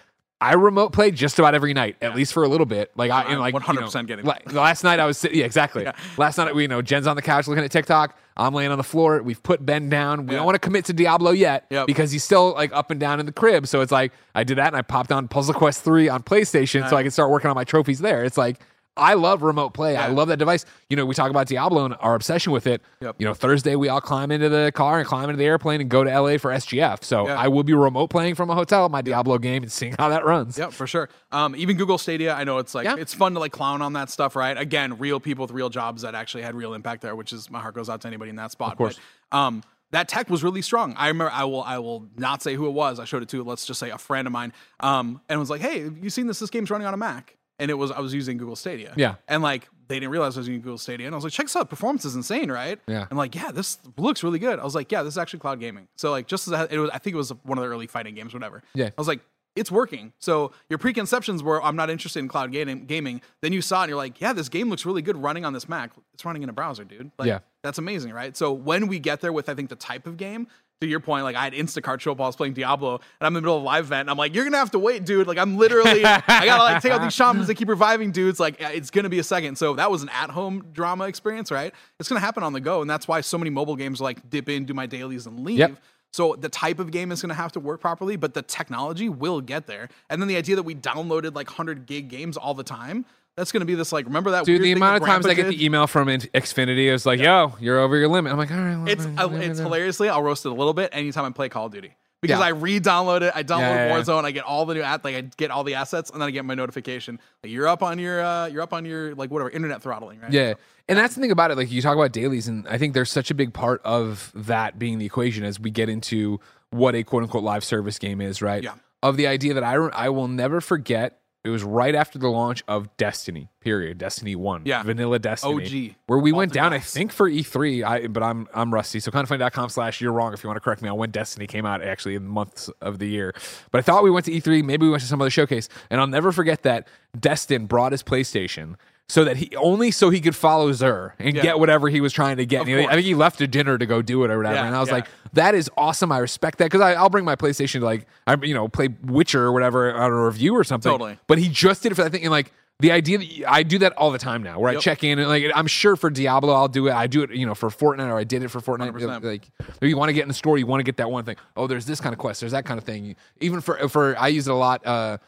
I 0.42 0.54
remote 0.54 0.92
play 0.92 1.12
just 1.12 1.38
about 1.38 1.54
every 1.54 1.74
night, 1.74 1.98
at 2.02 2.16
least 2.16 2.34
for 2.34 2.44
a 2.44 2.48
little 2.48 2.66
bit. 2.66 2.92
Like 2.96 3.12
I, 3.12 3.24
and 3.32 3.40
like 3.40 3.54
100% 3.54 4.08
getting 4.08 4.26
la- 4.26 4.38
last 4.52 4.84
night 4.84 5.00
I 5.00 5.06
was 5.06 5.24
yeah 5.32 5.46
exactly. 5.46 5.86
Last 6.18 6.38
night 6.40 6.56
we 6.56 6.64
you 6.64 6.68
know 6.68 6.82
Jen's 6.82 7.06
on 7.08 7.16
the 7.16 7.22
couch 7.22 7.48
looking 7.48 7.64
at 7.64 7.72
TikTok. 7.72 8.18
I'm 8.36 8.54
laying 8.54 8.72
on 8.72 8.78
the 8.80 8.84
floor. 8.84 9.22
We've 9.22 9.42
put 9.44 9.64
Ben 9.64 9.88
down. 9.90 10.26
We 10.26 10.32
Yeah. 10.32 10.38
don't 10.40 10.46
want 10.46 10.56
to 10.56 10.60
commit 10.60 10.86
to 10.86 10.94
Diablo 10.94 11.30
yet 11.32 11.68
Yep. 11.70 11.86
because 11.86 12.12
he's 12.12 12.24
still 12.24 12.54
like 12.54 12.74
up 12.74 12.90
and 12.90 13.00
down 13.00 13.20
in 13.20 13.26
the 13.28 13.32
crib. 13.32 13.68
So 13.68 13.82
it's 13.82 13.92
like 13.92 14.14
I 14.34 14.44
did 14.44 14.58
that 14.58 14.68
and 14.68 14.76
I 14.76 14.82
popped 14.82 15.12
on 15.12 15.28
Puzzle 15.28 15.54
Quest 15.54 15.84
3 15.84 16.10
on 16.10 16.24
PlayStation 16.24 16.90
so 16.90 16.98
I 16.98 17.04
can 17.04 17.12
start 17.12 17.30
working 17.30 17.50
on 17.50 17.56
my 17.56 17.64
trophies 17.66 18.00
there. 18.00 18.24
It's 18.24 18.38
like 18.38 18.60
I 18.98 19.14
love 19.14 19.42
remote 19.42 19.70
play. 19.74 19.96
I 19.96 20.08
love 20.08 20.28
that 20.28 20.38
device. 20.38 20.66
You 20.90 20.98
know, 20.98 21.06
we 21.06 21.16
talk 21.16 21.30
about 21.30 21.48
Diablo 21.48 21.86
and 21.86 21.96
our 22.02 22.14
obsession 22.14 22.52
with 22.52 22.68
it. 22.68 22.82
Yep. 23.00 23.16
You 23.20 23.26
know, 23.26 23.34
Thursday 23.34 23.76
we 23.76 23.88
all 23.88 24.02
climb 24.02 24.32
into 24.32 24.50
the 24.50 24.72
car 24.76 25.00
and 25.00 25.08
climb 25.08 25.30
into 25.30 25.38
the 25.38 25.46
airplane 25.46 25.80
and 25.80 25.90
go 25.90 26.04
to 26.04 26.10
LA 26.10 26.38
for 26.38 26.52
SGF. 26.52 27.04
So 27.04 27.26
Yeah. 27.28 27.40
I 27.40 27.48
will 27.48 27.64
be 27.64 27.74
remote 27.74 28.10
playing 28.10 28.36
from 28.36 28.50
a 28.50 28.56
hotel 28.56 28.90
my 28.90 29.02
Diablo 29.02 29.38
game 29.38 29.64
and 29.64 29.72
seeing 29.72 29.96
how 29.98 30.10
that 30.10 30.26
runs. 30.26 30.58
Yep, 30.58 30.74
for 30.74 30.88
sure. 30.88 31.08
Um, 31.32 31.56
even 31.56 31.78
Google 31.78 31.98
Stadia, 31.98 32.34
I 32.34 32.44
know 32.44 32.58
it's 32.58 32.76
like 32.76 32.84
Yeah. 32.86 32.96
it's 32.98 33.14
fun 33.14 33.34
to 33.36 33.40
like 33.40 33.54
clown 33.54 33.82
on 33.82 33.94
that 33.94 34.10
stuff, 34.10 34.36
right? 34.36 34.58
Again, 34.58 34.98
real 34.98 35.22
people 35.22 35.44
with 35.44 35.52
real 35.52 35.70
jobs 35.70 36.02
that 36.02 36.14
actually 36.14 36.44
had 36.44 36.54
real 36.54 36.74
impact 36.74 37.02
there, 37.02 37.16
which 37.16 37.32
is 37.32 37.50
my 37.50 37.62
heart 37.62 37.76
goes 37.76 37.90
out 37.90 38.02
to 38.02 38.08
anybody 38.10 38.30
in 38.30 38.36
that 38.36 38.52
spot. 38.52 38.74
Of 38.74 38.78
course. 38.78 39.00
But, 39.32 39.38
um, 39.38 39.64
that 39.92 40.08
tech 40.10 40.30
was 40.30 40.44
really 40.44 40.62
strong. 40.62 40.96
I 40.98 41.08
remember. 41.10 41.32
I 41.34 41.44
will. 41.44 41.64
I 41.64 41.78
will 41.80 42.08
not 42.18 42.42
say 42.42 42.56
who 42.56 42.66
it 42.68 42.72
was. 42.72 42.98
I 42.98 43.04
showed 43.04 43.24
it 43.24 43.30
to. 43.30 43.44
Let's 43.44 43.66
just 43.66 43.78
say 43.78 43.90
a 43.90 43.98
friend 43.98 44.26
of 44.26 44.32
mine. 44.32 44.54
Um, 44.80 45.20
and 45.28 45.38
was 45.38 45.50
like, 45.50 45.60
"Hey, 45.60 45.84
have 45.84 45.98
you 46.02 46.10
seen 46.10 46.28
this? 46.28 46.40
This 46.40 46.50
game's 46.50 46.70
running 46.72 46.88
on 46.88 46.94
a 46.94 46.98
Mac." 46.98 47.36
And 47.62 47.72
it 47.72 47.76
was. 47.76 47.92
I 47.92 48.02
was 48.02 48.14
using 48.14 48.38
Google 48.38 48.58
Stadia. 48.58 48.94
Yeah. 48.98 49.16
And 49.30 49.42
like 49.42 49.70
they 49.88 49.96
didn't 50.00 50.12
realize 50.12 50.36
I 50.36 50.42
was 50.42 50.48
using 50.50 50.62
Google 50.62 50.78
Stadia. 50.78 51.06
And 51.06 51.16
I 51.16 51.18
was 51.18 51.24
like, 51.24 51.32
"Check 51.34 51.46
this 51.46 51.56
out. 51.56 51.70
Performance 51.70 52.04
is 52.04 52.16
insane, 52.16 52.52
right?" 52.52 52.80
Yeah. 52.88 53.08
And 53.10 53.18
like, 53.18 53.34
yeah, 53.36 53.52
this 53.52 53.78
looks 53.98 54.24
really 54.24 54.40
good. 54.40 54.60
I 54.60 54.64
was 54.64 54.76
like, 54.76 54.92
"Yeah, 54.92 55.04
this 55.04 55.14
is 55.14 55.18
actually 55.18 55.40
cloud 55.40 55.60
gaming." 55.60 55.88
So 55.96 56.12
like, 56.12 56.28
just 56.28 56.48
as 56.48 56.68
it 56.70 56.78
was, 56.78 56.90
I 56.92 56.98
think 56.98 57.14
it 57.14 57.18
was 57.18 57.30
one 57.44 57.58
of 57.58 57.64
the 57.64 57.70
early 57.70 57.88
fighting 57.88 58.16
games, 58.16 58.34
whatever. 58.34 58.64
Yeah. 58.74 58.88
I 58.88 58.94
was 58.98 59.08
like, 59.08 59.22
it's 59.56 59.70
working. 59.70 60.14
So 60.18 60.54
your 60.70 60.80
preconceptions 60.80 61.44
were, 61.44 61.62
I'm 61.62 61.76
not 61.76 61.90
interested 61.90 62.20
in 62.20 62.30
cloud 62.30 62.54
gaming. 62.54 62.86
gaming. 62.86 63.22
Then 63.42 63.52
you 63.52 63.62
saw 63.62 63.82
it 63.82 63.84
and 63.84 63.90
you're 63.90 63.98
like, 63.98 64.22
yeah, 64.22 64.32
this 64.32 64.48
game 64.48 64.70
looks 64.70 64.86
really 64.86 65.02
good 65.02 65.18
running 65.18 65.44
on 65.44 65.52
this 65.52 65.68
Mac. 65.68 65.92
It's 66.14 66.24
running 66.24 66.42
in 66.44 66.48
a 66.50 66.54
browser, 66.54 66.86
dude. 66.86 67.12
Like, 67.20 67.28
Yeah. 67.28 67.40
That's 67.62 67.78
amazing, 67.78 68.14
right? 68.14 68.36
So 68.36 68.54
when 68.54 68.88
we 68.88 68.98
get 68.98 69.20
there 69.22 69.34
with, 69.34 69.50
I 69.50 69.54
think, 69.54 69.70
the 69.70 69.76
type 69.76 70.08
of 70.08 70.16
game, 70.18 70.48
to 70.82 70.88
your 70.88 71.00
point, 71.00 71.24
like 71.24 71.36
I 71.36 71.44
had 71.44 71.54
Instacart 71.54 72.00
show 72.00 72.12
up 72.12 72.18
while 72.18 72.26
I 72.26 72.30
was 72.30 72.36
playing 72.36 72.54
Diablo 72.54 72.96
and 72.96 73.02
I'm 73.22 73.28
in 73.28 73.36
the 73.36 73.42
middle 73.42 73.58
of 73.58 73.64
a 73.64 73.66
live 73.66 73.86
event. 73.86 74.02
And 74.02 74.10
I'm 74.10 74.18
like, 74.18 74.34
you're 74.34 74.44
going 74.44 74.54
to 74.54 74.58
have 74.58 74.72
to 74.72 74.80
wait, 74.80 75.06
dude. 75.06 75.28
Like 75.28 75.38
I'm 75.38 75.58
literally, 75.58 76.04
I 76.06 76.46
got 76.46 76.58
to 76.58 76.64
like 76.64 76.82
take 76.82 76.92
out 76.92 77.02
these 77.02 77.14
shamans 77.14 77.48
that 77.48 77.56
keep 77.56 77.70
reviving 77.70 78.12
dudes. 78.12 78.40
Like 78.40 78.62
uh, 78.62 78.70
it's 78.74 78.90
going 78.90 79.04
to 79.04 79.10
be 79.10 79.20
a 79.20 79.24
second. 79.24 79.58
So 79.58 79.76
that 79.76 79.92
was 79.92 80.02
an 80.02 80.10
at 80.10 80.32
home 80.32 80.66
drama 80.74 81.06
experience, 81.06 81.52
right? 81.52 81.74
It's 82.00 82.10
going 82.10 82.20
to 82.20 82.26
happen 82.26 82.44
on 82.44 82.54
the 82.54 82.60
go. 82.60 82.82
And 82.82 82.90
that's 82.90 83.08
why 83.08 83.22
so 83.22 83.38
many 83.38 83.52
mobile 83.52 83.76
games 83.76 84.02
like 84.02 84.28
dip 84.30 84.50
in, 84.50 84.66
do 84.66 84.74
my 84.74 84.88
dailies 84.88 85.28
and 85.28 85.46
leave. 85.46 85.60
Yep. 85.60 85.78
So 86.14 86.36
the 86.36 86.50
type 86.50 86.80
of 86.80 86.92
game 86.92 87.12
is 87.12 87.22
going 87.22 87.30
to 87.30 87.36
have 87.36 87.54
to 87.54 87.60
work 87.60 87.80
properly, 87.80 88.18
but 88.18 88.34
the 88.34 88.42
technology 88.42 89.08
will 89.08 89.40
get 89.40 89.68
there. 89.68 89.88
And 90.10 90.22
then 90.22 90.28
the 90.28 90.36
idea 90.36 90.58
that 90.58 90.64
we 90.64 90.76
downloaded 90.76 91.36
like 91.36 91.48
100 91.48 91.86
gig 91.86 92.10
games 92.10 92.36
all 92.36 92.54
the 92.54 92.64
time, 92.64 93.06
that's 93.38 93.52
going 93.52 93.62
to 93.62 93.66
be 93.66 93.76
this 93.76 93.92
like, 93.92 94.06
remember 94.06 94.32
that 94.32 94.46
Dude, 94.46 94.62
the 94.62 94.72
amount 94.74 95.02
of 95.02 95.08
times 95.08 95.26
I 95.26 95.34
get 95.34 95.44
did? 95.44 95.54
the 95.60 95.66
email 95.66 95.88
from 95.88 96.10
In- 96.10 96.22
Xfinity 96.22 96.92
is 96.92 97.06
like, 97.06 97.20
"Yo, 97.20 97.54
you're 97.60 97.80
over 97.80 97.98
your 97.98 98.08
limit." 98.10 98.32
I'm 98.32 98.38
like, 98.38 98.52
"All 98.52 98.58
right." 98.58 98.88
It's 98.90 99.06
well, 99.06 99.34
uh, 99.34 99.38
it's 99.40 99.60
hilariously, 99.60 100.10
I'll 100.10 100.22
roast 100.24 100.46
it 100.46 100.50
a 100.50 100.54
little 100.54 100.74
bit 100.74 100.90
anytime 100.94 101.26
I 101.26 101.30
play 101.32 101.50
Call 101.50 101.68
of 101.68 101.72
Duty. 101.72 101.96
Because 102.22 102.40
Yeah. 102.40 102.46
I 102.46 102.50
re-download 102.50 103.24
it, 103.24 103.32
I 103.34 103.42
download 103.42 103.60
Yeah, 103.62 103.88
yeah, 103.88 103.98
yeah. 103.98 104.00
Warzone, 104.04 104.26
I 104.26 104.32
get 104.32 104.44
all 104.44 104.66
the 104.68 104.76
new 104.76 104.84
at 104.84 105.04
like 105.04 105.16
I 105.16 105.22
get 105.22 105.50
all 105.50 105.64
the 105.64 105.74
assets, 105.74 106.12
and 106.12 106.22
then 106.22 106.28
I 106.28 106.32
get 106.32 106.46
my 106.46 106.54
notification. 106.54 107.20
Like, 107.42 107.52
you're 107.52 107.68
up 107.68 107.82
on 107.82 107.98
your 107.98 108.22
uh, 108.24 108.46
you're 108.48 108.62
up 108.62 108.74
on 108.74 108.86
your 108.86 109.16
like 109.16 109.32
whatever 109.32 109.50
internet 109.50 109.82
throttling, 109.82 110.20
right? 110.20 110.32
Yeah. 110.32 110.54
And 110.88 111.00
that's 111.00 111.16
the 111.16 111.22
thing 111.22 111.32
about 111.32 111.52
it. 111.52 111.58
Like 111.58 111.72
you 111.72 111.82
talk 111.82 111.96
about 111.96 112.12
dailies, 112.12 112.48
and 112.48 112.68
I 112.68 112.78
think 112.78 112.94
there's 112.94 113.10
such 113.10 113.32
a 113.32 113.34
big 113.34 113.54
part 113.54 113.82
of 113.86 114.32
that 114.36 114.78
being 114.78 115.00
the 115.00 115.06
equation 115.06 115.44
as 115.46 115.60
we 115.60 115.72
get 115.72 115.88
into 115.90 116.40
what 116.70 116.94
a 116.96 117.04
quote 117.04 117.24
unquote 117.24 117.44
live 117.44 117.64
service 117.64 117.98
game 117.98 118.20
is, 118.22 118.42
right? 118.42 118.62
Yeah. 118.62 118.74
Of 119.02 119.18
the 119.18 119.26
idea 119.26 119.56
that 119.56 119.64
I, 119.64 119.74
I 119.76 120.10
will 120.10 120.28
never 120.28 120.62
forget. 120.62 121.21
It 121.44 121.50
was 121.50 121.64
right 121.64 121.96
after 121.96 122.20
the 122.20 122.28
launch 122.28 122.64
of 122.68 122.96
Destiny. 122.98 123.50
Period. 123.62 123.98
Destiny 123.98 124.36
One. 124.36 124.62
Yeah. 124.66 124.84
Vanilla 124.84 125.18
Destiny. 125.18 125.90
OG. 125.90 125.96
Where 126.06 126.20
we 126.20 126.32
went 126.32 126.54
down, 126.54 126.72
I 126.72 126.80
think 126.80 127.12
for 127.12 127.30
E3. 127.30 127.84
I 127.84 128.08
but 128.08 128.22
I'm 128.22 128.48
I'm 128.54 128.72
rusty. 128.72 129.00
So 129.00 129.10
kindoffunny.com 129.12 129.70
slash 129.70 130.02
you're 130.02 130.12
wrong 130.12 130.34
if 130.34 130.44
you 130.44 130.48
want 130.50 130.58
to 130.58 130.62
correct 130.62 130.84
me 130.84 130.90
on 130.90 130.98
when 130.98 131.10
Destiny 131.10 131.48
came 131.48 131.66
out 131.66 131.82
actually 131.82 132.16
in 132.16 132.28
months 132.28 132.70
of 132.82 133.00
the 133.00 133.08
year. 133.08 133.34
But 133.72 133.80
I 133.80 133.82
thought 133.82 134.04
we 134.04 134.12
went 134.12 134.26
to 134.28 134.32
E3. 134.32 134.64
Maybe 134.64 134.86
we 134.86 134.92
went 134.92 135.02
to 135.02 135.08
some 135.08 135.20
other 135.22 135.32
showcase. 135.32 135.68
And 135.90 136.00
I'll 136.00 136.08
never 136.08 136.32
forget 136.32 136.62
that 136.62 136.88
Destin 137.20 137.66
brought 137.66 137.92
his 137.92 138.04
PlayStation 138.04 138.76
so 139.12 139.26
that 139.26 139.36
he 139.36 139.54
only 139.58 139.92
so 139.92 140.10
he 140.10 140.22
could 140.22 140.38
follow 140.38 140.72
Xur 140.72 141.12
and 141.20 141.36
Yeah. 141.36 141.42
get 141.42 141.60
whatever 141.60 141.90
he 141.90 142.00
was 142.00 142.14
trying 142.14 142.38
to 142.38 142.46
get. 142.46 142.66
He- 142.66 142.74
I 142.88 142.94
think 142.94 143.06
he 143.06 143.14
left 143.14 143.42
a 143.42 143.48
dinner 143.48 143.78
to 143.78 143.86
go 143.86 144.02
do 144.02 144.24
it 144.24 144.32
or 144.32 144.38
whatever. 144.38 144.56
Yeah, 144.56 144.68
and 144.68 144.74
I 144.74 144.80
was 144.80 144.88
yeah. 144.88 144.96
like, 144.96 145.08
that 145.34 145.54
is 145.54 145.70
awesome. 145.76 146.14
I 146.14 146.20
respect 146.20 146.60
that 146.60 146.72
because 146.72 146.80
I'll 146.80 147.10
bring 147.10 147.26
my 147.26 147.36
PlayStation 147.36 147.82
to 147.82 147.86
like 147.86 148.08
I 148.26 148.38
you 148.42 148.54
know 148.54 148.70
play 148.70 148.88
Witcher 149.04 149.44
or 149.44 149.52
whatever 149.52 149.94
on 149.94 150.12
a 150.12 150.26
review 150.26 150.56
or 150.56 150.64
something. 150.64 150.90
Totally. 150.90 151.20
But 151.28 151.40
he 151.40 151.50
just 151.50 151.84
did 151.84 151.92
it 151.92 151.96
for 151.96 152.04
that 152.04 152.12
thing 152.12 152.24
and 152.24 152.32
like. 152.32 152.54
The 152.80 152.92
idea 152.92 153.20
that 153.20 153.44
I 153.48 153.62
do 153.62 153.78
that 153.78 153.94
all 153.94 154.10
the 154.10 154.18
time 154.18 154.42
now, 154.42 154.60
where 154.60 154.72
I 154.72 154.78
check 154.78 155.04
in 155.04 155.20
and 155.20 155.30
like 155.30 155.46
I'm 155.54 155.68
sure 155.68 155.96
for 155.96 156.10
Diablo 156.10 156.52
I'll 156.56 156.68
do 156.68 156.88
it. 156.88 156.94
I 156.94 157.06
do 157.06 157.22
it, 157.22 157.30
you 157.30 157.46
know, 157.46 157.54
for 157.54 157.70
Fortnite 157.70 158.10
or 158.10 158.18
I 158.18 158.24
did 158.24 158.42
it 158.42 158.48
for 158.48 158.60
Fortnite. 158.60 158.92
100%. 158.92 159.24
Like 159.24 159.52
you 159.82 159.96
want 159.96 160.10
to 160.10 160.14
get 160.14 160.24
in 160.24 160.28
the 160.30 160.34
store, 160.34 160.58
you 160.58 160.66
want 160.66 160.80
to 160.80 160.84
get 160.84 160.98
that 160.98 161.12
one 161.12 161.24
thing. 161.24 161.36
Oh, 161.56 161.68
there's 161.68 161.86
this 161.86 162.02
kind 162.02 162.12
of 162.12 162.18
quest, 162.18 162.40
there's 162.40 162.54
that 162.54 162.66
kind 162.66 162.80
of 162.80 162.84
thing. 162.84 163.16
Even 163.40 163.62
for 163.62 163.88
for 163.88 164.18
I 164.18 164.30
use 164.30 164.48
it 164.48 164.52
a 164.52 164.56
lot 164.56 164.84
uh, 164.84 165.20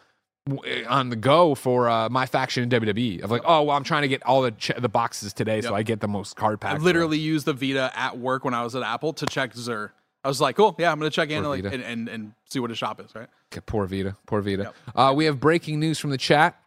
on 0.87 1.09
the 1.09 1.15
go 1.15 1.55
for 1.55 1.89
uh, 1.89 2.09
my 2.09 2.25
faction 2.25 2.63
in 2.63 2.69
WWE 2.69 3.21
of 3.21 3.31
like, 3.31 3.43
oh, 3.45 3.63
well, 3.63 3.77
I'm 3.77 3.83
trying 3.83 4.01
to 4.01 4.07
get 4.07 4.21
all 4.25 4.41
the 4.41 4.51
ch- 4.51 4.71
the 4.77 4.89
boxes 4.89 5.31
today, 5.33 5.61
so 5.61 5.73
I 5.73 5.83
get 5.83 6.01
the 6.01 6.07
most 6.07 6.35
card 6.35 6.59
pack. 6.59 6.71
I 6.71 6.73
packs. 6.73 6.83
literally 6.83 7.17
used 7.17 7.45
the 7.45 7.53
Vita 7.53 7.91
at 7.95 8.17
work 8.17 8.43
when 8.43 8.53
I 8.53 8.63
was 8.63 8.75
at 8.75 8.83
Apple 8.83 9.13
to 9.13 9.25
check 9.25 9.53
Xur. 9.53 9.91
I 10.23 10.27
was 10.27 10.41
like, 10.41 10.55
cool, 10.55 10.75
yeah, 10.79 10.91
I'm 10.91 10.99
gonna 10.99 11.09
check 11.09 11.29
in 11.29 11.43
like, 11.43 11.63
and, 11.65 11.81
and 11.83 12.09
and 12.09 12.33
see 12.49 12.59
what 12.59 12.69
his 12.69 12.79
shop 12.79 12.99
is, 13.01 13.13
right? 13.15 13.27
Okay, 13.51 13.61
poor 13.65 13.85
Vita, 13.87 14.15
poor 14.25 14.41
Vita. 14.41 14.73
Uh, 14.95 15.13
we 15.15 15.25
have 15.25 15.39
breaking 15.39 15.79
news 15.79 15.99
from 15.99 16.11
the 16.11 16.17
chat. 16.17 16.57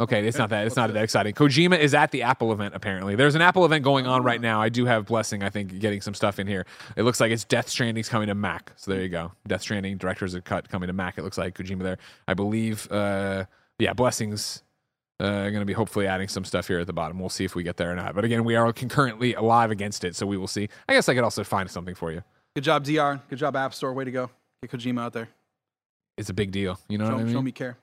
Okay, 0.00 0.26
it's 0.28 0.38
not 0.38 0.50
that. 0.50 0.64
It's 0.66 0.76
not 0.76 0.92
that 0.92 1.02
exciting. 1.02 1.34
Kojima 1.34 1.76
is 1.76 1.92
at 1.92 2.12
the 2.12 2.22
Apple 2.22 2.52
event. 2.52 2.74
Apparently, 2.76 3.16
there's 3.16 3.34
an 3.34 3.42
Apple 3.42 3.64
event 3.64 3.82
going 3.82 4.06
on 4.06 4.22
right 4.22 4.40
now. 4.40 4.62
I 4.62 4.68
do 4.68 4.84
have 4.84 5.06
blessing. 5.06 5.42
I 5.42 5.50
think 5.50 5.76
getting 5.80 6.00
some 6.00 6.14
stuff 6.14 6.38
in 6.38 6.46
here. 6.46 6.66
It 6.96 7.02
looks 7.02 7.18
like 7.18 7.32
it's 7.32 7.42
Death 7.42 7.68
Stranding's 7.68 8.08
coming 8.08 8.28
to 8.28 8.34
Mac. 8.36 8.72
So 8.76 8.92
there 8.92 9.02
you 9.02 9.08
go. 9.08 9.32
Death 9.48 9.62
Stranding 9.62 9.96
directors 9.96 10.34
of 10.34 10.44
cut 10.44 10.68
coming 10.68 10.86
to 10.86 10.92
Mac. 10.92 11.18
It 11.18 11.24
looks 11.24 11.36
like 11.36 11.56
Kojima 11.58 11.82
there. 11.82 11.98
I 12.28 12.34
believe. 12.34 12.90
Uh, 12.92 13.46
yeah, 13.80 13.92
blessings. 13.92 14.62
Uh, 15.18 15.50
going 15.50 15.54
to 15.54 15.64
be 15.64 15.72
hopefully 15.72 16.06
adding 16.06 16.28
some 16.28 16.44
stuff 16.44 16.68
here 16.68 16.78
at 16.78 16.86
the 16.86 16.92
bottom. 16.92 17.18
We'll 17.18 17.28
see 17.28 17.44
if 17.44 17.56
we 17.56 17.64
get 17.64 17.76
there 17.76 17.90
or 17.90 17.96
not. 17.96 18.14
But 18.14 18.24
again, 18.24 18.44
we 18.44 18.54
are 18.54 18.72
concurrently 18.72 19.34
alive 19.34 19.72
against 19.72 20.04
it, 20.04 20.14
so 20.14 20.26
we 20.26 20.36
will 20.36 20.46
see. 20.46 20.68
I 20.88 20.94
guess 20.94 21.08
I 21.08 21.14
could 21.14 21.24
also 21.24 21.42
find 21.42 21.68
something 21.68 21.96
for 21.96 22.12
you. 22.12 22.22
Good 22.54 22.62
job, 22.62 22.84
DR. 22.84 23.20
Good 23.28 23.40
job, 23.40 23.56
App 23.56 23.74
Store. 23.74 23.92
Way 23.92 24.04
to 24.04 24.12
go. 24.12 24.30
Get 24.62 24.70
Kojima 24.70 25.00
out 25.00 25.12
there. 25.12 25.28
It's 26.16 26.30
a 26.30 26.34
big 26.34 26.52
deal. 26.52 26.78
You 26.88 26.98
know 26.98 27.06
Show, 27.06 27.12
what 27.14 27.20
I 27.20 27.24
mean? 27.24 27.32
show 27.32 27.42
me 27.42 27.50
care. 27.50 27.76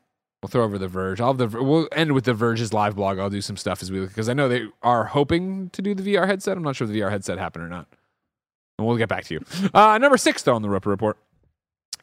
We'll 0.45 0.51
throw 0.51 0.63
over 0.63 0.77
the 0.77 0.87
Verge. 0.87 1.19
I'll 1.21 1.33
the 1.33 1.47
we'll 1.47 1.87
end 1.91 2.11
with 2.11 2.25
the 2.25 2.33
Verge's 2.35 2.71
live 2.71 2.95
blog. 2.95 3.17
I'll 3.17 3.31
do 3.31 3.41
some 3.41 3.57
stuff 3.57 3.81
as 3.81 3.91
we 3.91 4.01
because 4.01 4.29
I 4.29 4.33
know 4.33 4.47
they 4.47 4.67
are 4.83 5.05
hoping 5.05 5.71
to 5.71 5.81
do 5.81 5.95
the 5.95 6.03
VR 6.13 6.27
headset. 6.27 6.55
I'm 6.55 6.61
not 6.61 6.75
sure 6.75 6.85
if 6.85 6.93
the 6.93 6.99
VR 6.99 7.09
headset 7.09 7.39
happened 7.39 7.65
or 7.65 7.67
not. 7.67 7.87
And 8.77 8.85
we'll 8.85 8.95
get 8.95 9.09
back 9.09 9.23
to 9.25 9.33
you. 9.33 9.45
Uh, 9.73 9.97
number 9.97 10.17
six 10.17 10.43
though 10.43 10.53
on 10.53 10.61
the 10.61 10.69
Roper 10.69 10.91
report. 10.91 11.17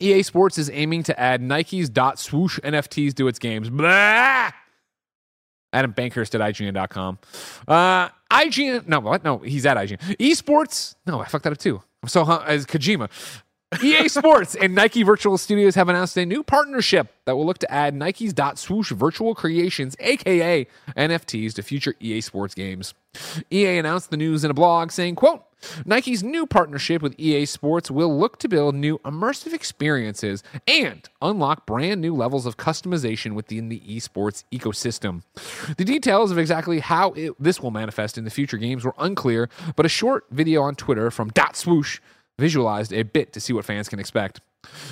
EA 0.00 0.24
Sports 0.24 0.58
is 0.58 0.68
aiming 0.70 1.04
to 1.04 1.20
add 1.20 1.40
Nike's 1.40 1.88
dot 1.88 2.18
swoosh 2.18 2.58
NFTs 2.64 3.14
to 3.14 3.28
its 3.28 3.38
games. 3.38 3.70
Blah! 3.70 4.50
Adam 5.72 5.92
Bankhurst 5.92 6.34
at 6.34 6.40
IGN.com. 6.40 7.20
Uh, 7.68 8.08
IGN, 8.28 8.88
no, 8.88 8.98
what? 8.98 9.22
No, 9.22 9.38
he's 9.38 9.64
at 9.66 9.76
IGN. 9.76 10.00
Esports, 10.18 10.96
no, 11.06 11.20
I 11.20 11.26
fucked 11.26 11.44
that 11.44 11.52
up 11.52 11.58
too. 11.58 11.80
I'm 12.02 12.08
so 12.08 12.24
hung, 12.24 12.42
as 12.44 12.66
Kojima. 12.66 13.08
EA 13.80 14.08
Sports 14.08 14.54
and 14.54 14.74
Nike 14.74 15.02
Virtual 15.02 15.38
Studios 15.38 15.74
have 15.76 15.88
announced 15.88 16.16
a 16.16 16.26
new 16.26 16.42
partnership 16.42 17.08
that 17.24 17.36
will 17.36 17.46
look 17.46 17.58
to 17.58 17.72
add 17.72 17.94
Nike's 17.94 18.32
dot 18.32 18.58
swoosh 18.58 18.90
virtual 18.90 19.34
creations, 19.34 19.96
aka 20.00 20.66
NFTs, 20.96 21.54
to 21.54 21.62
future 21.62 21.94
EA 22.00 22.20
Sports 22.20 22.54
games. 22.54 22.94
EA 23.50 23.78
announced 23.78 24.10
the 24.10 24.16
news 24.16 24.44
in 24.44 24.50
a 24.50 24.54
blog 24.54 24.90
saying, 24.90 25.14
quote, 25.14 25.42
Nike's 25.84 26.22
new 26.22 26.46
partnership 26.46 27.02
with 27.02 27.14
EA 27.18 27.46
Sports 27.46 27.90
will 27.90 28.18
look 28.18 28.38
to 28.38 28.48
build 28.48 28.74
new 28.74 28.98
immersive 28.98 29.52
experiences 29.52 30.42
and 30.66 31.08
unlock 31.20 31.66
brand 31.66 32.00
new 32.00 32.14
levels 32.14 32.46
of 32.46 32.56
customization 32.56 33.34
within 33.34 33.68
the 33.68 33.80
esports 33.80 34.44
ecosystem. 34.52 35.22
The 35.76 35.84
details 35.84 36.30
of 36.30 36.38
exactly 36.38 36.80
how 36.80 37.12
it, 37.12 37.40
this 37.40 37.60
will 37.60 37.70
manifest 37.70 38.18
in 38.18 38.24
the 38.24 38.30
future 38.30 38.56
games 38.56 38.84
were 38.84 38.94
unclear, 38.98 39.48
but 39.76 39.86
a 39.86 39.90
short 39.90 40.26
video 40.30 40.62
on 40.62 40.74
Twitter 40.74 41.10
from 41.10 41.30
Dot 41.30 41.56
Swoosh 41.56 42.00
visualized 42.38 42.92
a 42.92 43.02
bit 43.02 43.32
to 43.32 43.40
see 43.40 43.52
what 43.52 43.64
fans 43.64 43.88
can 43.88 43.98
expect. 43.98 44.40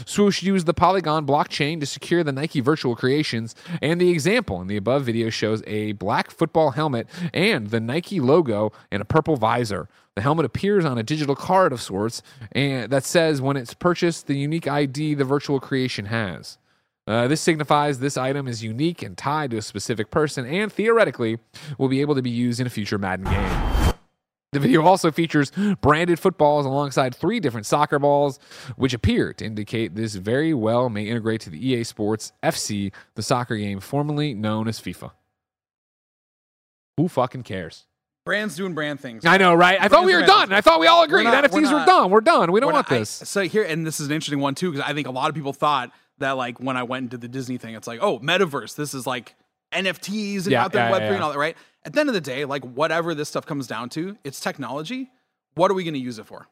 Swoosh 0.05 0.43
used 0.43 0.67
the 0.67 0.75
Polygon 0.75 1.27
blockchain 1.27 1.81
to 1.81 1.87
secure 1.87 2.25
the 2.25 2.33
Nike 2.33 2.61
virtual 2.61 2.97
creations, 2.97 3.55
and 3.81 4.01
the 4.01 4.11
example 4.11 4.61
in 4.61 4.67
the 4.67 4.77
above 4.77 5.05
video 5.05 5.31
shows 5.31 5.63
a 5.67 5.93
black 5.93 6.31
football 6.31 6.73
helmet 6.73 7.09
and 7.33 7.69
the 7.69 7.81
Nike 7.81 8.21
logo 8.21 8.73
and 8.91 9.01
a 9.01 9.05
purple 9.05 9.37
visor. 9.37 9.89
The 10.17 10.23
helmet 10.23 10.45
appears 10.45 10.85
on 10.85 10.99
a 10.99 11.03
digital 11.03 11.37
card 11.37 11.73
of 11.73 11.81
sorts, 11.81 12.23
and 12.53 12.91
that 12.91 13.05
says 13.05 13.41
when 13.41 13.57
it's 13.57 13.75
purchased 13.75 14.27
the 14.27 14.37
unique 14.37 14.67
ID 14.67 15.15
the 15.15 15.25
virtual 15.25 15.61
creation 15.61 16.07
has. 16.07 16.59
Uh, 17.07 17.27
this 17.27 17.41
signifies 17.41 17.99
this 17.99 18.17
item 18.17 18.47
is 18.47 18.63
unique 18.63 19.03
and 19.03 19.17
tied 19.17 19.51
to 19.51 19.57
a 19.57 19.63
specific 19.63 20.11
person, 20.11 20.47
and 20.47 20.73
theoretically 20.73 21.39
will 21.79 21.89
be 21.89 22.01
able 22.01 22.15
to 22.15 22.23
be 22.23 22.31
used 22.31 22.61
in 22.61 22.67
a 22.67 22.71
future 22.71 22.99
Madden 22.99 23.25
game. 23.25 23.70
The 24.53 24.59
video 24.59 24.83
also 24.83 25.13
features 25.13 25.53
branded 25.81 26.19
footballs 26.19 26.67
alongside 26.67 27.15
three 27.15 27.39
different 27.39 27.67
soccer 27.67 28.01
balls, 28.01 28.41
which 28.75 28.93
appear 28.93 29.33
to 29.35 29.45
indicate 29.45 29.95
this 29.95 30.17
very 30.17 30.53
well 30.53 30.89
may 30.91 31.05
integrate 31.07 31.41
to 31.43 31.51
the 31.51 31.65
EA 31.69 31.85
Sports 31.85 32.33
FC, 32.43 32.93
the 33.15 33.23
soccer 33.23 33.57
game 33.57 33.79
formerly 33.79 34.35
known 34.35 34.67
as 34.67 34.81
FIFA. 34.81 35.13
Who 36.97 37.07
fucking 37.07 37.45
cares? 37.45 37.87
Brands 38.27 38.57
doing 38.57 38.75
brand 38.75 38.99
things. 38.99 39.25
I 39.25 39.39
know, 39.39 39.55
right? 39.55 39.81
I 39.81 39.87
thought 39.87 40.05
we 40.05 40.13
were 40.15 40.19
Brands 40.25 40.33
done. 40.49 40.53
I 40.53 40.61
thought 40.61 40.81
we 40.81 40.89
all 40.89 41.05
agreed. 41.05 41.25
We're 41.27 41.31
not- 41.31 41.45
NFTs 41.45 41.53
we're 41.73 41.79
were 41.79 41.87
done. 41.87 42.11
We're 42.11 42.21
done. 42.21 42.51
We 42.53 42.59
don't 42.59 42.73
want 42.73 42.91
I- 42.91 42.99
this. 42.99 43.09
so 43.09 43.43
here, 43.43 43.63
and 43.63 43.87
this 43.87 44.01
is 44.01 44.09
an 44.09 44.13
interesting 44.13 44.41
one 44.41 44.57
too, 44.57 44.73
because 44.73 44.85
I 44.87 44.93
think 44.95 45.07
a 45.07 45.13
lot 45.13 45.29
of 45.29 45.37
people 45.37 45.53
thought 45.53 45.93
that 46.19 46.33
like 46.33 46.59
when 46.59 46.77
I 46.77 46.83
went 46.83 47.05
into 47.05 47.19
the 47.19 47.29
Disney 47.29 47.57
thing, 47.57 47.75
it's 47.77 47.87
like, 47.87 48.01
oh, 48.03 48.19
metaverse. 48.19 48.75
This 48.75 48.95
is 48.95 49.07
like 49.07 49.37
NFTs 49.73 50.43
and 50.45 50.47
Yeah, 50.53 50.65
out 50.65 50.73
there 50.73 50.87
yeah, 50.87 50.91
Web 50.91 51.01
three 51.01 51.09
yeah. 51.09 51.15
and 51.15 51.23
all 51.25 51.33
that, 51.33 51.39
right? 51.39 51.57
At 51.85 51.93
the 51.93 52.01
end 52.01 52.09
of 52.09 52.15
the 52.15 52.21
day, 52.21 52.45
like 52.45 52.65
whatever 52.65 53.15
this 53.15 53.29
stuff 53.29 53.47
comes 53.47 53.67
down 53.67 53.89
to, 53.91 54.17
it's 54.25 54.41
technology. 54.41 55.11
What 55.55 55.71
are 55.71 55.75
we 55.75 55.85
going 55.85 55.95
to 55.95 56.01
use 56.01 56.19
it 56.19 56.27
for? 56.27 56.47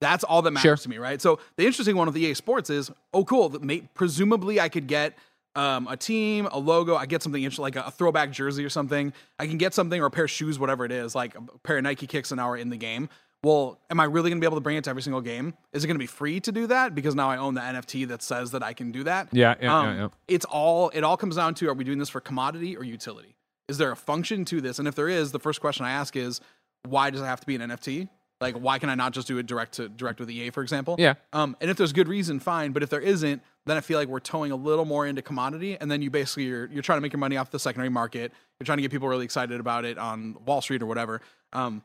That's 0.00 0.24
all 0.24 0.42
that 0.42 0.50
matters 0.50 0.62
Sure. 0.62 0.76
to 0.76 0.88
me, 0.90 0.98
right? 0.98 1.20
So 1.20 1.38
the 1.56 1.64
interesting 1.66 1.96
one 1.96 2.06
with 2.06 2.14
the 2.14 2.22
EA 2.26 2.34
Sports 2.34 2.68
is, 2.68 2.90
oh, 3.14 3.24
cool. 3.24 3.50
Presumably, 3.94 4.60
I 4.60 4.68
could 4.68 4.86
get 4.86 5.16
um, 5.56 5.86
a 5.88 5.96
team, 5.96 6.48
a 6.50 6.58
logo. 6.58 6.96
I 6.96 7.06
get 7.06 7.22
something 7.22 7.42
interesting, 7.42 7.62
like 7.62 7.76
a, 7.76 7.82
a 7.82 7.90
throwback 7.90 8.30
jersey 8.32 8.64
or 8.64 8.68
something. 8.68 9.12
I 9.38 9.46
can 9.46 9.56
get 9.56 9.72
something 9.72 10.00
or 10.00 10.06
a 10.06 10.10
pair 10.10 10.24
of 10.24 10.30
shoes, 10.30 10.58
whatever 10.58 10.84
it 10.84 10.92
is, 10.92 11.14
like 11.14 11.34
a 11.36 11.40
pair 11.62 11.78
of 11.78 11.84
Nike 11.84 12.06
kicks 12.06 12.32
an 12.32 12.38
hour 12.38 12.56
in 12.56 12.70
the 12.70 12.76
game. 12.76 13.08
Well, 13.44 13.78
am 13.90 14.00
I 14.00 14.04
really 14.04 14.30
going 14.30 14.38
to 14.38 14.44
be 14.44 14.46
able 14.46 14.56
to 14.56 14.62
bring 14.62 14.76
it 14.78 14.84
to 14.84 14.90
every 14.90 15.02
single 15.02 15.20
game? 15.20 15.52
Is 15.74 15.84
it 15.84 15.86
going 15.86 15.96
to 15.96 16.02
be 16.02 16.06
free 16.06 16.40
to 16.40 16.50
do 16.50 16.66
that 16.68 16.94
because 16.94 17.14
now 17.14 17.28
I 17.28 17.36
own 17.36 17.52
the 17.54 17.60
NFT 17.60 18.08
that 18.08 18.22
says 18.22 18.52
that 18.52 18.62
I 18.62 18.72
can 18.72 18.90
do 18.90 19.04
that? 19.04 19.28
Yeah, 19.32 19.54
yeah, 19.60 19.78
Um, 19.78 19.86
yeah, 19.86 20.02
yeah. 20.02 20.08
It's 20.28 20.46
all. 20.46 20.88
It 20.90 21.04
all 21.04 21.18
comes 21.18 21.36
down 21.36 21.54
to: 21.56 21.68
Are 21.68 21.74
we 21.74 21.84
doing 21.84 21.98
this 21.98 22.08
for 22.08 22.20
commodity 22.20 22.74
or 22.74 22.84
utility? 22.84 23.36
Is 23.68 23.76
there 23.76 23.90
a 23.90 23.96
function 23.96 24.46
to 24.46 24.60
this? 24.62 24.78
And 24.78 24.88
if 24.88 24.94
there 24.94 25.08
is, 25.08 25.32
the 25.32 25.38
first 25.38 25.60
question 25.60 25.84
I 25.84 25.90
ask 25.92 26.16
is, 26.16 26.40
why 26.86 27.10
does 27.10 27.20
it 27.20 27.24
have 27.24 27.40
to 27.40 27.46
be 27.46 27.54
an 27.54 27.60
NFT? 27.62 28.08
Like, 28.40 28.56
why 28.56 28.78
can 28.78 28.90
I 28.90 28.94
not 28.94 29.12
just 29.12 29.26
do 29.26 29.38
it 29.38 29.46
direct 29.46 29.74
to 29.74 29.88
direct 29.88 30.20
with 30.20 30.30
EA, 30.30 30.50
for 30.50 30.62
example? 30.62 30.96
Yeah. 30.98 31.14
Um, 31.32 31.56
and 31.60 31.70
if 31.70 31.76
there's 31.76 31.92
good 31.92 32.08
reason, 32.08 32.40
fine. 32.40 32.72
But 32.72 32.82
if 32.82 32.90
there 32.90 33.00
isn't, 33.00 33.42
then 33.66 33.76
I 33.76 33.80
feel 33.80 33.98
like 33.98 34.08
we're 34.08 34.20
towing 34.20 34.52
a 34.52 34.56
little 34.56 34.84
more 34.84 35.06
into 35.06 35.22
commodity, 35.22 35.76
and 35.80 35.90
then 35.90 36.02
you 36.02 36.10
basically 36.10 36.44
you're 36.44 36.66
you're 36.66 36.82
trying 36.82 36.96
to 36.98 37.00
make 37.02 37.12
your 37.12 37.20
money 37.20 37.36
off 37.36 37.50
the 37.50 37.58
secondary 37.58 37.90
market. 37.90 38.32
You're 38.58 38.64
trying 38.64 38.78
to 38.78 38.82
get 38.82 38.90
people 38.90 39.08
really 39.08 39.24
excited 39.24 39.60
about 39.60 39.84
it 39.84 39.98
on 39.98 40.36
Wall 40.46 40.60
Street 40.62 40.82
or 40.82 40.86
whatever. 40.86 41.20
Um, 41.52 41.82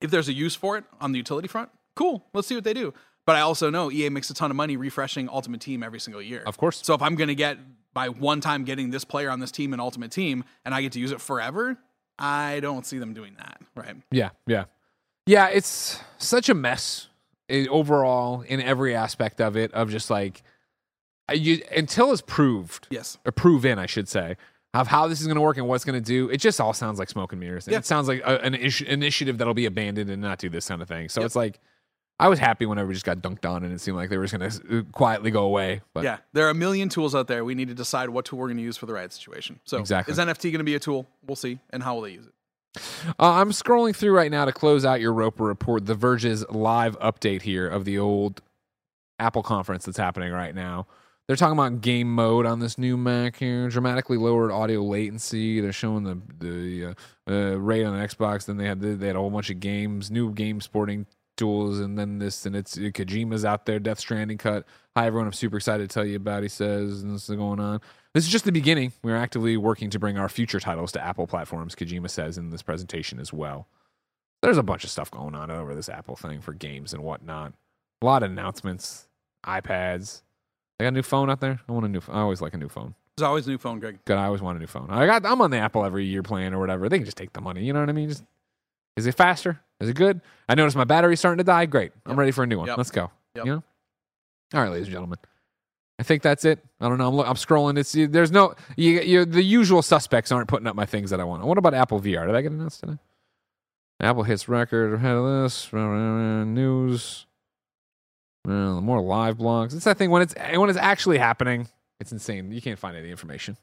if 0.00 0.10
there's 0.10 0.28
a 0.28 0.32
use 0.32 0.54
for 0.54 0.76
it 0.76 0.84
on 1.00 1.12
the 1.12 1.18
utility 1.18 1.48
front, 1.48 1.70
cool. 1.94 2.24
Let's 2.34 2.48
see 2.48 2.54
what 2.54 2.64
they 2.64 2.74
do. 2.74 2.94
But 3.26 3.36
I 3.36 3.40
also 3.40 3.70
know 3.70 3.90
EA 3.90 4.08
makes 4.08 4.30
a 4.30 4.34
ton 4.34 4.50
of 4.50 4.56
money 4.56 4.76
refreshing 4.76 5.28
Ultimate 5.28 5.60
Team 5.60 5.82
every 5.82 6.00
single 6.00 6.22
year. 6.22 6.42
Of 6.46 6.56
course. 6.56 6.80
So 6.84 6.94
if 6.94 7.02
I'm 7.02 7.14
going 7.14 7.28
to 7.28 7.34
get 7.34 7.58
by 7.92 8.08
one 8.08 8.40
time 8.40 8.64
getting 8.64 8.90
this 8.90 9.04
player 9.04 9.30
on 9.30 9.40
this 9.40 9.50
team 9.52 9.74
in 9.74 9.80
Ultimate 9.80 10.10
Team 10.10 10.44
and 10.64 10.74
I 10.74 10.82
get 10.82 10.92
to 10.92 11.00
use 11.00 11.12
it 11.12 11.20
forever, 11.20 11.76
I 12.18 12.60
don't 12.60 12.86
see 12.86 12.98
them 12.98 13.14
doing 13.14 13.34
that. 13.38 13.60
Right. 13.74 13.96
Yeah, 14.10 14.30
yeah, 14.46 14.64
yeah. 15.26 15.48
It's 15.48 16.00
such 16.18 16.48
a 16.48 16.54
mess 16.54 17.08
overall 17.68 18.42
in 18.42 18.60
every 18.60 18.94
aspect 18.94 19.40
of 19.40 19.56
it. 19.56 19.72
Of 19.72 19.90
just 19.90 20.10
like 20.10 20.42
you 21.32 21.62
until 21.74 22.12
it's 22.12 22.22
proved, 22.22 22.88
Yes. 22.90 23.18
or 23.24 23.32
proven, 23.32 23.78
I 23.78 23.86
should 23.86 24.08
say, 24.08 24.36
of 24.74 24.86
how 24.86 25.08
this 25.08 25.20
is 25.20 25.26
going 25.26 25.34
to 25.36 25.40
work 25.40 25.56
and 25.56 25.66
what's 25.66 25.84
going 25.84 26.00
to 26.00 26.04
do. 26.04 26.28
It 26.30 26.38
just 26.38 26.60
all 26.60 26.72
sounds 26.72 26.98
like 26.98 27.08
smoke 27.08 27.32
and 27.32 27.40
mirrors. 27.40 27.66
And 27.66 27.72
Yeah. 27.72 27.78
It 27.78 27.86
sounds 27.86 28.06
like 28.08 28.20
a, 28.20 28.40
an 28.44 28.54
ish- 28.54 28.82
initiative 28.82 29.38
that'll 29.38 29.54
be 29.54 29.66
abandoned 29.66 30.10
and 30.10 30.22
not 30.22 30.38
do 30.38 30.48
this 30.48 30.68
kind 30.68 30.80
of 30.80 30.86
thing. 30.88 31.08
So 31.08 31.20
Yep. 31.20 31.26
it's 31.26 31.36
like 31.36 31.58
I 32.20 32.28
was 32.28 32.38
happy 32.38 32.66
whenever 32.66 32.86
we 32.88 32.94
just 32.94 33.06
got 33.06 33.18
dunked 33.18 33.48
on 33.48 33.64
and 33.64 33.72
it 33.72 33.80
seemed 33.80 33.96
like 33.96 34.10
they 34.10 34.18
were 34.18 34.26
just 34.26 34.38
going 34.38 34.50
to 34.82 34.84
quietly 34.92 35.30
go 35.30 35.44
away. 35.44 35.80
But 35.94 36.04
yeah. 36.04 36.18
There 36.34 36.46
are 36.46 36.50
a 36.50 36.54
million 36.54 36.88
tools 36.88 37.14
out 37.14 37.26
there. 37.28 37.44
We 37.44 37.54
need 37.54 37.68
to 37.68 37.74
decide 37.74 38.10
what 38.10 38.26
tool 38.26 38.38
we're 38.38 38.46
going 38.48 38.58
to 38.58 38.62
use 38.62 38.76
for 38.76 38.86
the 38.86 38.92
right 38.92 39.12
situation. 39.12 39.58
So 39.64 39.78
Exactly. 39.78 40.12
is 40.12 40.18
NFT 40.18 40.52
going 40.52 40.58
to 40.58 40.64
be 40.64 40.74
a 40.74 40.80
tool? 40.80 41.06
We'll 41.26 41.34
see. 41.36 41.58
And 41.70 41.82
how 41.82 41.94
will 41.94 42.02
they 42.02 42.10
use 42.12 42.26
it? 42.26 42.32
Uh, 43.18 43.32
I'm 43.32 43.50
scrolling 43.50 43.96
through 43.96 44.12
right 44.14 44.30
now 44.30 44.44
to 44.44 44.52
close 44.52 44.84
out 44.84 45.00
your 45.00 45.12
Roper 45.12 45.42
report, 45.44 45.86
The 45.86 45.96
Verge's 45.96 46.48
live 46.50 46.96
update 47.00 47.42
here 47.42 47.66
of 47.66 47.84
the 47.84 47.98
old 47.98 48.42
Apple 49.18 49.42
conference 49.42 49.84
that's 49.86 49.98
happening 49.98 50.30
right 50.32 50.54
now. 50.54 50.86
They're 51.30 51.36
talking 51.36 51.56
about 51.56 51.80
game 51.80 52.12
mode 52.12 52.44
on 52.44 52.58
this 52.58 52.76
new 52.76 52.96
Mac 52.96 53.36
here, 53.36 53.68
dramatically 53.68 54.16
lowered 54.16 54.50
audio 54.50 54.82
latency. 54.82 55.60
They're 55.60 55.70
showing 55.70 56.02
the 56.02 56.20
the 56.40 56.86
uh, 56.86 57.32
uh, 57.32 57.56
rate 57.56 57.84
on 57.84 57.96
the 57.96 58.04
Xbox. 58.04 58.46
Then 58.46 58.56
they 58.56 58.66
had 58.66 58.80
they 58.80 59.06
had 59.06 59.14
a 59.14 59.20
whole 59.20 59.30
bunch 59.30 59.48
of 59.48 59.60
games, 59.60 60.10
new 60.10 60.32
game 60.32 60.60
sporting 60.60 61.06
tools, 61.36 61.78
and 61.78 61.96
then 61.96 62.18
this 62.18 62.46
and 62.46 62.56
it's 62.56 62.76
Kojima's 62.76 63.44
out 63.44 63.64
there, 63.64 63.78
Death 63.78 64.00
Stranding 64.00 64.38
cut. 64.38 64.66
Hi 64.96 65.06
everyone, 65.06 65.28
I'm 65.28 65.32
super 65.32 65.58
excited 65.58 65.88
to 65.88 65.94
tell 65.94 66.04
you 66.04 66.16
about. 66.16 66.42
He 66.42 66.48
says, 66.48 67.02
and 67.02 67.14
this 67.14 67.30
is 67.30 67.36
going 67.36 67.60
on. 67.60 67.80
This 68.12 68.24
is 68.24 68.30
just 68.32 68.44
the 68.44 68.50
beginning. 68.50 68.92
We're 69.04 69.14
actively 69.14 69.56
working 69.56 69.88
to 69.90 70.00
bring 70.00 70.18
our 70.18 70.28
future 70.28 70.58
titles 70.58 70.90
to 70.92 71.00
Apple 71.00 71.28
platforms, 71.28 71.76
Kojima 71.76 72.10
says 72.10 72.38
in 72.38 72.50
this 72.50 72.62
presentation 72.62 73.20
as 73.20 73.32
well. 73.32 73.68
There's 74.42 74.58
a 74.58 74.64
bunch 74.64 74.82
of 74.82 74.90
stuff 74.90 75.12
going 75.12 75.36
on 75.36 75.48
over 75.48 75.76
this 75.76 75.88
Apple 75.88 76.16
thing 76.16 76.40
for 76.40 76.54
games 76.54 76.92
and 76.92 77.04
whatnot. 77.04 77.52
A 78.02 78.04
lot 78.04 78.24
of 78.24 78.32
announcements, 78.32 79.06
iPads. 79.46 80.22
They 80.80 80.84
got 80.84 80.88
a 80.88 80.92
new 80.92 81.02
phone 81.02 81.28
out 81.28 81.40
there. 81.40 81.60
I 81.68 81.72
want 81.72 81.84
a 81.84 81.90
new. 81.90 82.00
I 82.08 82.20
always 82.20 82.40
like 82.40 82.54
a 82.54 82.56
new 82.56 82.70
phone. 82.70 82.94
There's 83.14 83.26
always 83.26 83.46
a 83.46 83.50
new 83.50 83.58
phone, 83.58 83.80
Greg. 83.80 83.98
Good. 84.06 84.16
I 84.16 84.24
always 84.24 84.40
want 84.40 84.56
a 84.56 84.60
new 84.60 84.66
phone. 84.66 84.86
I 84.88 85.04
got. 85.04 85.26
I'm 85.26 85.42
on 85.42 85.50
the 85.50 85.58
Apple 85.58 85.84
every 85.84 86.06
year 86.06 86.22
plan 86.22 86.54
or 86.54 86.58
whatever. 86.58 86.88
They 86.88 86.96
can 86.96 87.04
just 87.04 87.18
take 87.18 87.34
the 87.34 87.42
money. 87.42 87.62
You 87.62 87.74
know 87.74 87.80
what 87.80 87.90
I 87.90 87.92
mean? 87.92 88.08
Just 88.08 88.24
is 88.96 89.04
it 89.04 89.14
faster? 89.14 89.60
Is 89.78 89.90
it 89.90 89.94
good? 89.94 90.22
I 90.48 90.54
noticed 90.54 90.78
my 90.78 90.84
battery's 90.84 91.18
starting 91.18 91.36
to 91.36 91.44
die. 91.44 91.66
Great. 91.66 91.92
I'm 92.06 92.18
ready 92.18 92.30
for 92.30 92.44
a 92.44 92.46
new 92.46 92.56
one. 92.56 92.68
Yep. 92.68 92.78
Let's 92.78 92.90
go. 92.90 93.10
Yep. 93.34 93.44
You 93.44 93.52
know. 93.52 93.62
All 94.54 94.62
right, 94.62 94.70
ladies 94.70 94.86
and 94.86 94.92
gentlemen. 94.92 95.18
I 95.98 96.02
think 96.02 96.22
that's 96.22 96.46
it. 96.46 96.64
I 96.80 96.88
don't 96.88 96.96
know. 96.96 97.08
I'm, 97.08 97.14
look, 97.14 97.28
I'm 97.28 97.34
scrolling. 97.34 97.76
It's 97.76 97.92
there's 97.92 98.32
no 98.32 98.54
you, 98.74 99.02
you, 99.02 99.26
the 99.26 99.42
usual 99.42 99.82
suspects 99.82 100.32
aren't 100.32 100.48
putting 100.48 100.66
up 100.66 100.76
my 100.76 100.86
things 100.86 101.10
that 101.10 101.20
I 101.20 101.24
want. 101.24 101.44
What 101.44 101.58
about 101.58 101.74
Apple 101.74 102.00
VR? 102.00 102.24
Did 102.24 102.34
I 102.34 102.40
get 102.40 102.52
announced 102.52 102.80
today? 102.80 102.96
Apple 104.00 104.22
hits 104.22 104.48
record 104.48 104.94
ahead 104.94 105.14
of 105.14 105.42
this 105.42 105.70
news. 105.74 107.26
Uh, 108.46 108.80
more 108.80 109.00
live 109.00 109.36
blogs. 109.36 109.74
It's 109.74 109.84
that 109.84 109.98
thing 109.98 110.10
when 110.10 110.22
it's 110.22 110.34
when 110.54 110.70
it's 110.70 110.78
actually 110.78 111.18
happening. 111.18 111.68
It's 112.00 112.12
insane. 112.12 112.50
You 112.52 112.62
can't 112.62 112.78
find 112.78 112.96
any 112.96 113.10
information. 113.10 113.56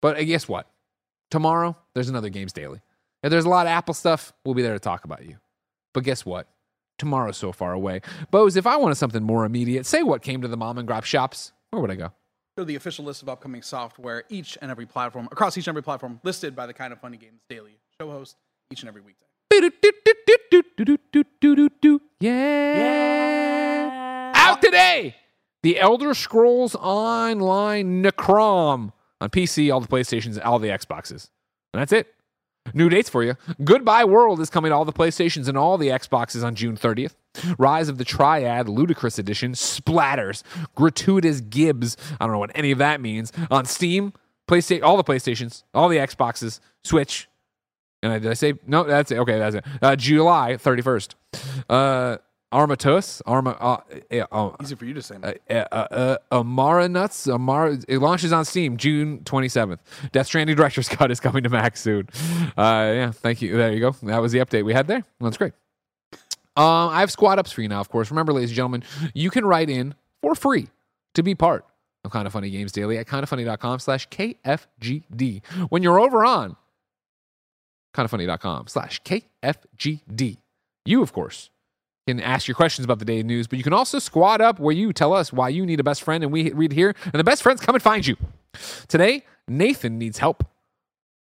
But 0.00 0.16
uh, 0.16 0.24
guess 0.24 0.48
what? 0.48 0.68
Tomorrow 1.30 1.76
there's 1.94 2.08
another 2.08 2.28
Games 2.28 2.52
Daily. 2.52 2.80
If 3.22 3.30
there's 3.30 3.44
a 3.44 3.48
lot 3.48 3.66
of 3.66 3.70
Apple 3.70 3.94
stuff, 3.94 4.32
we'll 4.44 4.54
be 4.54 4.62
there 4.62 4.74
to 4.74 4.78
talk 4.78 5.04
about 5.04 5.24
you. 5.24 5.38
But 5.92 6.04
guess 6.04 6.24
what? 6.24 6.46
Tomorrow's 6.98 7.36
so 7.36 7.52
far 7.52 7.72
away. 7.72 8.00
Bose, 8.30 8.56
if 8.56 8.66
I 8.66 8.76
wanted 8.76 8.94
something 8.94 9.22
more 9.22 9.44
immediate, 9.44 9.84
say 9.84 10.02
what 10.02 10.22
came 10.22 10.42
to 10.42 10.48
the 10.48 10.56
mom 10.56 10.78
and 10.78 10.86
grab 10.86 11.04
shops. 11.04 11.52
Where 11.70 11.82
would 11.82 11.90
I 11.90 11.96
go? 11.96 12.12
Go 12.56 12.64
the 12.64 12.76
official 12.76 13.04
list 13.04 13.22
of 13.22 13.28
upcoming 13.28 13.60
software, 13.60 14.24
each 14.30 14.56
and 14.62 14.70
every 14.70 14.86
platform, 14.86 15.28
across 15.30 15.58
each 15.58 15.66
and 15.66 15.72
every 15.72 15.82
platform, 15.82 16.20
listed 16.22 16.56
by 16.56 16.66
the 16.66 16.72
Kind 16.72 16.92
of 16.92 17.00
Funny 17.00 17.16
Games 17.18 17.42
Daily 17.50 17.78
show 18.00 18.10
host 18.10 18.36
each 18.70 18.80
and 18.80 18.88
every 18.88 19.02
weekday. 19.02 19.25
Yeah. 22.20 24.32
Out 24.34 24.62
today. 24.62 25.16
The 25.62 25.80
Elder 25.80 26.14
Scrolls 26.14 26.74
Online 26.76 28.02
Necrom 28.02 28.92
on 29.20 29.30
PC, 29.30 29.72
all 29.72 29.80
the 29.80 29.88
PlayStations, 29.88 30.38
all 30.44 30.58
the 30.58 30.68
Xboxes. 30.68 31.30
And 31.72 31.80
that's 31.80 31.92
it. 31.92 32.12
New 32.74 32.88
dates 32.88 33.08
for 33.08 33.22
you. 33.22 33.36
Goodbye 33.62 34.04
World 34.04 34.40
is 34.40 34.50
coming 34.50 34.70
to 34.70 34.74
all 34.74 34.84
the 34.84 34.92
PlayStations 34.92 35.48
and 35.48 35.56
all 35.56 35.78
the 35.78 35.88
Xboxes 35.88 36.44
on 36.44 36.54
June 36.54 36.76
30th. 36.76 37.14
Rise 37.58 37.88
of 37.88 37.98
the 37.98 38.04
Triad 38.04 38.68
Ludicrous 38.68 39.18
Edition 39.18 39.52
splatters 39.52 40.42
gratuitous 40.74 41.40
gibs. 41.40 41.96
I 42.20 42.24
don't 42.24 42.32
know 42.32 42.38
what 42.38 42.52
any 42.54 42.72
of 42.72 42.78
that 42.78 43.00
means. 43.00 43.32
On 43.50 43.64
Steam, 43.64 44.12
PlayStation, 44.48 44.82
all 44.82 44.96
the 44.96 45.04
PlayStations, 45.04 45.62
all 45.74 45.88
the 45.88 45.98
Xboxes, 45.98 46.60
Switch. 46.84 47.28
And 48.06 48.14
I, 48.14 48.18
did 48.20 48.30
I 48.30 48.34
say 48.34 48.54
no? 48.66 48.84
That's 48.84 49.10
it. 49.10 49.18
Okay, 49.18 49.38
that's 49.38 49.56
it. 49.56 49.64
Uh, 49.82 49.96
July 49.96 50.52
31st. 50.54 51.14
Uh, 51.68 52.16
Armatus, 52.52 53.20
Arma, 53.26 53.50
uh, 53.60 53.78
uh, 54.12 54.26
uh, 54.30 54.56
Easy 54.62 54.76
for 54.76 54.84
you 54.84 54.94
to 54.94 55.02
say. 55.02 55.16
uh, 55.16 55.52
uh, 55.52 55.74
uh, 55.74 56.16
Amara 56.30 56.88
Nuts. 56.88 57.26
Amara. 57.28 57.76
It 57.88 57.98
launches 57.98 58.32
on 58.32 58.44
Steam 58.44 58.76
June 58.76 59.18
27th. 59.24 59.78
Death 60.12 60.26
Stranding 60.26 60.54
Director's 60.56 60.88
Cut 60.96 61.10
is 61.10 61.18
coming 61.18 61.42
to 61.42 61.48
Mac 61.48 61.76
soon. 61.76 62.08
Uh, 62.56 62.92
yeah, 62.94 63.10
thank 63.10 63.42
you. 63.42 63.56
There 63.56 63.72
you 63.72 63.80
go. 63.80 63.90
That 64.04 64.22
was 64.22 64.30
the 64.30 64.38
update 64.38 64.64
we 64.64 64.72
had 64.72 64.86
there. 64.86 65.02
That's 65.20 65.36
great. 65.36 65.52
Um, 66.56 66.88
I 66.90 67.00
have 67.00 67.10
squad 67.10 67.38
ups 67.40 67.50
for 67.52 67.62
you 67.62 67.68
now, 67.68 67.80
of 67.80 67.88
course. 67.88 68.10
Remember, 68.10 68.32
ladies 68.32 68.50
and 68.50 68.56
gentlemen, 68.56 68.84
you 69.12 69.28
can 69.30 69.44
write 69.44 69.68
in 69.68 69.94
for 70.22 70.34
free 70.34 70.68
to 71.14 71.22
be 71.24 71.34
part 71.34 71.66
of 72.04 72.12
Kind 72.12 72.26
of 72.26 72.32
Funny 72.32 72.48
Games 72.50 72.70
Daily 72.72 72.96
at 72.96 73.06
kindoffunny.com 73.06 73.80
slash 73.80 74.08
KFGD. 74.08 75.44
When 75.68 75.82
you're 75.82 75.98
over 76.00 76.24
on 76.24 76.56
kindoffunny.com 77.96 78.66
slash 78.68 79.00
KFGD, 79.02 80.38
you, 80.84 81.02
of 81.02 81.12
course, 81.12 81.50
can 82.06 82.20
ask 82.20 82.46
your 82.46 82.54
questions 82.54 82.84
about 82.84 82.98
the 83.00 83.04
day 83.04 83.22
news, 83.22 83.46
but 83.48 83.56
you 83.58 83.64
can 83.64 83.72
also 83.72 83.98
squad 83.98 84.40
up 84.40 84.60
where 84.60 84.74
you 84.74 84.92
tell 84.92 85.12
us 85.12 85.32
why 85.32 85.48
you 85.48 85.66
need 85.66 85.80
a 85.80 85.84
best 85.84 86.02
friend, 86.02 86.22
and 86.22 86.32
we 86.32 86.52
read 86.52 86.72
here, 86.72 86.94
and 87.04 87.14
the 87.14 87.24
best 87.24 87.42
friends 87.42 87.60
come 87.60 87.74
and 87.74 87.82
find 87.82 88.06
you. 88.06 88.16
Today, 88.86 89.24
Nathan 89.48 89.98
needs 89.98 90.18
help. 90.18 90.44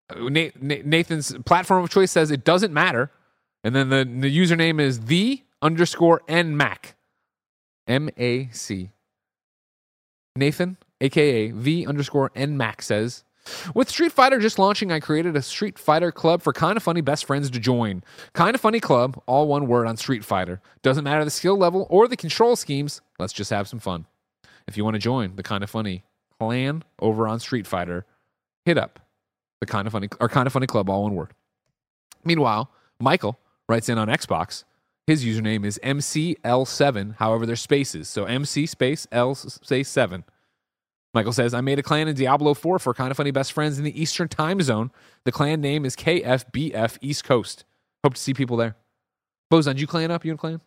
Uh, 0.10 0.30
Na- 0.30 0.49
Na- 0.62 0.84
Nathan's 0.86 1.36
platform 1.45 1.84
of 1.84 1.89
choice 1.89 2.12
says 2.12 2.30
it 2.30 2.43
doesn't 2.43 2.74
matter, 2.74 3.10
and 3.64 3.76
then 3.76 3.89
the, 3.89 4.05
the 4.05 4.36
username 4.38 4.80
is 4.80 5.01
the 5.05 5.43
underscore 5.62 6.22
nmac, 6.28 6.93
M 7.88 8.10
A 8.18 8.49
C. 8.51 8.91
Nathan, 10.36 10.78
aka 11.01 11.51
V 11.51 11.86
underscore 11.88 12.30
nmac, 12.32 12.82
says. 12.82 13.24
With 13.74 13.89
Street 13.89 14.12
Fighter 14.12 14.39
just 14.39 14.60
launching, 14.60 14.91
I 14.91 15.00
created 15.00 15.36
a 15.36 15.41
Street 15.41 15.78
Fighter 15.80 16.12
club 16.12 16.41
for 16.41 16.54
Kinda 16.54 16.80
Funny 16.80 17.02
best 17.02 17.26
friends 17.26 17.50
to 17.50 17.60
join. 17.60 18.04
Kinda 18.36 18.58
Funny 18.58 18.80
Club, 18.80 19.22
all 19.26 19.47
one 19.47 19.68
word 19.68 19.88
on 19.88 19.97
Street 19.97 20.26
Fighter. 20.26 20.62
Doesn't 20.82 21.04
matter 21.04 21.24
the 21.24 21.32
skill 21.32 21.58
level 21.58 21.88
or 21.89 22.08
the 22.08 22.18
control 22.18 22.56
schemes, 22.56 23.02
let's 23.20 23.34
just 23.34 23.50
have 23.50 23.68
some 23.68 23.80
fun. 23.80 24.06
If 24.68 24.78
you 24.78 24.84
want 24.84 24.95
to 24.95 25.00
join 25.00 25.36
the 25.36 25.43
Kinda 25.43 25.68
Funny 25.68 26.04
clan 26.39 26.84
over 27.00 27.28
on 27.28 27.39
Street 27.39 27.68
Fighter, 27.68 28.06
hit 28.66 28.78
up 28.78 29.00
the 29.60 29.66
Kinda 29.66 29.89
Funny 29.91 30.10
or 30.20 30.30
Kinda 30.30 30.50
Funny 30.50 30.68
Club, 30.68 30.89
all 30.89 31.04
one 31.04 31.16
word. 31.16 31.34
Meanwhile, 32.24 32.72
Michael 33.00 33.39
writes 33.68 33.89
in 33.89 33.97
on 33.97 34.08
Xbox. 34.08 34.64
His 35.08 35.26
username 35.26 35.66
is 35.66 35.80
MCL7, 35.82 37.16
however, 37.18 37.45
there's 37.45 37.62
spaces. 37.62 38.08
So 38.08 38.26
MC 38.26 38.66
space 38.68 39.08
L 39.12 39.34
space 39.34 39.89
7. 39.89 40.24
Michael 41.14 41.34
says, 41.34 41.53
I 41.53 41.62
made 41.62 41.80
a 41.80 41.84
clan 41.84 42.07
in 42.07 42.16
Diablo 42.16 42.53
4 42.53 42.78
for 42.80 42.93
kind 42.93 43.10
of 43.10 43.18
funny 43.18 43.32
best 43.32 43.51
friends 43.51 43.78
in 43.80 43.84
the 43.84 43.99
Eastern 43.99 44.28
time 44.28 44.62
zone. 44.62 44.91
The 45.26 45.32
clan 45.32 45.60
name 45.60 45.84
is 45.86 45.95
KFBF 45.95 46.97
East 47.01 47.24
Coast. 47.24 47.66
Hope 48.03 48.14
to 48.14 48.22
see 48.22 48.34
people 48.34 48.57
there. 48.57 48.76
Bozon, 49.51 49.72
did 49.74 49.82
you 49.82 49.88
clan 49.88 50.12
up? 50.12 50.24
You 50.24 50.32
in 50.32 50.38
clan? 50.38 50.62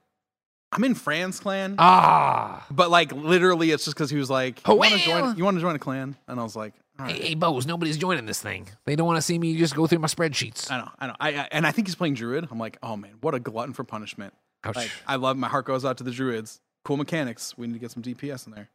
I'm 0.72 0.82
in 0.84 0.94
Fran's 0.94 1.38
clan, 1.38 1.74
Ah. 1.78 2.66
but 2.70 2.90
like 2.90 3.12
literally, 3.12 3.70
it's 3.72 3.84
just 3.84 3.94
because 3.94 4.08
he 4.08 4.16
was 4.16 4.30
like, 4.30 4.66
"You 4.66 4.74
want 4.74 4.92
to 4.92 4.98
join? 4.98 5.36
You 5.36 5.44
want 5.44 5.58
to 5.58 5.60
join 5.60 5.76
a 5.76 5.78
clan?" 5.78 6.16
And 6.26 6.40
I 6.40 6.42
was 6.42 6.56
like, 6.56 6.72
right. 6.98 7.12
Hey, 7.14 7.28
hey, 7.28 7.34
Boz, 7.34 7.66
nobody's 7.66 7.98
joining 7.98 8.24
this 8.24 8.40
thing. 8.40 8.68
They 8.86 8.96
don't 8.96 9.06
want 9.06 9.18
to 9.18 9.22
see 9.22 9.38
me 9.38 9.54
just 9.58 9.76
go 9.76 9.86
through 9.86 9.98
my 9.98 10.08
spreadsheets. 10.08 10.70
I 10.70 10.78
know, 10.78 10.88
I 10.98 11.06
know. 11.08 11.14
I, 11.20 11.28
I 11.42 11.48
and 11.52 11.66
I 11.66 11.72
think 11.72 11.88
he's 11.88 11.94
playing 11.94 12.14
Druid. 12.14 12.48
I'm 12.50 12.58
like, 12.58 12.78
oh 12.82 12.96
man, 12.96 13.12
what 13.20 13.34
a 13.34 13.38
glutton 13.38 13.74
for 13.74 13.84
punishment. 13.84 14.32
Ouch. 14.64 14.74
Like, 14.76 14.90
I 15.06 15.16
love. 15.16 15.36
My 15.36 15.48
heart 15.48 15.66
goes 15.66 15.84
out 15.84 15.98
to 15.98 16.04
the 16.04 16.10
Druids. 16.10 16.60
Cool 16.84 16.96
mechanics. 16.96 17.56
We 17.58 17.66
need 17.66 17.74
to 17.74 17.78
get 17.78 17.90
some 17.90 18.02
DPS 18.02 18.46
in 18.46 18.54
there. 18.54 18.70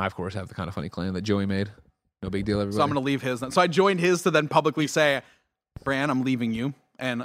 I, 0.00 0.06
of 0.06 0.14
course, 0.14 0.34
have 0.34 0.48
the 0.48 0.54
kind 0.54 0.68
of 0.68 0.74
funny 0.74 0.88
clan 0.88 1.14
that 1.14 1.22
Joey 1.22 1.46
made. 1.46 1.70
No 2.22 2.30
big 2.30 2.44
deal, 2.44 2.60
everybody. 2.60 2.76
So 2.78 2.82
I'm 2.82 2.88
gonna 2.88 3.00
leave 3.00 3.22
his. 3.22 3.40
So 3.50 3.60
I 3.60 3.66
joined 3.66 4.00
his 4.00 4.22
to 4.22 4.30
then 4.30 4.48
publicly 4.48 4.86
say, 4.86 5.22
Bran, 5.84 6.10
I'm 6.10 6.22
leaving 6.22 6.52
you. 6.52 6.74
And 6.98 7.24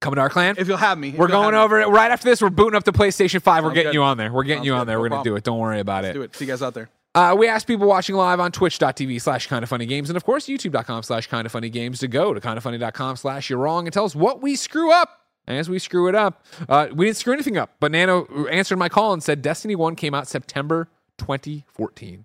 Coming 0.00 0.14
to 0.16 0.20
our 0.22 0.30
clan? 0.30 0.54
if 0.58 0.68
you'll 0.68 0.76
have 0.76 0.96
me, 0.96 1.08
if 1.08 1.14
We're 1.16 1.28
you'll 1.28 1.42
have 1.42 1.52
going 1.52 1.54
me, 1.54 1.60
over 1.60 1.80
it. 1.80 1.88
Right 1.88 2.10
after 2.10 2.24
this, 2.28 2.40
we're 2.40 2.50
booting 2.50 2.76
up 2.76 2.84
the 2.84 2.92
PlayStation 2.92 3.42
5. 3.42 3.64
We're 3.64 3.68
Sounds 3.70 3.74
getting 3.74 3.88
good. 3.88 3.94
you 3.94 4.02
on 4.02 4.16
there. 4.16 4.32
We're 4.32 4.44
getting 4.44 4.58
Sounds 4.58 4.66
you 4.66 4.72
on 4.74 4.80
good. 4.82 4.88
there. 4.88 4.96
No 4.96 5.00
We're 5.00 5.08
going 5.08 5.10
to 5.10 5.16
problem. 5.24 5.32
do 5.34 5.36
it. 5.36 5.44
Don't 5.44 5.58
worry 5.58 5.80
about 5.80 6.04
Let's 6.04 6.10
it. 6.12 6.18
do 6.18 6.22
it. 6.22 6.36
See 6.36 6.44
you 6.44 6.52
guys 6.52 6.62
out 6.62 6.74
there. 6.74 6.88
Uh, 7.14 7.34
we 7.36 7.48
asked 7.48 7.66
people 7.66 7.88
watching 7.88 8.14
live 8.14 8.38
on 8.38 8.52
twitch.tv 8.52 9.20
slash 9.20 9.48
kind 9.48 9.64
of 9.64 9.68
funny 9.68 9.86
games 9.86 10.08
and 10.10 10.16
of 10.16 10.24
course 10.24 10.46
youtube.com 10.46 11.02
slash 11.02 11.26
kind 11.26 11.46
of 11.46 11.50
funny 11.52 11.68
games 11.68 11.98
to 11.98 12.06
go 12.06 12.32
to 12.32 12.40
kind 12.40 12.56
of 12.56 12.62
funny.com 12.62 13.16
slash 13.16 13.50
you're 13.50 13.58
wrong 13.58 13.86
and 13.86 13.92
tell 13.94 14.04
us 14.04 14.14
what 14.14 14.40
we 14.40 14.54
screw 14.54 14.92
up 14.92 15.18
as 15.48 15.68
we 15.68 15.78
screw 15.80 16.06
it 16.08 16.14
up. 16.14 16.44
Uh, 16.68 16.86
we 16.94 17.06
didn't 17.06 17.16
screw 17.16 17.32
anything 17.32 17.56
up, 17.56 17.70
but 17.80 17.90
Nano 17.90 18.46
answered 18.48 18.76
my 18.78 18.88
call 18.88 19.14
and 19.14 19.22
said 19.22 19.42
Destiny 19.42 19.74
1 19.74 19.96
came 19.96 20.14
out 20.14 20.28
September 20.28 20.88
2014. 21.18 22.24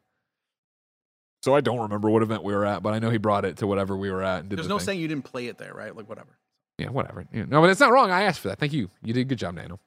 So 1.43 1.53
I 1.53 1.61
don't 1.61 1.79
remember 1.81 2.09
what 2.09 2.23
event 2.23 2.43
we 2.43 2.53
were 2.53 2.65
at, 2.65 2.81
but 2.83 2.93
I 2.93 2.99
know 2.99 3.09
he 3.09 3.17
brought 3.17 3.43
it 3.43 3.57
to 3.57 3.67
whatever 3.67 3.97
we 3.97 4.09
were 4.09 4.23
at. 4.23 4.41
And 4.41 4.49
did 4.49 4.57
There's 4.57 4.67
the 4.67 4.73
no 4.73 4.79
thing. 4.79 4.85
saying 4.85 4.99
you 5.01 5.07
didn't 5.09 5.25
play 5.25 5.47
it 5.47 5.57
there, 5.57 5.73
right? 5.73 5.93
Like 5.95 6.07
whatever. 6.07 6.37
Yeah, 6.77 6.89
whatever. 6.89 7.25
Yeah, 7.33 7.45
no, 7.47 7.59
but 7.61 7.69
it's 7.69 7.79
not 7.81 7.91
wrong. 7.91 8.11
I 8.11 8.23
asked 8.23 8.39
for 8.39 8.47
that. 8.47 8.59
Thank 8.59 8.71
you. 8.73 8.89
You 9.03 9.13
did 9.13 9.21
a 9.21 9.25
good 9.25 9.37
job, 9.39 9.55
Nano. 9.55 9.79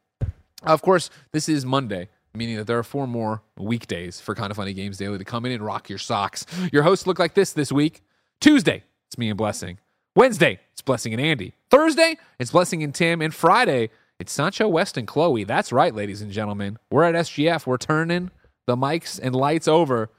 Of 0.62 0.82
course, 0.82 1.08
this 1.32 1.48
is 1.48 1.64
Monday, 1.64 2.08
meaning 2.34 2.56
that 2.56 2.66
there 2.66 2.78
are 2.78 2.82
four 2.82 3.06
more 3.06 3.42
weekdays 3.56 4.20
for 4.20 4.34
Kinda 4.34 4.54
Funny 4.54 4.74
Games 4.74 4.98
Daily 4.98 5.16
to 5.18 5.24
come 5.24 5.46
in 5.46 5.52
and 5.52 5.64
rock 5.64 5.88
your 5.88 5.98
socks. 5.98 6.44
Your 6.72 6.82
hosts 6.82 7.06
look 7.06 7.18
like 7.18 7.34
this 7.34 7.52
this 7.52 7.72
week. 7.72 8.02
Tuesday, 8.40 8.84
it's 9.08 9.16
me 9.16 9.28
and 9.30 9.38
Blessing. 9.38 9.78
Wednesday, 10.14 10.60
it's 10.72 10.82
Blessing 10.82 11.12
and 11.14 11.20
Andy. 11.22 11.54
Thursday, 11.70 12.18
it's 12.38 12.50
Blessing 12.50 12.82
and 12.82 12.94
Tim. 12.94 13.20
And 13.22 13.34
Friday, 13.34 13.90
it's 14.18 14.32
Sancho 14.32 14.68
West 14.68 14.96
and 14.96 15.06
Chloe. 15.06 15.44
That's 15.44 15.72
right, 15.72 15.94
ladies 15.94 16.20
and 16.22 16.30
gentlemen. 16.32 16.78
We're 16.90 17.04
at 17.04 17.14
SGF. 17.14 17.66
We're 17.66 17.76
turning 17.78 18.30
the 18.66 18.76
mics 18.76 19.18
and 19.22 19.34
lights 19.34 19.68
over 19.68 20.10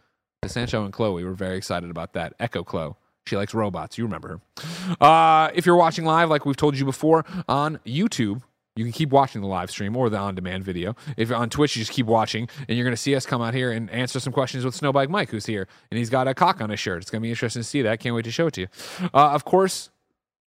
to 0.41 0.49
Sancho 0.49 0.83
and 0.83 0.93
Chloe. 0.93 1.23
We're 1.23 1.31
very 1.33 1.57
excited 1.57 1.89
about 1.89 2.13
that. 2.13 2.33
Echo 2.39 2.63
Chloe. 2.63 2.93
She 3.25 3.35
likes 3.35 3.53
robots. 3.53 3.97
You 3.97 4.05
remember 4.05 4.39
her. 4.57 5.05
Uh, 5.05 5.51
if 5.53 5.65
you're 5.65 5.75
watching 5.75 6.05
live, 6.05 6.29
like 6.29 6.45
we've 6.45 6.55
told 6.55 6.77
you 6.77 6.85
before, 6.85 7.25
on 7.49 7.79
YouTube, 7.85 8.41
you 8.77 8.85
can 8.85 8.93
keep 8.93 9.09
watching 9.09 9.41
the 9.41 9.47
live 9.47 9.69
stream 9.69 9.97
or 9.97 10.09
the 10.09 10.17
on 10.17 10.35
demand 10.35 10.63
video. 10.63 10.95
If 11.17 11.29
you're 11.29 11.37
on 11.37 11.49
Twitch, 11.49 11.75
you 11.75 11.81
just 11.81 11.91
keep 11.91 12.05
watching, 12.05 12.47
and 12.69 12.77
you're 12.77 12.85
going 12.85 12.95
to 12.95 13.01
see 13.01 13.15
us 13.15 13.25
come 13.25 13.41
out 13.41 13.53
here 13.53 13.71
and 13.71 13.89
answer 13.89 14.19
some 14.19 14.31
questions 14.31 14.63
with 14.63 14.79
Snowbike 14.79 15.09
Mike, 15.09 15.29
who's 15.29 15.45
here. 15.45 15.67
And 15.91 15.97
he's 15.97 16.09
got 16.09 16.27
a 16.27 16.33
cock 16.33 16.61
on 16.61 16.69
his 16.69 16.79
shirt. 16.79 17.01
It's 17.01 17.11
going 17.11 17.21
to 17.21 17.23
be 17.23 17.29
interesting 17.29 17.61
to 17.61 17.67
see 17.67 17.81
that. 17.81 17.99
Can't 17.99 18.15
wait 18.15 18.25
to 18.25 18.31
show 18.31 18.47
it 18.47 18.53
to 18.53 18.61
you. 18.61 18.67
Uh, 19.13 19.31
of 19.31 19.43
course, 19.43 19.89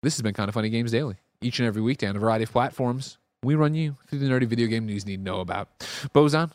this 0.01 0.15
has 0.15 0.21
been 0.21 0.33
Kinda 0.33 0.51
Funny 0.51 0.69
Games 0.69 0.91
Daily. 0.91 1.17
Each 1.41 1.59
and 1.59 1.67
every 1.67 1.81
weekday 1.81 2.07
on 2.07 2.15
a 2.15 2.19
variety 2.19 2.43
of 2.43 2.51
platforms, 2.51 3.17
we 3.43 3.55
run 3.55 3.75
you 3.75 3.97
through 4.07 4.19
the 4.19 4.27
nerdy 4.27 4.47
video 4.47 4.67
game 4.67 4.85
news 4.85 5.03
you 5.05 5.11
need 5.11 5.25
to 5.25 5.31
know 5.31 5.41
about. 5.41 5.77
Bozon, 6.15 6.51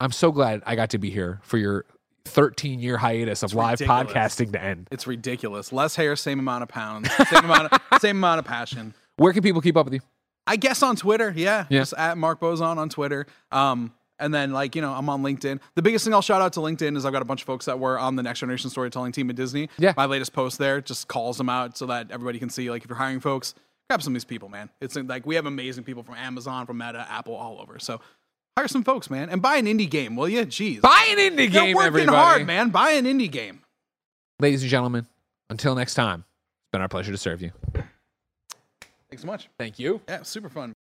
I'm 0.00 0.12
so 0.12 0.30
glad 0.32 0.62
I 0.66 0.76
got 0.76 0.90
to 0.90 0.98
be 0.98 1.10
here 1.10 1.40
for 1.42 1.58
your 1.58 1.84
13 2.26 2.80
year 2.80 2.98
hiatus 2.98 3.42
of 3.42 3.54
live 3.54 3.80
ridiculous. 3.80 4.12
podcasting 4.12 4.52
to 4.52 4.62
end. 4.62 4.88
It's 4.90 5.06
ridiculous. 5.06 5.72
Less 5.72 5.96
hair, 5.96 6.16
same 6.16 6.38
amount 6.38 6.62
of 6.64 6.68
pounds, 6.68 7.10
same 7.28 7.44
amount 7.44 7.72
of 7.72 7.80
same 8.00 8.16
amount 8.16 8.40
of 8.40 8.44
passion. 8.44 8.94
Where 9.16 9.32
can 9.32 9.42
people 9.42 9.60
keep 9.60 9.76
up 9.76 9.86
with 9.86 9.94
you? 9.94 10.00
I 10.46 10.56
guess 10.56 10.82
on 10.82 10.96
Twitter, 10.96 11.32
yeah, 11.36 11.66
Yeah. 11.70 11.80
just 11.80 11.94
at 11.94 12.18
Mark 12.18 12.40
Bozon 12.40 12.76
on 12.76 12.88
Twitter. 12.88 13.26
Um, 13.50 13.92
and 14.18 14.32
then 14.34 14.52
like 14.52 14.74
you 14.74 14.82
know, 14.82 14.92
I'm 14.92 15.08
on 15.08 15.22
LinkedIn. 15.22 15.60
The 15.76 15.82
biggest 15.82 16.04
thing 16.04 16.14
I'll 16.14 16.22
shout 16.22 16.42
out 16.42 16.52
to 16.54 16.60
LinkedIn 16.60 16.96
is 16.96 17.04
I've 17.04 17.12
got 17.12 17.22
a 17.22 17.26
bunch 17.26 17.42
of 17.42 17.46
folks 17.46 17.64
that 17.66 17.78
were 17.78 17.98
on 17.98 18.16
the 18.16 18.22
Next 18.22 18.40
Generation 18.40 18.70
Storytelling 18.70 19.12
team 19.12 19.30
at 19.30 19.36
Disney. 19.36 19.68
Yeah. 19.78 19.94
my 19.96 20.06
latest 20.06 20.32
post 20.32 20.58
there 20.58 20.80
just 20.80 21.08
calls 21.08 21.38
them 21.38 21.48
out 21.48 21.76
so 21.78 21.86
that 21.86 22.10
everybody 22.10 22.38
can 22.38 22.50
see 22.50 22.70
like 22.70 22.82
if 22.84 22.88
you're 22.90 22.98
hiring 22.98 23.20
folks, 23.20 23.54
grab 23.88 24.02
some 24.02 24.12
of 24.12 24.14
these 24.16 24.24
people, 24.24 24.48
man. 24.48 24.68
It's 24.80 24.96
like 24.96 25.26
we 25.26 25.36
have 25.36 25.46
amazing 25.46 25.84
people 25.84 26.02
from 26.02 26.16
Amazon, 26.16 26.66
from 26.66 26.78
Meta, 26.78 27.06
Apple, 27.10 27.34
all 27.34 27.60
over. 27.60 27.78
So 27.78 28.00
hire 28.56 28.68
some 28.68 28.82
folks, 28.84 29.10
man, 29.10 29.28
and 29.28 29.42
buy 29.42 29.56
an 29.56 29.66
indie 29.66 29.88
game, 29.88 30.16
will 30.16 30.28
you? 30.28 30.44
Jeez, 30.46 30.80
Buy 30.80 31.08
an 31.10 31.18
indie 31.18 31.52
You're 31.52 31.62
game, 31.62 31.76
working 31.76 31.86
everybody. 31.88 32.16
hard, 32.16 32.46
man. 32.46 32.70
Buy 32.70 32.92
an 32.92 33.04
indie 33.04 33.30
game. 33.30 33.60
Ladies 34.40 34.62
and 34.62 34.70
gentlemen, 34.70 35.06
until 35.50 35.74
next 35.74 35.94
time, 35.94 36.20
it's 36.64 36.70
been 36.72 36.80
our 36.80 36.88
pleasure 36.88 37.12
to 37.12 37.18
serve 37.18 37.42
you. 37.42 37.52
Thanks 39.08 39.22
so 39.22 39.26
much. 39.26 39.48
Thank 39.58 39.78
you. 39.78 40.00
Yeah, 40.08 40.22
super 40.22 40.48
fun. 40.48 40.74